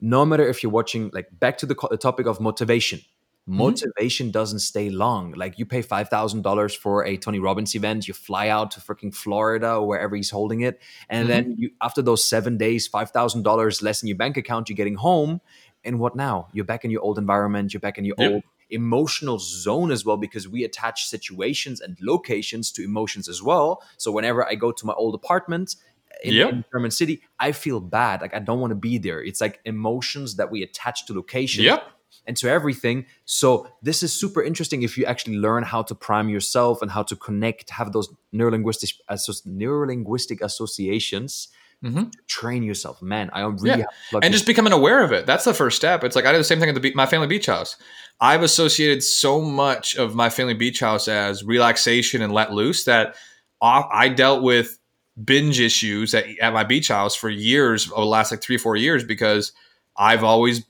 no 0.00 0.24
matter 0.24 0.46
if 0.46 0.62
you're 0.62 0.72
watching 0.72 1.10
like 1.12 1.28
back 1.38 1.58
to 1.58 1.66
the, 1.66 1.76
the 1.90 1.96
topic 1.96 2.26
of 2.26 2.40
motivation 2.40 2.98
mm-hmm. 2.98 3.58
motivation 3.58 4.26
mm-hmm. 4.26 4.32
doesn't 4.32 4.60
stay 4.60 4.90
long 4.90 5.32
like 5.32 5.58
you 5.58 5.66
pay 5.66 5.82
$5000 5.82 6.76
for 6.76 7.04
a 7.04 7.16
tony 7.16 7.38
robbins 7.38 7.74
event 7.74 8.08
you 8.08 8.14
fly 8.14 8.48
out 8.48 8.70
to 8.72 8.80
freaking 8.80 9.14
florida 9.14 9.74
or 9.74 9.86
wherever 9.86 10.16
he's 10.16 10.30
holding 10.30 10.62
it 10.62 10.80
and 11.08 11.28
mm-hmm. 11.28 11.48
then 11.48 11.54
you 11.58 11.70
after 11.80 12.02
those 12.02 12.24
seven 12.28 12.56
days 12.56 12.88
$5000 12.88 13.82
less 13.82 14.02
in 14.02 14.08
your 14.08 14.16
bank 14.16 14.36
account 14.36 14.68
you're 14.68 14.76
getting 14.76 14.96
home 14.96 15.40
and 15.84 15.98
what 15.98 16.16
now 16.16 16.48
you're 16.52 16.64
back 16.64 16.84
in 16.84 16.90
your 16.90 17.02
old 17.02 17.18
environment 17.18 17.72
you're 17.72 17.80
back 17.80 17.98
in 17.98 18.04
your 18.04 18.16
yep. 18.18 18.32
old 18.32 18.42
emotional 18.70 19.38
zone 19.38 19.90
as 19.90 20.04
well 20.04 20.16
because 20.16 20.48
we 20.48 20.64
attach 20.64 21.06
situations 21.06 21.80
and 21.80 21.96
locations 22.00 22.70
to 22.72 22.84
emotions 22.84 23.28
as 23.28 23.42
well. 23.42 23.82
So 23.96 24.10
whenever 24.12 24.46
I 24.46 24.54
go 24.54 24.72
to 24.72 24.86
my 24.86 24.92
old 24.94 25.14
apartment 25.14 25.76
in, 26.22 26.34
yep. 26.34 26.52
in 26.52 26.64
German 26.72 26.90
City, 26.90 27.22
I 27.38 27.52
feel 27.52 27.80
bad. 27.80 28.20
Like 28.20 28.34
I 28.34 28.38
don't 28.38 28.60
want 28.60 28.70
to 28.70 28.76
be 28.76 28.98
there. 28.98 29.22
It's 29.22 29.40
like 29.40 29.60
emotions 29.64 30.36
that 30.36 30.50
we 30.50 30.62
attach 30.62 31.06
to 31.06 31.14
locations. 31.14 31.64
Yep. 31.64 31.84
And 32.26 32.36
to 32.36 32.48
everything. 32.48 33.06
So 33.24 33.66
this 33.82 34.02
is 34.02 34.12
super 34.12 34.42
interesting 34.42 34.82
if 34.82 34.98
you 34.98 35.04
actually 35.04 35.36
learn 35.36 35.62
how 35.62 35.82
to 35.82 35.94
prime 35.94 36.28
yourself 36.28 36.82
and 36.82 36.90
how 36.90 37.02
to 37.04 37.16
connect, 37.16 37.70
have 37.70 37.92
those 37.92 38.12
neurolinguistic 38.32 38.94
uh, 39.08 39.14
neurolinguistic 39.14 40.40
associations 40.40 41.48
mm-hmm. 41.84 42.04
train 42.26 42.62
yourself. 42.62 43.00
Man, 43.02 43.30
I 43.32 43.42
really 43.42 43.80
yeah. 43.80 44.20
and 44.22 44.32
just 44.32 44.46
becoming 44.46 44.72
aware 44.72 45.02
of 45.02 45.12
it. 45.12 45.26
That's 45.26 45.44
the 45.44 45.54
first 45.54 45.76
step. 45.76 46.04
It's 46.04 46.16
like 46.16 46.26
I 46.26 46.32
did 46.32 46.38
the 46.38 46.44
same 46.44 46.60
thing 46.60 46.68
at 46.68 46.74
the 46.74 46.80
be- 46.80 46.94
my 46.94 47.06
family 47.06 47.26
beach 47.26 47.46
house. 47.46 47.76
I've 48.20 48.42
associated 48.42 49.02
so 49.02 49.40
much 49.40 49.96
of 49.96 50.14
my 50.14 50.28
family 50.28 50.54
beach 50.54 50.80
house 50.80 51.08
as 51.08 51.42
relaxation 51.42 52.20
and 52.20 52.32
let 52.32 52.52
loose 52.52 52.84
that 52.84 53.16
I 53.62 54.08
dealt 54.08 54.42
with 54.42 54.78
binge 55.22 55.60
issues 55.60 56.14
at, 56.14 56.26
at 56.40 56.52
my 56.52 56.64
beach 56.64 56.88
house 56.88 57.14
for 57.14 57.28
years 57.28 57.90
over 57.92 58.00
the 58.00 58.06
last 58.06 58.30
like 58.30 58.40
three 58.40 58.56
or 58.56 58.60
four 58.60 58.76
years 58.76 59.04
because 59.04 59.52
I've 59.96 60.24
always 60.24 60.64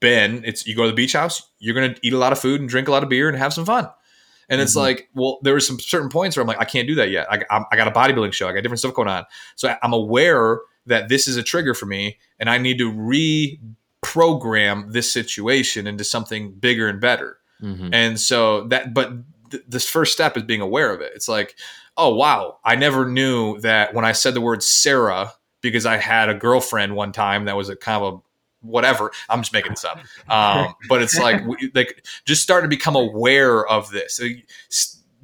been 0.00 0.42
it's 0.44 0.66
you 0.66 0.76
go 0.76 0.84
to 0.84 0.90
the 0.90 0.94
beach 0.94 1.14
house 1.14 1.50
you're 1.58 1.74
going 1.74 1.94
to 1.94 2.00
eat 2.06 2.12
a 2.12 2.18
lot 2.18 2.32
of 2.32 2.38
food 2.38 2.60
and 2.60 2.68
drink 2.68 2.86
a 2.86 2.90
lot 2.90 3.02
of 3.02 3.08
beer 3.08 3.28
and 3.28 3.38
have 3.38 3.52
some 3.52 3.64
fun 3.64 3.88
And 4.50 4.60
it's 4.60 4.74
like, 4.76 5.08
well, 5.14 5.38
there 5.42 5.54
were 5.54 5.60
some 5.60 5.78
certain 5.80 6.08
points 6.10 6.36
where 6.36 6.42
I'm 6.42 6.46
like, 6.48 6.60
I 6.60 6.64
can't 6.64 6.86
do 6.88 6.96
that 6.96 7.10
yet. 7.10 7.26
I, 7.30 7.36
I'm- 7.50 7.64
I 7.70 7.76
got 7.76 7.88
a 7.88 7.92
bodybuilding 7.92 8.32
show. 8.32 8.48
I 8.48 8.52
got 8.52 8.62
different 8.62 8.80
stuff 8.80 8.94
going 8.94 9.08
on. 9.08 9.24
So 9.56 9.74
I'm 9.82 9.92
aware 9.92 10.58
that 10.86 11.08
this 11.08 11.28
is 11.28 11.36
a 11.36 11.42
trigger 11.42 11.72
for 11.74 11.86
me, 11.86 12.18
and 12.38 12.50
I 12.50 12.58
need 12.58 12.78
to 12.78 12.90
reprogram 14.02 14.92
this 14.92 15.12
situation 15.12 15.86
into 15.86 16.04
something 16.04 16.52
bigger 16.52 16.88
and 16.88 17.00
better. 17.00 17.38
Mhm. 17.62 17.90
And 17.92 18.18
so 18.20 18.66
that, 18.68 18.94
but 18.94 19.12
th- 19.50 19.62
this 19.68 19.88
first 19.88 20.12
step 20.12 20.36
is 20.36 20.42
being 20.44 20.60
aware 20.62 20.92
of 20.92 21.00
it. 21.00 21.12
It's 21.14 21.28
like, 21.28 21.56
oh 21.96 22.14
wow, 22.14 22.58
I 22.64 22.76
never 22.76 23.06
knew 23.08 23.58
that 23.60 23.92
when 23.94 24.04
I 24.04 24.12
said 24.12 24.34
the 24.34 24.40
word 24.40 24.62
Sarah 24.62 25.32
because 25.60 25.84
I 25.84 25.98
had 25.98 26.28
a 26.30 26.34
girlfriend 26.34 26.96
one 26.96 27.12
time 27.12 27.44
that 27.44 27.56
was 27.56 27.68
a 27.68 27.76
kind 27.76 28.02
of 28.02 28.14
a 28.14 28.18
whatever. 28.62 29.10
I'm 29.28 29.40
just 29.40 29.52
making 29.52 29.72
this 29.72 29.84
up. 29.84 29.98
Um, 30.28 30.74
but 30.88 31.02
it's 31.02 31.18
like, 31.18 31.44
we, 31.46 31.70
like 31.74 32.04
just 32.24 32.42
start 32.42 32.62
to 32.64 32.68
become 32.68 32.96
aware 32.96 33.66
of 33.66 33.90
this. 33.90 34.20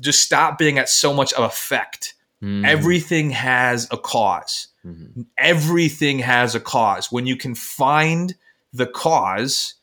Just 0.00 0.20
stop 0.20 0.58
being 0.58 0.78
at 0.78 0.88
so 0.88 1.12
much 1.14 1.32
of 1.34 1.44
effect. 1.44 2.14
Mhm. 2.42 2.66
Everything 2.66 3.30
has 3.30 3.88
a 3.90 3.96
cause. 3.96 4.68
Mhm. 4.84 5.26
Everything 5.38 6.18
has 6.18 6.54
a 6.54 6.60
cause. 6.60 7.10
When 7.10 7.26
you 7.26 7.36
can 7.36 7.54
find 7.54 8.34
the 8.72 8.86
cause, 8.86 9.74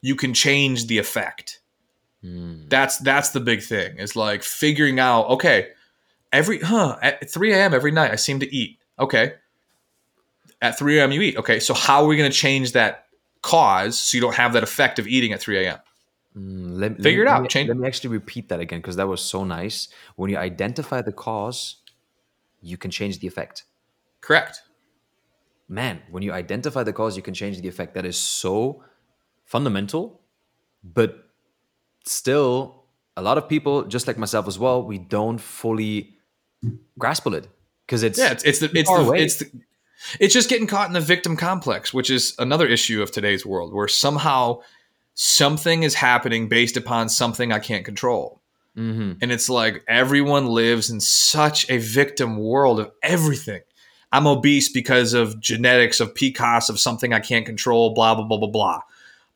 you 0.00 0.14
can 0.14 0.32
change 0.34 0.86
the 0.86 0.98
effect 0.98 1.60
Mm. 2.24 2.68
that's 2.68 2.98
that's 2.98 3.30
the 3.30 3.38
big 3.38 3.62
thing 3.62 3.96
is 3.98 4.16
like 4.16 4.42
figuring 4.42 4.98
out 4.98 5.28
okay 5.28 5.68
every 6.32 6.58
huh 6.58 6.96
at 7.00 7.30
3 7.30 7.52
a.m 7.52 7.72
every 7.72 7.92
night 7.92 8.10
i 8.10 8.16
seem 8.16 8.40
to 8.40 8.52
eat 8.52 8.76
okay 8.98 9.34
at 10.62 10.78
3 10.78 10.98
a.m 10.98 11.12
you 11.12 11.20
eat 11.22 11.36
okay 11.36 11.58
so 11.60 11.72
how 11.74 12.02
are 12.02 12.06
we 12.06 12.16
going 12.16 12.30
to 12.30 12.36
change 12.36 12.72
that 12.72 13.06
cause 13.42 13.98
so 13.98 14.16
you 14.16 14.20
don't 14.20 14.34
have 14.34 14.52
that 14.52 14.62
effect 14.62 14.98
of 14.98 15.06
eating 15.06 15.32
at 15.32 15.40
3 15.40 15.64
a.m 15.66 15.78
Mm, 16.36 16.78
let, 16.78 16.92
let 16.92 17.02
Figure 17.02 17.24
me- 17.24 17.26
it 17.26 17.30
let 17.30 17.36
out, 17.36 17.42
me- 17.42 17.48
change- 17.48 17.68
Let 17.68 17.78
me 17.78 17.86
actually 17.86 18.10
repeat 18.10 18.48
that 18.50 18.60
again 18.60 18.80
because 18.80 18.96
that 18.96 19.08
was 19.08 19.20
so 19.22 19.44
nice. 19.44 19.88
When 20.14 20.30
you 20.30 20.36
identify 20.36 21.00
the 21.02 21.10
cause, 21.10 21.76
you 22.60 22.76
can 22.76 22.90
change 22.90 23.18
the 23.20 23.26
effect. 23.26 23.64
correct 24.20 24.62
Man, 25.68 26.00
when 26.10 26.22
you 26.22 26.32
identify 26.32 26.82
the 26.84 26.92
cause, 26.92 27.16
you 27.16 27.22
can 27.22 27.34
change 27.34 27.60
the 27.60 27.66
effect. 27.68 27.94
That 27.94 28.04
is 28.06 28.16
so 28.16 28.82
fundamental, 29.46 30.20
but 30.84 31.28
still, 32.04 32.84
a 33.16 33.22
lot 33.22 33.36
of 33.38 33.48
people, 33.48 33.84
just 33.84 34.06
like 34.06 34.16
myself 34.18 34.46
as 34.46 34.58
well, 34.58 34.82
we 34.82 34.98
don't 34.98 35.38
fully 35.38 36.16
grasp 36.98 37.26
it 37.28 37.48
because 37.86 38.02
it's 38.02 38.18
yeah 38.18 38.32
it's, 38.32 38.44
it's 38.44 38.58
the 38.60 38.70
it's 38.74 38.88
the, 38.90 39.12
it's 39.24 39.36
the, 39.36 39.50
it's 40.20 40.34
just 40.34 40.48
getting 40.48 40.66
caught 40.66 40.88
in 40.88 40.94
the 40.94 41.00
victim 41.00 41.36
complex 41.36 41.92
which 41.92 42.10
is 42.10 42.34
another 42.38 42.66
issue 42.66 43.02
of 43.02 43.10
today's 43.10 43.44
world 43.44 43.72
where 43.72 43.88
somehow 43.88 44.58
something 45.14 45.82
is 45.82 45.94
happening 45.94 46.48
based 46.48 46.76
upon 46.76 47.08
something 47.08 47.52
i 47.52 47.58
can't 47.58 47.84
control 47.84 48.38
Mhm. 48.78 49.18
And 49.20 49.32
it's 49.32 49.48
like 49.48 49.82
everyone 49.88 50.46
lives 50.46 50.88
in 50.88 51.00
such 51.00 51.68
a 51.68 51.78
victim 51.78 52.38
world 52.38 52.78
of 52.78 52.92
everything. 53.02 53.60
I'm 54.12 54.26
obese 54.26 54.70
because 54.70 55.12
of 55.14 55.40
genetics 55.40 56.00
of 56.00 56.14
PCOS 56.14 56.70
of 56.70 56.78
something 56.78 57.12
I 57.12 57.20
can't 57.20 57.44
control, 57.44 57.92
blah, 57.92 58.14
blah, 58.14 58.24
blah, 58.24 58.38
blah, 58.38 58.48
blah. 58.48 58.80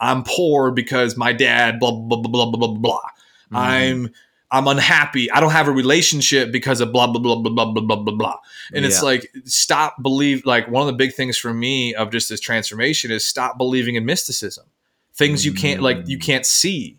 I'm 0.01 0.23
poor 0.23 0.71
because 0.71 1.17
my 1.17 1.33
dad, 1.33 1.79
blah, 1.79 1.91
blah, 1.91 2.19
blah, 2.19 2.31
blah, 2.31 2.47
blah, 2.47 2.69
blah, 2.69 2.79
blah. 2.79 3.09
I'm 3.53 4.11
I'm 4.53 4.69
unhappy. 4.69 5.31
I 5.31 5.41
don't 5.41 5.51
have 5.51 5.67
a 5.67 5.73
relationship 5.73 6.53
because 6.53 6.81
of 6.81 6.93
blah, 6.93 7.07
blah, 7.07 7.21
blah, 7.21 7.37
blah, 7.37 7.51
blah, 7.51 7.73
blah, 7.73 7.83
blah, 7.83 7.97
blah, 7.97 8.15
blah. 8.15 8.37
And 8.75 8.85
it's 8.85 9.03
like, 9.03 9.33
stop 9.45 10.01
believe 10.03 10.45
like 10.45 10.69
one 10.69 10.83
of 10.83 10.87
the 10.87 10.97
big 10.97 11.15
things 11.15 11.39
for 11.39 11.55
me 11.55 11.95
of 11.95 12.11
just 12.11 12.29
this 12.29 12.39
transformation 12.39 13.11
is 13.11 13.27
stop 13.27 13.57
believing 13.57 13.95
in 13.95 14.05
mysticism. 14.05 14.67
Things 15.15 15.45
you 15.45 15.53
can't 15.53 15.83
like 15.83 16.07
you 16.07 16.19
can't 16.19 16.47
see. 16.47 16.99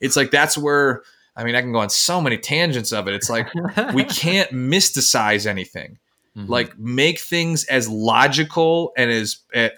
It's 0.00 0.16
like 0.16 0.30
that's 0.30 0.58
where 0.58 1.02
I 1.36 1.44
mean 1.44 1.54
I 1.54 1.60
can 1.60 1.72
go 1.72 1.78
on 1.78 1.90
so 1.90 2.20
many 2.20 2.38
tangents 2.38 2.92
of 2.92 3.08
it. 3.08 3.14
It's 3.14 3.30
like 3.30 3.48
we 3.94 4.04
can't 4.22 4.50
mysticize 4.50 5.46
anything. 5.46 5.98
Mhm. 6.36 6.48
Like 6.48 6.78
make 6.78 7.20
things 7.20 7.64
as 7.64 7.88
logical 7.88 8.92
and 8.96 9.10
as 9.10 9.38
uh, 9.54 9.68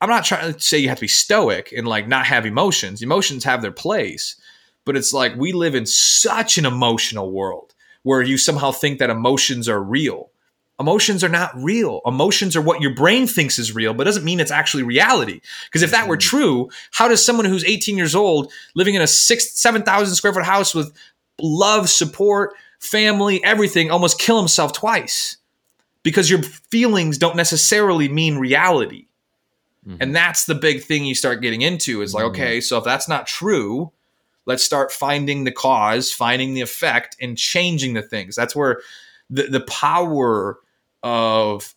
I'm 0.00 0.08
not 0.08 0.24
trying 0.24 0.52
to 0.52 0.58
say 0.60 0.78
you 0.78 0.88
have 0.88 0.98
to 0.98 1.02
be 1.02 1.08
stoic 1.08 1.72
and 1.76 1.86
like 1.86 2.08
not 2.08 2.26
have 2.26 2.44
emotions. 2.44 3.02
Emotions 3.02 3.44
have 3.44 3.62
their 3.62 3.70
place, 3.70 4.34
but 4.84 4.96
it's 4.96 5.12
like 5.12 5.36
we 5.36 5.52
live 5.52 5.74
in 5.74 5.86
such 5.86 6.58
an 6.58 6.66
emotional 6.66 7.30
world 7.30 7.74
where 8.02 8.22
you 8.22 8.36
somehow 8.36 8.72
think 8.72 8.98
that 8.98 9.10
emotions 9.10 9.68
are 9.68 9.82
real. 9.82 10.30
Emotions 10.80 11.22
are 11.22 11.28
not 11.28 11.52
real. 11.54 12.00
Emotions 12.04 12.56
are 12.56 12.62
what 12.62 12.80
your 12.80 12.94
brain 12.94 13.26
thinks 13.26 13.58
is 13.58 13.74
real, 13.74 13.94
but 13.94 14.04
doesn't 14.04 14.24
mean 14.24 14.40
it's 14.40 14.50
actually 14.50 14.82
reality. 14.82 15.40
Because 15.66 15.82
if 15.82 15.92
that 15.92 16.08
were 16.08 16.16
mm-hmm. 16.16 16.36
true, 16.36 16.70
how 16.92 17.06
does 17.06 17.24
someone 17.24 17.46
who's 17.46 17.64
18 17.64 17.96
years 17.96 18.14
old, 18.14 18.50
living 18.74 18.94
in 18.94 19.02
a 19.02 19.06
six, 19.06 19.52
7,000 19.52 20.14
square 20.16 20.32
foot 20.32 20.44
house 20.44 20.74
with 20.74 20.92
love, 21.40 21.88
support, 21.88 22.54
family, 22.80 23.42
everything, 23.44 23.90
almost 23.90 24.18
kill 24.18 24.38
himself 24.38 24.72
twice? 24.72 25.36
Because 26.02 26.28
your 26.28 26.42
feelings 26.42 27.16
don't 27.16 27.36
necessarily 27.36 28.08
mean 28.08 28.38
reality. 28.38 29.06
Mm-hmm. 29.86 29.98
And 30.00 30.16
that's 30.16 30.46
the 30.46 30.54
big 30.54 30.82
thing 30.82 31.04
you 31.04 31.14
start 31.14 31.42
getting 31.42 31.62
into 31.62 32.02
is 32.02 32.14
like, 32.14 32.24
mm-hmm. 32.24 32.34
okay, 32.34 32.60
so 32.60 32.78
if 32.78 32.84
that's 32.84 33.08
not 33.08 33.28
true, 33.28 33.92
let's 34.46 34.64
start 34.64 34.92
finding 34.92 35.44
the 35.44 35.52
cause, 35.52 36.12
finding 36.12 36.54
the 36.54 36.60
effect, 36.60 37.16
and 37.20 37.38
changing 37.38 37.94
the 37.94 38.02
things. 38.02 38.34
That's 38.34 38.56
where 38.56 38.80
the, 39.30 39.44
the 39.44 39.60
power 39.60 40.58
of 41.02 41.74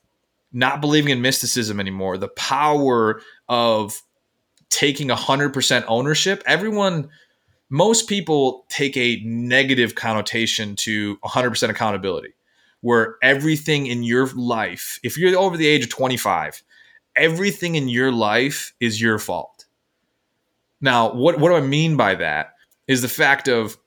not 0.52 0.82
believing 0.82 1.12
in 1.12 1.22
mysticism 1.22 1.80
anymore, 1.80 2.18
the 2.18 2.30
power 2.30 3.22
of 3.50 4.02
taking 4.70 5.10
100% 5.10 5.86
ownership. 5.88 6.44
Everyone, 6.46 7.10
most 7.70 8.08
people 8.08 8.66
take 8.70 8.96
a 8.98 9.22
negative 9.24 9.96
connotation 9.96 10.76
to 10.78 11.18
100% 11.18 11.70
accountability, 11.70 12.34
where 12.82 13.16
everything 13.22 13.88
in 13.88 14.04
your 14.04 14.28
life, 14.28 15.00
if 15.04 15.18
you're 15.18 15.38
over 15.38 15.58
the 15.58 15.68
age 15.68 15.84
of 15.84 15.90
25, 15.90 16.64
everything 17.16 17.76
in 17.76 17.88
your 17.88 18.12
life 18.12 18.74
is 18.80 19.02
your 19.02 19.20
fault. 19.20 19.66
Now, 20.82 21.14
what, 21.14 21.40
what 21.40 21.50
do 21.50 21.56
I 21.56 21.62
mean 21.62 21.96
by 21.96 22.16
that 22.16 22.55
is 22.88 23.02
the 23.02 23.08
fact 23.08 23.48
of 23.48 23.78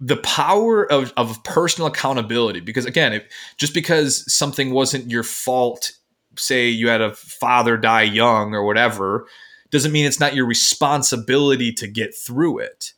the 0.00 0.16
power 0.16 0.90
of, 0.90 1.12
of 1.16 1.42
personal 1.44 1.86
accountability. 1.86 2.60
Because 2.60 2.86
again, 2.86 3.12
if, 3.12 3.24
just 3.58 3.74
because 3.74 4.32
something 4.32 4.70
wasn't 4.70 5.10
your 5.10 5.22
fault, 5.22 5.92
say 6.36 6.68
you 6.68 6.88
had 6.88 7.02
a 7.02 7.14
father 7.14 7.76
die 7.76 8.02
young 8.02 8.54
or 8.54 8.64
whatever, 8.64 9.26
doesn't 9.70 9.92
mean 9.92 10.06
it's 10.06 10.18
not 10.18 10.34
your 10.34 10.46
responsibility 10.46 11.72
to 11.72 11.86
get 11.86 12.14
through 12.14 12.58
it. 12.58 12.92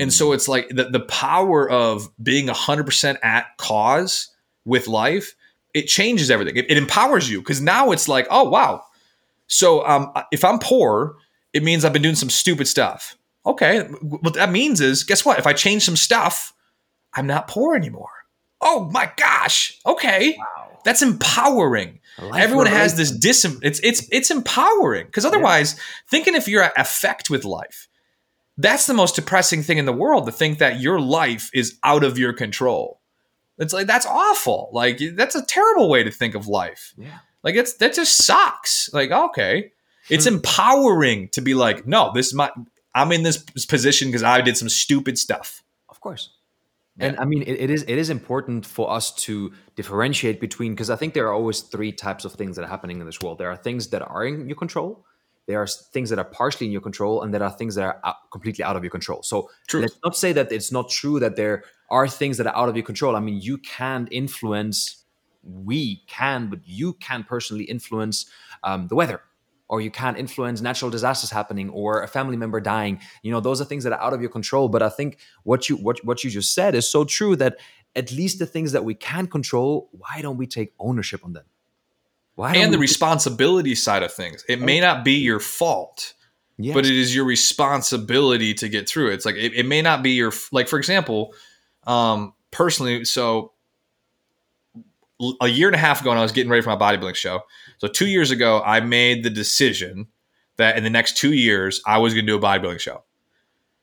And 0.00 0.12
so 0.12 0.32
it's 0.32 0.48
like 0.48 0.68
the, 0.70 0.84
the 0.84 1.00
power 1.00 1.68
of 1.68 2.08
being 2.22 2.46
100% 2.46 3.18
at 3.22 3.56
cause 3.58 4.28
with 4.64 4.88
life, 4.88 5.34
it 5.74 5.86
changes 5.86 6.30
everything. 6.30 6.56
It, 6.56 6.70
it 6.70 6.78
empowers 6.78 7.30
you 7.30 7.40
because 7.40 7.60
now 7.60 7.90
it's 7.90 8.08
like, 8.08 8.26
oh, 8.30 8.48
wow. 8.48 8.82
So 9.46 9.86
um, 9.86 10.10
if 10.32 10.44
I'm 10.44 10.58
poor, 10.58 11.16
it 11.52 11.62
means 11.62 11.84
I've 11.84 11.92
been 11.92 12.02
doing 12.02 12.14
some 12.14 12.30
stupid 12.30 12.66
stuff. 12.66 13.16
Okay. 13.48 13.80
What 14.02 14.34
that 14.34 14.50
means 14.50 14.80
is, 14.80 15.04
guess 15.04 15.24
what? 15.24 15.38
If 15.38 15.46
I 15.46 15.52
change 15.52 15.84
some 15.84 15.96
stuff, 15.96 16.52
I'm 17.14 17.26
not 17.26 17.48
poor 17.48 17.74
anymore. 17.74 18.10
Oh 18.60 18.88
my 18.92 19.10
gosh. 19.16 19.78
Okay. 19.86 20.36
Wow. 20.38 20.78
That's 20.84 21.02
empowering. 21.02 22.00
life 22.20 22.42
Everyone 22.42 22.66
has 22.66 22.96
this 22.96 23.10
dis. 23.10 23.44
It's 23.62 23.80
it's 23.80 24.06
it's 24.10 24.30
empowering 24.30 25.06
because 25.06 25.24
otherwise, 25.24 25.76
thinking 26.10 26.34
if 26.34 26.46
you're 26.48 26.62
at 26.62 26.78
effect 26.78 27.30
with 27.30 27.44
life, 27.44 27.88
that's 28.56 28.86
the 28.86 28.94
most 28.94 29.14
depressing 29.16 29.62
thing 29.62 29.78
in 29.78 29.86
the 29.86 29.92
world. 29.92 30.26
To 30.26 30.32
think 30.32 30.58
that 30.58 30.80
your 30.80 31.00
life 31.00 31.50
is 31.54 31.78
out 31.84 32.04
of 32.04 32.18
your 32.18 32.32
control. 32.32 33.00
It's 33.58 33.72
like 33.72 33.86
that's 33.86 34.06
awful. 34.06 34.70
Like 34.72 34.98
that's 35.14 35.34
a 35.34 35.44
terrible 35.44 35.88
way 35.88 36.02
to 36.04 36.10
think 36.10 36.34
of 36.34 36.46
life. 36.48 36.94
Yeah. 36.96 37.18
Like 37.42 37.54
it's 37.56 37.74
that 37.74 37.94
just 37.94 38.16
sucks. 38.16 38.88
Like 38.92 39.10
okay, 39.10 39.72
it's 40.08 40.26
Hmm. 40.26 40.34
empowering 40.36 41.28
to 41.30 41.40
be 41.40 41.54
like, 41.54 41.86
no, 41.86 42.12
this 42.14 42.26
is 42.28 42.34
my. 42.34 42.50
I'm 42.98 43.12
in 43.12 43.22
this 43.22 43.38
position 43.66 44.08
because 44.08 44.22
I 44.22 44.40
did 44.40 44.56
some 44.56 44.68
stupid 44.68 45.18
stuff. 45.18 45.62
Of 45.88 46.00
course. 46.00 46.30
And 47.00 47.16
I 47.18 47.24
mean, 47.24 47.42
it, 47.42 47.60
it 47.60 47.70
is 47.70 47.84
it 47.84 47.96
is 47.96 48.10
important 48.10 48.66
for 48.66 48.90
us 48.90 49.14
to 49.26 49.52
differentiate 49.76 50.40
between 50.40 50.72
because 50.72 50.90
I 50.90 50.96
think 50.96 51.14
there 51.14 51.28
are 51.28 51.32
always 51.32 51.60
three 51.60 51.92
types 51.92 52.24
of 52.24 52.32
things 52.32 52.56
that 52.56 52.64
are 52.64 52.68
happening 52.68 52.98
in 53.00 53.06
this 53.06 53.20
world. 53.20 53.38
There 53.38 53.50
are 53.50 53.56
things 53.56 53.88
that 53.88 54.02
are 54.02 54.24
in 54.24 54.48
your 54.48 54.56
control, 54.56 55.04
there 55.46 55.62
are 55.62 55.66
things 55.66 56.10
that 56.10 56.18
are 56.18 56.24
partially 56.24 56.66
in 56.66 56.72
your 56.72 56.80
control, 56.80 57.22
and 57.22 57.32
there 57.32 57.42
are 57.42 57.50
things 57.50 57.76
that 57.76 57.84
are 57.84 58.00
out, 58.04 58.16
completely 58.32 58.64
out 58.64 58.76
of 58.76 58.82
your 58.82 58.90
control. 58.90 59.22
So 59.22 59.48
True. 59.68 59.82
let's 59.82 59.98
not 60.04 60.16
say 60.16 60.32
that 60.32 60.50
it's 60.50 60.72
not 60.72 60.90
true 60.90 61.20
that 61.20 61.36
there 61.36 61.62
are 61.88 62.08
things 62.08 62.36
that 62.38 62.48
are 62.48 62.56
out 62.56 62.68
of 62.68 62.76
your 62.76 62.84
control. 62.84 63.14
I 63.14 63.20
mean, 63.20 63.40
you 63.40 63.58
can 63.58 64.08
influence. 64.10 65.04
We 65.44 66.02
can, 66.08 66.50
but 66.50 66.60
you 66.64 66.94
can 66.94 67.22
personally 67.22 67.64
influence 67.64 68.26
um, 68.64 68.88
the 68.88 68.96
weather 68.96 69.22
or 69.68 69.80
you 69.80 69.90
can't 69.90 70.18
influence 70.18 70.60
natural 70.60 70.90
disasters 70.90 71.30
happening 71.30 71.68
or 71.70 72.02
a 72.02 72.08
family 72.08 72.36
member 72.36 72.60
dying 72.60 73.00
you 73.22 73.30
know 73.30 73.40
those 73.40 73.60
are 73.60 73.64
things 73.64 73.84
that 73.84 73.92
are 73.92 74.00
out 74.00 74.12
of 74.12 74.20
your 74.20 74.30
control 74.30 74.68
but 74.68 74.82
i 74.82 74.88
think 74.88 75.18
what 75.44 75.68
you 75.68 75.76
what, 75.76 76.02
what 76.04 76.24
you 76.24 76.30
just 76.30 76.54
said 76.54 76.74
is 76.74 76.88
so 76.90 77.04
true 77.04 77.36
that 77.36 77.56
at 77.96 78.12
least 78.12 78.38
the 78.38 78.46
things 78.46 78.72
that 78.72 78.84
we 78.84 78.94
can 78.94 79.26
control 79.26 79.88
why 79.92 80.20
don't 80.20 80.36
we 80.36 80.46
take 80.46 80.72
ownership 80.78 81.24
on 81.24 81.32
them 81.32 81.44
why 82.38 82.54
and 82.54 82.72
the 82.72 82.78
responsibility 82.78 83.74
side 83.74 84.04
of 84.04 84.12
things. 84.12 84.44
It 84.48 84.60
may 84.60 84.78
not 84.78 85.04
be 85.04 85.14
your 85.14 85.40
fault, 85.40 86.14
Yes. 86.56 86.72
but 86.72 86.86
it 86.86 86.94
is 86.94 87.12
your 87.12 87.24
responsibility 87.24 88.54
to 88.54 88.68
get 88.68 88.88
through 88.88 89.10
it. 89.10 89.14
It's 89.14 89.26
like 89.26 89.34
it, 89.34 89.54
it 89.54 89.66
may 89.66 89.82
not 89.82 90.04
be 90.04 90.12
your 90.12 90.32
like 90.52 90.68
for 90.68 90.78
example, 90.78 91.34
um, 91.82 92.34
personally. 92.52 93.04
So 93.06 93.54
a 95.40 95.48
year 95.48 95.68
and 95.68 95.74
a 95.74 95.78
half 95.78 96.00
ago, 96.00 96.10
when 96.10 96.18
I 96.18 96.22
was 96.22 96.32
getting 96.32 96.50
ready 96.50 96.62
for 96.62 96.74
my 96.74 96.76
bodybuilding 96.76 97.14
show, 97.14 97.42
so 97.78 97.88
two 97.88 98.06
years 98.06 98.30
ago, 98.30 98.62
I 98.64 98.80
made 98.80 99.24
the 99.24 99.30
decision 99.30 100.06
that 100.56 100.76
in 100.76 100.84
the 100.84 100.90
next 100.90 101.16
two 101.16 101.32
years 101.32 101.80
I 101.86 101.98
was 101.98 102.14
going 102.14 102.26
to 102.26 102.32
do 102.32 102.36
a 102.36 102.40
bodybuilding 102.40 102.80
show. 102.80 103.04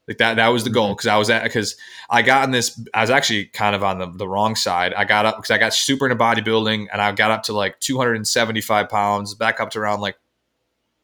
Like 0.07 0.17
that, 0.19 0.35
that 0.35 0.49
was 0.49 0.63
the 0.63 0.69
goal 0.69 0.89
because 0.89 1.07
I 1.07 1.17
was 1.17 1.29
at 1.31 1.43
because 1.43 1.75
I 2.09 2.21
got 2.21 2.43
in 2.43 2.51
this. 2.51 2.79
I 2.93 3.01
was 3.01 3.09
actually 3.09 3.45
kind 3.45 3.75
of 3.75 3.83
on 3.83 3.97
the, 3.97 4.05
the 4.05 4.27
wrong 4.27 4.55
side. 4.55 4.93
I 4.93 5.03
got 5.03 5.25
up 5.25 5.37
because 5.37 5.49
I 5.49 5.57
got 5.57 5.73
super 5.73 6.05
into 6.05 6.15
bodybuilding 6.15 6.87
and 6.91 7.01
I 7.01 7.11
got 7.11 7.31
up 7.31 7.43
to 7.43 7.53
like 7.53 7.79
275 7.79 8.87
pounds, 8.87 9.33
back 9.33 9.59
up 9.59 9.71
to 9.71 9.79
around 9.79 10.01
like 10.01 10.17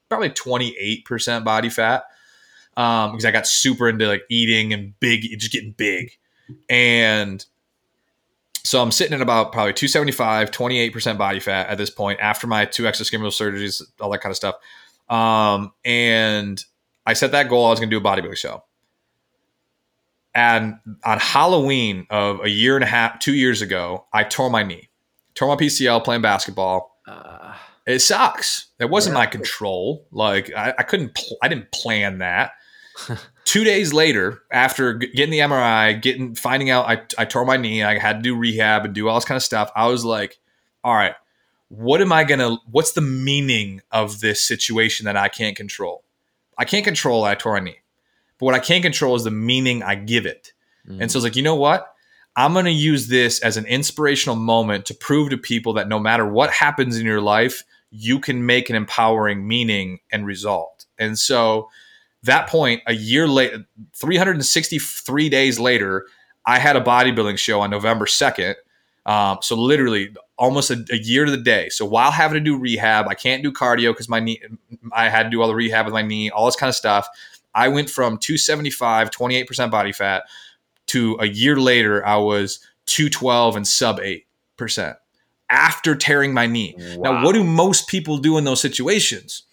probably 0.08 0.30
28% 0.30 1.44
body 1.44 1.70
fat 1.70 2.04
um, 2.78 3.12
because 3.12 3.26
I 3.26 3.32
got 3.32 3.48
super 3.48 3.90
into 3.90 4.08
like 4.08 4.24
eating 4.30 4.72
and 4.72 4.98
big, 5.00 5.22
just 5.40 5.52
getting 5.52 5.72
big. 5.72 6.12
And 6.70 7.44
so 8.64 8.82
I'm 8.82 8.92
sitting 8.92 9.14
at 9.14 9.22
about 9.22 9.52
probably 9.52 9.74
275, 9.74 10.52
28% 10.52 11.18
body 11.18 11.40
fat 11.40 11.68
at 11.70 11.78
this 11.78 11.90
point 11.90 12.20
after 12.22 12.48
my 12.48 12.66
two 12.66 12.84
exoskeletal 12.84 13.28
surgeries, 13.28 13.82
all 14.00 14.10
that 14.12 14.22
kind 14.22 14.32
of 14.32 14.38
stuff. 14.38 14.56
Um, 15.10 15.74
and 15.84 16.64
I 17.06 17.14
set 17.14 17.32
that 17.32 17.50
goal. 17.50 17.66
I 17.66 17.70
was 17.72 17.80
going 17.80 17.90
to 17.90 18.00
do 18.00 18.06
a 18.06 18.08
bodybuilding 18.08 18.38
show. 18.38 18.64
And 20.34 20.76
on 21.04 21.20
Halloween 21.20 22.08
of 22.10 22.40
a 22.42 22.50
year 22.50 22.76
and 22.76 22.84
a 22.84 22.88
half, 22.88 23.20
two 23.20 23.34
years 23.34 23.62
ago, 23.62 24.06
I 24.14 24.24
tore 24.24 24.50
my 24.50 24.64
knee, 24.64 24.90
tore 25.36 25.50
my 25.50 25.56
PCL 25.56 26.04
playing 26.06 26.22
basketball. 26.22 26.98
Uh, 27.06 27.56
It 27.86 28.00
sucks. 28.00 28.68
It 28.80 28.90
wasn't 28.90 29.16
my 29.16 29.26
control. 29.26 30.08
Like 30.12 30.54
I, 30.56 30.74
I 30.78 30.84
couldn't. 30.84 31.16
Pl- 31.16 31.38
I 31.42 31.48
didn't 31.50 31.72
plan 31.72 32.20
that. 32.20 32.52
Two 33.44 33.64
days 33.64 33.94
later, 33.94 34.44
after 34.52 34.94
getting 34.94 35.32
the 35.32 35.40
MRI, 35.40 36.02
getting 36.02 36.36
finding 36.36 36.70
out 36.70 36.86
I, 36.86 37.02
I 37.18 37.26
tore 37.26 37.46
my 37.46 37.58
knee, 37.58 37.84
I 37.84 37.98
had 37.98 38.18
to 38.18 38.22
do 38.22 38.36
rehab 38.36 38.86
and 38.86 38.94
do 38.94 39.10
all 39.10 39.16
this 39.16 39.26
kind 39.26 39.36
of 39.36 39.44
stuff. 39.44 39.72
I 39.76 39.88
was 39.88 40.06
like, 40.06 40.40
all 40.84 40.94
right, 40.94 41.16
what 41.70 42.02
am 42.02 42.14
I 42.14 42.24
gonna? 42.24 42.58
What's 42.70 42.94
the 42.94 43.02
meaning 43.02 43.82
of 43.92 44.20
this 44.20 44.42
situation 44.42 45.06
that 45.06 45.18
I 45.18 45.28
can't 45.28 45.56
control? 45.56 46.04
I 46.58 46.66
can't 46.66 46.86
control. 46.86 47.24
I 47.24 47.36
tore 47.36 47.54
my 47.54 47.60
knee, 47.60 47.80
but 48.38 48.46
what 48.46 48.56
I 48.56 48.60
can 48.60 48.82
control 48.82 49.16
is 49.16 49.24
the 49.24 49.32
meaning 49.32 49.84
I 49.84 49.96
give 49.96 50.26
it. 50.26 50.54
And 51.00 51.12
so 51.12 51.18
it's 51.18 51.24
like, 51.24 51.36
you 51.36 51.44
know 51.44 51.56
what? 51.56 51.94
I'm 52.36 52.54
to 52.54 52.72
use 52.72 53.08
this 53.08 53.40
as 53.42 53.58
an 53.58 53.66
inspirational 53.66 54.36
moment 54.36 54.86
to 54.86 54.94
prove 54.94 55.30
to 55.30 55.38
people 55.38 55.74
that 55.74 55.88
no 55.88 56.00
matter 56.00 56.26
what 56.26 56.50
happens 56.52 56.98
in 56.98 57.06
your 57.06 57.22
life, 57.22 57.64
you 57.92 58.20
can 58.20 58.46
make 58.46 58.70
an 58.70 58.76
empowering 58.76 59.48
meaning 59.48 60.00
and 60.12 60.26
result. 60.26 60.86
And 60.98 61.20
so 61.20 61.70
that 62.24 62.48
point, 62.48 62.82
a 62.88 62.94
year 62.94 63.28
later, 63.28 63.66
363 63.96 65.30
days 65.30 65.60
later, 65.60 66.06
I 66.46 66.60
had 66.60 66.76
a 66.76 66.82
bodybuilding 66.82 67.38
show 67.38 67.62
on 67.62 67.70
November 67.70 68.06
2nd. 68.06 68.56
Um, 69.06 69.40
so 69.42 69.56
literally 69.56 70.14
almost 70.38 70.70
a, 70.70 70.86
a 70.92 70.98
year 70.98 71.26
to 71.26 71.32
the 71.32 71.38
day. 71.38 71.70
So 71.70 71.86
while 71.86 72.12
having 72.12 72.36
to 72.36 72.40
do 72.40 72.58
rehab, 72.58 73.08
I 73.08 73.16
can't 73.16 73.42
do 73.42 73.52
cardio 73.52 73.92
because 73.92 74.08
my 74.08 74.20
knee, 74.20 74.42
I 74.94 75.10
had 75.10 75.24
to 75.24 75.30
do 75.30 75.42
all 75.42 75.48
the 75.48 75.56
rehab 75.56 75.86
with 75.86 75.94
my 75.94 76.04
knee, 76.04 76.30
all 76.30 76.46
this 76.46 76.56
kind 76.56 76.70
of 76.70 76.76
stuff. 76.76 77.08
I 77.56 77.68
went 77.68 77.90
from 77.90 78.18
275, 78.18 79.10
28% 79.10 79.72
body 79.72 79.92
fat 79.92 80.24
to 80.92 81.16
a 81.22 81.26
year 81.26 81.56
later, 81.56 82.06
I 82.06 82.18
was 82.18 82.60
212 82.88 83.56
and 83.56 83.68
sub 83.68 84.00
8% 84.00 84.96
after 85.50 85.96
tearing 85.96 86.34
my 86.34 86.48
knee. 86.48 86.76
Now, 86.98 87.24
what 87.24 87.34
do 87.34 87.44
most 87.46 87.88
people 87.88 88.18
do 88.18 88.38
in 88.38 88.44
those 88.44 88.60
situations? 88.60 89.44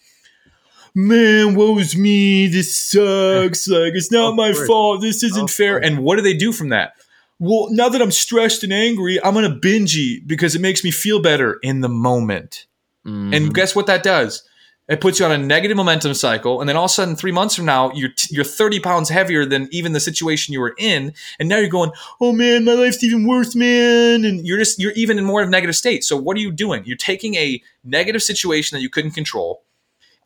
Man, 0.98 1.54
what 1.54 1.76
was 1.76 1.96
me? 1.96 2.48
This 2.48 2.76
sucks. 2.76 3.68
Like, 3.68 3.92
it's 3.94 4.10
not 4.10 4.34
my 4.34 4.52
fault. 4.52 5.00
This 5.00 5.22
isn't 5.22 5.48
fair. 5.48 5.78
And 5.78 6.00
what 6.00 6.16
do 6.16 6.22
they 6.22 6.34
do 6.34 6.52
from 6.52 6.70
that? 6.70 6.94
Well, 7.38 7.68
now 7.70 7.88
that 7.88 8.02
I'm 8.02 8.10
stressed 8.10 8.64
and 8.64 8.72
angry, 8.72 9.22
I'm 9.22 9.32
going 9.32 9.48
to 9.48 9.54
binge 9.56 9.96
eat 9.96 10.26
because 10.26 10.56
it 10.56 10.60
makes 10.60 10.82
me 10.82 10.90
feel 10.90 11.22
better 11.22 11.60
in 11.62 11.82
the 11.82 11.88
moment. 11.88 12.66
mhm. 13.06 13.32
And 13.32 13.54
guess 13.54 13.76
what 13.76 13.86
that 13.86 14.02
does? 14.02 14.42
It 14.88 15.00
puts 15.00 15.20
you 15.20 15.26
on 15.26 15.30
a 15.30 15.38
negative 15.38 15.76
momentum 15.76 16.14
cycle, 16.14 16.60
and 16.60 16.68
then 16.68 16.76
all 16.76 16.86
of 16.86 16.90
a 16.90 16.94
sudden, 16.94 17.14
three 17.14 17.30
months 17.30 17.54
from 17.54 17.66
now, 17.66 17.92
you're 17.92 18.10
you're 18.30 18.42
30 18.42 18.80
pounds 18.80 19.08
heavier 19.10 19.44
than 19.44 19.68
even 19.70 19.92
the 19.92 20.00
situation 20.00 20.52
you 20.52 20.60
were 20.60 20.74
in, 20.78 21.12
and 21.38 21.48
now 21.48 21.58
you're 21.58 21.68
going, 21.68 21.92
"Oh 22.20 22.32
man, 22.32 22.64
my 22.64 22.72
life's 22.72 23.04
even 23.04 23.24
worse, 23.26 23.54
man!" 23.54 24.24
And 24.24 24.44
you're 24.46 24.58
just 24.58 24.80
you're 24.80 24.92
even 24.92 25.18
in 25.18 25.24
more 25.24 25.42
of 25.42 25.48
a 25.48 25.50
negative 25.50 25.76
state. 25.76 26.02
So 26.04 26.16
what 26.16 26.36
are 26.38 26.40
you 26.40 26.50
doing? 26.50 26.82
You're 26.86 26.96
taking 26.96 27.34
a 27.36 27.62
negative 27.84 28.22
situation 28.22 28.76
that 28.76 28.82
you 28.82 28.88
couldn't 28.88 29.10
control, 29.12 29.62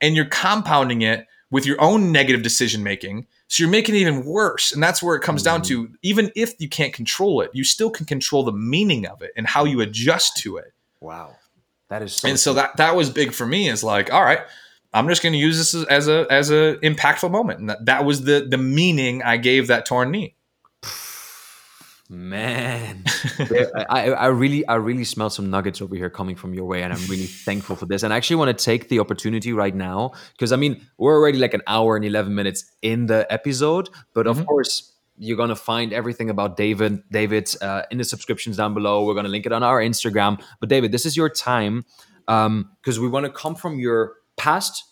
and 0.02 0.14
you're 0.14 0.26
compounding 0.26 1.00
it 1.00 1.26
with 1.50 1.64
your 1.64 1.80
own 1.80 2.12
negative 2.12 2.42
decision 2.42 2.82
making. 2.82 3.26
So 3.48 3.62
you're 3.62 3.70
making 3.70 3.94
it 3.94 3.98
even 3.98 4.24
worse, 4.24 4.72
and 4.72 4.82
that's 4.82 5.02
where 5.02 5.16
it 5.16 5.22
comes 5.22 5.42
down 5.42 5.62
to. 5.62 5.84
Mm-hmm. 5.84 5.94
Even 6.02 6.32
if 6.36 6.54
you 6.58 6.68
can't 6.68 6.92
control 6.92 7.40
it, 7.40 7.50
you 7.54 7.64
still 7.64 7.90
can 7.90 8.06
control 8.06 8.42
the 8.42 8.52
meaning 8.52 9.06
of 9.06 9.22
it 9.22 9.32
and 9.36 9.46
how 9.46 9.64
you 9.64 9.80
adjust 9.80 10.36
to 10.38 10.56
it 10.56 10.72
wow, 11.02 11.36
that 11.88 12.02
is 12.02 12.14
so. 12.14 12.28
and 12.28 12.38
so 12.38 12.54
that 12.54 12.76
that 12.76 12.96
was 12.96 13.10
big 13.10 13.32
for 13.32 13.44
me 13.44 13.68
is 13.68 13.84
like 13.84 14.12
all 14.12 14.22
right 14.22 14.40
i'm 14.94 15.08
just 15.08 15.22
going 15.22 15.32
to 15.32 15.38
use 15.38 15.58
this 15.58 15.74
as, 15.74 15.84
as 15.86 16.08
a 16.08 16.26
as 16.30 16.50
a 16.50 16.78
impactful 16.82 17.30
moment 17.30 17.60
and 17.60 17.68
that, 17.68 17.84
that 17.84 18.04
was 18.04 18.24
the 18.24 18.46
the 18.48 18.56
meaning 18.56 19.22
i 19.22 19.36
gave 19.36 19.66
that 19.66 19.84
torn 19.84 20.10
knee 20.10 20.34
Man, 22.10 23.04
I, 23.88 24.12
I 24.12 24.26
really, 24.26 24.66
I 24.66 24.74
really 24.74 25.04
smell 25.04 25.30
some 25.30 25.48
nuggets 25.48 25.80
over 25.80 25.94
here 25.94 26.10
coming 26.10 26.36
from 26.36 26.52
your 26.52 26.64
way, 26.64 26.82
and 26.82 26.92
I'm 26.92 27.04
really 27.06 27.26
thankful 27.46 27.76
for 27.76 27.86
this. 27.86 28.02
And 28.02 28.12
I 28.12 28.16
actually 28.16 28.36
want 28.36 28.56
to 28.56 28.64
take 28.64 28.88
the 28.88 28.98
opportunity 28.98 29.52
right 29.52 29.74
now 29.74 30.12
because 30.32 30.52
I 30.52 30.56
mean 30.56 30.86
we're 30.98 31.16
already 31.16 31.38
like 31.38 31.54
an 31.54 31.62
hour 31.66 31.96
and 31.96 32.04
eleven 32.04 32.34
minutes 32.34 32.70
in 32.82 33.06
the 33.06 33.26
episode, 33.32 33.88
but 34.14 34.26
of 34.26 34.44
course 34.46 34.92
you're 35.16 35.36
gonna 35.36 35.56
find 35.56 35.92
everything 35.92 36.28
about 36.28 36.56
David, 36.56 37.02
David, 37.10 37.54
uh, 37.62 37.82
in 37.90 37.98
the 37.98 38.04
subscriptions 38.04 38.56
down 38.56 38.74
below. 38.74 39.06
We're 39.06 39.14
gonna 39.14 39.28
link 39.28 39.46
it 39.46 39.52
on 39.52 39.62
our 39.62 39.80
Instagram. 39.80 40.42
But 40.60 40.68
David, 40.68 40.92
this 40.92 41.06
is 41.06 41.16
your 41.16 41.30
time 41.30 41.84
because 42.26 42.98
we 42.98 43.08
want 43.08 43.26
to 43.26 43.32
come 43.32 43.54
from 43.54 43.78
your 43.78 44.14
past 44.36 44.84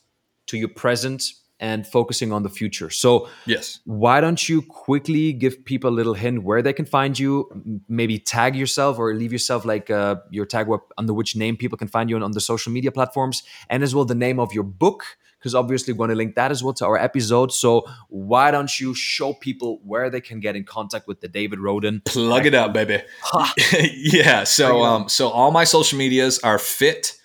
to 0.47 0.57
your 0.57 0.69
present 0.69 1.25
and 1.61 1.87
focusing 1.87 2.33
on 2.33 2.43
the 2.43 2.49
future. 2.49 2.91
So 2.91 3.29
yes. 3.47 3.81
why 3.85 4.21
don't 4.21 4.49
you 4.49 4.63
quickly 4.63 5.33
give 5.33 5.65
people 5.65 5.91
a 5.91 5.93
little 5.93 6.15
hint 6.15 6.43
where 6.43 6.63
they 6.63 6.73
can 6.73 6.87
find 6.87 7.19
you 7.19 7.83
maybe 7.89 8.19
tag 8.19 8.57
yourself 8.57 8.99
or 8.99 9.15
leave 9.15 9.31
yourself 9.31 9.65
like 9.65 9.91
uh, 9.91 10.17
your 10.31 10.47
tag 10.47 10.67
web 10.67 10.81
under 10.97 11.13
which 11.13 11.37
name 11.37 11.57
people 11.57 11.77
can 11.77 11.89
find 11.89 12.09
you 12.09 12.17
on, 12.17 12.23
on 12.23 12.33
the 12.33 12.41
social 12.41 12.73
media 12.73 12.91
platforms 12.91 13.43
and 13.69 13.83
as 13.83 13.95
well 13.95 14.07
the 14.07 14.15
name 14.15 14.41
of 14.41 14.53
your 14.55 14.65
book 14.65 15.05
because 15.39 15.55
obviously 15.55 15.93
we're 15.93 15.99
going 15.99 16.11
to 16.11 16.17
link 16.17 16.35
that 16.35 16.51
as 16.51 16.63
well 16.63 16.75
to 16.75 16.87
our 16.87 16.99
episode. 16.99 17.53
So 17.53 17.87
why 18.09 18.51
don't 18.51 18.79
you 18.81 18.95
show 18.95 19.33
people 19.33 19.81
where 19.85 20.11
they 20.11 20.21
can 20.21 20.41
get 20.41 20.57
in 20.57 20.65
contact 20.65 21.07
with 21.07 21.21
the 21.21 21.29
david 21.29 21.59
roden 21.59 22.03
plug 22.05 22.47
it 22.47 22.55
up 22.55 22.73
baby. 22.73 23.03
Yeah 23.95 24.45
so 24.45 24.83
um 24.83 25.09
so 25.09 25.29
all 25.29 25.51
my 25.51 25.65
social 25.65 25.99
medias 25.99 26.39
are 26.41 26.59
fit 26.59 27.20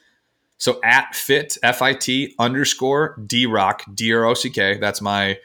so 0.57 0.79
at 0.83 1.15
fit 1.15 1.57
f-i-t 1.63 2.35
underscore 2.39 3.21
d-rock 3.25 3.83
d-r-o-c-k 3.93 4.77
that's 4.79 5.01
my 5.01 5.37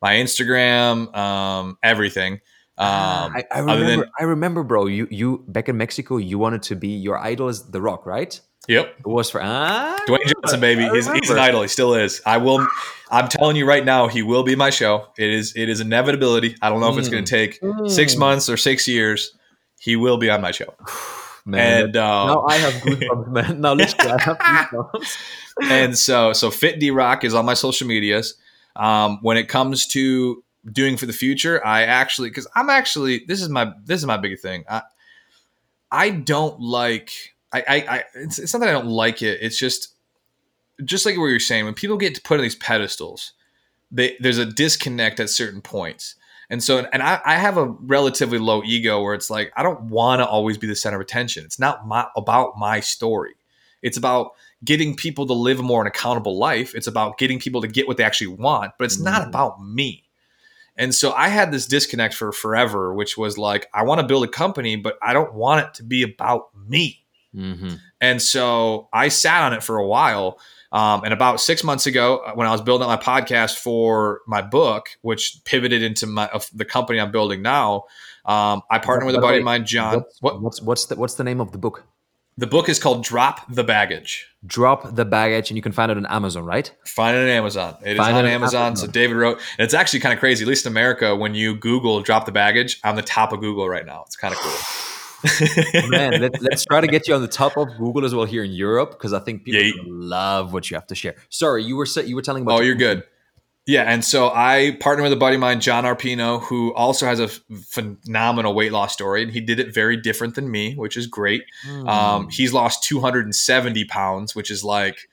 my 0.00 0.14
instagram 0.14 1.14
um 1.16 1.78
everything 1.82 2.34
um 2.76 3.32
I, 3.36 3.44
I 3.52 3.58
remember 3.60 3.86
than- 3.86 4.04
i 4.18 4.24
remember 4.24 4.62
bro 4.62 4.86
you 4.86 5.06
you 5.10 5.44
back 5.48 5.68
in 5.68 5.76
mexico 5.76 6.16
you 6.16 6.38
wanted 6.38 6.62
to 6.64 6.76
be 6.76 6.88
your 6.88 7.18
idol 7.18 7.48
is 7.48 7.62
the 7.70 7.80
rock 7.80 8.06
right 8.06 8.40
yep 8.66 8.94
it 8.98 9.06
was 9.06 9.30
for 9.30 9.40
ah 9.42 9.94
Dwayne 10.06 10.26
Johnson, 10.26 10.60
baby. 10.60 10.86
He's, 10.90 11.10
he's 11.10 11.30
an 11.30 11.38
idol. 11.38 11.62
He 11.62 11.68
still 11.68 11.94
is. 11.94 12.20
I 12.26 12.36
will. 12.36 12.66
I'm 13.10 13.28
telling 13.28 13.56
you 13.56 13.66
right 13.66 13.82
now, 13.84 14.06
he 14.06 14.20
will 14.20 14.42
be 14.42 14.54
my 14.54 14.68
show. 14.68 15.06
It 15.16 15.30
is. 15.30 15.54
It 15.56 15.70
is 15.70 15.80
inevitability. 15.80 16.56
I 16.60 16.68
don't 16.68 16.80
know 16.80 16.92
if 16.92 16.98
it's 16.98 17.08
going 17.08 17.24
to 17.24 17.30
take 17.30 17.58
six 17.88 18.16
months 18.16 18.50
or 18.50 18.58
six 18.58 18.86
years. 18.86 19.32
He 19.78 19.96
will 19.96 20.18
be 20.18 20.28
on 20.28 20.42
my 20.42 20.50
show. 20.50 20.74
man 21.44 21.84
And 21.84 21.96
um, 21.96 22.28
now 22.28 22.44
i 22.44 22.56
have 22.56 22.74
goosebumps 22.74 23.28
man 23.28 23.60
now 23.60 23.72
literally 23.74 24.12
i 24.12 24.22
have 24.22 24.38
goosebumps 24.38 25.16
and 25.62 25.96
so 25.96 26.32
so 26.32 26.50
Fit 26.50 26.80
D 26.80 26.90
Rock 26.90 27.24
is 27.24 27.34
on 27.34 27.44
my 27.44 27.54
social 27.54 27.86
medias. 27.86 28.34
Um, 28.76 29.18
when 29.22 29.36
it 29.36 29.48
comes 29.48 29.86
to 29.88 30.42
doing 30.70 30.96
for 30.96 31.06
the 31.06 31.12
future, 31.12 31.64
I 31.64 31.82
actually 31.82 32.30
because 32.30 32.46
I'm 32.54 32.70
actually 32.70 33.24
this 33.26 33.40
is 33.40 33.48
my 33.48 33.72
this 33.84 34.00
is 34.00 34.06
my 34.06 34.16
big 34.16 34.38
thing. 34.40 34.64
I 34.68 34.82
I 35.90 36.10
don't 36.10 36.60
like 36.60 37.12
I 37.52 37.64
I, 37.66 37.74
I 37.74 38.04
it's, 38.14 38.38
it's 38.38 38.52
not 38.52 38.60
that 38.60 38.68
I 38.68 38.72
don't 38.72 38.88
like 38.88 39.22
it. 39.22 39.38
It's 39.40 39.58
just 39.58 39.94
just 40.84 41.06
like 41.06 41.16
what 41.16 41.26
you're 41.26 41.40
saying 41.40 41.64
when 41.64 41.74
people 41.74 41.96
get 41.96 42.14
to 42.16 42.22
put 42.22 42.38
on 42.38 42.42
these 42.42 42.56
pedestals, 42.56 43.32
they, 43.92 44.16
there's 44.18 44.38
a 44.38 44.46
disconnect 44.46 45.20
at 45.20 45.30
certain 45.30 45.60
points. 45.60 46.16
And 46.50 46.62
so, 46.62 46.86
and 46.92 47.02
I, 47.02 47.20
I 47.24 47.36
have 47.36 47.56
a 47.56 47.66
relatively 47.66 48.38
low 48.38 48.62
ego 48.64 49.02
where 49.02 49.14
it's 49.14 49.30
like 49.30 49.52
I 49.56 49.62
don't 49.62 49.82
want 49.82 50.20
to 50.20 50.26
always 50.26 50.58
be 50.58 50.66
the 50.66 50.76
center 50.76 50.96
of 50.96 51.02
attention. 51.02 51.44
It's 51.44 51.58
not 51.58 51.86
my, 51.86 52.06
about 52.16 52.58
my 52.58 52.80
story. 52.80 53.34
It's 53.82 53.96
about 53.96 54.32
getting 54.64 54.96
people 54.96 55.26
to 55.26 55.34
live 55.34 55.60
a 55.60 55.62
more 55.62 55.80
an 55.80 55.86
accountable 55.86 56.38
life. 56.38 56.74
It's 56.74 56.86
about 56.86 57.18
getting 57.18 57.38
people 57.38 57.60
to 57.60 57.68
get 57.68 57.86
what 57.86 57.96
they 57.96 58.04
actually 58.04 58.28
want, 58.28 58.72
but 58.78 58.84
it's 58.84 58.98
not 58.98 59.26
about 59.26 59.62
me. 59.62 60.04
And 60.76 60.94
so 60.94 61.12
I 61.12 61.28
had 61.28 61.52
this 61.52 61.66
disconnect 61.66 62.14
for 62.14 62.32
forever, 62.32 62.92
which 62.92 63.16
was 63.16 63.38
like, 63.38 63.68
I 63.72 63.84
want 63.84 64.00
to 64.00 64.06
build 64.06 64.24
a 64.24 64.28
company, 64.28 64.76
but 64.76 64.98
I 65.02 65.12
don't 65.12 65.34
want 65.34 65.66
it 65.66 65.74
to 65.74 65.82
be 65.84 66.02
about 66.02 66.48
me. 66.66 67.04
Mhm. 67.34 67.78
And 68.00 68.20
so 68.20 68.88
I 68.92 69.08
sat 69.08 69.42
on 69.42 69.52
it 69.52 69.62
for 69.62 69.76
a 69.76 69.86
while. 69.86 70.38
Um, 70.74 71.04
and 71.04 71.14
about 71.14 71.40
six 71.40 71.62
months 71.62 71.86
ago, 71.86 72.18
uh, 72.18 72.32
when 72.32 72.48
I 72.48 72.50
was 72.50 72.60
building 72.60 72.88
up 72.88 73.06
my 73.06 73.22
podcast 73.22 73.58
for 73.58 74.22
my 74.26 74.42
book, 74.42 74.88
which 75.02 75.38
pivoted 75.44 75.84
into 75.84 76.08
my 76.08 76.28
uh, 76.32 76.40
the 76.52 76.64
company 76.64 76.98
I'm 76.98 77.12
building 77.12 77.42
now, 77.42 77.84
um, 78.24 78.60
I 78.68 78.80
partnered 78.80 79.06
with 79.06 79.14
a 79.14 79.20
buddy 79.20 79.38
of 79.38 79.44
mine, 79.44 79.66
John. 79.66 79.98
What's, 79.98 80.20
what? 80.20 80.42
what's 80.42 80.60
what's 80.62 80.86
the 80.86 80.96
what's 80.96 81.14
the 81.14 81.22
name 81.22 81.40
of 81.40 81.52
the 81.52 81.58
book? 81.58 81.84
The 82.36 82.48
book 82.48 82.68
is 82.68 82.80
called 82.80 83.04
Drop 83.04 83.42
the 83.48 83.62
Baggage. 83.62 84.26
Drop 84.44 84.96
the 84.96 85.04
baggage, 85.04 85.48
and 85.48 85.56
you 85.56 85.62
can 85.62 85.70
find 85.70 85.92
it 85.92 85.96
on 85.96 86.06
Amazon, 86.06 86.44
right? 86.44 86.74
Find 86.84 87.16
it 87.16 87.20
on 87.20 87.28
Amazon. 87.28 87.76
It 87.84 87.96
find 87.96 88.16
is 88.16 88.18
on 88.18 88.26
Amazon. 88.26 88.66
Amazon. 88.66 88.76
So 88.76 88.86
David 88.88 89.14
wrote, 89.14 89.38
and 89.56 89.64
it's 89.64 89.74
actually 89.74 90.00
kind 90.00 90.12
of 90.12 90.18
crazy. 90.18 90.42
At 90.44 90.48
least 90.48 90.66
in 90.66 90.72
America, 90.72 91.14
when 91.14 91.36
you 91.36 91.54
Google 91.54 92.00
"drop 92.00 92.26
the 92.26 92.32
baggage," 92.32 92.80
I'm 92.82 92.96
the 92.96 93.02
top 93.02 93.32
of 93.32 93.38
Google 93.38 93.68
right 93.68 93.86
now. 93.86 94.02
It's 94.06 94.16
kind 94.16 94.34
of 94.34 94.40
cool. 94.40 94.93
Man, 95.88 96.20
let, 96.20 96.52
us 96.52 96.64
try 96.64 96.80
to 96.80 96.86
get 96.86 97.08
you 97.08 97.14
on 97.14 97.22
the 97.22 97.28
top 97.28 97.56
of 97.56 97.68
Google 97.78 98.04
as 98.04 98.14
well 98.14 98.24
here 98.24 98.44
in 98.44 98.52
Europe 98.52 98.92
because 98.92 99.12
I 99.12 99.20
think 99.20 99.44
people 99.44 99.62
yeah, 99.62 99.72
love 99.86 100.52
what 100.52 100.70
you 100.70 100.76
have 100.76 100.86
to 100.88 100.94
share. 100.94 101.16
Sorry, 101.28 101.64
you 101.64 101.76
were 101.76 101.86
you 102.04 102.14
were 102.14 102.22
telling 102.22 102.42
about. 102.42 102.60
Oh, 102.60 102.62
you're 102.62 102.74
good. 102.74 103.04
Yeah, 103.66 103.84
and 103.84 104.04
so 104.04 104.28
I 104.28 104.76
partnered 104.78 105.04
with 105.04 105.14
a 105.14 105.16
buddy 105.16 105.36
of 105.36 105.40
mine, 105.40 105.60
John 105.60 105.84
Arpino, 105.84 106.42
who 106.42 106.74
also 106.74 107.06
has 107.06 107.18
a 107.18 107.28
phenomenal 107.28 108.54
weight 108.54 108.72
loss 108.72 108.92
story, 108.92 109.22
and 109.22 109.32
he 109.32 109.40
did 109.40 109.58
it 109.58 109.72
very 109.72 109.96
different 109.96 110.34
than 110.34 110.50
me, 110.50 110.74
which 110.74 110.98
is 110.98 111.06
great. 111.06 111.44
Mm. 111.66 111.88
Um, 111.88 112.28
he's 112.28 112.52
lost 112.52 112.82
270 112.82 113.86
pounds, 113.86 114.34
which 114.34 114.50
is 114.50 114.64
like 114.64 115.08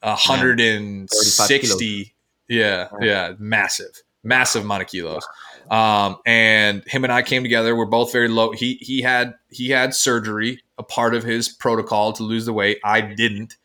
160. 0.00 2.14
Yeah, 2.48 2.88
yeah, 3.02 3.34
massive, 3.38 4.02
massive 4.22 4.64
amount 4.64 4.82
of 4.82 4.88
kilos. 4.88 5.26
Um, 5.70 6.16
and 6.26 6.82
him 6.86 7.04
and 7.04 7.12
I 7.12 7.22
came 7.22 7.42
together. 7.42 7.74
We're 7.74 7.86
both 7.86 8.12
very 8.12 8.28
low. 8.28 8.52
He 8.52 8.74
he 8.80 9.02
had 9.02 9.34
he 9.50 9.70
had 9.70 9.94
surgery, 9.94 10.62
a 10.78 10.82
part 10.82 11.14
of 11.14 11.22
his 11.24 11.48
protocol 11.48 12.12
to 12.14 12.22
lose 12.22 12.46
the 12.46 12.52
weight. 12.52 12.78
I 12.84 13.00
didn't. 13.00 13.56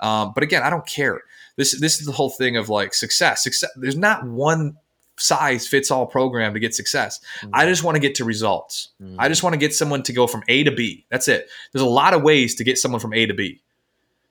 Um, 0.00 0.32
but 0.34 0.42
again, 0.42 0.62
I 0.62 0.70
don't 0.70 0.86
care 0.86 1.22
this 1.56 1.78
this 1.80 1.98
is 1.98 2.06
the 2.06 2.12
whole 2.12 2.30
thing 2.30 2.56
of 2.56 2.68
like 2.68 2.94
success. 2.94 3.42
Success. 3.42 3.70
There's 3.76 3.96
not 3.96 4.24
one 4.24 4.76
size 5.18 5.66
fits 5.66 5.90
all 5.90 6.06
program 6.06 6.52
to 6.52 6.60
get 6.60 6.74
success. 6.74 7.20
Mm-hmm. 7.40 7.54
I 7.54 7.66
just 7.66 7.82
want 7.82 7.96
to 7.96 8.00
get 8.00 8.14
to 8.16 8.24
results. 8.24 8.90
Mm-hmm. 9.02 9.16
I 9.18 9.28
just 9.28 9.42
want 9.42 9.54
to 9.54 9.58
get 9.58 9.74
someone 9.74 10.02
to 10.04 10.12
go 10.12 10.26
from 10.26 10.42
A 10.48 10.62
to 10.64 10.70
B. 10.70 11.06
That's 11.10 11.28
it. 11.28 11.48
There's 11.72 11.82
a 11.82 11.88
lot 11.88 12.14
of 12.14 12.22
ways 12.22 12.54
to 12.56 12.64
get 12.64 12.78
someone 12.78 13.00
from 13.00 13.14
A 13.14 13.26
to 13.26 13.34
B. 13.34 13.60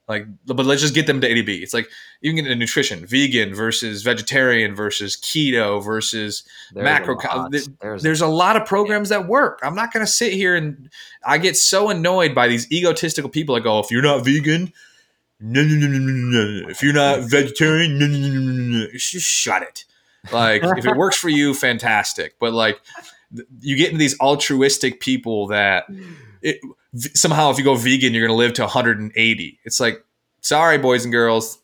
Like, 0.08 0.28
but 0.46 0.66
let's 0.66 0.82
just 0.82 0.94
get 0.94 1.08
them 1.08 1.20
to 1.22 1.28
A 1.28 1.34
to 1.34 1.44
B. 1.44 1.64
It's 1.64 1.74
like 1.74 1.90
you 2.22 2.30
can 2.30 2.36
get 2.36 2.46
into 2.46 2.56
nutrition, 2.56 3.08
vegan 3.08 3.56
versus 3.56 4.04
vegetarian 4.04 4.76
versus 4.76 5.18
keto 5.18 5.84
versus 5.84 6.44
there's 6.74 6.84
macro. 6.84 7.18
A 7.18 7.50
there's, 7.50 8.04
there's 8.04 8.22
a, 8.22 8.28
lot 8.28 8.56
of 8.56 8.68
programs 8.68 9.10
that 9.10 9.28
work. 9.28 9.60
I'm 9.64 9.74
not 9.74 9.92
going 9.92 10.06
to 10.06 10.12
sit 10.12 10.34
here 10.34 10.56
and 10.56 10.92
I 11.26 11.40
get 11.40 11.58
so 11.58 11.90
annoyed 11.90 12.36
by 12.36 12.48
these 12.48 12.72
egotistical 12.72 13.32
people 13.32 13.56
that 13.56 13.62
go, 13.62 13.80
if 13.80 13.90
you're 13.90 14.04
not 14.04 14.24
vegan, 14.24 14.72
no, 15.40 15.64
no, 15.64 15.74
no, 15.74 15.88
no, 15.88 15.98
no, 15.98 16.62
no. 16.62 16.70
If 16.70 16.84
you're 16.84 16.94
not 16.94 17.22
vegetarian, 17.22 17.98
no, 17.98 18.06
no, 18.06 18.18
no, 18.18 18.30
no, 18.30 18.52
no. 18.52 18.88
Just 18.94 19.26
shut 19.26 19.64
it. 19.64 19.86
Like, 20.32 20.64
if 20.64 20.86
it 20.86 20.96
works 20.96 21.18
for 21.18 21.30
you, 21.30 21.56
fantastic. 21.56 22.36
But 22.40 22.54
like, 22.54 22.80
you 23.60 23.76
get 23.76 23.88
into 23.88 23.98
these 23.98 24.20
altruistic 24.20 25.00
people 25.00 25.48
that 25.48 25.86
it, 26.46 26.62
somehow, 27.18 27.50
if 27.50 27.58
you 27.58 27.64
go 27.64 27.76
vegan, 27.76 28.14
you're 28.14 28.28
going 28.28 28.38
to 28.38 28.38
live 28.38 28.54
to 28.54 28.62
180. 28.62 29.60
It's 29.66 29.80
like, 29.80 30.06
sorry, 30.42 30.78
boys 30.78 31.04
and 31.04 31.12
girls, 31.12 31.60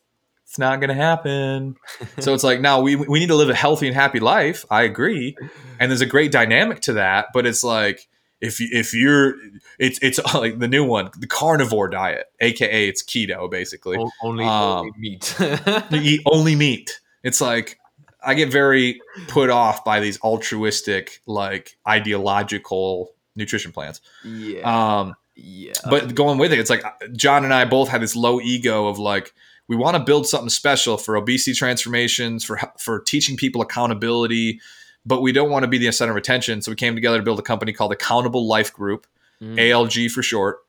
it's 0.45 0.58
not 0.58 0.82
going 0.82 0.90
to 0.90 0.95
happen. 0.95 1.76
so 2.20 2.34
it's 2.34 2.44
like, 2.44 2.60
now 2.60 2.82
we 2.82 2.95
we 2.95 3.20
need 3.20 3.28
to 3.28 3.36
live 3.36 3.49
a 3.49 3.56
healthy 3.56 3.88
and 3.88 3.95
happy 3.95 4.20
life. 4.20 4.66
I 4.70 4.82
agree, 4.84 5.38
and 5.80 5.91
there's 5.91 6.02
a 6.02 6.06
great 6.06 6.32
dynamic 6.32 6.82
to 6.82 6.94
that. 6.94 7.28
But 7.34 7.45
it's 7.45 7.64
like 7.64 8.08
if 8.41 8.60
if 8.60 8.94
you're 8.94 9.36
it's 9.80 9.99
it's 10.02 10.20
like 10.34 10.60
the 10.60 10.68
new 10.68 10.84
one 10.84 11.12
the 11.20 11.28
carnivore 11.28 11.88
diet 11.88 12.26
aka 12.41 12.88
it's 12.88 13.03
keto 13.03 13.49
basically 13.49 13.98
only, 14.24 14.44
um, 14.44 14.52
only 14.52 14.91
meat 14.98 15.36
you 15.40 15.58
eat 16.02 16.22
only 16.26 16.56
meat 16.56 16.99
it's 17.24 17.40
like 17.40 17.78
i 18.24 18.34
get 18.34 18.52
very 18.52 18.99
put 19.28 19.49
off 19.49 19.86
by 19.86 19.99
these 19.99 20.20
altruistic 20.22 21.22
like 21.28 21.78
ideological 21.88 23.14
nutrition 23.36 23.72
plans 23.72 24.02
yeah 24.24 24.99
um 25.02 25.16
yeah 25.36 25.74
but 25.90 26.14
going 26.14 26.38
with 26.38 26.52
it 26.52 26.60
it's 26.60 26.70
like 26.70 26.84
john 27.14 27.44
and 27.44 27.53
i 27.53 27.66
both 27.66 27.88
had 27.90 28.02
this 28.02 28.16
low 28.16 28.40
ego 28.41 28.88
of 28.88 28.99
like 28.99 29.34
we 29.68 29.76
want 29.76 29.95
to 29.95 30.03
build 30.03 30.28
something 30.28 30.49
special 30.49 30.98
for 30.98 31.16
obesity 31.16 31.53
transformations 31.53 32.44
for 32.44 32.60
for 32.78 32.99
teaching 32.99 33.38
people 33.38 33.62
accountability 33.62 34.60
but 35.06 35.22
we 35.22 35.32
don't 35.32 35.49
want 35.49 35.64
to 35.64 35.68
be 35.68 35.78
the 35.78 35.91
center 35.91 36.12
of 36.12 36.18
attention. 36.18 36.62
So 36.62 36.72
we 36.72 36.76
came 36.76 36.95
together 36.95 37.18
to 37.18 37.24
build 37.24 37.40
a 37.40 37.44
company 37.44 37.74
called 37.74 37.91
Accountable 37.91 38.48
Life 38.48 38.74
Group, 38.74 39.08
mm. 39.41 39.56
ALG 39.56 40.12
for 40.12 40.22
short. 40.22 40.60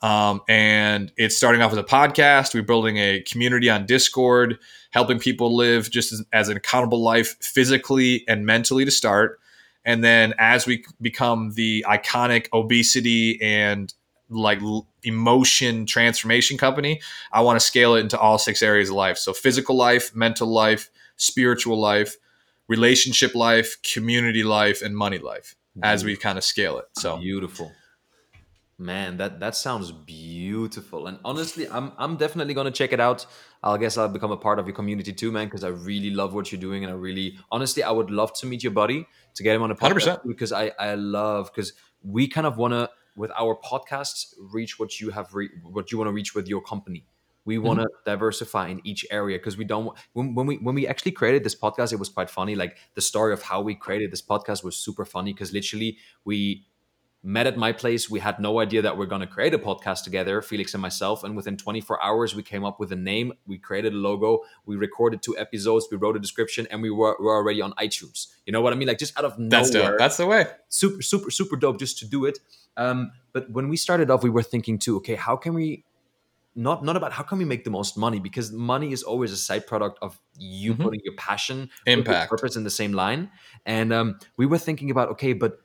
Um, 0.00 0.40
and 0.48 1.12
it's 1.16 1.36
starting 1.36 1.62
off 1.62 1.72
as 1.72 1.78
a 1.78 1.84
podcast. 1.84 2.54
We're 2.54 2.62
building 2.62 2.96
a 2.96 3.20
community 3.20 3.70
on 3.70 3.86
Discord, 3.86 4.58
helping 4.90 5.18
people 5.18 5.54
live 5.54 5.90
just 5.90 6.12
as, 6.12 6.24
as 6.32 6.48
an 6.48 6.56
accountable 6.56 7.00
life 7.00 7.36
physically 7.40 8.24
and 8.26 8.44
mentally 8.44 8.84
to 8.84 8.90
start. 8.90 9.38
And 9.84 10.02
then 10.02 10.34
as 10.38 10.66
we 10.66 10.84
become 11.00 11.52
the 11.54 11.84
iconic 11.88 12.48
obesity 12.52 13.40
and 13.42 13.92
like 14.28 14.60
emotion 15.02 15.86
transformation 15.86 16.56
company, 16.56 17.00
I 17.32 17.40
want 17.40 17.58
to 17.58 17.64
scale 17.64 17.94
it 17.94 18.00
into 18.00 18.18
all 18.18 18.38
six 18.38 18.62
areas 18.62 18.88
of 18.88 18.96
life. 18.96 19.18
So 19.18 19.32
physical 19.32 19.76
life, 19.76 20.14
mental 20.14 20.48
life, 20.48 20.90
spiritual 21.16 21.78
life, 21.78 22.16
relationship 22.68 23.34
life, 23.34 23.76
community 23.82 24.42
life, 24.42 24.82
and 24.82 24.96
money 24.96 25.18
life 25.18 25.56
as 25.82 26.04
we 26.04 26.16
kind 26.16 26.38
of 26.38 26.44
scale 26.44 26.78
it. 26.78 26.84
So 26.96 27.18
beautiful. 27.18 27.72
Man, 28.78 29.16
that 29.18 29.38
that 29.40 29.54
sounds 29.54 29.92
beautiful. 29.92 31.06
And 31.06 31.18
honestly, 31.24 31.68
I'm 31.68 31.92
I'm 31.98 32.16
definitely 32.16 32.54
gonna 32.54 32.70
check 32.70 32.92
it 32.92 33.00
out. 33.00 33.26
I 33.62 33.76
guess 33.76 33.96
I'll 33.96 34.08
become 34.08 34.32
a 34.32 34.36
part 34.36 34.58
of 34.58 34.66
your 34.66 34.74
community 34.74 35.12
too, 35.12 35.30
man, 35.30 35.46
because 35.46 35.62
I 35.62 35.68
really 35.68 36.10
love 36.10 36.34
what 36.34 36.50
you're 36.50 36.60
doing, 36.60 36.82
and 36.82 36.92
I 36.92 36.96
really, 36.96 37.38
honestly, 37.50 37.82
I 37.82 37.90
would 37.90 38.10
love 38.10 38.32
to 38.40 38.46
meet 38.46 38.62
your 38.62 38.72
buddy 38.72 39.06
to 39.34 39.42
get 39.42 39.54
him 39.54 39.62
on 39.62 39.70
a 39.70 39.76
podcast 39.76 40.20
100%. 40.22 40.26
because 40.26 40.52
I 40.52 40.72
I 40.78 40.94
love 40.94 41.50
because 41.54 41.74
we 42.02 42.28
kind 42.28 42.46
of 42.46 42.56
wanna 42.56 42.88
with 43.14 43.30
our 43.38 43.56
podcasts 43.56 44.34
reach 44.38 44.78
what 44.78 45.00
you 45.00 45.10
have 45.10 45.32
re- 45.34 45.50
what 45.62 45.92
you 45.92 45.98
want 45.98 46.08
to 46.08 46.12
reach 46.12 46.34
with 46.34 46.48
your 46.48 46.62
company 46.62 47.06
we 47.44 47.58
want 47.58 47.80
to 47.80 47.86
mm-hmm. 47.86 48.10
diversify 48.10 48.68
in 48.68 48.80
each 48.84 49.04
area 49.10 49.38
because 49.38 49.56
we 49.56 49.64
don't 49.64 49.96
when, 50.12 50.34
when 50.34 50.46
we 50.46 50.56
when 50.56 50.74
we 50.74 50.86
actually 50.86 51.12
created 51.12 51.44
this 51.44 51.54
podcast 51.54 51.92
it 51.92 51.98
was 51.98 52.08
quite 52.08 52.30
funny 52.30 52.54
like 52.54 52.76
the 52.94 53.00
story 53.00 53.32
of 53.32 53.42
how 53.42 53.60
we 53.60 53.74
created 53.74 54.10
this 54.10 54.22
podcast 54.22 54.62
was 54.62 54.76
super 54.76 55.04
funny 55.04 55.32
because 55.32 55.52
literally 55.52 55.98
we 56.24 56.64
met 57.22 57.46
at 57.46 57.56
my 57.56 57.72
place. 57.72 58.10
We 58.10 58.20
had 58.20 58.40
no 58.40 58.58
idea 58.58 58.82
that 58.82 58.96
we're 58.96 59.06
going 59.06 59.20
to 59.20 59.26
create 59.26 59.54
a 59.54 59.58
podcast 59.58 60.02
together 60.04 60.42
felix 60.42 60.74
and 60.74 60.82
myself 60.82 61.22
and 61.22 61.36
within 61.36 61.56
24 61.56 62.02
hours 62.02 62.34
we 62.34 62.42
came 62.42 62.64
up 62.64 62.80
with 62.80 62.90
a 62.92 62.96
name. 62.96 63.32
We 63.46 63.58
created 63.58 63.92
a 63.92 63.96
logo. 63.96 64.40
We 64.66 64.76
recorded 64.76 65.22
two 65.22 65.36
episodes. 65.38 65.86
We 65.90 65.96
wrote 65.98 66.16
a 66.16 66.18
description 66.18 66.66
and 66.70 66.82
we 66.82 66.90
were, 66.90 67.16
were 67.20 67.34
already 67.34 67.62
on 67.62 67.72
itunes. 67.74 68.28
You 68.44 68.52
know 68.52 68.60
what 68.60 68.72
i 68.72 68.76
mean? 68.76 68.88
Like 68.88 68.98
just 68.98 69.16
out 69.18 69.24
of 69.24 69.34
that's 69.38 69.70
nowhere. 69.70 69.90
Dope. 69.90 69.98
that's 69.98 70.16
the 70.16 70.26
way. 70.26 70.46
Super 70.68 71.02
super 71.02 71.30
super 71.30 71.56
dope 71.56 71.78
just 71.78 71.98
to 71.98 72.06
do 72.06 72.24
it. 72.24 72.38
Um, 72.76 73.12
but 73.32 73.50
when 73.50 73.68
we 73.68 73.76
started 73.76 74.10
off 74.10 74.22
we 74.22 74.30
were 74.30 74.42
thinking 74.42 74.78
too 74.78 74.96
okay 74.96 75.14
how 75.14 75.36
can 75.36 75.54
we 75.54 75.84
not 76.54 76.84
not 76.84 76.96
about 76.96 77.12
how 77.12 77.22
can 77.22 77.38
we 77.38 77.44
make 77.44 77.64
the 77.64 77.70
most 77.70 77.96
money? 77.96 78.18
Because 78.18 78.52
money 78.52 78.92
is 78.92 79.02
always 79.02 79.32
a 79.32 79.36
side 79.36 79.66
product 79.66 79.98
of 80.02 80.20
you 80.36 80.72
mm-hmm. 80.72 80.82
putting 80.82 81.00
your 81.04 81.14
passion 81.14 81.70
impact. 81.86 82.30
purpose 82.30 82.56
in 82.56 82.64
the 82.64 82.70
same 82.70 82.92
line. 82.92 83.30
And 83.64 83.92
um, 83.92 84.18
we 84.36 84.44
were 84.46 84.58
thinking 84.58 84.90
about 84.90 85.08
okay 85.10 85.32
but 85.32 85.60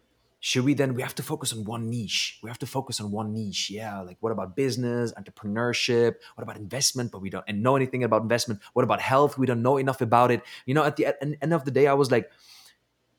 should 0.48 0.64
we 0.64 0.74
then 0.74 0.94
we 0.94 1.02
have 1.02 1.14
to 1.14 1.24
focus 1.24 1.52
on 1.52 1.66
one 1.66 1.90
niche. 1.90 2.40
We 2.42 2.50
have 2.50 2.60
to 2.60 2.66
focus 2.66 3.02
on 3.02 3.12
one 3.12 3.34
niche 3.34 3.70
yeah 3.70 4.00
like 4.00 4.16
what 4.22 4.32
about 4.32 4.56
business 4.56 5.12
entrepreneurship? 5.20 6.16
What 6.36 6.44
about 6.44 6.56
investment? 6.56 7.12
But 7.12 7.22
we 7.22 7.30
don't 7.30 7.44
and 7.50 7.62
know 7.62 7.76
anything 7.76 8.06
about 8.06 8.22
investment. 8.22 8.62
What 8.72 8.84
about 8.84 9.02
health? 9.02 9.38
We 9.38 9.46
don't 9.46 9.62
know 9.62 9.76
enough 9.76 10.00
about 10.00 10.32
it. 10.32 10.42
You 10.66 10.74
know 10.74 10.86
at 10.86 10.96
the 10.96 11.08
end 11.22 11.54
of 11.54 11.66
the 11.66 11.72
day 11.72 11.88
i 11.88 11.94
was 11.94 12.12
like 12.12 12.32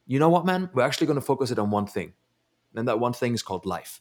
you 0.06 0.18
know 0.18 0.30
what 0.30 0.46
man? 0.46 0.70
We're 0.72 0.86
actually 0.86 1.06
going 1.06 1.20
to 1.20 1.28
focus 1.32 1.50
it 1.50 1.58
on 1.58 1.70
one 1.70 1.86
thing 1.86 2.14
and 2.74 2.88
that 2.88 2.98
one 2.98 3.12
thing 3.12 3.34
is 3.34 3.42
called 3.42 3.66
life 3.66 4.00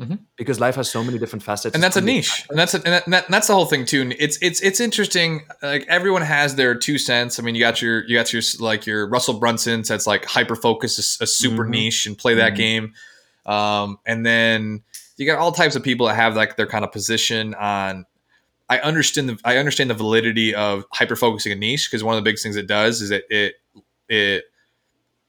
Mm-hmm. 0.00 0.16
Because 0.36 0.60
life 0.60 0.74
has 0.74 0.90
so 0.90 1.02
many 1.02 1.18
different 1.18 1.42
facets, 1.42 1.74
and 1.74 1.82
that's 1.82 1.96
a 1.96 2.02
niche, 2.02 2.44
and 2.50 2.58
that's 2.58 2.74
a, 2.74 2.76
and, 2.84 3.02
that, 3.14 3.24
and 3.24 3.32
that's 3.32 3.46
the 3.46 3.54
whole 3.54 3.64
thing 3.64 3.86
too. 3.86 4.12
It's 4.18 4.36
it's 4.42 4.60
it's 4.60 4.78
interesting. 4.78 5.46
Like 5.62 5.86
everyone 5.88 6.20
has 6.20 6.54
their 6.54 6.74
two 6.74 6.98
cents. 6.98 7.38
I 7.38 7.42
mean, 7.42 7.54
you 7.54 7.62
got 7.62 7.80
your 7.80 8.04
you 8.04 8.14
got 8.14 8.30
your 8.30 8.42
like 8.60 8.84
your 8.84 9.08
Russell 9.08 9.38
Brunson 9.38 9.82
that's 9.88 10.06
like 10.06 10.26
hyper 10.26 10.54
focus, 10.54 11.18
a, 11.18 11.24
a 11.24 11.26
super 11.26 11.62
mm-hmm. 11.62 11.70
niche, 11.70 12.04
and 12.04 12.18
play 12.18 12.34
that 12.34 12.52
mm-hmm. 12.52 12.56
game. 12.56 12.94
Um, 13.46 13.98
and 14.04 14.26
then 14.26 14.82
you 15.16 15.24
got 15.24 15.38
all 15.38 15.50
types 15.50 15.76
of 15.76 15.82
people 15.82 16.08
that 16.08 16.16
have 16.16 16.36
like 16.36 16.56
their 16.56 16.66
kind 16.66 16.84
of 16.84 16.92
position 16.92 17.54
on. 17.54 18.04
I 18.68 18.80
understand 18.80 19.30
the 19.30 19.38
I 19.46 19.56
understand 19.56 19.88
the 19.88 19.94
validity 19.94 20.54
of 20.54 20.84
hyper 20.92 21.16
focusing 21.16 21.52
a 21.52 21.54
niche 21.54 21.88
because 21.90 22.04
one 22.04 22.18
of 22.18 22.22
the 22.22 22.30
big 22.30 22.38
things 22.38 22.56
it 22.56 22.66
does 22.66 23.00
is 23.00 23.08
that 23.08 23.24
it 23.30 23.54
it 24.10 24.44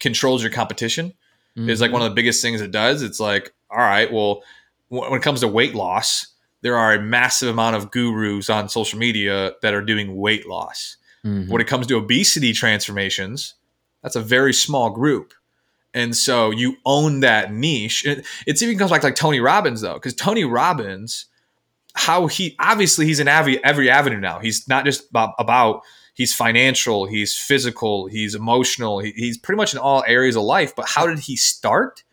controls 0.01 0.43
your 0.43 0.51
competition. 0.51 1.13
Mm-hmm. 1.57 1.69
Is 1.69 1.79
like 1.79 1.93
one 1.93 2.01
of 2.01 2.09
the 2.09 2.15
biggest 2.15 2.41
things 2.41 2.59
it 2.59 2.71
does. 2.71 3.01
It's 3.01 3.19
like 3.19 3.53
all 3.69 3.77
right, 3.79 4.11
well 4.11 4.43
when 4.89 5.13
it 5.13 5.21
comes 5.21 5.41
to 5.41 5.47
weight 5.47 5.75
loss, 5.75 6.27
there 6.61 6.77
are 6.77 6.93
a 6.93 7.01
massive 7.01 7.49
amount 7.49 7.75
of 7.75 7.91
gurus 7.91 8.49
on 8.49 8.69
social 8.69 8.97
media 8.97 9.53
that 9.61 9.73
are 9.73 9.81
doing 9.81 10.15
weight 10.15 10.47
loss. 10.47 10.97
Mm-hmm. 11.25 11.51
When 11.51 11.61
it 11.61 11.67
comes 11.67 11.87
to 11.87 11.97
obesity 11.97 12.53
transformations, 12.53 13.55
that's 14.01 14.15
a 14.15 14.21
very 14.21 14.53
small 14.53 14.89
group. 14.89 15.33
And 15.93 16.15
so 16.15 16.51
you 16.51 16.77
own 16.85 17.21
that 17.21 17.51
niche. 17.53 18.05
It, 18.05 18.25
it's 18.45 18.61
even 18.61 18.77
comes 18.77 18.91
back 18.91 19.01
to 19.01 19.07
like 19.07 19.15
Tony 19.15 19.39
Robbins 19.39 19.81
though, 19.81 19.95
because 19.95 20.13
Tony 20.13 20.45
Robbins, 20.45 21.25
how 21.93 22.27
he 22.27 22.55
obviously 22.59 23.05
he's 23.05 23.19
in 23.19 23.27
every 23.27 23.63
every 23.63 23.89
avenue 23.89 24.19
now. 24.19 24.39
He's 24.39 24.67
not 24.67 24.85
just 24.85 25.09
about, 25.09 25.33
about 25.39 25.81
he's 26.13 26.33
financial, 26.33 27.05
he's 27.05 27.35
physical, 27.35 28.07
he's 28.07 28.35
emotional, 28.35 28.99
he, 28.99 29.11
he's 29.11 29.37
pretty 29.37 29.57
much 29.57 29.73
in 29.73 29.79
all 29.79 30.03
areas 30.07 30.35
of 30.35 30.43
life. 30.43 30.75
But 30.75 30.87
how 30.87 31.07
did 31.07 31.19
he 31.19 31.35
start? 31.35 32.03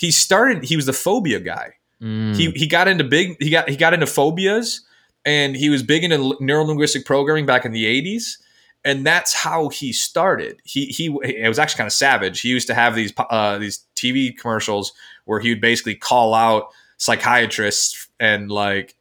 He 0.00 0.10
started. 0.10 0.64
He 0.64 0.76
was 0.76 0.86
the 0.86 0.94
phobia 0.94 1.40
guy. 1.40 1.74
Mm. 2.00 2.34
He 2.34 2.50
he 2.52 2.66
got 2.66 2.88
into 2.88 3.04
big. 3.04 3.36
He 3.38 3.50
got 3.50 3.68
he 3.68 3.76
got 3.76 3.92
into 3.92 4.06
phobias, 4.06 4.80
and 5.26 5.54
he 5.54 5.68
was 5.68 5.82
big 5.82 6.02
into 6.02 6.34
neuro 6.40 6.64
linguistic 6.64 7.04
programming 7.04 7.44
back 7.44 7.66
in 7.66 7.72
the 7.72 7.84
eighties. 7.84 8.38
And 8.82 9.04
that's 9.04 9.34
how 9.34 9.68
he 9.68 9.92
started. 9.92 10.62
He 10.64 10.86
he 10.86 11.14
it 11.22 11.46
was 11.46 11.58
actually 11.58 11.76
kind 11.76 11.86
of 11.86 11.92
savage. 11.92 12.40
He 12.40 12.48
used 12.48 12.66
to 12.68 12.74
have 12.74 12.94
these 12.94 13.12
uh, 13.18 13.58
these 13.58 13.84
TV 13.94 14.34
commercials 14.34 14.94
where 15.26 15.38
he 15.38 15.50
would 15.50 15.60
basically 15.60 15.96
call 15.96 16.32
out 16.32 16.68
psychiatrists 16.96 18.08
and 18.18 18.50
like 18.50 18.94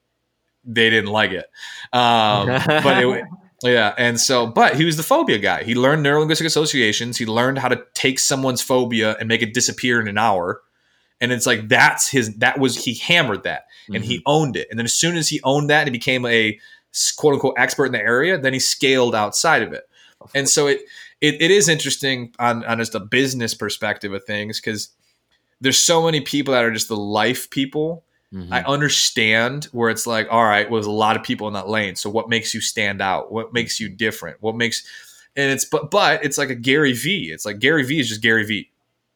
they 0.66 0.90
didn't 0.90 1.12
like 1.12 1.32
it. 1.32 1.46
Um, 1.94 2.48
but 2.68 3.02
it, 3.02 3.26
yeah, 3.64 3.96
and 3.98 4.20
so, 4.20 4.48
but 4.48 4.76
he 4.76 4.84
was 4.84 4.98
the 4.98 5.04
phobia 5.04 5.38
guy. 5.38 5.64
He 5.64 5.76
learned 5.76 6.06
neurolinguistic 6.06 6.46
associations. 6.46 7.18
He 7.18 7.26
learned 7.26 7.60
how 7.60 7.70
to 7.70 7.86
take 7.94 8.20
someone's 8.20 8.62
phobia 8.62 9.16
and 9.18 9.30
make 9.30 9.42
it 9.42 9.54
disappear 9.54 10.02
in 10.02 10.10
an 10.10 10.18
hour. 10.18 10.62
And 11.22 11.32
it's 11.32 11.46
like 11.46 11.68
that's 11.68 12.10
his. 12.10 12.36
That 12.36 12.60
was 12.60 12.84
he 12.84 12.94
hammered 12.94 13.44
that, 13.44 13.66
and 13.88 13.98
mm-hmm. 13.98 14.04
he 14.04 14.24
owned 14.26 14.56
it. 14.56 14.68
And 14.70 14.80
then 14.80 14.86
as 14.86 14.94
soon 14.94 15.18
as 15.18 15.28
he 15.28 15.42
owned 15.44 15.70
that, 15.70 15.80
and 15.80 15.88
he 15.88 15.92
became 15.92 16.26
a 16.26 16.58
quote 17.18 17.34
unquote 17.34 17.56
expert 17.58 17.88
in 17.88 17.92
the 17.92 18.00
area. 18.00 18.38
Then 18.38 18.54
he 18.54 18.60
scaled 18.60 19.16
outside 19.16 19.62
of 19.62 19.74
it. 19.74 19.84
And 20.34 20.48
so 20.48 20.68
it, 20.68 20.82
it 21.22 21.42
it 21.42 21.52
is 21.52 21.68
interesting 21.68 22.34
on 22.40 22.64
on 22.66 22.78
just 22.78 22.96
a 22.96 23.00
business 23.00 23.54
perspective 23.54 24.14
of 24.14 24.24
things 24.24 24.60
because 24.60 24.90
there's 25.62 25.78
so 25.78 26.06
many 26.06 26.22
people 26.22 26.54
that 26.54 26.64
are 26.64 26.72
just 26.72 26.88
the 26.88 26.98
life 26.98 27.50
people 27.50 28.04
Mm-hmm. 28.34 28.54
I 28.54 28.64
understand 28.64 29.66
where 29.66 29.90
it's 29.90 30.06
like, 30.06 30.28
all 30.30 30.44
right, 30.44 30.70
well, 30.70 30.78
there's 30.78 30.86
a 30.86 30.92
lot 30.92 31.16
of 31.16 31.24
people 31.24 31.48
in 31.48 31.54
that 31.56 31.68
lane. 31.68 31.96
So 31.96 32.10
what 32.10 32.30
makes 32.30 32.54
you 32.54 32.62
stand 32.62 33.02
out? 33.02 33.32
What 33.32 33.54
makes 33.54 33.80
you 33.80 33.90
different? 33.90 34.38
What 34.42 34.56
makes 34.56 34.86
and 35.36 35.52
it's 35.52 35.66
but 35.66 35.90
but 35.90 36.24
it's 36.24 36.38
like 36.38 36.50
a 36.50 36.56
Gary 36.56 36.94
V. 36.94 37.32
It's 37.32 37.46
like 37.46 37.60
Gary 37.60 37.84
V 37.84 38.00
is 38.00 38.10
just 38.10 38.22
Gary 38.22 38.46
V. 38.46 38.70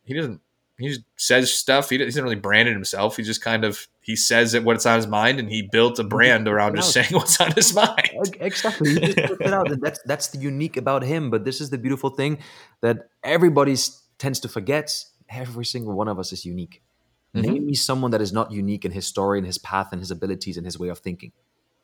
He 0.03 0.13
doesn't 0.13 0.41
he 0.83 0.89
just 0.89 1.01
says 1.15 1.53
stuff. 1.53 1.89
He 1.89 1.97
doesn't 1.97 2.21
really 2.21 2.35
brand 2.35 2.67
it 2.67 2.73
himself. 2.73 3.17
He 3.17 3.23
just 3.23 3.41
kind 3.41 3.63
of 3.63 3.87
he 4.01 4.15
says 4.15 4.53
it 4.53 4.63
what's 4.63 4.85
on 4.85 4.97
his 4.97 5.07
mind, 5.07 5.39
and 5.39 5.49
he 5.49 5.61
built 5.71 5.97
a 5.99 6.03
brand 6.03 6.47
around 6.47 6.75
just 6.75 6.91
saying 6.91 7.07
what's 7.11 7.39
on 7.39 7.51
his 7.53 7.73
mind. 7.73 8.35
Exactly. 8.39 8.93
He 8.93 8.99
just 9.13 9.17
it 9.17 9.53
out, 9.53 9.69
that's 9.81 10.01
that's 10.05 10.27
the 10.27 10.39
unique 10.39 10.77
about 10.77 11.03
him. 11.03 11.29
But 11.29 11.45
this 11.45 11.61
is 11.61 11.69
the 11.69 11.77
beautiful 11.77 12.09
thing 12.09 12.39
that 12.81 13.09
everybody 13.23 13.75
tends 14.17 14.39
to 14.41 14.49
forget. 14.49 15.05
Every 15.29 15.65
single 15.65 15.93
one 15.93 16.07
of 16.07 16.19
us 16.19 16.33
is 16.33 16.45
unique. 16.45 16.83
Mm-hmm. 17.35 17.51
Name 17.51 17.65
me 17.65 17.73
someone 17.73 18.11
that 18.11 18.21
is 18.21 18.31
not 18.31 18.51
unique 18.51 18.85
in 18.85 18.91
his 18.91 19.07
story 19.07 19.39
and 19.39 19.47
his 19.47 19.57
path 19.57 19.89
and 19.91 19.99
his 19.99 20.11
abilities 20.11 20.57
and 20.57 20.65
his 20.65 20.77
way 20.77 20.89
of 20.89 20.99
thinking. 20.99 21.31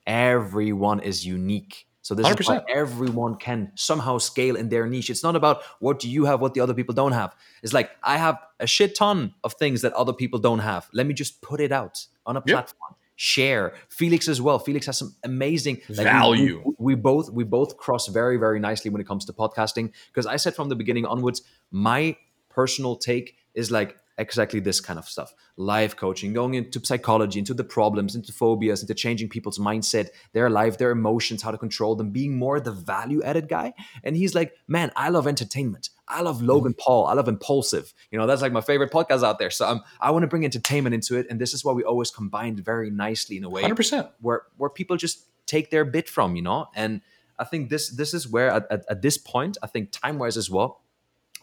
Everyone 0.05 0.99
is 0.99 1.25
unique. 1.25 1.87
So 2.09 2.15
this 2.15 2.25
100%. 2.25 2.39
is 2.39 2.49
why 2.49 2.61
everyone 2.73 3.35
can 3.35 3.71
somehow 3.75 4.17
scale 4.17 4.55
in 4.55 4.69
their 4.69 4.87
niche. 4.87 5.11
It's 5.11 5.21
not 5.21 5.35
about 5.35 5.61
what 5.77 5.99
do 5.99 6.09
you 6.09 6.25
have, 6.25 6.41
what 6.41 6.55
the 6.55 6.59
other 6.59 6.73
people 6.73 6.95
don't 6.95 7.11
have. 7.11 7.35
It's 7.61 7.71
like 7.71 7.91
I 8.01 8.17
have 8.17 8.39
a 8.59 8.65
shit 8.65 8.95
ton 8.95 9.35
of 9.43 9.53
things 9.53 9.83
that 9.83 9.93
other 9.93 10.11
people 10.11 10.39
don't 10.39 10.57
have. 10.57 10.89
Let 10.91 11.05
me 11.05 11.13
just 11.13 11.43
put 11.43 11.61
it 11.61 11.71
out 11.71 12.07
on 12.25 12.35
a 12.35 12.41
platform. 12.41 12.93
Yep. 12.93 12.97
Share. 13.15 13.73
Felix 13.89 14.27
as 14.27 14.41
well. 14.41 14.57
Felix 14.57 14.87
has 14.87 14.97
some 14.97 15.15
amazing 15.23 15.81
like, 15.87 16.03
value. 16.03 16.63
We, 16.65 16.73
we, 16.79 16.95
we 16.95 16.95
both 16.95 17.29
we 17.29 17.43
both 17.43 17.77
cross 17.77 18.07
very 18.07 18.37
very 18.37 18.59
nicely 18.59 18.89
when 18.89 19.01
it 19.01 19.05
comes 19.05 19.25
to 19.25 19.33
podcasting 19.33 19.91
because 20.07 20.25
I 20.25 20.37
said 20.37 20.55
from 20.55 20.69
the 20.69 20.75
beginning 20.75 21.05
onwards, 21.05 21.43
my 21.69 22.17
personal 22.49 22.95
take 22.95 23.35
is 23.53 23.69
like 23.69 23.97
exactly 24.19 24.59
this 24.59 24.79
kind 24.79 24.99
of 24.99 25.05
stuff. 25.05 25.33
Life 25.57 25.95
coaching 25.95 26.33
going 26.33 26.53
into 26.53 26.85
psychology 26.85 27.39
into 27.39 27.53
the 27.53 27.63
problems 27.63 28.15
into 28.15 28.31
phobias 28.31 28.81
into 28.81 28.93
changing 28.93 29.29
people's 29.29 29.57
mindset 29.57 30.09
their 30.33 30.49
life 30.49 30.77
their 30.77 30.91
emotions 30.91 31.41
how 31.41 31.51
to 31.51 31.57
control 31.57 31.95
them 31.95 32.11
being 32.11 32.37
more 32.37 32.59
the 32.59 32.71
value 32.71 33.23
added 33.23 33.47
guy. 33.47 33.73
And 34.03 34.15
he's 34.15 34.35
like 34.35 34.53
man 34.67 34.91
i 34.95 35.09
love 35.09 35.25
entertainment. 35.27 35.89
I 36.07 36.21
love 36.21 36.41
logan 36.41 36.73
paul. 36.73 37.07
I 37.07 37.13
love 37.13 37.27
Impaulsive. 37.27 37.93
You 38.11 38.19
know 38.19 38.27
that's 38.27 38.41
like 38.41 38.51
my 38.51 38.61
favorite 38.61 38.91
podcast 38.91 39.23
out 39.23 39.39
there. 39.39 39.49
So 39.49 39.67
um, 39.67 39.81
i 39.99 40.11
want 40.11 40.23
to 40.23 40.27
bring 40.27 40.43
entertainment 40.43 40.93
into 40.93 41.17
it 41.17 41.25
and 41.29 41.39
this 41.39 41.53
is 41.53 41.63
why 41.65 41.73
we 41.73 41.83
always 41.83 42.11
combined 42.11 42.59
very 42.59 42.91
nicely 42.91 43.37
in 43.37 43.43
a 43.43 43.49
way 43.49 43.63
100% 43.63 44.09
where 44.21 44.43
where 44.57 44.69
people 44.69 44.97
just 44.97 45.25
take 45.45 45.71
their 45.71 45.85
bit 45.85 46.07
from 46.09 46.35
you 46.35 46.41
know? 46.41 46.67
And 46.75 47.01
i 47.39 47.45
think 47.45 47.69
this 47.69 47.89
this 47.89 48.13
is 48.13 48.27
where 48.27 48.49
at, 48.51 48.67
at, 48.69 48.83
at 48.89 49.01
this 49.01 49.17
point 49.17 49.57
i 49.63 49.67
think 49.67 49.91
time 49.91 50.19
wise 50.19 50.37
as 50.37 50.49
well 50.49 50.81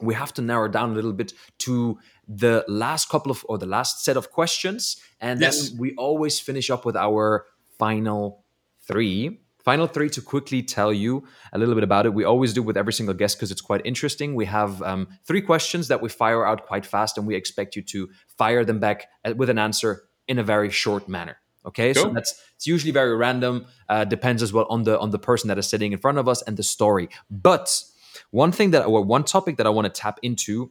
we 0.01 0.15
have 0.15 0.33
to 0.35 0.43
narrow 0.43 0.69
down 0.69 0.91
a 0.91 0.95
little 0.95 1.13
bit 1.13 1.33
to 1.59 1.99
the 2.29 2.65
last 2.69 3.09
couple 3.09 3.31
of 3.31 3.45
or 3.49 3.59
the 3.59 3.67
last 3.67 4.05
set 4.05 4.17
of 4.17 4.31
questions 4.31 4.97
and 5.21 5.41
yes. 5.41 5.71
then 5.71 5.79
we 5.79 5.95
always 5.95 6.41
finish 6.41 6.71
up 6.71 6.85
with 6.85 6.97
our 6.97 7.47
final 7.79 8.45
three. 8.87 9.41
Final 9.65 9.89
three 9.89 10.09
to 10.11 10.23
quickly 10.23 10.63
tell 10.63 10.93
you 10.93 11.25
a 11.53 11.59
little 11.59 11.75
bit 11.75 11.83
about 11.83 12.07
it. 12.07 12.15
We 12.15 12.25
always 12.25 12.53
do 12.53 12.63
with 12.63 12.77
every 12.77 12.93
single 12.93 13.15
guest 13.15 13.37
because 13.37 13.51
it's 13.51 13.61
quite 13.61 13.83
interesting. 13.85 14.37
We 14.37 14.45
have 14.45 14.81
um, 14.83 15.09
three 15.25 15.41
questions 15.41 15.89
that 15.89 16.01
we 16.01 16.09
fire 16.09 16.47
out 16.47 16.67
quite 16.67 16.87
fast 16.87 17.19
and 17.19 17.27
we 17.27 17.35
expect 17.35 17.75
you 17.75 17.83
to 17.83 18.09
fire 18.39 18.65
them 18.65 18.79
back 18.79 19.09
uh, 19.25 19.35
with 19.37 19.51
an 19.51 19.59
answer 19.59 20.05
in 20.29 20.39
a 20.39 20.45
very 20.45 20.71
short 20.71 21.09
manner. 21.09 21.39
Okay? 21.67 21.95
Cool. 21.95 22.05
so 22.05 22.11
that's 22.11 22.41
it's 22.55 22.67
usually 22.67 22.93
very 22.93 23.17
random 23.17 23.67
uh, 23.89 24.05
depends 24.05 24.41
as 24.41 24.53
well 24.53 24.67
on 24.71 24.85
the 24.85 24.99
on 25.01 25.11
the 25.11 25.19
person 25.19 25.49
that 25.49 25.59
is 25.59 25.69
sitting 25.69 25.93
in 25.93 25.99
front 25.99 26.19
of 26.19 26.29
us 26.29 26.43
and 26.43 26.57
the 26.57 26.63
story. 26.63 27.09
But 27.29 27.83
one 28.31 28.53
thing 28.53 28.71
that 28.71 28.85
or 28.85 29.03
one 29.05 29.25
topic 29.25 29.57
that 29.57 29.67
i 29.67 29.71
want 29.71 29.85
to 29.93 30.01
tap 30.01 30.19
into 30.23 30.71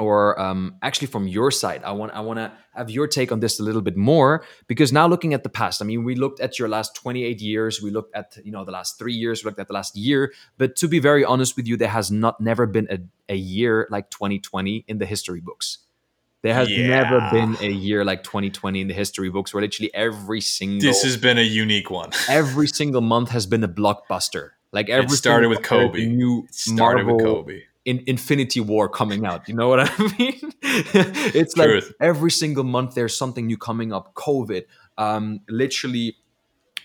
or 0.00 0.40
um, 0.40 0.74
actually 0.82 1.06
from 1.06 1.28
your 1.28 1.50
side 1.50 1.82
i 1.84 1.92
want 1.92 2.12
i 2.12 2.20
want 2.20 2.38
to 2.38 2.50
have 2.74 2.90
your 2.90 3.06
take 3.06 3.30
on 3.30 3.40
this 3.40 3.60
a 3.60 3.62
little 3.62 3.82
bit 3.82 3.96
more 3.96 4.42
because 4.66 4.92
now 4.92 5.06
looking 5.06 5.34
at 5.34 5.42
the 5.42 5.48
past 5.48 5.82
i 5.82 5.84
mean 5.84 6.02
we 6.02 6.14
looked 6.14 6.40
at 6.40 6.58
your 6.58 6.68
last 6.68 6.96
28 6.96 7.40
years 7.40 7.82
we 7.82 7.90
looked 7.90 8.14
at 8.16 8.36
you 8.44 8.50
know 8.50 8.64
the 8.64 8.72
last 8.72 8.98
three 8.98 9.14
years 9.14 9.44
we 9.44 9.48
looked 9.48 9.60
at 9.60 9.68
the 9.68 9.74
last 9.74 9.96
year 9.96 10.32
but 10.58 10.74
to 10.74 10.88
be 10.88 10.98
very 10.98 11.24
honest 11.24 11.56
with 11.56 11.68
you 11.68 11.76
there 11.76 11.88
has 11.88 12.10
not 12.10 12.40
never 12.40 12.66
been 12.66 12.88
a, 12.90 12.98
a 13.30 13.36
year 13.36 13.86
like 13.90 14.10
2020 14.10 14.84
in 14.88 14.98
the 14.98 15.06
history 15.06 15.40
books. 15.40 15.78
There 16.42 16.54
has 16.54 16.70
yeah. 16.70 16.86
never 16.86 17.28
been 17.30 17.56
a 17.60 17.70
year 17.70 18.04
like 18.04 18.24
2020 18.24 18.80
in 18.80 18.88
the 18.88 18.94
history 18.94 19.28
books 19.28 19.52
where 19.52 19.62
literally 19.62 19.92
every 19.94 20.40
single 20.40 20.80
this 20.80 21.02
has 21.02 21.16
been 21.18 21.38
a 21.38 21.42
unique 21.42 21.90
one. 21.90 22.10
Every 22.28 22.66
single 22.66 23.02
month 23.02 23.28
has 23.30 23.44
been 23.46 23.62
a 23.62 23.68
blockbuster. 23.68 24.50
Like 24.72 24.88
every 24.88 25.06
it 25.06 25.10
started 25.10 25.48
with 25.48 25.62
kobe. 25.62 26.06
new 26.06 26.44
it 26.48 26.54
started 26.54 27.04
Marvel, 27.04 27.16
with 27.16 27.24
kobe 27.24 27.62
in 27.84 28.02
Infinity 28.06 28.60
War 28.60 28.88
coming 28.88 29.24
out. 29.24 29.48
You 29.48 29.54
know 29.54 29.68
what 29.68 29.80
I 29.80 30.02
mean? 30.18 30.52
it's 30.62 31.54
Truth. 31.54 31.86
like 31.86 31.94
every 32.00 32.30
single 32.30 32.64
month 32.64 32.94
there's 32.94 33.16
something 33.16 33.46
new 33.46 33.56
coming 33.56 33.92
up. 33.92 34.14
COVID, 34.14 34.64
um, 34.98 35.40
literally 35.48 36.16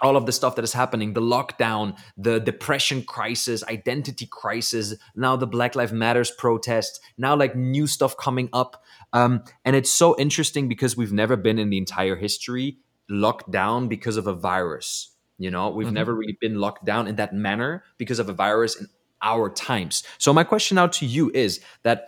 all 0.01 0.17
of 0.17 0.25
the 0.25 0.31
stuff 0.31 0.55
that 0.55 0.63
is 0.63 0.73
happening 0.73 1.13
the 1.13 1.21
lockdown 1.21 1.97
the 2.17 2.39
depression 2.39 3.01
crisis 3.03 3.63
identity 3.65 4.27
crisis 4.29 4.95
now 5.15 5.35
the 5.35 5.47
black 5.47 5.75
lives 5.75 5.93
matters 5.93 6.31
protest 6.31 6.99
now 7.17 7.35
like 7.35 7.55
new 7.55 7.87
stuff 7.87 8.17
coming 8.17 8.49
up 8.51 8.83
um, 9.13 9.41
and 9.63 9.75
it's 9.75 9.91
so 9.91 10.15
interesting 10.17 10.67
because 10.67 10.97
we've 10.97 11.13
never 11.13 11.37
been 11.37 11.57
in 11.57 11.69
the 11.69 11.77
entire 11.77 12.15
history 12.15 12.77
locked 13.09 13.49
down 13.51 13.87
because 13.87 14.17
of 14.17 14.27
a 14.27 14.33
virus 14.33 15.15
you 15.37 15.49
know 15.49 15.69
we've 15.69 15.87
mm-hmm. 15.87 15.95
never 15.95 16.13
really 16.13 16.37
been 16.41 16.55
locked 16.55 16.85
down 16.85 17.07
in 17.07 17.15
that 17.15 17.33
manner 17.33 17.83
because 17.97 18.19
of 18.19 18.27
a 18.27 18.33
virus 18.33 18.75
in 18.75 18.87
our 19.25 19.49
times. 19.49 20.03
So 20.17 20.31
my 20.31 20.45
question 20.45 20.75
now 20.75 20.87
to 20.87 21.05
you 21.05 21.29
is 21.33 21.59
that 21.83 22.07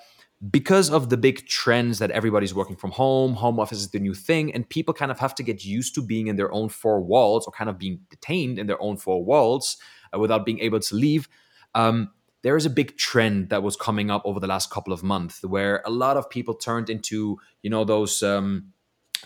because 0.51 0.91
of 0.91 1.09
the 1.09 1.17
big 1.17 1.47
trends 1.47 1.97
that 1.99 2.11
everybody's 2.11 2.53
working 2.53 2.75
from 2.75 2.91
home, 2.91 3.33
home 3.33 3.59
office 3.59 3.79
is 3.79 3.89
the 3.89 3.99
new 3.99 4.13
thing, 4.13 4.53
and 4.53 4.69
people 4.69 4.93
kind 4.93 5.11
of 5.11 5.19
have 5.19 5.33
to 5.35 5.43
get 5.43 5.65
used 5.65 5.95
to 5.95 6.01
being 6.01 6.27
in 6.27 6.35
their 6.35 6.51
own 6.53 6.69
four 6.69 7.01
walls 7.01 7.47
or 7.47 7.51
kind 7.51 7.69
of 7.69 7.79
being 7.79 7.99
detained 8.09 8.59
in 8.59 8.67
their 8.67 8.81
own 8.81 8.97
four 8.97 9.25
walls 9.25 9.77
uh, 10.13 10.19
without 10.19 10.45
being 10.45 10.59
able 10.59 10.79
to 10.79 10.95
leave. 10.95 11.27
Um, 11.73 12.11
there 12.43 12.55
is 12.55 12.67
a 12.67 12.69
big 12.69 12.97
trend 12.97 13.49
that 13.49 13.63
was 13.63 13.75
coming 13.75 14.11
up 14.11 14.21
over 14.23 14.39
the 14.39 14.47
last 14.47 14.69
couple 14.69 14.93
of 14.93 15.03
months 15.03 15.43
where 15.43 15.81
a 15.85 15.89
lot 15.89 16.17
of 16.17 16.29
people 16.29 16.53
turned 16.53 16.89
into, 16.89 17.39
you 17.63 17.69
know, 17.69 17.83
those 17.83 18.21
um, 18.21 18.73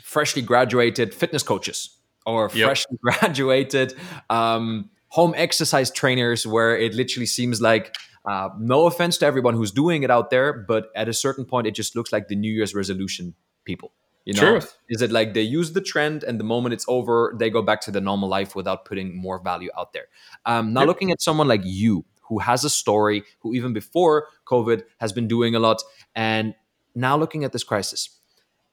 freshly 0.01 0.41
graduated 0.41 1.13
fitness 1.13 1.43
coaches 1.43 1.97
or 2.25 2.49
yep. 2.53 2.67
freshly 2.67 2.97
graduated 3.03 3.93
um, 4.29 4.89
home 5.11 5.33
exercise 5.35 5.91
trainers 5.91 6.47
where 6.47 6.77
it 6.77 6.93
literally 6.93 7.25
seems 7.25 7.61
like 7.61 7.95
uh, 8.25 8.49
no 8.57 8.85
offense 8.85 9.17
to 9.17 9.25
everyone 9.25 9.53
who's 9.53 9.71
doing 9.71 10.03
it 10.03 10.11
out 10.11 10.29
there, 10.29 10.53
but 10.53 10.89
at 10.95 11.09
a 11.09 11.13
certain 11.13 11.43
point, 11.43 11.67
it 11.67 11.75
just 11.75 11.95
looks 11.97 12.13
like 12.13 12.29
the 12.29 12.35
New 12.35 12.51
Year's 12.51 12.73
resolution 12.73 13.35
people. 13.65 13.91
You 14.23 14.33
know, 14.35 14.51
Truth. 14.51 14.77
is 14.87 15.01
it 15.01 15.11
like 15.11 15.33
they 15.33 15.41
use 15.41 15.73
the 15.73 15.81
trend 15.81 16.23
and 16.23 16.39
the 16.39 16.43
moment 16.43 16.73
it's 16.73 16.85
over, 16.87 17.35
they 17.37 17.49
go 17.49 17.61
back 17.61 17.81
to 17.81 17.91
the 17.91 17.99
normal 17.99 18.29
life 18.29 18.55
without 18.55 18.85
putting 18.85 19.19
more 19.19 19.41
value 19.43 19.69
out 19.77 19.91
there? 19.91 20.05
Um, 20.45 20.73
now, 20.73 20.81
yep. 20.81 20.87
looking 20.87 21.11
at 21.11 21.21
someone 21.21 21.47
like 21.47 21.61
you 21.65 22.05
who 22.29 22.39
has 22.39 22.63
a 22.63 22.69
story, 22.69 23.23
who 23.39 23.53
even 23.53 23.73
before 23.73 24.27
COVID 24.45 24.83
has 24.99 25.11
been 25.11 25.27
doing 25.27 25.55
a 25.55 25.59
lot, 25.59 25.81
and 26.15 26.53
now 26.95 27.17
looking 27.17 27.43
at 27.43 27.51
this 27.51 27.63
crisis, 27.63 28.20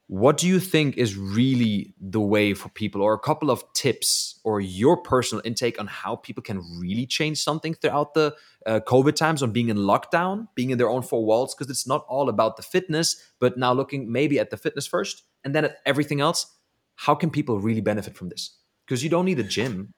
what 0.08 0.38
do 0.38 0.48
you 0.48 0.58
think 0.58 0.96
is 0.96 1.16
really 1.16 1.94
the 2.00 2.20
way 2.20 2.54
for 2.54 2.70
people 2.70 3.00
or 3.02 3.12
a 3.12 3.18
couple 3.18 3.50
of 3.50 3.62
tips 3.74 4.40
or 4.42 4.60
your 4.60 4.96
personal 4.96 5.42
intake 5.44 5.78
on 5.78 5.86
how 5.86 6.16
people 6.16 6.42
can 6.42 6.62
really 6.80 7.06
change 7.06 7.42
something 7.42 7.74
throughout 7.74 8.14
the 8.14 8.34
uh, 8.66 8.80
covid 8.86 9.14
times 9.14 9.42
on 9.42 9.52
being 9.52 9.68
in 9.68 9.76
lockdown 9.76 10.48
being 10.54 10.70
in 10.70 10.78
their 10.78 10.88
own 10.88 11.02
four 11.02 11.24
walls 11.24 11.54
because 11.54 11.70
it's 11.70 11.86
not 11.86 12.04
all 12.08 12.28
about 12.28 12.56
the 12.56 12.62
fitness 12.62 13.22
but 13.38 13.56
now 13.58 13.72
looking 13.72 14.10
maybe 14.10 14.38
at 14.38 14.50
the 14.50 14.56
fitness 14.56 14.86
first 14.86 15.24
and 15.44 15.54
then 15.54 15.64
at 15.64 15.76
everything 15.84 16.20
else 16.20 16.56
how 16.96 17.14
can 17.14 17.30
people 17.30 17.60
really 17.60 17.80
benefit 17.80 18.16
from 18.16 18.28
this 18.28 18.58
because 18.88 19.04
you 19.04 19.10
don't 19.10 19.26
need 19.26 19.38
a 19.38 19.44
gym. 19.44 19.92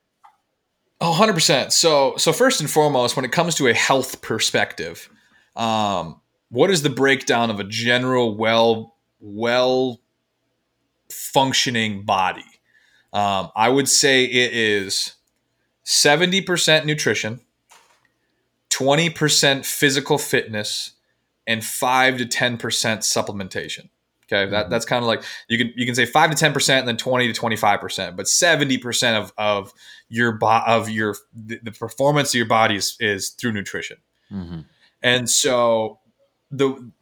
Oh, 1.01 1.17
100%. 1.19 1.73
So, 1.73 2.15
so 2.17 2.33
first 2.33 2.61
and 2.61 2.69
foremost, 2.69 3.17
when 3.17 3.25
it 3.25 3.33
comes 3.33 3.55
to 3.55 3.69
a 3.69 3.73
health 3.73 4.21
perspective, 4.21 5.09
um, 5.57 6.21
what 6.51 6.71
is 6.71 6.83
the 6.83 6.91
breakdown 6.91 7.51
of 7.51 7.61
a 7.61 7.65
general 7.65 8.37
well 8.37 8.97
well 9.21 10.01
functioning 11.11 12.05
body? 12.05 12.45
Um, 13.13 13.51
I 13.57 13.69
would 13.69 13.89
say 13.89 14.25
it 14.25 14.53
is 14.53 15.15
70% 15.85 16.85
nutrition, 16.85 17.41
20% 18.71 19.67
physical 19.67 20.19
fitness, 20.19 20.93
and 21.47 21.65
5 21.65 22.19
to 22.19 22.25
10% 22.27 22.59
supplementation. 22.59 23.89
Okay, 24.33 24.49
that, 24.49 24.63
mm-hmm. 24.65 24.71
that's 24.71 24.85
kind 24.85 25.03
of 25.03 25.09
like 25.09 25.25
you 25.49 25.59
can 25.59 25.73
you 25.75 25.85
can 25.85 25.95
say 25.95 26.07
five 26.07 26.31
to 26.31 26.37
ten 26.37 26.53
percent, 26.53 26.81
and 26.81 26.89
then 26.89 26.97
twenty 26.97 27.27
to 27.27 27.33
twenty 27.33 27.57
five 27.57 27.81
percent, 27.81 28.17
but 28.17 28.29
seventy 28.29 28.79
percent 28.79 29.17
of 29.17 29.33
of 29.37 29.73
your 30.09 30.33
bo- 30.33 30.63
of 30.67 30.89
your 30.89 31.17
the, 31.35 31.59
the, 31.63 31.73
performance 31.73 32.31
of 32.31 32.35
your 32.37 32.47
body 32.47 32.77
is, 32.77 32.97
is 33.01 33.31
through 33.31 33.53
nutrition. 33.53 33.97
Mm-hmm. 34.31 34.61
And 35.03 35.29
so 35.29 35.99
the 36.51 36.93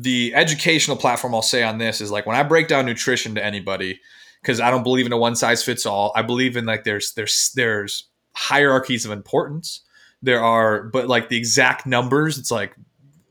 the 0.00 0.32
educational 0.34 0.96
platform 0.96 1.34
I'll 1.34 1.42
say 1.42 1.62
on 1.62 1.78
this 1.78 2.00
is 2.00 2.10
like 2.10 2.24
when 2.24 2.36
I 2.36 2.42
break 2.44 2.68
down 2.68 2.86
nutrition 2.86 3.34
to 3.34 3.44
anybody, 3.44 4.00
because 4.40 4.60
I 4.60 4.70
don't 4.70 4.84
believe 4.84 5.06
in 5.06 5.12
a 5.12 5.18
one 5.18 5.34
size 5.34 5.62
fits 5.64 5.86
all. 5.86 6.12
I 6.14 6.22
believe 6.22 6.56
in 6.56 6.66
like 6.66 6.84
there's 6.84 7.12
there's 7.12 7.52
there's 7.54 8.08
hierarchies 8.34 9.04
of 9.04 9.10
importance. 9.10 9.82
There 10.22 10.42
are, 10.42 10.84
but 10.84 11.08
like 11.08 11.28
the 11.28 11.36
exact 11.36 11.86
numbers, 11.86 12.38
it's 12.38 12.50
like 12.50 12.74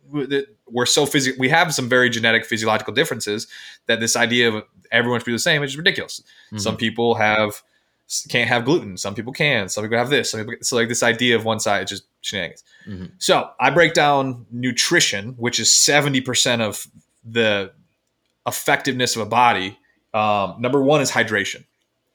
we're 0.09 0.85
so 0.85 1.05
physical. 1.05 1.39
We 1.39 1.49
have 1.49 1.73
some 1.73 1.89
very 1.89 2.09
genetic 2.09 2.45
physiological 2.45 2.93
differences 2.93 3.47
that 3.87 3.99
this 3.99 4.15
idea 4.15 4.49
of 4.51 4.63
everyone 4.91 5.19
should 5.19 5.25
be 5.25 5.31
the 5.33 5.39
same 5.39 5.63
is 5.63 5.77
ridiculous. 5.77 6.21
Mm-hmm. 6.47 6.59
Some 6.59 6.77
people 6.77 7.15
have 7.15 7.61
can't 8.29 8.47
have 8.47 8.65
gluten. 8.65 8.97
Some 8.97 9.15
people 9.15 9.33
can. 9.33 9.69
Some 9.69 9.83
people 9.83 9.97
have 9.97 10.09
this. 10.09 10.31
Some 10.31 10.41
people, 10.41 10.55
so 10.61 10.77
like 10.77 10.87
this 10.87 11.03
idea 11.03 11.35
of 11.35 11.43
one 11.43 11.59
side 11.59 11.83
is 11.83 11.89
just 11.89 12.03
shenanigans. 12.21 12.63
Mm-hmm. 12.87 13.05
So 13.17 13.49
I 13.59 13.69
break 13.69 13.93
down 13.93 14.45
nutrition, 14.51 15.33
which 15.37 15.59
is 15.59 15.71
seventy 15.71 16.21
percent 16.21 16.61
of 16.61 16.87
the 17.25 17.71
effectiveness 18.47 19.15
of 19.15 19.23
a 19.23 19.25
body. 19.25 19.77
Um, 20.13 20.55
number 20.59 20.81
one 20.81 21.01
is 21.01 21.11
hydration. 21.11 21.65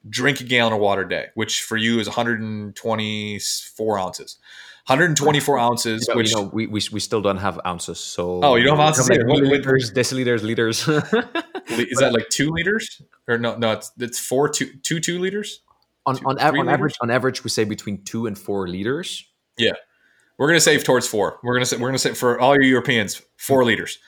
Drink 0.08 0.40
a 0.40 0.44
gallon 0.44 0.72
of 0.72 0.80
water 0.80 1.02
a 1.02 1.08
day, 1.08 1.26
which 1.34 1.62
for 1.62 1.76
you 1.76 2.00
is 2.00 2.08
124 2.08 3.98
ounces. 3.98 4.38
124 4.86 5.58
ounces. 5.58 6.06
You 6.08 6.14
know, 6.14 6.16
which 6.16 6.30
you 6.30 6.36
know, 6.36 6.50
we, 6.52 6.66
we 6.66 6.80
we 6.90 6.98
still 6.98 7.20
don't 7.20 7.36
have 7.36 7.60
ounces. 7.64 8.00
So 8.00 8.40
oh, 8.42 8.56
you 8.56 8.64
don't 8.64 8.78
have 8.78 8.88
ounces. 8.88 9.08
Like 9.08 9.20
milliliters, 9.20 9.92
deciliters, 9.92 10.42
liters. 10.42 10.88
is 11.68 11.98
that 11.98 12.12
like 12.12 12.28
two 12.30 12.50
liters 12.50 13.00
or 13.28 13.38
no? 13.38 13.56
No, 13.56 13.72
it's 13.72 13.92
it's 14.00 14.18
four 14.18 14.48
two 14.48 14.72
two 14.82 14.98
two 14.98 15.20
liters 15.20 15.60
on 16.06 16.16
two, 16.16 16.26
on, 16.26 16.38
on 16.38 16.68
average 16.68 16.94
on 17.00 17.10
average 17.10 17.44
we 17.44 17.50
say 17.50 17.64
between 17.64 18.02
two 18.04 18.26
and 18.26 18.38
four 18.38 18.68
liters. 18.68 19.24
Yeah. 19.56 19.72
We're 20.38 20.48
gonna 20.48 20.60
say 20.60 20.78
towards 20.78 21.06
four. 21.06 21.38
We're 21.42 21.54
gonna 21.54 21.66
say 21.66 21.76
we're 21.76 21.88
gonna 21.88 21.98
say 21.98 22.14
for 22.14 22.38
all 22.40 22.54
your 22.54 22.64
europeans 22.64 23.22
four 23.36 23.64
liters. 23.64 23.98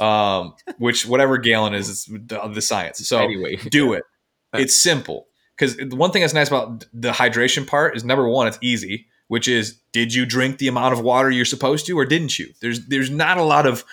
Um 0.00 0.54
which 0.78 1.06
whatever 1.06 1.38
gallon 1.38 1.74
is 1.74 1.88
is 1.88 2.04
the, 2.04 2.40
the 2.52 2.62
science. 2.62 3.06
So 3.06 3.18
anyway. 3.18 3.56
do 3.70 3.92
it. 3.92 4.02
It's 4.54 4.80
simple. 4.80 5.26
Because 5.54 5.76
the 5.76 5.96
one 5.96 6.12
thing 6.12 6.22
that's 6.22 6.32
nice 6.32 6.48
about 6.48 6.86
the 6.94 7.10
hydration 7.10 7.66
part 7.66 7.94
is 7.94 8.04
number 8.04 8.26
one 8.26 8.46
it's 8.46 8.58
easy 8.62 9.06
which 9.28 9.48
is 9.48 9.78
did 9.92 10.14
you 10.14 10.24
drink 10.24 10.58
the 10.58 10.68
amount 10.68 10.94
of 10.94 11.00
water 11.00 11.30
you're 11.30 11.44
supposed 11.44 11.86
to 11.86 11.98
or 11.98 12.04
didn't 12.04 12.38
you? 12.38 12.48
There's 12.60 12.86
there's 12.86 13.10
not 13.10 13.38
a 13.38 13.42
lot 13.42 13.66
of 13.66 13.84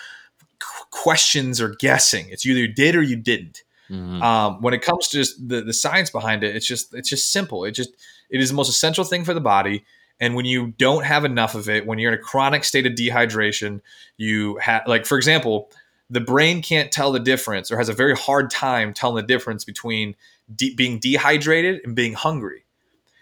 questions 0.91 1.59
or 1.59 1.75
guessing. 1.79 2.29
It's 2.29 2.45
either 2.45 2.59
you 2.59 2.67
did 2.67 2.95
or 2.95 3.01
you 3.01 3.15
didn't 3.15 3.63
Mm-hmm. 3.89 4.21
Um, 4.21 4.61
when 4.61 4.73
it 4.73 4.81
comes 4.81 5.07
to 5.09 5.17
just 5.17 5.47
the, 5.47 5.61
the 5.61 5.73
science 5.73 6.09
behind 6.09 6.43
it, 6.43 6.55
it's 6.55 6.65
just 6.65 6.93
it's 6.93 7.09
just 7.09 7.31
simple. 7.31 7.65
It 7.65 7.71
just 7.71 7.89
it 8.29 8.41
is 8.41 8.49
the 8.49 8.55
most 8.55 8.69
essential 8.69 9.03
thing 9.03 9.23
for 9.23 9.33
the 9.33 9.41
body. 9.41 9.85
And 10.19 10.35
when 10.35 10.45
you 10.45 10.67
don't 10.77 11.03
have 11.03 11.25
enough 11.25 11.55
of 11.55 11.67
it, 11.69 11.85
when 11.85 11.99
you're 11.99 12.13
in 12.13 12.19
a 12.19 12.21
chronic 12.21 12.63
state 12.63 12.85
of 12.85 12.93
dehydration, 12.93 13.81
you 14.17 14.57
have 14.57 14.83
like 14.87 15.05
for 15.05 15.17
example, 15.17 15.69
the 16.09 16.21
brain 16.21 16.61
can't 16.61 16.91
tell 16.91 17.11
the 17.11 17.19
difference 17.19 17.71
or 17.71 17.77
has 17.77 17.89
a 17.89 17.93
very 17.93 18.15
hard 18.15 18.49
time 18.49 18.93
telling 18.93 19.15
the 19.15 19.27
difference 19.27 19.65
between 19.65 20.15
de- 20.55 20.75
being 20.75 20.99
dehydrated 20.99 21.81
and 21.83 21.95
being 21.95 22.13
hungry. 22.13 22.65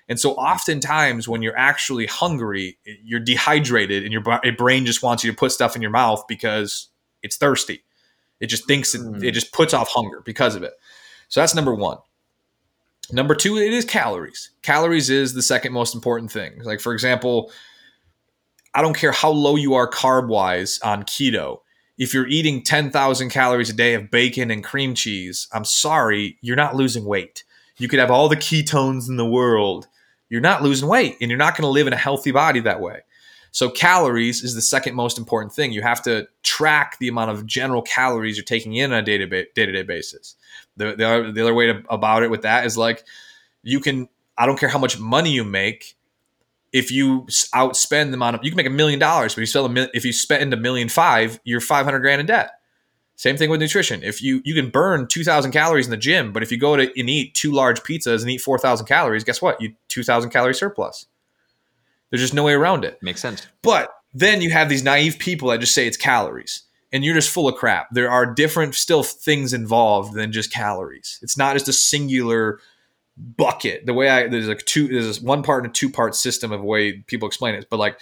And 0.09 0.19
so 0.19 0.33
oftentimes 0.33 1.27
when 1.27 1.41
you're 1.41 1.57
actually 1.57 2.05
hungry, 2.05 2.77
you're 3.03 3.21
dehydrated 3.21 4.03
and 4.03 4.11
your 4.11 4.21
brain 4.57 4.85
just 4.85 5.01
wants 5.01 5.23
you 5.23 5.31
to 5.31 5.37
put 5.37 5.53
stuff 5.53 5.75
in 5.75 5.81
your 5.81 5.91
mouth 5.91 6.25
because 6.27 6.89
it's 7.23 7.37
thirsty. 7.37 7.83
It 8.41 8.47
just 8.47 8.67
thinks 8.67 8.93
it, 8.93 9.01
mm. 9.01 9.23
it 9.23 9.31
just 9.31 9.53
puts 9.53 9.73
off 9.73 9.89
hunger 9.89 10.21
because 10.25 10.55
of 10.55 10.63
it. 10.63 10.73
So 11.29 11.39
that's 11.39 11.55
number 11.55 11.73
one. 11.73 11.99
Number 13.11 13.35
two, 13.35 13.57
it 13.57 13.71
is 13.71 13.85
calories. 13.85 14.51
Calories 14.61 15.09
is 15.09 15.33
the 15.33 15.41
second 15.41 15.73
most 15.73 15.95
important 15.95 16.31
thing. 16.31 16.61
Like, 16.63 16.81
for 16.81 16.93
example, 16.93 17.51
I 18.73 18.81
don't 18.81 18.95
care 18.95 19.11
how 19.11 19.31
low 19.31 19.55
you 19.55 19.73
are 19.73 19.89
carb 19.89 20.27
wise 20.27 20.79
on 20.79 21.03
keto. 21.03 21.59
If 21.97 22.13
you're 22.13 22.27
eating 22.27 22.63
10,000 22.63 23.29
calories 23.29 23.69
a 23.69 23.73
day 23.73 23.93
of 23.93 24.09
bacon 24.09 24.49
and 24.49 24.63
cream 24.63 24.95
cheese, 24.95 25.47
I'm 25.53 25.65
sorry, 25.65 26.37
you're 26.41 26.55
not 26.55 26.75
losing 26.75 27.05
weight. 27.05 27.43
You 27.77 27.87
could 27.87 27.99
have 27.99 28.11
all 28.11 28.29
the 28.29 28.37
ketones 28.37 29.09
in 29.09 29.17
the 29.17 29.25
world. 29.25 29.87
You're 30.29 30.41
not 30.41 30.63
losing 30.63 30.87
weight 30.87 31.17
and 31.19 31.29
you're 31.29 31.37
not 31.37 31.55
going 31.55 31.63
to 31.63 31.71
live 31.71 31.87
in 31.87 31.93
a 31.93 31.97
healthy 31.97 32.31
body 32.31 32.61
that 32.61 32.79
way. 32.79 33.01
So 33.51 33.69
calories 33.69 34.43
is 34.43 34.55
the 34.55 34.61
second 34.61 34.95
most 34.95 35.17
important 35.17 35.53
thing. 35.53 35.73
You 35.73 35.81
have 35.81 36.01
to 36.03 36.27
track 36.41 36.97
the 36.99 37.09
amount 37.09 37.31
of 37.31 37.45
general 37.45 37.81
calories 37.81 38.37
you're 38.37 38.45
taking 38.45 38.75
in 38.75 38.93
on 38.93 38.99
a 38.99 39.01
day 39.01 39.17
to 39.17 39.27
day 39.53 39.83
basis. 39.83 40.35
The, 40.77 40.95
the, 40.95 41.07
other, 41.07 41.31
the 41.31 41.41
other 41.41 41.53
way 41.53 41.67
to, 41.67 41.83
about 41.89 42.23
it 42.23 42.31
with 42.31 42.43
that 42.43 42.65
is 42.65 42.77
like 42.77 43.03
you 43.61 43.81
can, 43.81 44.07
I 44.37 44.45
don't 44.45 44.57
care 44.57 44.69
how 44.69 44.79
much 44.79 44.99
money 44.99 45.31
you 45.31 45.43
make. 45.43 45.97
If 46.71 46.89
you 46.89 47.23
outspend 47.53 48.11
the 48.11 48.13
amount 48.13 48.37
of, 48.37 48.45
you 48.45 48.51
can 48.51 48.55
make 48.55 48.65
a 48.65 48.69
million 48.69 48.97
dollars, 48.97 49.35
but 49.35 49.41
you 49.41 49.47
spend 49.47 49.77
a, 49.77 49.89
if 49.93 50.05
you 50.05 50.13
spend 50.13 50.53
a 50.53 50.57
million 50.57 50.87
five, 50.87 51.37
you're 51.43 51.59
500 51.59 51.99
grand 51.99 52.21
in 52.21 52.27
debt. 52.27 52.51
Same 53.17 53.35
thing 53.37 53.49
with 53.49 53.59
nutrition. 53.59 54.01
If 54.01 54.21
you 54.21 54.41
you 54.45 54.55
can 54.55 54.69
burn 54.71 55.05
2000 55.05 55.51
calories 55.51 55.85
in 55.85 55.91
the 55.91 55.97
gym, 55.97 56.31
but 56.31 56.41
if 56.41 56.51
you 56.51 56.57
go 56.57 56.75
to 56.77 56.83
and 56.99 57.09
eat 57.09 57.35
two 57.35 57.51
large 57.51 57.81
pizzas 57.81 58.21
and 58.21 58.31
eat 58.31 58.39
4000 58.39 58.87
calories, 58.87 59.23
guess 59.23 59.41
what? 59.41 59.61
You 59.61 59.75
2000 59.89 60.31
calorie 60.31 60.55
surplus. 60.55 61.05
There's 62.11 62.21
just 62.21 62.33
no 62.35 62.43
way 62.43 62.53
around 62.53 62.85
it. 62.85 63.01
Makes 63.01 63.21
sense. 63.21 63.47
But 63.63 63.89
then 64.13 64.41
you 64.41 64.51
have 64.51 64.69
these 64.69 64.83
naive 64.83 65.17
people 65.17 65.49
that 65.49 65.59
just 65.59 65.73
say 65.73 65.87
it's 65.87 65.97
calories 65.97 66.63
and 66.91 67.03
you're 67.03 67.15
just 67.15 67.29
full 67.29 67.47
of 67.47 67.55
crap. 67.55 67.89
There 67.91 68.11
are 68.11 68.25
different 68.25 68.75
still 68.75 69.03
things 69.03 69.53
involved 69.53 70.13
than 70.13 70.31
just 70.31 70.51
calories. 70.51 71.19
It's 71.21 71.37
not 71.37 71.53
just 71.53 71.67
a 71.67 71.73
singular 71.73 72.59
bucket. 73.17 73.85
The 73.85 73.93
way 73.93 74.09
I 74.09 74.27
there's 74.27 74.47
like 74.47 74.65
two 74.65 74.87
there's 74.87 75.21
one 75.21 75.43
part 75.43 75.63
and 75.63 75.71
a 75.71 75.73
two 75.73 75.89
part 75.89 76.15
system 76.15 76.51
of 76.51 76.61
way 76.61 76.99
people 77.07 77.27
explain 77.27 77.55
it. 77.55 77.67
But 77.69 77.77
like 77.77 77.99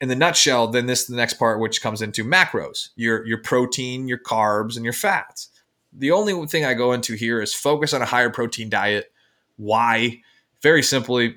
in 0.00 0.08
the 0.08 0.16
nutshell, 0.16 0.68
then 0.68 0.86
this 0.86 1.06
the 1.06 1.16
next 1.16 1.34
part 1.34 1.60
which 1.60 1.82
comes 1.82 2.00
into 2.02 2.24
macros. 2.24 2.88
Your 2.96 3.26
your 3.26 3.38
protein, 3.38 4.08
your 4.08 4.18
carbs, 4.18 4.76
and 4.76 4.84
your 4.84 4.94
fats. 4.94 5.48
The 5.92 6.12
only 6.12 6.46
thing 6.46 6.64
I 6.64 6.74
go 6.74 6.92
into 6.92 7.14
here 7.14 7.42
is 7.42 7.52
focus 7.52 7.92
on 7.92 8.00
a 8.00 8.06
higher 8.06 8.30
protein 8.30 8.70
diet. 8.70 9.12
Why? 9.56 10.22
Very 10.62 10.82
simply, 10.82 11.34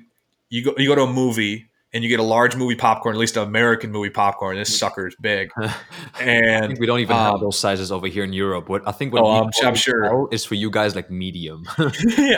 you 0.48 0.64
go 0.64 0.74
you 0.78 0.88
go 0.88 0.94
to 0.94 1.02
a 1.02 1.12
movie 1.12 1.68
and 1.94 2.02
you 2.02 2.10
get 2.10 2.18
a 2.18 2.24
large 2.24 2.56
movie 2.56 2.74
popcorn, 2.74 3.14
at 3.14 3.20
least 3.20 3.36
an 3.36 3.44
American 3.44 3.92
movie 3.92 4.10
popcorn. 4.10 4.56
This 4.56 4.76
sucker 4.76 5.06
is 5.06 5.14
big, 5.20 5.52
and 6.20 6.76
we 6.78 6.86
don't 6.86 6.98
even 6.98 7.16
um, 7.16 7.32
have 7.32 7.40
those 7.40 7.56
sizes 7.56 7.92
over 7.92 8.08
here 8.08 8.24
in 8.24 8.32
Europe. 8.32 8.68
What 8.68 8.86
I 8.86 8.90
think 8.92 9.14
what 9.14 9.22
oh, 9.22 9.44
I'm, 9.44 9.50
I'm 9.62 9.76
sure 9.76 10.28
is 10.32 10.44
for 10.44 10.56
you 10.56 10.70
guys 10.70 10.96
like 10.96 11.08
medium. 11.08 11.66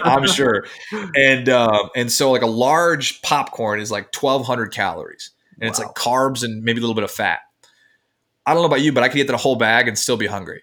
I'm 0.04 0.26
sure, 0.26 0.66
and 1.16 1.48
um, 1.48 1.88
and 1.96 2.12
so 2.12 2.30
like 2.30 2.42
a 2.42 2.46
large 2.46 3.22
popcorn 3.22 3.80
is 3.80 3.90
like 3.90 4.14
1,200 4.14 4.72
calories, 4.72 5.30
and 5.58 5.62
wow. 5.62 5.70
it's 5.70 5.78
like 5.78 5.94
carbs 5.94 6.44
and 6.44 6.62
maybe 6.62 6.78
a 6.78 6.82
little 6.82 6.94
bit 6.94 7.04
of 7.04 7.10
fat. 7.10 7.40
I 8.44 8.52
don't 8.52 8.62
know 8.62 8.68
about 8.68 8.82
you, 8.82 8.92
but 8.92 9.02
I 9.02 9.08
could 9.08 9.18
eat 9.18 9.26
that 9.26 9.36
whole 9.36 9.56
bag 9.56 9.88
and 9.88 9.98
still 9.98 10.18
be 10.18 10.26
hungry. 10.26 10.62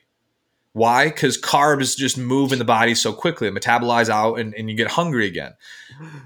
Why? 0.74 1.10
Because 1.10 1.40
carbs 1.40 1.96
just 1.98 2.18
move 2.18 2.52
in 2.52 2.60
the 2.60 2.66
body 2.66 2.96
so 2.96 3.14
quickly, 3.14 3.50
metabolize 3.52 4.10
out, 4.10 4.40
and, 4.40 4.56
and 4.56 4.70
you 4.70 4.76
get 4.76 4.88
hungry 4.88 5.28
again. 5.28 5.54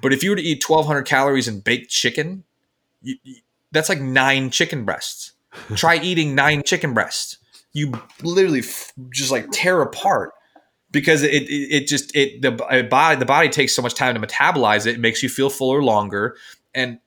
But 0.01 0.13
if 0.13 0.23
you 0.23 0.29
were 0.29 0.37
to 0.37 0.41
eat 0.41 0.63
1,200 0.65 1.03
calories 1.03 1.49
in 1.49 1.59
baked 1.59 1.89
chicken, 1.89 2.45
you, 3.07 3.15
you, 3.23 3.35
that's 3.71 3.89
like 3.89 4.01
nine 4.01 4.49
chicken 4.49 4.83
breasts. 4.85 5.33
Try 5.75 5.97
eating 5.97 6.35
nine 6.35 6.63
chicken 6.63 6.93
breasts. 6.93 7.37
You 7.73 7.93
literally 8.21 8.59
f- 8.59 8.91
just 9.11 9.31
like 9.31 9.47
tear 9.51 9.81
apart 9.81 10.33
because 10.91 11.23
it, 11.23 11.43
it, 11.43 11.51
it 11.51 11.87
just 11.87 12.15
it 12.15 12.41
the 12.41 12.51
body 12.51 13.17
the 13.17 13.25
body 13.25 13.49
takes 13.49 13.73
so 13.73 13.81
much 13.81 13.93
time 13.93 14.19
to 14.19 14.25
metabolize 14.25 14.85
it. 14.85 14.95
It 14.95 14.99
makes 14.99 15.23
you 15.23 15.29
feel 15.29 15.49
fuller 15.49 15.81
longer. 15.81 16.35
And 16.73 16.99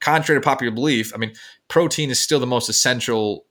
contrary 0.00 0.40
to 0.40 0.44
popular 0.44 0.72
belief, 0.72 1.12
I 1.14 1.18
mean, 1.18 1.32
protein 1.68 2.10
is 2.10 2.20
still 2.20 2.40
the 2.40 2.46
most 2.46 2.68
essential 2.68 3.44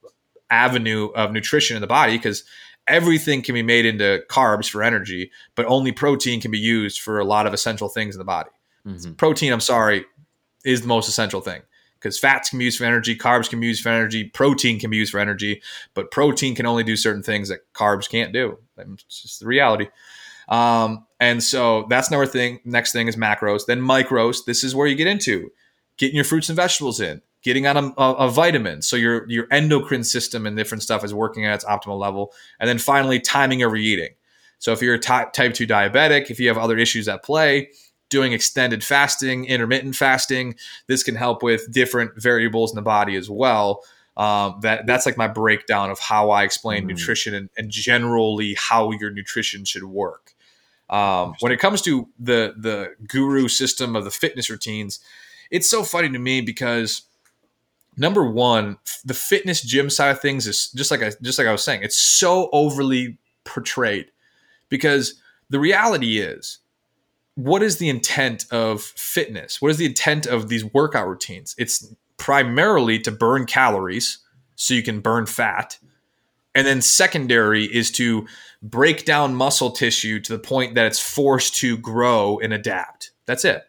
avenue 0.49 1.09
of 1.15 1.31
nutrition 1.31 1.75
in 1.75 1.81
the 1.81 1.87
body 1.87 2.17
because 2.17 2.43
everything 2.87 3.41
can 3.41 3.53
be 3.53 3.61
made 3.61 3.85
into 3.85 4.23
carbs 4.29 4.69
for 4.69 4.83
energy, 4.83 5.31
but 5.55 5.65
only 5.65 5.91
protein 5.91 6.41
can 6.41 6.49
be 6.49 6.59
used 6.59 7.01
for 7.01 7.19
a 7.19 7.25
lot 7.25 7.45
of 7.45 7.53
essential 7.53 7.87
things 7.87 8.15
in 8.15 8.19
the 8.19 8.25
body. 8.25 8.49
Mm-hmm. 8.85 9.13
Protein, 9.13 9.53
I'm 9.53 9.59
sorry, 9.59 10.05
is 10.65 10.81
the 10.81 10.87
most 10.87 11.07
essential 11.07 11.41
thing 11.41 11.61
because 11.99 12.17
fats 12.17 12.49
can 12.49 12.59
be 12.59 12.65
used 12.65 12.77
for 12.77 12.85
energy, 12.85 13.17
carbs 13.17 13.49
can 13.49 13.59
be 13.59 13.67
used 13.67 13.83
for 13.83 13.89
energy, 13.89 14.23
protein 14.23 14.79
can 14.79 14.89
be 14.89 14.97
used 14.97 15.11
for 15.11 15.19
energy, 15.19 15.61
but 15.93 16.11
protein 16.11 16.55
can 16.55 16.65
only 16.65 16.83
do 16.83 16.95
certain 16.95 17.23
things 17.23 17.49
that 17.49 17.59
carbs 17.73 18.09
can't 18.09 18.31
do. 18.31 18.57
It's 18.77 19.21
just 19.21 19.39
the 19.41 19.45
reality. 19.45 19.87
Um, 20.47 21.05
and 21.19 21.43
so 21.43 21.85
that's 21.89 22.07
another 22.07 22.25
thing. 22.25 22.59
Next 22.65 22.91
thing 22.91 23.07
is 23.07 23.15
macros, 23.15 23.65
then 23.67 23.81
micros. 23.81 24.45
This 24.45 24.63
is 24.63 24.73
where 24.73 24.87
you 24.87 24.95
get 24.95 25.07
into 25.07 25.51
getting 25.97 26.15
your 26.15 26.25
fruits 26.25 26.49
and 26.49 26.55
vegetables 26.55 26.99
in, 27.01 27.21
getting 27.43 27.67
on 27.67 27.77
a, 27.77 28.01
a, 28.01 28.13
a 28.13 28.29
vitamin, 28.29 28.81
so 28.81 28.95
your 28.95 29.29
your 29.29 29.45
endocrine 29.51 30.03
system 30.03 30.47
and 30.47 30.57
different 30.57 30.81
stuff 30.81 31.03
is 31.03 31.13
working 31.13 31.45
at 31.45 31.53
its 31.53 31.65
optimal 31.65 31.99
level, 31.99 32.33
and 32.59 32.67
then 32.67 32.79
finally 32.79 33.19
timing 33.19 33.61
over 33.61 33.75
eating. 33.75 34.09
So 34.57 34.71
if 34.73 34.81
you're 34.81 34.95
a 34.95 34.99
type 34.99 35.33
type 35.33 35.53
two 35.53 35.67
diabetic, 35.67 36.31
if 36.31 36.39
you 36.39 36.47
have 36.47 36.57
other 36.57 36.77
issues 36.77 37.07
at 37.07 37.23
play, 37.23 37.69
doing 38.09 38.33
extended 38.33 38.83
fasting, 38.83 39.45
intermittent 39.45 39.95
fasting, 39.95 40.55
this 40.87 41.03
can 41.03 41.15
help 41.15 41.43
with 41.43 41.71
different 41.71 42.11
variables 42.21 42.71
in 42.71 42.75
the 42.75 42.81
body 42.81 43.15
as 43.15 43.29
well. 43.29 43.83
Um, 44.17 44.59
that 44.63 44.85
that's 44.85 45.05
like 45.05 45.15
my 45.17 45.27
breakdown 45.27 45.89
of 45.91 45.99
how 45.99 46.31
I 46.31 46.43
explain 46.43 46.83
Mm. 46.83 46.87
nutrition 46.87 47.33
and, 47.33 47.49
and 47.57 47.69
generally 47.71 48.55
how 48.55 48.91
your 48.91 49.11
nutrition 49.11 49.63
should 49.63 49.83
work. 49.85 50.33
Um, 50.89 51.35
when 51.39 51.51
it 51.51 51.59
comes 51.59 51.81
to 51.83 52.09
the 52.19 52.53
the 52.57 52.95
guru 53.07 53.47
system 53.47 53.95
of 53.95 54.03
the 54.03 54.11
fitness 54.11 54.49
routines, 54.49 54.99
it's 55.51 55.69
so 55.69 55.83
funny 55.83 56.09
to 56.09 56.19
me 56.19 56.41
because 56.41 57.03
number 57.95 58.23
one, 58.29 58.77
the 59.05 59.13
fitness 59.13 59.61
gym 59.61 59.89
side 59.89 60.09
of 60.09 60.19
things 60.19 60.47
is 60.47 60.71
just 60.71 60.91
like 60.91 61.03
I 61.03 61.11
just 61.21 61.37
like 61.37 61.47
I 61.47 61.51
was 61.51 61.63
saying, 61.63 61.83
it's 61.83 61.97
so 61.97 62.49
overly 62.51 63.19
portrayed 63.45 64.11
because 64.67 65.13
the 65.49 65.59
reality 65.59 66.19
is 66.19 66.59
what 67.39 67.63
is 67.63 67.77
the 67.77 67.87
intent 67.87 68.45
of 68.51 68.81
fitness? 68.81 69.61
What 69.61 69.71
is 69.71 69.77
the 69.77 69.85
intent 69.85 70.25
of 70.25 70.49
these 70.49 70.65
workout 70.65 71.07
routines? 71.07 71.55
It's 71.57 71.93
primarily 72.17 72.99
to 72.99 73.11
burn 73.11 73.45
calories 73.45 74.17
so 74.55 74.73
you 74.73 74.83
can 74.83 74.99
burn 74.99 75.25
fat. 75.25 75.79
And 76.53 76.67
then 76.67 76.81
secondary 76.81 77.63
is 77.63 77.91
to 77.91 78.27
break 78.61 79.05
down 79.05 79.35
muscle 79.35 79.71
tissue 79.71 80.19
to 80.19 80.33
the 80.33 80.39
point 80.39 80.75
that 80.75 80.85
it's 80.85 80.99
forced 80.99 81.55
to 81.57 81.77
grow 81.77 82.39
and 82.39 82.51
adapt. 82.51 83.11
That's 83.25 83.45
it. 83.45 83.63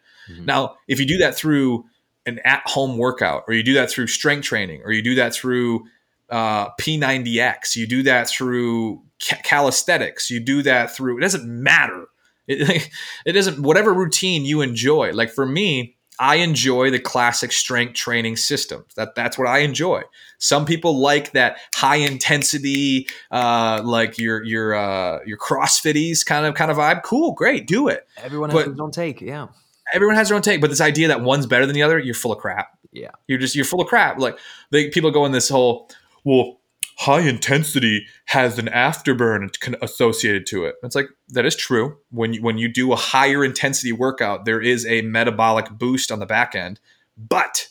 Now, 0.45 0.75
if 0.87 0.99
you 0.99 1.07
do 1.07 1.17
that 1.19 1.35
through 1.35 1.85
an 2.25 2.39
at 2.43 2.63
home 2.65 2.97
workout, 2.97 3.45
or 3.47 3.53
you 3.53 3.63
do 3.63 3.73
that 3.75 3.89
through 3.89 4.07
strength 4.07 4.43
training, 4.43 4.81
or 4.83 4.91
you 4.91 5.01
do 5.01 5.15
that 5.15 5.33
through 5.33 5.85
uh, 6.29 6.69
P90X, 6.79 7.75
you 7.77 7.87
do 7.87 8.03
that 8.03 8.27
through 8.27 9.01
ca- 9.21 9.41
calisthenics, 9.43 10.29
you 10.29 10.39
do 10.39 10.61
that 10.63 10.93
through, 10.93 11.17
it 11.17 11.21
doesn't 11.21 11.45
matter. 11.45 12.07
It, 12.51 12.89
it 13.25 13.31
doesn't, 13.33 13.61
whatever 13.61 13.93
routine 13.93 14.45
you 14.45 14.61
enjoy. 14.61 15.11
Like 15.11 15.29
for 15.29 15.45
me, 15.45 15.95
I 16.19 16.35
enjoy 16.35 16.91
the 16.91 16.99
classic 16.99 17.51
strength 17.51 17.95
training 17.95 18.37
systems. 18.37 18.93
That 18.95 19.15
that's 19.15 19.39
what 19.39 19.47
I 19.47 19.59
enjoy. 19.59 20.03
Some 20.37 20.65
people 20.65 20.99
like 20.99 21.31
that 21.31 21.57
high 21.73 21.95
intensity, 21.95 23.07
uh, 23.31 23.81
like 23.83 24.19
your 24.19 24.43
your 24.43 24.75
uh, 24.75 25.19
your 25.25 25.39
CrossFitties 25.39 26.23
kind 26.23 26.45
of 26.45 26.53
kind 26.53 26.69
of 26.69 26.77
vibe. 26.77 27.01
Cool, 27.01 27.33
great, 27.33 27.65
do 27.65 27.87
it. 27.87 28.07
Everyone 28.17 28.51
But- 28.51 28.67
has 28.67 28.75
their 28.75 28.83
own 28.83 28.91
take. 28.91 29.19
Yeah. 29.21 29.47
Everyone 29.93 30.15
has 30.15 30.29
their 30.29 30.35
own 30.37 30.41
take, 30.41 30.61
but 30.61 30.69
this 30.69 30.79
idea 30.79 31.09
that 31.09 31.21
one's 31.21 31.47
better 31.47 31.65
than 31.65 31.73
the 31.73 31.83
other, 31.83 31.99
you're 31.99 32.13
full 32.15 32.31
of 32.31 32.37
crap. 32.37 32.69
Yeah. 32.93 33.11
You're 33.27 33.39
just 33.39 33.55
you're 33.55 33.65
full 33.65 33.81
of 33.81 33.87
crap. 33.87 34.19
Like 34.19 34.37
they, 34.69 34.89
people 34.89 35.11
go 35.11 35.25
in 35.25 35.31
this 35.31 35.49
whole 35.49 35.89
well, 36.23 36.60
high 36.97 37.21
intensity 37.21 38.07
has 38.25 38.59
an 38.59 38.67
afterburn 38.67 39.49
associated 39.81 40.45
to 40.47 40.65
it. 40.65 40.75
It's 40.83 40.95
like 40.95 41.09
that 41.29 41.45
is 41.45 41.55
true. 41.55 41.97
When 42.09 42.33
you 42.33 42.41
when 42.41 42.57
you 42.57 42.67
do 42.67 42.91
a 42.91 42.95
higher 42.95 43.43
intensity 43.43 43.91
workout, 43.91 44.45
there 44.45 44.61
is 44.61 44.85
a 44.85 45.01
metabolic 45.01 45.69
boost 45.69 46.11
on 46.11 46.19
the 46.19 46.25
back 46.25 46.55
end, 46.55 46.79
but 47.17 47.67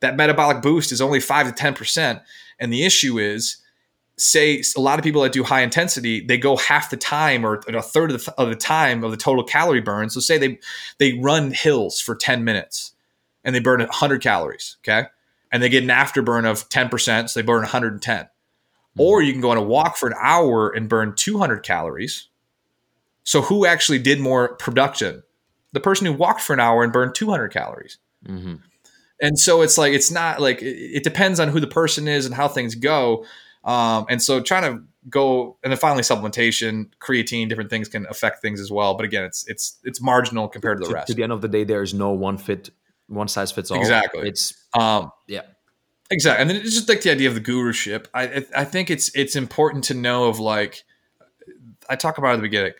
that 0.00 0.16
metabolic 0.16 0.62
boost 0.62 0.92
is 0.92 1.00
only 1.00 1.20
five 1.20 1.46
to 1.46 1.52
ten 1.52 1.74
percent. 1.74 2.20
And 2.58 2.72
the 2.72 2.84
issue 2.84 3.18
is, 3.18 3.56
say 4.16 4.62
a 4.76 4.80
lot 4.80 4.98
of 4.98 5.04
people 5.04 5.22
that 5.22 5.32
do 5.32 5.42
high 5.42 5.62
intensity, 5.62 6.20
they 6.20 6.38
go 6.38 6.56
half 6.56 6.90
the 6.90 6.96
time 6.96 7.44
or 7.44 7.60
a 7.68 7.82
third 7.82 8.12
of 8.12 8.24
the, 8.24 8.34
of 8.38 8.48
the 8.48 8.56
time 8.56 9.02
of 9.02 9.10
the 9.10 9.16
total 9.16 9.42
calorie 9.42 9.80
burn. 9.80 10.10
So 10.10 10.20
say 10.20 10.38
they 10.38 10.58
they 10.98 11.18
run 11.18 11.52
hills 11.52 12.00
for 12.00 12.14
ten 12.14 12.44
minutes 12.44 12.92
and 13.44 13.54
they 13.54 13.60
burn 13.60 13.80
100 13.80 14.22
calories, 14.22 14.76
okay? 14.80 15.08
And 15.52 15.62
they 15.62 15.68
get 15.68 15.84
an 15.84 15.90
afterburn 15.90 16.46
of 16.46 16.68
10%, 16.68 17.28
so 17.28 17.38
they 17.38 17.44
burn 17.44 17.60
110. 17.60 18.28
Or 18.96 19.22
you 19.22 19.32
can 19.32 19.40
go 19.40 19.50
on 19.50 19.56
a 19.56 19.62
walk 19.62 19.96
for 19.96 20.08
an 20.08 20.14
hour 20.20 20.70
and 20.70 20.88
burn 20.88 21.14
200 21.16 21.62
calories. 21.64 22.28
So 23.24 23.42
who 23.42 23.66
actually 23.66 23.98
did 23.98 24.20
more 24.20 24.54
production? 24.56 25.22
The 25.72 25.80
person 25.80 26.06
who 26.06 26.12
walked 26.12 26.40
for 26.42 26.52
an 26.52 26.60
hour 26.60 26.84
and 26.84 26.92
burned 26.92 27.14
200 27.14 27.48
calories. 27.48 27.98
Mm-hmm. 28.26 28.54
And 29.20 29.38
so 29.38 29.62
it's 29.62 29.78
like 29.78 29.92
it's 29.92 30.10
not 30.10 30.40
like 30.40 30.62
it, 30.62 30.98
it 30.98 31.04
depends 31.04 31.40
on 31.40 31.48
who 31.48 31.58
the 31.60 31.66
person 31.66 32.06
is 32.06 32.26
and 32.26 32.34
how 32.34 32.46
things 32.48 32.74
go. 32.74 33.24
Um, 33.64 34.06
and 34.08 34.22
so 34.22 34.40
trying 34.40 34.62
to 34.74 34.84
go 35.08 35.56
and 35.62 35.72
then 35.72 35.78
finally 35.78 36.02
supplementation, 36.02 36.90
creatine, 37.00 37.48
different 37.48 37.70
things 37.70 37.88
can 37.88 38.06
affect 38.06 38.42
things 38.42 38.60
as 38.60 38.70
well. 38.70 38.94
But 38.94 39.06
again, 39.06 39.24
it's 39.24 39.46
it's 39.48 39.78
it's 39.84 40.00
marginal 40.00 40.48
compared 40.48 40.78
to 40.78 40.84
the 40.84 40.88
To, 40.90 40.94
rest. 40.94 41.06
to 41.08 41.14
the 41.14 41.22
end 41.22 41.32
of 41.32 41.40
the 41.40 41.48
day, 41.48 41.64
there 41.64 41.82
is 41.82 41.94
no 41.94 42.10
one 42.10 42.36
fit, 42.36 42.70
one 43.06 43.28
size 43.28 43.50
fits 43.50 43.70
all. 43.70 43.80
Exactly. 43.80 44.28
It's 44.28 44.54
Um, 44.78 45.10
yeah. 45.26 45.42
Exactly, 46.10 46.40
and 46.42 46.50
then 46.50 46.56
it's 46.58 46.74
just 46.74 46.88
like 46.88 47.00
the 47.00 47.10
idea 47.10 47.28
of 47.28 47.34
the 47.34 47.40
guruship. 47.40 48.08
I 48.14 48.22
I- 48.24 48.46
I 48.56 48.64
think 48.64 48.90
it's 48.90 49.10
it's 49.14 49.36
important 49.36 49.84
to 49.84 49.94
know 49.94 50.24
of 50.28 50.38
like 50.38 50.84
I 51.88 51.96
talk 51.96 52.18
about 52.18 52.34
at 52.34 52.36
the 52.36 52.42
beginning. 52.42 52.72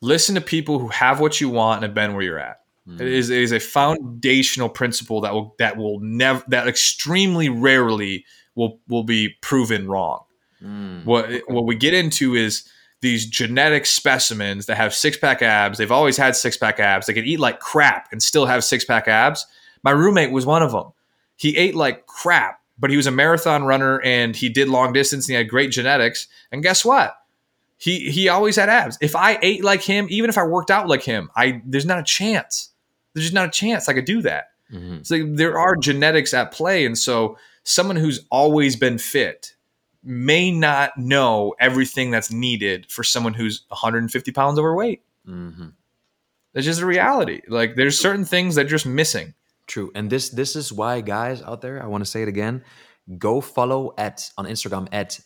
Listen 0.00 0.34
to 0.34 0.40
people 0.40 0.78
who 0.78 0.88
have 0.88 1.20
what 1.20 1.40
you 1.40 1.48
want 1.48 1.78
and 1.78 1.84
have 1.84 1.94
been 1.94 2.14
where 2.14 2.22
you're 2.22 2.38
at. 2.38 2.60
Mm. 2.88 3.00
It 3.00 3.08
is 3.08 3.30
it 3.30 3.38
is 3.40 3.52
a 3.52 3.60
foundational 3.60 4.68
principle 4.68 5.20
that 5.22 5.32
will 5.32 5.54
that 5.58 5.76
will 5.76 6.00
never 6.00 6.42
that 6.48 6.68
extremely 6.68 7.48
rarely 7.48 8.24
will 8.54 8.80
will 8.88 9.04
be 9.04 9.30
proven 9.40 9.86
wrong. 9.86 10.24
Mm. 10.62 11.04
What 11.04 11.30
what 11.48 11.66
we 11.66 11.76
get 11.76 11.94
into 11.94 12.34
is 12.34 12.68
these 13.00 13.26
genetic 13.26 13.86
specimens 13.86 14.66
that 14.66 14.76
have 14.76 14.94
six 14.94 15.16
pack 15.16 15.40
abs. 15.42 15.78
They've 15.78 15.92
always 15.92 16.16
had 16.16 16.34
six 16.34 16.56
pack 16.56 16.80
abs. 16.80 17.06
They 17.06 17.12
can 17.12 17.24
eat 17.24 17.38
like 17.38 17.60
crap 17.60 18.08
and 18.10 18.22
still 18.22 18.46
have 18.46 18.64
six 18.64 18.84
pack 18.84 19.06
abs. 19.06 19.46
My 19.82 19.90
roommate 19.92 20.32
was 20.32 20.46
one 20.46 20.62
of 20.62 20.72
them. 20.72 20.92
He 21.36 21.56
ate 21.56 21.74
like 21.74 22.06
crap, 22.06 22.60
but 22.78 22.90
he 22.90 22.96
was 22.96 23.06
a 23.06 23.10
marathon 23.10 23.64
runner 23.64 24.00
and 24.02 24.34
he 24.34 24.48
did 24.48 24.68
long 24.68 24.92
distance 24.92 25.26
and 25.26 25.32
he 25.32 25.36
had 25.36 25.48
great 25.48 25.70
genetics. 25.70 26.28
And 26.50 26.62
guess 26.62 26.84
what? 26.84 27.14
He 27.78 28.10
he 28.10 28.28
always 28.28 28.56
had 28.56 28.68
abs. 28.70 28.96
If 29.00 29.14
I 29.14 29.38
ate 29.42 29.62
like 29.62 29.82
him, 29.82 30.06
even 30.08 30.30
if 30.30 30.38
I 30.38 30.44
worked 30.44 30.70
out 30.70 30.88
like 30.88 31.02
him, 31.02 31.30
I 31.36 31.60
there's 31.66 31.84
not 31.86 31.98
a 31.98 32.02
chance. 32.04 32.70
There's 33.12 33.24
just 33.26 33.34
not 33.34 33.48
a 33.48 33.50
chance 33.50 33.88
I 33.88 33.92
could 33.92 34.06
do 34.06 34.22
that. 34.22 34.46
Mhm. 34.72 35.06
So 35.06 35.24
there 35.26 35.58
are 35.58 35.76
genetics 35.76 36.32
at 36.34 36.52
play, 36.52 36.86
and 36.86 36.96
so 36.98 37.36
someone 37.64 37.96
who's 37.96 38.24
always 38.30 38.76
been 38.76 38.96
fit 38.98 39.54
may 40.02 40.50
not 40.50 40.96
know 40.96 41.54
everything 41.60 42.10
that's 42.10 42.30
needed 42.30 42.86
for 42.90 43.02
someone 43.04 43.34
who's 43.34 43.62
150 43.68 44.32
pounds 44.32 44.58
overweight. 44.58 45.02
Mhm. 45.28 45.72
That's 46.54 46.64
just 46.66 46.80
a 46.80 46.86
reality. 46.86 47.42
Like 47.48 47.74
there's 47.74 47.98
certain 47.98 48.24
things 48.24 48.54
that 48.54 48.66
are 48.66 48.70
just 48.70 48.86
missing. 48.86 49.34
True. 49.66 49.90
And 49.94 50.10
this 50.10 50.30
this 50.30 50.54
is 50.56 50.72
why 50.72 51.00
guys 51.00 51.42
out 51.42 51.60
there, 51.60 51.82
I 51.82 51.86
want 51.86 52.04
to 52.04 52.10
say 52.10 52.22
it 52.22 52.28
again, 52.28 52.62
go 53.18 53.40
follow 53.40 53.94
at 53.98 54.30
on 54.38 54.46
Instagram 54.46 54.88
at 54.92 55.18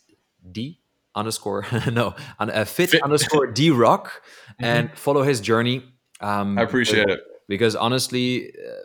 D 0.50 0.80
underscore 1.14 1.66
no 1.92 2.14
on 2.38 2.50
uh, 2.50 2.64
fit, 2.64 2.90
Fit. 2.90 3.02
underscore 3.02 3.46
D 3.48 3.70
Rock 3.70 4.22
and 4.60 4.90
follow 4.96 5.22
his 5.22 5.40
journey. 5.40 5.82
Um, 6.20 6.58
I 6.58 6.62
appreciate 6.62 7.08
it. 7.08 7.20
because 7.48 7.74
honestly, 7.76 8.50
uh, 8.54 8.82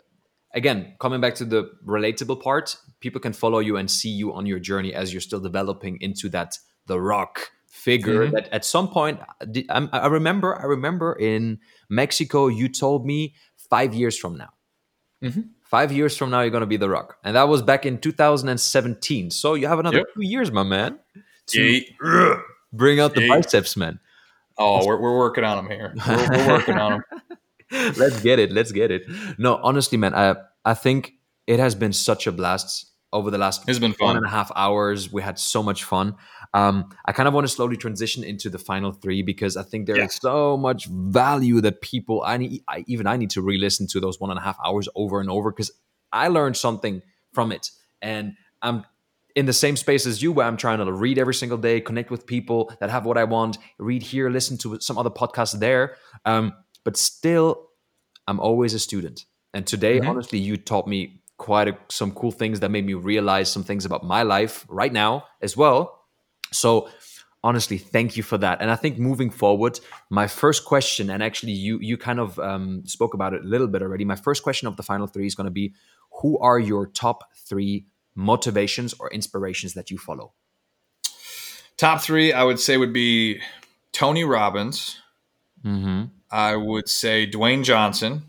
again, 0.54 0.94
coming 1.00 1.20
back 1.20 1.34
to 1.36 1.44
the 1.44 1.70
relatable 1.86 2.42
part, 2.42 2.76
people 3.00 3.20
can 3.20 3.32
follow 3.32 3.58
you 3.60 3.76
and 3.76 3.90
see 3.90 4.08
you 4.10 4.32
on 4.34 4.44
your 4.46 4.58
journey 4.58 4.92
as 4.94 5.12
you're 5.12 5.20
still 5.20 5.40
developing 5.40 5.98
into 6.00 6.28
that 6.30 6.58
the 6.86 7.00
rock 7.00 7.50
figure 7.68 8.26
Mhm. 8.26 8.32
that 8.32 8.48
at 8.52 8.64
some 8.64 8.88
point 8.88 9.20
uh, 9.20 9.86
I 9.92 10.06
remember 10.08 10.56
I 10.60 10.64
remember 10.64 11.12
in 11.14 11.58
Mexico 11.90 12.48
you 12.48 12.68
told 12.68 13.04
me 13.06 13.34
5 13.70 13.94
years 13.94 14.16
from 14.18 14.36
now. 14.38 14.48
Mhm. 15.22 15.48
5 15.64 15.92
years 15.92 16.16
from 16.16 16.30
now 16.30 16.40
you're 16.42 16.50
going 16.50 16.60
to 16.60 16.66
be 16.66 16.76
the 16.76 16.88
rock. 16.88 17.16
And 17.24 17.34
that 17.36 17.48
was 17.48 17.62
back 17.62 17.86
in 17.86 17.98
2017. 17.98 19.30
So 19.30 19.54
you 19.54 19.66
have 19.66 19.78
another 19.78 19.98
Yep. 19.98 20.06
2 20.14 20.22
years, 20.24 20.52
my 20.52 20.62
man. 20.62 20.98
To 21.48 21.62
Yeah. 21.62 22.34
bring 22.72 23.00
out 23.00 23.14
the 23.14 23.22
Yeet. 23.22 23.28
biceps, 23.28 23.76
man. 23.76 23.98
Oh, 24.58 24.86
we're, 24.86 25.00
we're 25.00 25.16
working 25.18 25.44
on 25.44 25.56
them 25.58 25.70
here. 25.70 25.94
We're, 26.06 26.28
we're 26.30 26.48
working 26.48 26.76
on 26.78 26.92
them. 26.92 27.02
let's 27.98 28.20
get 28.22 28.38
it 28.38 28.52
let's 28.52 28.70
get 28.70 28.92
it 28.92 29.02
no 29.38 29.56
honestly 29.60 29.98
man 29.98 30.14
i 30.14 30.36
i 30.64 30.72
think 30.72 31.14
it 31.48 31.58
has 31.58 31.74
been 31.74 31.92
such 31.92 32.28
a 32.28 32.30
blast 32.32 32.92
over 33.12 33.28
the 33.28 33.38
last 33.38 33.68
It's 33.68 33.80
been 33.80 33.90
one 33.98 34.10
fun. 34.10 34.16
and 34.18 34.24
a 34.24 34.28
half 34.28 34.52
hours 34.54 35.12
we 35.12 35.20
had 35.20 35.36
so 35.36 35.64
much 35.64 35.82
fun 35.82 36.14
um 36.56 36.88
i 37.04 37.12
kind 37.12 37.28
of 37.28 37.34
want 37.34 37.46
to 37.46 37.52
slowly 37.52 37.76
transition 37.76 38.24
into 38.24 38.48
the 38.50 38.58
final 38.58 38.90
three 39.02 39.22
because 39.22 39.56
i 39.56 39.62
think 39.62 39.86
there 39.86 40.00
is 40.06 40.14
so 40.14 40.56
much 40.56 40.86
value 40.86 41.60
that 41.60 41.80
people 41.82 42.22
i 42.26 42.36
need 42.36 42.62
I, 42.66 42.84
even 42.86 43.06
i 43.06 43.16
need 43.16 43.30
to 43.30 43.42
re-listen 43.42 43.86
to 43.88 44.00
those 44.00 44.18
one 44.18 44.30
and 44.30 44.38
a 44.38 44.42
half 44.42 44.56
hours 44.66 44.88
over 44.94 45.20
and 45.20 45.30
over 45.30 45.50
because 45.52 45.70
i 46.12 46.28
learned 46.28 46.56
something 46.56 47.02
from 47.32 47.52
it. 47.52 47.70
And 48.00 48.34
i'm 48.62 48.84
in 49.34 49.44
the 49.46 49.52
same 49.52 49.76
space 49.76 50.06
as 50.06 50.22
you 50.22 50.32
where 50.32 50.46
i'm 50.46 50.56
trying 50.56 50.78
to 50.78 50.90
read 50.92 51.18
every 51.18 51.34
single 51.34 51.58
day 51.58 51.80
connect 51.80 52.10
with 52.10 52.26
people 52.26 52.72
that 52.80 52.88
have 52.90 53.04
what 53.04 53.18
i 53.18 53.24
want 53.24 53.58
read 53.78 54.02
here 54.02 54.30
listen 54.30 54.56
to 54.58 54.80
some 54.80 54.96
other 54.98 55.10
podcasts 55.10 55.58
there. 55.58 55.96
Um, 56.24 56.52
but 56.84 56.96
still 56.96 57.68
i'm 58.26 58.40
always 58.40 58.72
a 58.74 58.78
student. 58.78 59.26
And 59.52 59.66
today 59.66 60.00
Mhm. 60.00 60.08
honestly 60.10 60.38
you 60.38 60.56
taught 60.56 60.86
me 60.86 61.22
quite 61.38 61.68
a, 61.68 61.76
some 61.88 62.12
cool 62.12 62.32
things 62.32 62.60
that 62.60 62.70
made 62.70 62.86
me 62.86 62.94
realize 62.94 63.50
some 63.52 63.64
things 63.64 63.84
about 63.84 64.02
my 64.04 64.22
life 64.22 64.64
right 64.68 64.92
now 64.92 65.24
as 65.42 65.54
well 65.56 65.95
so 66.52 66.88
honestly 67.44 67.78
thank 67.78 68.16
you 68.16 68.22
for 68.22 68.38
that 68.38 68.60
and 68.60 68.70
i 68.70 68.76
think 68.76 68.98
moving 68.98 69.30
forward 69.30 69.78
my 70.10 70.26
first 70.26 70.64
question 70.64 71.10
and 71.10 71.22
actually 71.22 71.52
you 71.52 71.78
you 71.80 71.96
kind 71.96 72.18
of 72.18 72.38
um, 72.38 72.82
spoke 72.86 73.14
about 73.14 73.34
it 73.34 73.44
a 73.44 73.46
little 73.46 73.68
bit 73.68 73.82
already 73.82 74.04
my 74.04 74.16
first 74.16 74.42
question 74.42 74.66
of 74.66 74.76
the 74.76 74.82
final 74.82 75.06
three 75.06 75.26
is 75.26 75.34
going 75.34 75.44
to 75.44 75.50
be 75.50 75.72
who 76.22 76.38
are 76.38 76.58
your 76.58 76.86
top 76.86 77.24
three 77.34 77.86
motivations 78.14 78.94
or 78.98 79.10
inspirations 79.10 79.74
that 79.74 79.90
you 79.90 79.98
follow 79.98 80.32
Top 81.76 82.00
three, 82.00 82.32
I 82.32 82.42
would 82.42 82.58
say, 82.58 82.78
would 82.78 82.92
be 82.92 83.40
Tony 83.92 84.24
Robbins. 84.24 84.98
mm-hmm. 85.64 86.04
I 86.30 86.56
would 86.56 86.88
say 86.88 87.30
Dwayne 87.30 87.64
Johnson. 87.64 88.22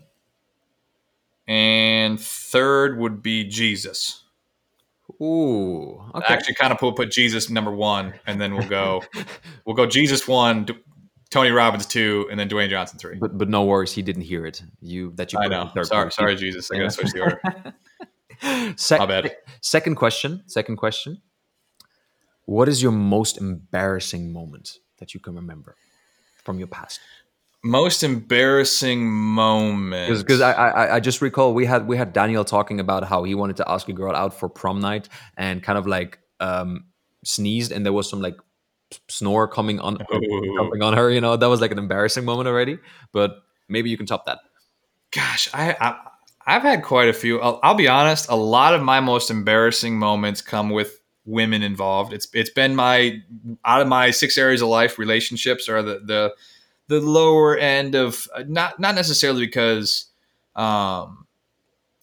And 1.46 2.20
third 2.20 2.98
would 2.98 3.22
be 3.22 3.44
Jesus. 3.44 4.22
Ooh 5.22 6.00
okay 6.14 6.34
Actually, 6.34 6.54
kind 6.54 6.72
of 6.72 6.78
put 6.78 6.96
put 6.96 7.10
Jesus 7.10 7.48
number 7.50 7.70
one, 7.72 8.14
and 8.26 8.40
then 8.40 8.54
we'll 8.54 8.68
go 8.68 9.02
we'll 9.66 9.76
go 9.76 9.86
Jesus 9.86 10.26
one, 10.28 10.64
D- 10.64 10.74
Tony 11.30 11.50
Robbins 11.50 11.86
two, 11.86 12.26
and 12.30 12.38
then 12.38 12.48
Dwayne 12.48 12.70
Johnson 12.70 12.98
three. 12.98 13.16
but 13.18 13.36
but 13.36 13.48
no 13.48 13.64
worries 13.64 13.92
he 13.92 14.02
didn't 14.02 14.22
hear 14.22 14.46
it 14.46 14.62
you 14.80 15.12
that 15.16 15.32
you 15.32 15.38
I 15.38 15.44
put 15.44 15.52
in 15.52 15.70
know. 15.74 15.82
Sorry, 15.84 16.04
place. 16.04 16.14
sorry, 16.14 16.36
Jesus. 16.36 16.70
I 16.70 16.76
gotta 16.78 16.90
switch 16.90 17.12
the 17.12 17.20
order. 17.20 17.40
Sec- 18.76 18.98
My 19.00 19.06
bad. 19.06 19.36
Second 19.60 19.96
question. 19.96 20.42
Second 20.46 20.76
question. 20.76 21.20
What 22.44 22.68
is 22.68 22.82
your 22.82 22.92
most 22.92 23.36
embarrassing 23.38 24.32
moment 24.32 24.78
that 24.98 25.12
you 25.12 25.20
can 25.20 25.34
remember 25.34 25.76
from 26.44 26.58
your 26.58 26.68
past? 26.68 27.00
Most 27.68 28.02
embarrassing 28.02 29.10
moment. 29.10 30.16
Because 30.18 30.40
I, 30.40 30.52
I 30.52 30.94
I 30.96 31.00
just 31.00 31.20
recall 31.20 31.52
we 31.52 31.66
had 31.66 31.86
we 31.86 31.96
had 31.96 32.12
Daniel 32.12 32.44
talking 32.44 32.80
about 32.80 33.04
how 33.04 33.24
he 33.24 33.34
wanted 33.34 33.56
to 33.58 33.70
ask 33.70 33.88
a 33.88 33.92
girl 33.92 34.14
out 34.16 34.32
for 34.32 34.48
prom 34.48 34.80
night 34.80 35.08
and 35.36 35.62
kind 35.62 35.78
of 35.78 35.86
like 35.86 36.18
um 36.40 36.86
sneezed 37.24 37.70
and 37.72 37.84
there 37.84 37.92
was 37.92 38.08
some 38.08 38.22
like 38.22 38.36
snore 39.08 39.46
coming 39.48 39.80
on 39.80 39.98
coming 39.98 40.82
on 40.82 40.94
her. 40.94 41.10
You 41.10 41.20
know 41.20 41.36
that 41.36 41.48
was 41.48 41.60
like 41.60 41.72
an 41.72 41.78
embarrassing 41.78 42.24
moment 42.24 42.48
already. 42.48 42.78
But 43.12 43.42
maybe 43.68 43.90
you 43.90 43.98
can 43.98 44.06
top 44.06 44.24
that. 44.26 44.38
gosh, 45.10 45.50
I, 45.52 45.76
I 45.80 45.96
I've 46.46 46.62
had 46.62 46.82
quite 46.82 47.10
a 47.10 47.12
few. 47.12 47.38
I'll, 47.40 47.60
I'll 47.62 47.74
be 47.74 47.88
honest. 47.88 48.30
A 48.30 48.34
lot 48.34 48.72
of 48.74 48.82
my 48.82 49.00
most 49.00 49.30
embarrassing 49.30 49.98
moments 49.98 50.40
come 50.40 50.70
with 50.70 50.98
women 51.26 51.62
involved. 51.62 52.14
It's 52.14 52.28
it's 52.32 52.50
been 52.50 52.74
my 52.74 53.18
out 53.64 53.82
of 53.82 53.88
my 53.88 54.10
six 54.10 54.38
areas 54.38 54.62
of 54.62 54.68
life. 54.68 54.98
Relationships 54.98 55.68
are 55.68 55.82
the 55.82 56.00
the 56.02 56.34
the 56.88 57.00
lower 57.00 57.56
end 57.56 57.94
of 57.94 58.28
not 58.46 58.80
not 58.80 58.94
necessarily 58.94 59.46
because 59.46 60.06
um 60.56 61.26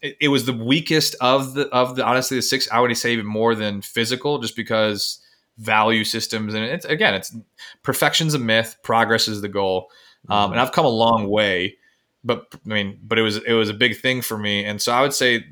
it, 0.02 0.18
it 0.22 0.28
was 0.30 0.46
the 0.46 0.54
weakest 0.54 1.16
of 1.22 1.54
the 1.54 1.68
of 1.70 1.96
the 1.96 2.06
honestly 2.06 2.38
the 2.38 2.42
six. 2.42 2.70
I 2.72 2.80
would 2.80 2.96
say 2.98 3.14
even 3.14 3.26
more 3.26 3.56
than 3.56 3.82
physical, 3.82 4.40
just 4.40 4.56
because 4.56 5.20
value 5.58 6.04
systems 6.04 6.54
and 6.54 6.66
it's 6.66 6.86
again 6.86 7.14
it's 7.14 7.36
perfection's 7.84 8.34
a 8.34 8.40
myth, 8.40 8.78
progress 8.84 9.28
is 9.28 9.42
the 9.42 9.50
goal, 9.50 9.90
um, 10.30 10.52
and 10.52 10.60
I've 10.60 10.72
come 10.72 10.86
a 10.86 10.90
long 10.90 11.30
way 11.30 11.78
but 12.26 12.48
I 12.54 12.70
mean, 12.70 13.00
but 13.04 13.20
it 13.20 13.22
was 13.22 13.38
it 13.38 13.54
was 13.54 13.70
a 13.70 13.74
big 13.74 14.02
thing 14.02 14.22
for 14.24 14.38
me, 14.38 14.66
and 14.66 14.82
so 14.82 14.92
I 14.92 15.02
would 15.02 15.14
say 15.14 15.46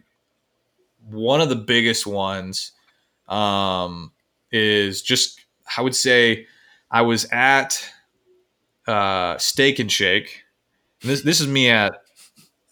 one 1.08 1.40
of 1.40 1.50
the 1.50 1.56
biggest 1.56 2.08
ones 2.08 2.72
um, 3.30 4.12
is 4.52 5.04
just 5.04 5.40
I 5.78 5.82
would 5.82 5.96
say 5.96 6.48
I 6.90 7.04
was 7.04 7.26
at 7.32 7.88
uh, 8.88 9.38
Steak 9.38 9.80
and 9.80 9.92
Shake. 9.92 10.44
And 11.02 11.12
this 11.12 11.22
this 11.22 11.42
is 11.42 11.48
me 11.48 11.70
at 11.70 11.94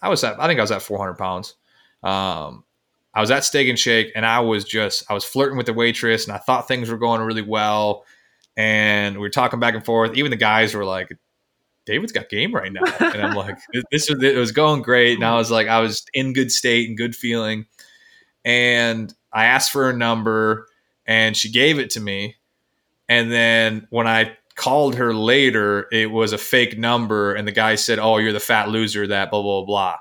I 0.00 0.08
was 0.08 0.24
at 0.24 0.40
I 0.40 0.46
think 0.46 0.58
I 0.58 0.62
was 0.62 0.72
at 0.72 0.82
400 0.82 1.14
pounds. 1.14 1.54
Um, 2.02 2.64
I 3.14 3.20
was 3.20 3.30
at 3.30 3.44
Steak 3.44 3.68
and 3.68 3.78
Shake, 3.78 4.12
and 4.14 4.24
I 4.24 4.40
was 4.40 4.64
just 4.64 5.04
I 5.10 5.14
was 5.14 5.24
flirting 5.24 5.56
with 5.56 5.66
the 5.66 5.74
waitress, 5.74 6.26
and 6.26 6.34
I 6.34 6.38
thought 6.38 6.68
things 6.68 6.88
were 6.88 6.98
going 6.98 7.20
really 7.20 7.42
well, 7.42 8.04
and 8.56 9.16
we 9.16 9.20
were 9.20 9.30
talking 9.30 9.60
back 9.60 9.74
and 9.74 9.84
forth. 9.84 10.16
Even 10.16 10.30
the 10.30 10.36
guys 10.36 10.74
were 10.74 10.84
like, 10.84 11.08
David's 11.84 12.12
got 12.12 12.28
game 12.28 12.54
right 12.54 12.72
now. 12.72 12.82
And 13.00 13.22
I'm 13.22 13.34
like, 13.34 13.58
this 13.90 14.08
was, 14.08 14.22
it 14.22 14.36
was 14.36 14.52
going 14.52 14.82
great. 14.82 15.14
And 15.14 15.24
I 15.24 15.34
was 15.34 15.50
like, 15.50 15.68
I 15.68 15.80
was 15.80 16.04
in 16.14 16.32
good 16.32 16.52
state 16.52 16.88
and 16.88 16.96
good 16.96 17.14
feeling. 17.14 17.66
And 18.44 19.12
I 19.32 19.46
asked 19.46 19.70
for 19.70 19.90
a 19.90 19.96
number 19.96 20.66
and 21.06 21.36
she 21.36 21.50
gave 21.50 21.78
it 21.78 21.90
to 21.90 22.00
me. 22.00 22.36
And 23.08 23.30
then 23.30 23.86
when 23.90 24.06
I 24.06 24.36
called 24.62 24.94
her 24.96 25.12
later, 25.14 25.86
it 25.92 26.10
was 26.10 26.32
a 26.32 26.38
fake 26.38 26.78
number. 26.78 27.34
And 27.34 27.46
the 27.46 27.52
guy 27.52 27.74
said, 27.74 27.98
Oh, 27.98 28.18
you're 28.18 28.32
the 28.32 28.40
fat 28.40 28.68
loser 28.68 29.06
that 29.08 29.30
blah, 29.30 29.42
blah, 29.42 29.64
blah. 29.64 29.96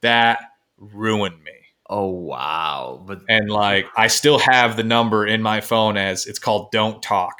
That 0.00 0.40
ruined 0.78 1.42
me. 1.42 1.52
Oh 1.92 2.06
wow! 2.08 3.02
But 3.04 3.22
And 3.28 3.50
like, 3.50 3.84
I 3.96 4.06
still 4.06 4.38
have 4.38 4.76
the 4.76 4.84
number 4.84 5.26
in 5.26 5.42
my 5.42 5.60
phone 5.60 5.96
as 5.96 6.24
it's 6.24 6.38
called 6.38 6.70
Don't 6.70 7.02
Talk. 7.02 7.34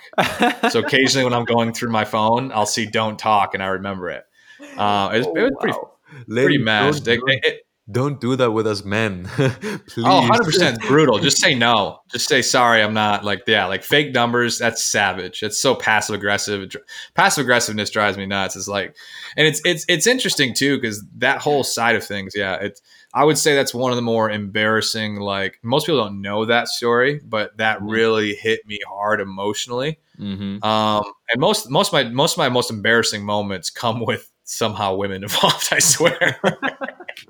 So 0.70 0.80
occasionally 0.84 1.22
when 1.24 1.32
I'm 1.34 1.44
going 1.44 1.72
through 1.72 1.90
my 1.92 2.04
phone, 2.04 2.50
I'll 2.50 2.66
see 2.66 2.84
"Don't 2.86 3.16
Talk" 3.16 3.54
and 3.54 3.62
I 3.62 3.68
remember 3.68 4.10
it. 4.10 4.24
Uh, 4.76 5.10
it 5.14 5.18
was, 5.18 5.26
it 5.28 5.32
was 5.42 5.52
pretty 5.60 5.78
pretty 6.26 6.58
Ladies, 6.58 6.60
mad. 6.64 7.04
Don't, 7.04 7.30
It- 7.30 7.44
it- 7.44 7.60
don't 7.90 8.20
do 8.20 8.36
that 8.36 8.52
with 8.52 8.66
us 8.66 8.84
men, 8.84 9.24
please. 9.26 10.04
oh, 10.04 10.20
100 10.20 10.44
percent 10.44 10.80
brutal. 10.82 11.18
Just 11.18 11.40
say 11.40 11.54
no. 11.54 12.00
Just 12.10 12.28
say 12.28 12.42
sorry. 12.42 12.82
I'm 12.82 12.94
not 12.94 13.24
like 13.24 13.42
yeah, 13.46 13.66
like 13.66 13.82
fake 13.82 14.12
numbers. 14.12 14.58
That's 14.58 14.82
savage. 14.84 15.42
It's 15.42 15.60
so 15.60 15.74
passive 15.74 16.14
aggressive. 16.14 16.70
Passive 17.14 17.42
aggressiveness 17.42 17.90
drives 17.90 18.16
me 18.16 18.26
nuts. 18.26 18.56
It's 18.56 18.68
like, 18.68 18.96
and 19.36 19.46
it's 19.46 19.60
it's 19.64 19.84
it's 19.88 20.06
interesting 20.06 20.54
too 20.54 20.76
because 20.76 21.04
that 21.16 21.40
whole 21.40 21.64
side 21.64 21.96
of 21.96 22.04
things. 22.04 22.32
Yeah, 22.36 22.56
it's. 22.56 22.80
I 23.12 23.24
would 23.24 23.38
say 23.38 23.56
that's 23.56 23.74
one 23.74 23.90
of 23.90 23.96
the 23.96 24.02
more 24.02 24.30
embarrassing. 24.30 25.16
Like 25.16 25.58
most 25.62 25.86
people 25.86 26.00
don't 26.00 26.20
know 26.22 26.44
that 26.44 26.68
story, 26.68 27.20
but 27.24 27.56
that 27.56 27.82
really 27.82 28.34
hit 28.34 28.60
me 28.66 28.78
hard 28.88 29.20
emotionally. 29.20 29.98
hmm 30.16 30.62
Um, 30.62 31.02
and 31.32 31.40
most 31.40 31.68
most 31.70 31.88
of 31.88 31.92
my 31.94 32.04
most 32.04 32.34
of 32.34 32.38
my 32.38 32.48
most 32.48 32.70
embarrassing 32.70 33.24
moments 33.24 33.68
come 33.68 34.00
with 34.06 34.30
somehow 34.51 34.94
women 34.97 35.22
involved. 35.28 35.68
I 35.72 35.78
swear. 35.78 36.40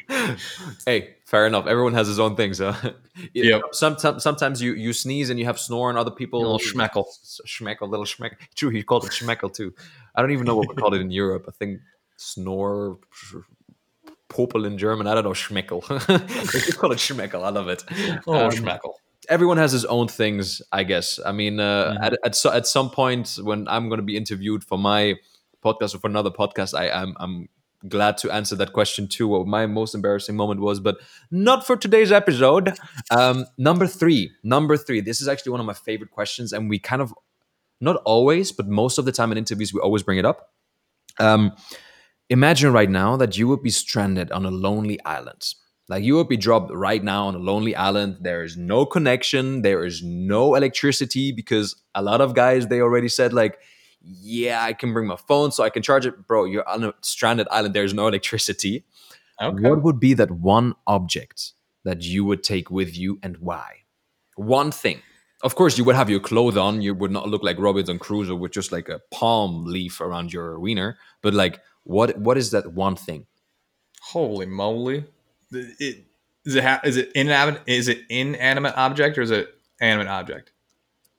hey, 0.86 1.14
fair 1.26 1.46
enough. 1.46 1.66
Everyone 1.66 1.92
has 1.94 2.06
his 2.08 2.18
own 2.18 2.36
things. 2.36 2.58
Huh? 2.58 2.74
Yep. 3.34 3.62
Sometimes, 3.72 4.22
sometimes 4.22 4.62
you 4.62 4.72
you 4.72 4.94
sneeze 4.94 5.28
and 5.28 5.38
you 5.38 5.44
have 5.44 5.58
snore 5.58 5.90
on 5.90 5.96
other 5.98 6.10
people. 6.10 6.40
little 6.40 6.58
schmeckle. 6.58 7.04
S- 7.06 7.40
Schmeckle, 7.46 7.88
little 7.90 8.06
schmeckle. 8.06 8.36
True, 8.54 8.70
he 8.70 8.82
called 8.82 9.04
it 9.04 9.10
schmeckle 9.10 9.52
too. 9.52 9.74
I 10.14 10.22
don't 10.22 10.30
even 10.30 10.46
know 10.46 10.56
what 10.56 10.68
we 10.68 10.74
call 10.74 10.94
it 10.94 11.00
in 11.02 11.10
Europe. 11.10 11.44
I 11.46 11.50
think 11.52 11.80
snore, 12.16 12.98
popel 14.30 14.64
in 14.66 14.78
German. 14.78 15.06
I 15.06 15.14
don't 15.14 15.24
know 15.24 15.30
schmeckle. 15.32 15.82
they 16.06 16.72
call 16.72 16.92
it 16.92 16.98
schmeckle. 16.98 17.42
I 17.44 17.50
love 17.50 17.68
it. 17.68 17.84
Oh, 18.26 18.46
Um, 18.46 18.50
schmeckle. 18.52 18.94
everyone 19.28 19.58
has 19.58 19.72
his 19.72 19.84
own 19.84 20.08
things, 20.08 20.62
I 20.72 20.82
guess. 20.84 21.20
I 21.26 21.32
mean, 21.32 21.60
uh, 21.60 21.92
Mhm. 21.92 22.02
at 22.06 22.12
at, 22.24 22.34
so, 22.34 22.50
at 22.52 22.66
some 22.66 22.88
point 22.90 23.38
when 23.42 23.68
I'm 23.68 23.88
going 23.90 23.98
to 24.00 24.06
be 24.06 24.16
interviewed 24.16 24.64
for 24.64 24.78
my 24.78 25.16
podcast 25.64 25.94
or 25.94 25.98
for 25.98 26.08
another 26.08 26.30
podcast, 26.30 26.78
I, 26.78 26.90
I'm 26.90 27.14
I'm 27.18 27.48
glad 27.88 28.18
to 28.18 28.30
answer 28.30 28.56
that 28.56 28.72
question 28.72 29.08
too. 29.08 29.28
What 29.28 29.46
my 29.46 29.66
most 29.66 29.94
embarrassing 29.94 30.36
moment 30.36 30.60
was, 30.60 30.80
but 30.80 30.96
not 31.30 31.66
for 31.66 31.76
today's 31.76 32.12
episode. 32.12 32.78
Um, 33.10 33.46
number 33.58 33.86
three, 33.86 34.30
number 34.42 34.76
three. 34.76 35.00
This 35.00 35.20
is 35.20 35.28
actually 35.28 35.52
one 35.52 35.60
of 35.60 35.66
my 35.66 35.74
favorite 35.74 36.10
questions, 36.10 36.52
and 36.52 36.68
we 36.68 36.78
kind 36.78 37.02
of 37.02 37.14
not 37.80 37.96
always, 38.04 38.52
but 38.52 38.68
most 38.68 38.98
of 38.98 39.04
the 39.04 39.12
time 39.12 39.32
in 39.32 39.38
interviews, 39.38 39.72
we 39.72 39.80
always 39.80 40.02
bring 40.02 40.18
it 40.18 40.26
up. 40.26 40.50
Um, 41.18 41.52
imagine 42.28 42.72
right 42.72 42.90
now 42.90 43.16
that 43.16 43.36
you 43.36 43.48
would 43.48 43.62
be 43.62 43.70
stranded 43.70 44.30
on 44.30 44.44
a 44.44 44.50
lonely 44.50 45.02
island. 45.04 45.54
Like 45.88 46.04
you 46.04 46.14
would 46.16 46.28
be 46.28 46.36
dropped 46.36 46.72
right 46.72 47.02
now 47.02 47.26
on 47.26 47.34
a 47.34 47.38
lonely 47.38 47.74
island. 47.74 48.18
There 48.20 48.44
is 48.44 48.56
no 48.56 48.86
connection. 48.86 49.62
There 49.62 49.84
is 49.84 50.02
no 50.04 50.54
electricity 50.54 51.32
because 51.32 51.74
a 51.94 52.02
lot 52.02 52.20
of 52.20 52.34
guys 52.34 52.68
they 52.68 52.80
already 52.80 53.08
said 53.08 53.32
like, 53.32 53.58
yeah, 54.02 54.62
I 54.62 54.72
can 54.72 54.92
bring 54.92 55.06
my 55.06 55.16
phone 55.16 55.52
so 55.52 55.62
I 55.64 55.70
can 55.70 55.82
charge 55.82 56.06
it, 56.06 56.26
bro. 56.26 56.44
You're 56.44 56.68
on 56.68 56.84
a 56.84 56.94
stranded 57.02 57.48
island. 57.50 57.74
There's 57.74 57.94
no 57.94 58.06
electricity. 58.06 58.84
Okay. 59.40 59.68
What 59.68 59.82
would 59.82 60.00
be 60.00 60.14
that 60.14 60.30
one 60.30 60.74
object 60.86 61.52
that 61.84 62.02
you 62.02 62.24
would 62.24 62.42
take 62.42 62.70
with 62.70 62.96
you 62.96 63.18
and 63.22 63.36
why? 63.38 63.84
One 64.36 64.70
thing. 64.70 65.00
Of 65.42 65.54
course, 65.54 65.78
you 65.78 65.84
would 65.84 65.96
have 65.96 66.10
your 66.10 66.20
clothes 66.20 66.56
on. 66.56 66.82
You 66.82 66.94
would 66.94 67.10
not 67.10 67.28
look 67.28 67.42
like 67.42 67.58
Robinson 67.58 67.98
Crusoe 67.98 68.34
with 68.34 68.52
just 68.52 68.72
like 68.72 68.90
a 68.90 69.00
palm 69.10 69.64
leaf 69.64 70.00
around 70.00 70.32
your 70.32 70.58
wiener. 70.60 70.98
But 71.22 71.32
like, 71.32 71.60
what 71.84 72.18
what 72.18 72.36
is 72.36 72.50
that 72.50 72.72
one 72.72 72.96
thing? 72.96 73.26
Holy 74.02 74.46
moly! 74.46 75.04
It, 75.50 76.04
is 76.44 76.54
it 76.56 76.64
ha- 76.64 76.80
is 76.84 76.98
it 76.98 77.10
inanimate? 77.14 77.62
Is 77.66 77.88
it 77.88 78.02
inanimate 78.10 78.76
object 78.76 79.16
or 79.16 79.22
is 79.22 79.30
it 79.30 79.48
animate 79.80 80.08
object? 80.08 80.52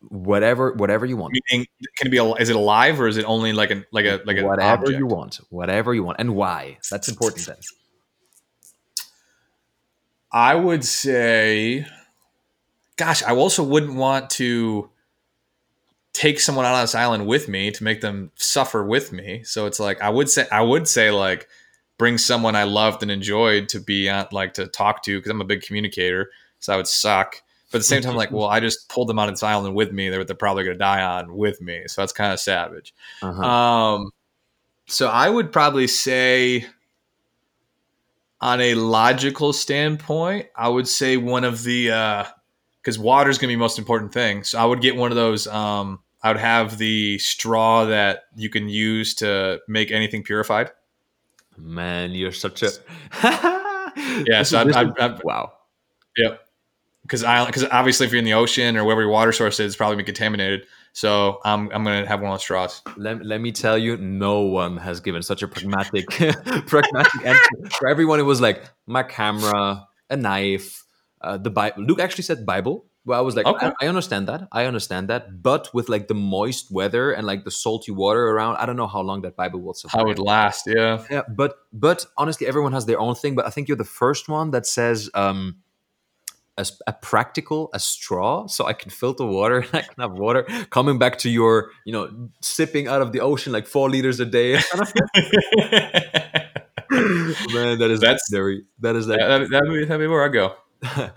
Whatever 0.09 0.73
whatever 0.73 1.05
you 1.05 1.15
want. 1.15 1.37
Meaning, 1.51 1.67
can 1.95 2.07
it 2.07 2.09
be? 2.09 2.17
al- 2.17 2.35
Is 2.35 2.49
it 2.49 2.55
alive 2.55 2.99
or 2.99 3.07
is 3.07 3.17
it 3.17 3.25
only 3.25 3.53
like 3.53 3.69
an 3.69 3.85
like 3.91 4.05
a 4.05 4.19
like 4.25 4.37
an 4.37 4.45
whatever 4.45 4.83
object? 4.85 4.97
you 4.97 5.05
want. 5.05 5.39
Whatever 5.49 5.93
you 5.93 6.03
want. 6.03 6.17
And 6.19 6.35
why? 6.35 6.79
That's 6.89 7.07
important 7.07 7.45
then. 7.45 7.57
I 10.31 10.55
would 10.55 10.83
say, 10.85 11.85
gosh, 12.95 13.21
I 13.23 13.35
also 13.35 13.63
wouldn't 13.63 13.95
want 13.95 14.29
to 14.31 14.89
take 16.13 16.39
someone 16.39 16.65
out 16.65 16.73
on 16.75 16.81
this 16.83 16.95
island 16.95 17.27
with 17.27 17.47
me 17.47 17.71
to 17.71 17.83
make 17.83 18.01
them 18.01 18.31
suffer 18.35 18.83
with 18.83 19.11
me. 19.11 19.43
So 19.43 19.65
it's 19.65 19.79
like 19.79 20.01
I 20.01 20.09
would 20.09 20.29
say 20.29 20.47
I 20.51 20.61
would 20.61 20.87
say 20.87 21.11
like 21.11 21.47
bring 21.97 22.17
someone 22.17 22.55
I 22.55 22.63
loved 22.63 23.01
and 23.03 23.11
enjoyed 23.11 23.69
to 23.69 23.79
be 23.79 24.09
on 24.09 24.27
like 24.31 24.53
to 24.55 24.67
talk 24.67 25.03
to 25.03 25.17
because 25.17 25.29
I'm 25.29 25.41
a 25.41 25.45
big 25.45 25.61
communicator. 25.61 26.29
So 26.59 26.73
I 26.73 26.77
would 26.77 26.87
suck. 26.87 27.41
But 27.71 27.77
at 27.77 27.79
the 27.79 27.83
same 27.85 28.01
time, 28.01 28.15
like, 28.15 28.31
well, 28.31 28.47
I 28.47 28.59
just 28.59 28.89
pulled 28.89 29.07
them 29.07 29.17
out 29.17 29.27
on 29.27 29.33
this 29.33 29.43
island 29.43 29.73
with 29.75 29.91
me. 29.91 30.09
They're, 30.09 30.23
they're 30.25 30.35
probably 30.35 30.63
going 30.65 30.75
to 30.75 30.79
die 30.79 31.01
on 31.01 31.35
with 31.35 31.61
me. 31.61 31.83
So 31.87 32.01
that's 32.01 32.11
kind 32.11 32.33
of 32.33 32.39
savage. 32.39 32.93
Uh-huh. 33.21 33.41
Um, 33.41 34.11
so 34.87 35.07
I 35.07 35.29
would 35.29 35.51
probably 35.53 35.87
say, 35.87 36.65
on 38.41 38.59
a 38.59 38.73
logical 38.73 39.53
standpoint, 39.53 40.47
I 40.55 40.67
would 40.67 40.87
say 40.87 41.15
one 41.17 41.43
of 41.43 41.63
the 41.63 42.25
because 42.81 42.97
water 42.99 43.29
is 43.29 43.37
going 43.37 43.47
to 43.47 43.51
be 43.51 43.55
the 43.55 43.59
most 43.59 43.77
important 43.79 44.11
thing. 44.11 44.43
So 44.43 44.59
I 44.59 44.65
would 44.65 44.81
get 44.81 44.95
one 44.95 45.11
of 45.11 45.15
those. 45.15 45.47
Um, 45.47 45.99
I 46.23 46.29
would 46.29 46.39
have 46.39 46.77
the 46.77 47.17
straw 47.19 47.85
that 47.85 48.23
you 48.35 48.49
can 48.49 48.67
use 48.69 49.15
to 49.15 49.59
make 49.67 49.91
anything 49.91 50.23
purified. 50.23 50.71
Man, 51.57 52.11
you're 52.11 52.31
such 52.31 52.63
a 52.63 52.71
Yeah, 53.23 54.43
so 54.43 54.59
I'd- 54.59 54.73
I'd- 54.73 54.91
I'd- 54.99 55.21
wow. 55.23 55.53
Yep. 56.17 56.41
Because 57.03 57.23
I 57.23 57.45
because 57.45 57.65
obviously 57.65 58.05
if 58.05 58.11
you're 58.11 58.19
in 58.19 58.25
the 58.25 58.33
ocean 58.33 58.77
or 58.77 58.83
wherever 58.83 59.01
your 59.01 59.09
water 59.09 59.31
source 59.31 59.59
is, 59.59 59.67
it's 59.67 59.75
probably 59.75 59.97
been 59.97 60.05
contaminated. 60.05 60.67
So 60.93 61.39
I'm 61.43 61.71
I'm 61.71 61.83
gonna 61.83 62.05
have 62.05 62.21
one 62.21 62.31
of 62.31 62.35
those 62.35 62.43
straws. 62.43 62.81
Let, 62.97 63.25
let 63.25 63.41
me 63.41 63.51
tell 63.51 63.77
you, 63.77 63.97
no 63.97 64.41
one 64.41 64.77
has 64.77 64.99
given 64.99 65.21
such 65.23 65.41
a 65.41 65.47
pragmatic 65.47 66.09
pragmatic 66.09 67.25
answer. 67.25 67.69
For 67.79 67.87
everyone, 67.87 68.19
it 68.19 68.23
was 68.23 68.41
like 68.41 68.63
my 68.87 69.03
camera, 69.03 69.87
a 70.09 70.17
knife, 70.17 70.83
uh, 71.21 71.37
the 71.37 71.49
Bible. 71.49 71.83
Luke 71.83 71.99
actually 71.99 72.23
said 72.23 72.45
Bible. 72.45 72.85
Well, 73.03 73.17
I 73.17 73.21
was 73.21 73.35
like, 73.35 73.47
Okay. 73.47 73.67
I, 73.67 73.85
I 73.85 73.87
understand 73.87 74.27
that. 74.27 74.47
I 74.51 74.65
understand 74.65 75.07
that. 75.07 75.41
But 75.41 75.73
with 75.73 75.89
like 75.89 76.07
the 76.07 76.13
moist 76.13 76.71
weather 76.71 77.11
and 77.11 77.25
like 77.25 77.45
the 77.45 77.51
salty 77.51 77.91
water 77.91 78.27
around, 78.29 78.57
I 78.57 78.67
don't 78.67 78.75
know 78.75 78.85
how 78.85 79.01
long 79.01 79.21
that 79.23 79.35
Bible 79.35 79.59
will 79.59 79.73
survive. 79.73 80.01
How 80.01 80.09
it 80.11 80.19
last? 80.19 80.67
Yeah. 80.67 81.03
Yeah, 81.09 81.23
but 81.27 81.55
but 81.73 82.05
honestly, 82.17 82.45
everyone 82.45 82.73
has 82.73 82.85
their 82.85 82.99
own 82.99 83.15
thing. 83.15 83.33
But 83.33 83.47
I 83.47 83.49
think 83.49 83.67
you're 83.67 83.77
the 83.77 83.83
first 83.85 84.29
one 84.29 84.51
that 84.51 84.67
says 84.67 85.09
um, 85.15 85.60
a, 86.61 86.65
a 86.87 86.93
practical 86.93 87.69
a 87.73 87.79
straw, 87.79 88.47
so 88.47 88.65
I 88.65 88.73
can 88.73 88.89
filter 88.91 89.25
water 89.25 89.59
and 89.73 89.75
I 89.75 89.81
can 89.81 90.01
have 90.01 90.11
water 90.13 90.43
coming 90.69 90.97
back 90.99 91.17
to 91.19 91.29
your, 91.29 91.71
you 91.85 91.93
know, 91.93 92.29
sipping 92.41 92.87
out 92.87 93.01
of 93.01 93.11
the 93.11 93.19
ocean 93.21 93.51
like 93.51 93.67
four 93.67 93.89
liters 93.89 94.19
a 94.19 94.25
day. 94.25 94.53
Man, 96.91 97.79
that 97.79 97.89
is 97.89 98.01
That's- 98.01 98.29
very 98.29 98.65
that 98.79 98.95
is 98.95 99.07
that, 99.07 99.19
that'd, 99.19 99.49
be, 99.49 99.85
that'd 99.85 99.99
be 99.99 100.07
where 100.07 100.23
I 100.23 100.29
go. 100.29 100.55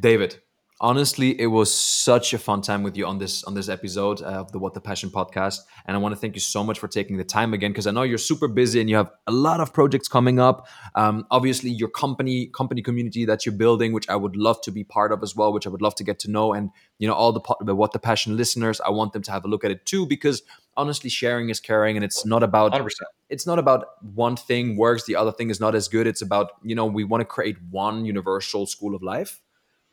David, 0.00 0.40
honestly, 0.84 1.40
it 1.40 1.46
was 1.46 1.72
such 1.72 2.34
a 2.34 2.38
fun 2.38 2.60
time 2.60 2.82
with 2.82 2.94
you 2.94 3.06
on 3.06 3.16
this 3.16 3.42
on 3.44 3.54
this 3.54 3.70
episode 3.70 4.20
of 4.20 4.52
the 4.52 4.58
What 4.58 4.74
the 4.74 4.82
Passion 4.82 5.08
podcast, 5.08 5.60
and 5.86 5.96
I 5.96 5.98
want 5.98 6.14
to 6.14 6.20
thank 6.20 6.34
you 6.34 6.40
so 6.40 6.62
much 6.62 6.78
for 6.78 6.88
taking 6.88 7.16
the 7.16 7.24
time 7.24 7.54
again 7.54 7.70
because 7.72 7.86
I 7.86 7.90
know 7.90 8.02
you're 8.02 8.18
super 8.18 8.48
busy 8.48 8.80
and 8.80 8.90
you 8.90 8.96
have 8.96 9.10
a 9.26 9.32
lot 9.32 9.60
of 9.60 9.72
projects 9.72 10.08
coming 10.08 10.38
up. 10.38 10.68
Um, 10.94 11.26
obviously, 11.30 11.70
your 11.70 11.88
company 11.88 12.48
company 12.48 12.82
community 12.82 13.24
that 13.24 13.46
you're 13.46 13.54
building, 13.54 13.94
which 13.94 14.10
I 14.10 14.16
would 14.16 14.36
love 14.36 14.60
to 14.60 14.70
be 14.70 14.84
part 14.84 15.10
of 15.10 15.22
as 15.22 15.34
well, 15.34 15.54
which 15.54 15.66
I 15.66 15.70
would 15.70 15.80
love 15.80 15.94
to 15.96 16.04
get 16.04 16.18
to 16.20 16.30
know, 16.30 16.52
and 16.52 16.70
you 16.98 17.08
know 17.08 17.14
all 17.14 17.32
the, 17.32 17.40
the 17.62 17.74
What 17.74 17.92
the 17.92 17.98
Passion 17.98 18.36
listeners, 18.36 18.78
I 18.82 18.90
want 18.90 19.14
them 19.14 19.22
to 19.22 19.32
have 19.32 19.46
a 19.46 19.48
look 19.48 19.64
at 19.64 19.70
it 19.70 19.86
too 19.86 20.06
because 20.06 20.42
honestly, 20.76 21.08
sharing 21.08 21.48
is 21.48 21.60
caring, 21.60 21.96
and 21.96 22.04
it's 22.04 22.26
not 22.26 22.42
about 22.42 22.72
100. 22.72 22.92
it's 23.30 23.46
not 23.46 23.58
about 23.58 23.86
one 24.14 24.36
thing 24.36 24.76
works 24.76 25.06
the 25.06 25.16
other 25.16 25.32
thing 25.32 25.48
is 25.48 25.58
not 25.58 25.74
as 25.74 25.88
good 25.88 26.06
it's 26.06 26.20
about 26.20 26.52
you 26.62 26.74
know 26.74 26.84
we 26.84 27.04
want 27.04 27.22
to 27.22 27.24
create 27.24 27.56
one 27.70 28.04
universal 28.04 28.66
school 28.66 28.94
of 28.94 29.02
life 29.02 29.40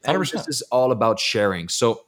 and 0.05 0.17
100%. 0.17 0.31
this 0.31 0.47
is 0.47 0.61
all 0.63 0.91
about 0.91 1.19
sharing. 1.19 1.69
So 1.69 2.01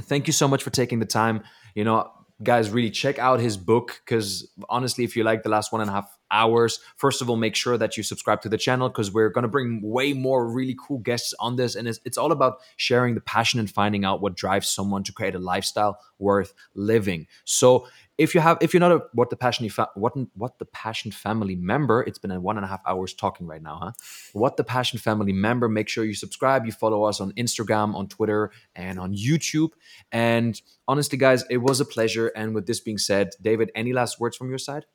thank 0.00 0.26
you 0.26 0.32
so 0.32 0.48
much 0.48 0.62
for 0.62 0.70
taking 0.70 0.98
the 0.98 1.06
time. 1.06 1.42
You 1.74 1.84
know 1.84 2.10
guys 2.42 2.70
really 2.70 2.90
check 2.90 3.18
out 3.18 3.38
his 3.38 3.56
book 3.56 4.00
because 4.04 4.50
honestly 4.68 5.04
if 5.04 5.16
you 5.16 5.22
like 5.22 5.44
the 5.44 5.48
last 5.48 5.70
one 5.70 5.80
and 5.80 5.88
a 5.88 5.92
half 5.92 6.18
hours 6.32 6.80
first 6.96 7.22
of 7.22 7.30
all 7.30 7.36
make 7.36 7.54
sure 7.54 7.78
that 7.78 7.96
you 7.96 8.02
subscribe 8.02 8.40
to 8.40 8.48
the 8.48 8.58
channel 8.58 8.88
because 8.88 9.12
we're 9.12 9.28
going 9.28 9.42
to 9.42 9.48
bring 9.48 9.80
way 9.82 10.12
more 10.12 10.50
really 10.50 10.76
cool 10.84 10.98
guests 10.98 11.32
on 11.38 11.54
this 11.54 11.76
and 11.76 11.86
it's, 11.86 12.00
it's 12.04 12.18
all 12.18 12.32
about 12.32 12.58
sharing 12.76 13.14
the 13.14 13.20
passion 13.20 13.60
and 13.60 13.70
finding 13.70 14.04
out 14.04 14.20
what 14.20 14.36
drives 14.36 14.68
someone 14.68 15.04
to 15.04 15.12
create 15.12 15.36
a 15.36 15.38
lifestyle 15.38 15.98
worth 16.18 16.54
living. 16.74 17.26
So 17.44 17.86
if 18.16 18.34
you 18.34 18.40
have 18.40 18.58
if 18.60 18.72
you're 18.72 18.80
not 18.80 18.92
a 18.92 19.02
what 19.12 19.30
the 19.30 19.36
passion 19.36 19.68
fa- 19.68 19.90
what 19.94 20.12
what 20.34 20.58
the 20.58 20.64
passion 20.64 21.10
family 21.10 21.56
member 21.56 22.02
it's 22.02 22.18
been 22.18 22.30
a 22.30 22.40
one 22.40 22.56
and 22.56 22.64
a 22.64 22.68
half 22.68 22.80
hours 22.86 23.12
talking 23.12 23.46
right 23.46 23.62
now 23.62 23.78
huh? 23.82 23.92
What 24.32 24.56
the 24.56 24.64
passion 24.64 24.98
family 24.98 25.32
member 25.32 25.68
make 25.68 25.88
sure 25.88 26.04
you 26.04 26.14
subscribe 26.14 26.66
you 26.66 26.72
follow 26.72 27.04
us 27.04 27.20
on 27.20 27.32
instagram 27.32 27.94
on 27.94 28.08
twitter 28.08 28.50
and 28.74 28.98
on 28.98 29.14
youtube. 29.14 29.70
And 30.12 30.60
honestly 30.86 31.18
guys 31.18 31.44
it 31.50 31.58
was 31.58 31.80
a 31.80 31.84
pleasure. 31.84 32.28
And 32.28 32.54
with 32.54 32.66
this 32.66 32.80
being 32.80 32.98
said 32.98 33.30
david 33.40 33.70
any 33.74 33.92
last 33.92 34.20
words 34.20 34.36
from 34.36 34.48
your 34.48 34.58
side? 34.58 34.86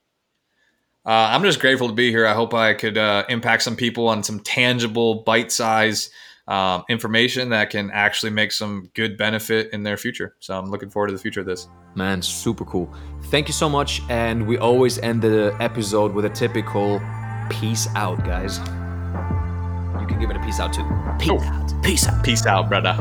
Uh, 1.06 1.32
I'm 1.32 1.44
just 1.44 1.60
grateful 1.60 1.88
to 1.88 1.94
be 1.94 2.12
here. 2.12 2.28
I 2.28 2.34
hope 2.34 2.54
I 2.54 2.74
could 2.74 2.98
uh, 2.98 3.24
impact 3.30 3.64
some 3.64 3.78
people 3.78 4.10
on 4.10 4.22
some 4.22 4.42
tangible, 4.42 5.24
bite-sized 5.24 6.12
um, 6.50 6.84
information 6.90 7.50
that 7.50 7.70
can 7.70 7.92
actually 7.92 8.32
make 8.32 8.52
some 8.52 8.90
good 8.96 9.18
benefit 9.18 9.72
in 9.72 9.84
their 9.84 9.98
future. 9.98 10.36
So 10.40 10.58
I'm 10.58 10.70
looking 10.70 10.90
forward 10.90 11.08
to 11.08 11.14
the 11.14 11.20
future 11.20 11.40
of 11.40 11.46
this. 11.46 11.68
Man, 11.96 12.22
super 12.22 12.66
cool. 12.66 12.94
Thank 13.26 13.48
you 13.48 13.54
so 13.54 13.70
much. 13.70 14.02
And 14.10 14.48
we 14.48 14.58
always 14.58 14.98
end 15.00 15.22
the 15.22 15.56
episode 15.60 16.14
with 16.14 16.26
a 16.26 16.30
typical 16.30 17.00
peace 17.50 17.88
out, 17.96 18.24
guys. 18.26 18.58
You 20.02 20.08
can 20.08 20.20
give 20.20 20.32
it 20.32 20.36
a 20.36 20.40
peace 20.40 20.60
out 20.60 20.74
too. 20.74 20.86
Peace 21.20 21.42
out. 21.44 21.84
Peace 21.84 22.08
out. 22.08 22.24
Peace 22.24 22.46
out, 22.46 22.68
brother. 22.68 22.96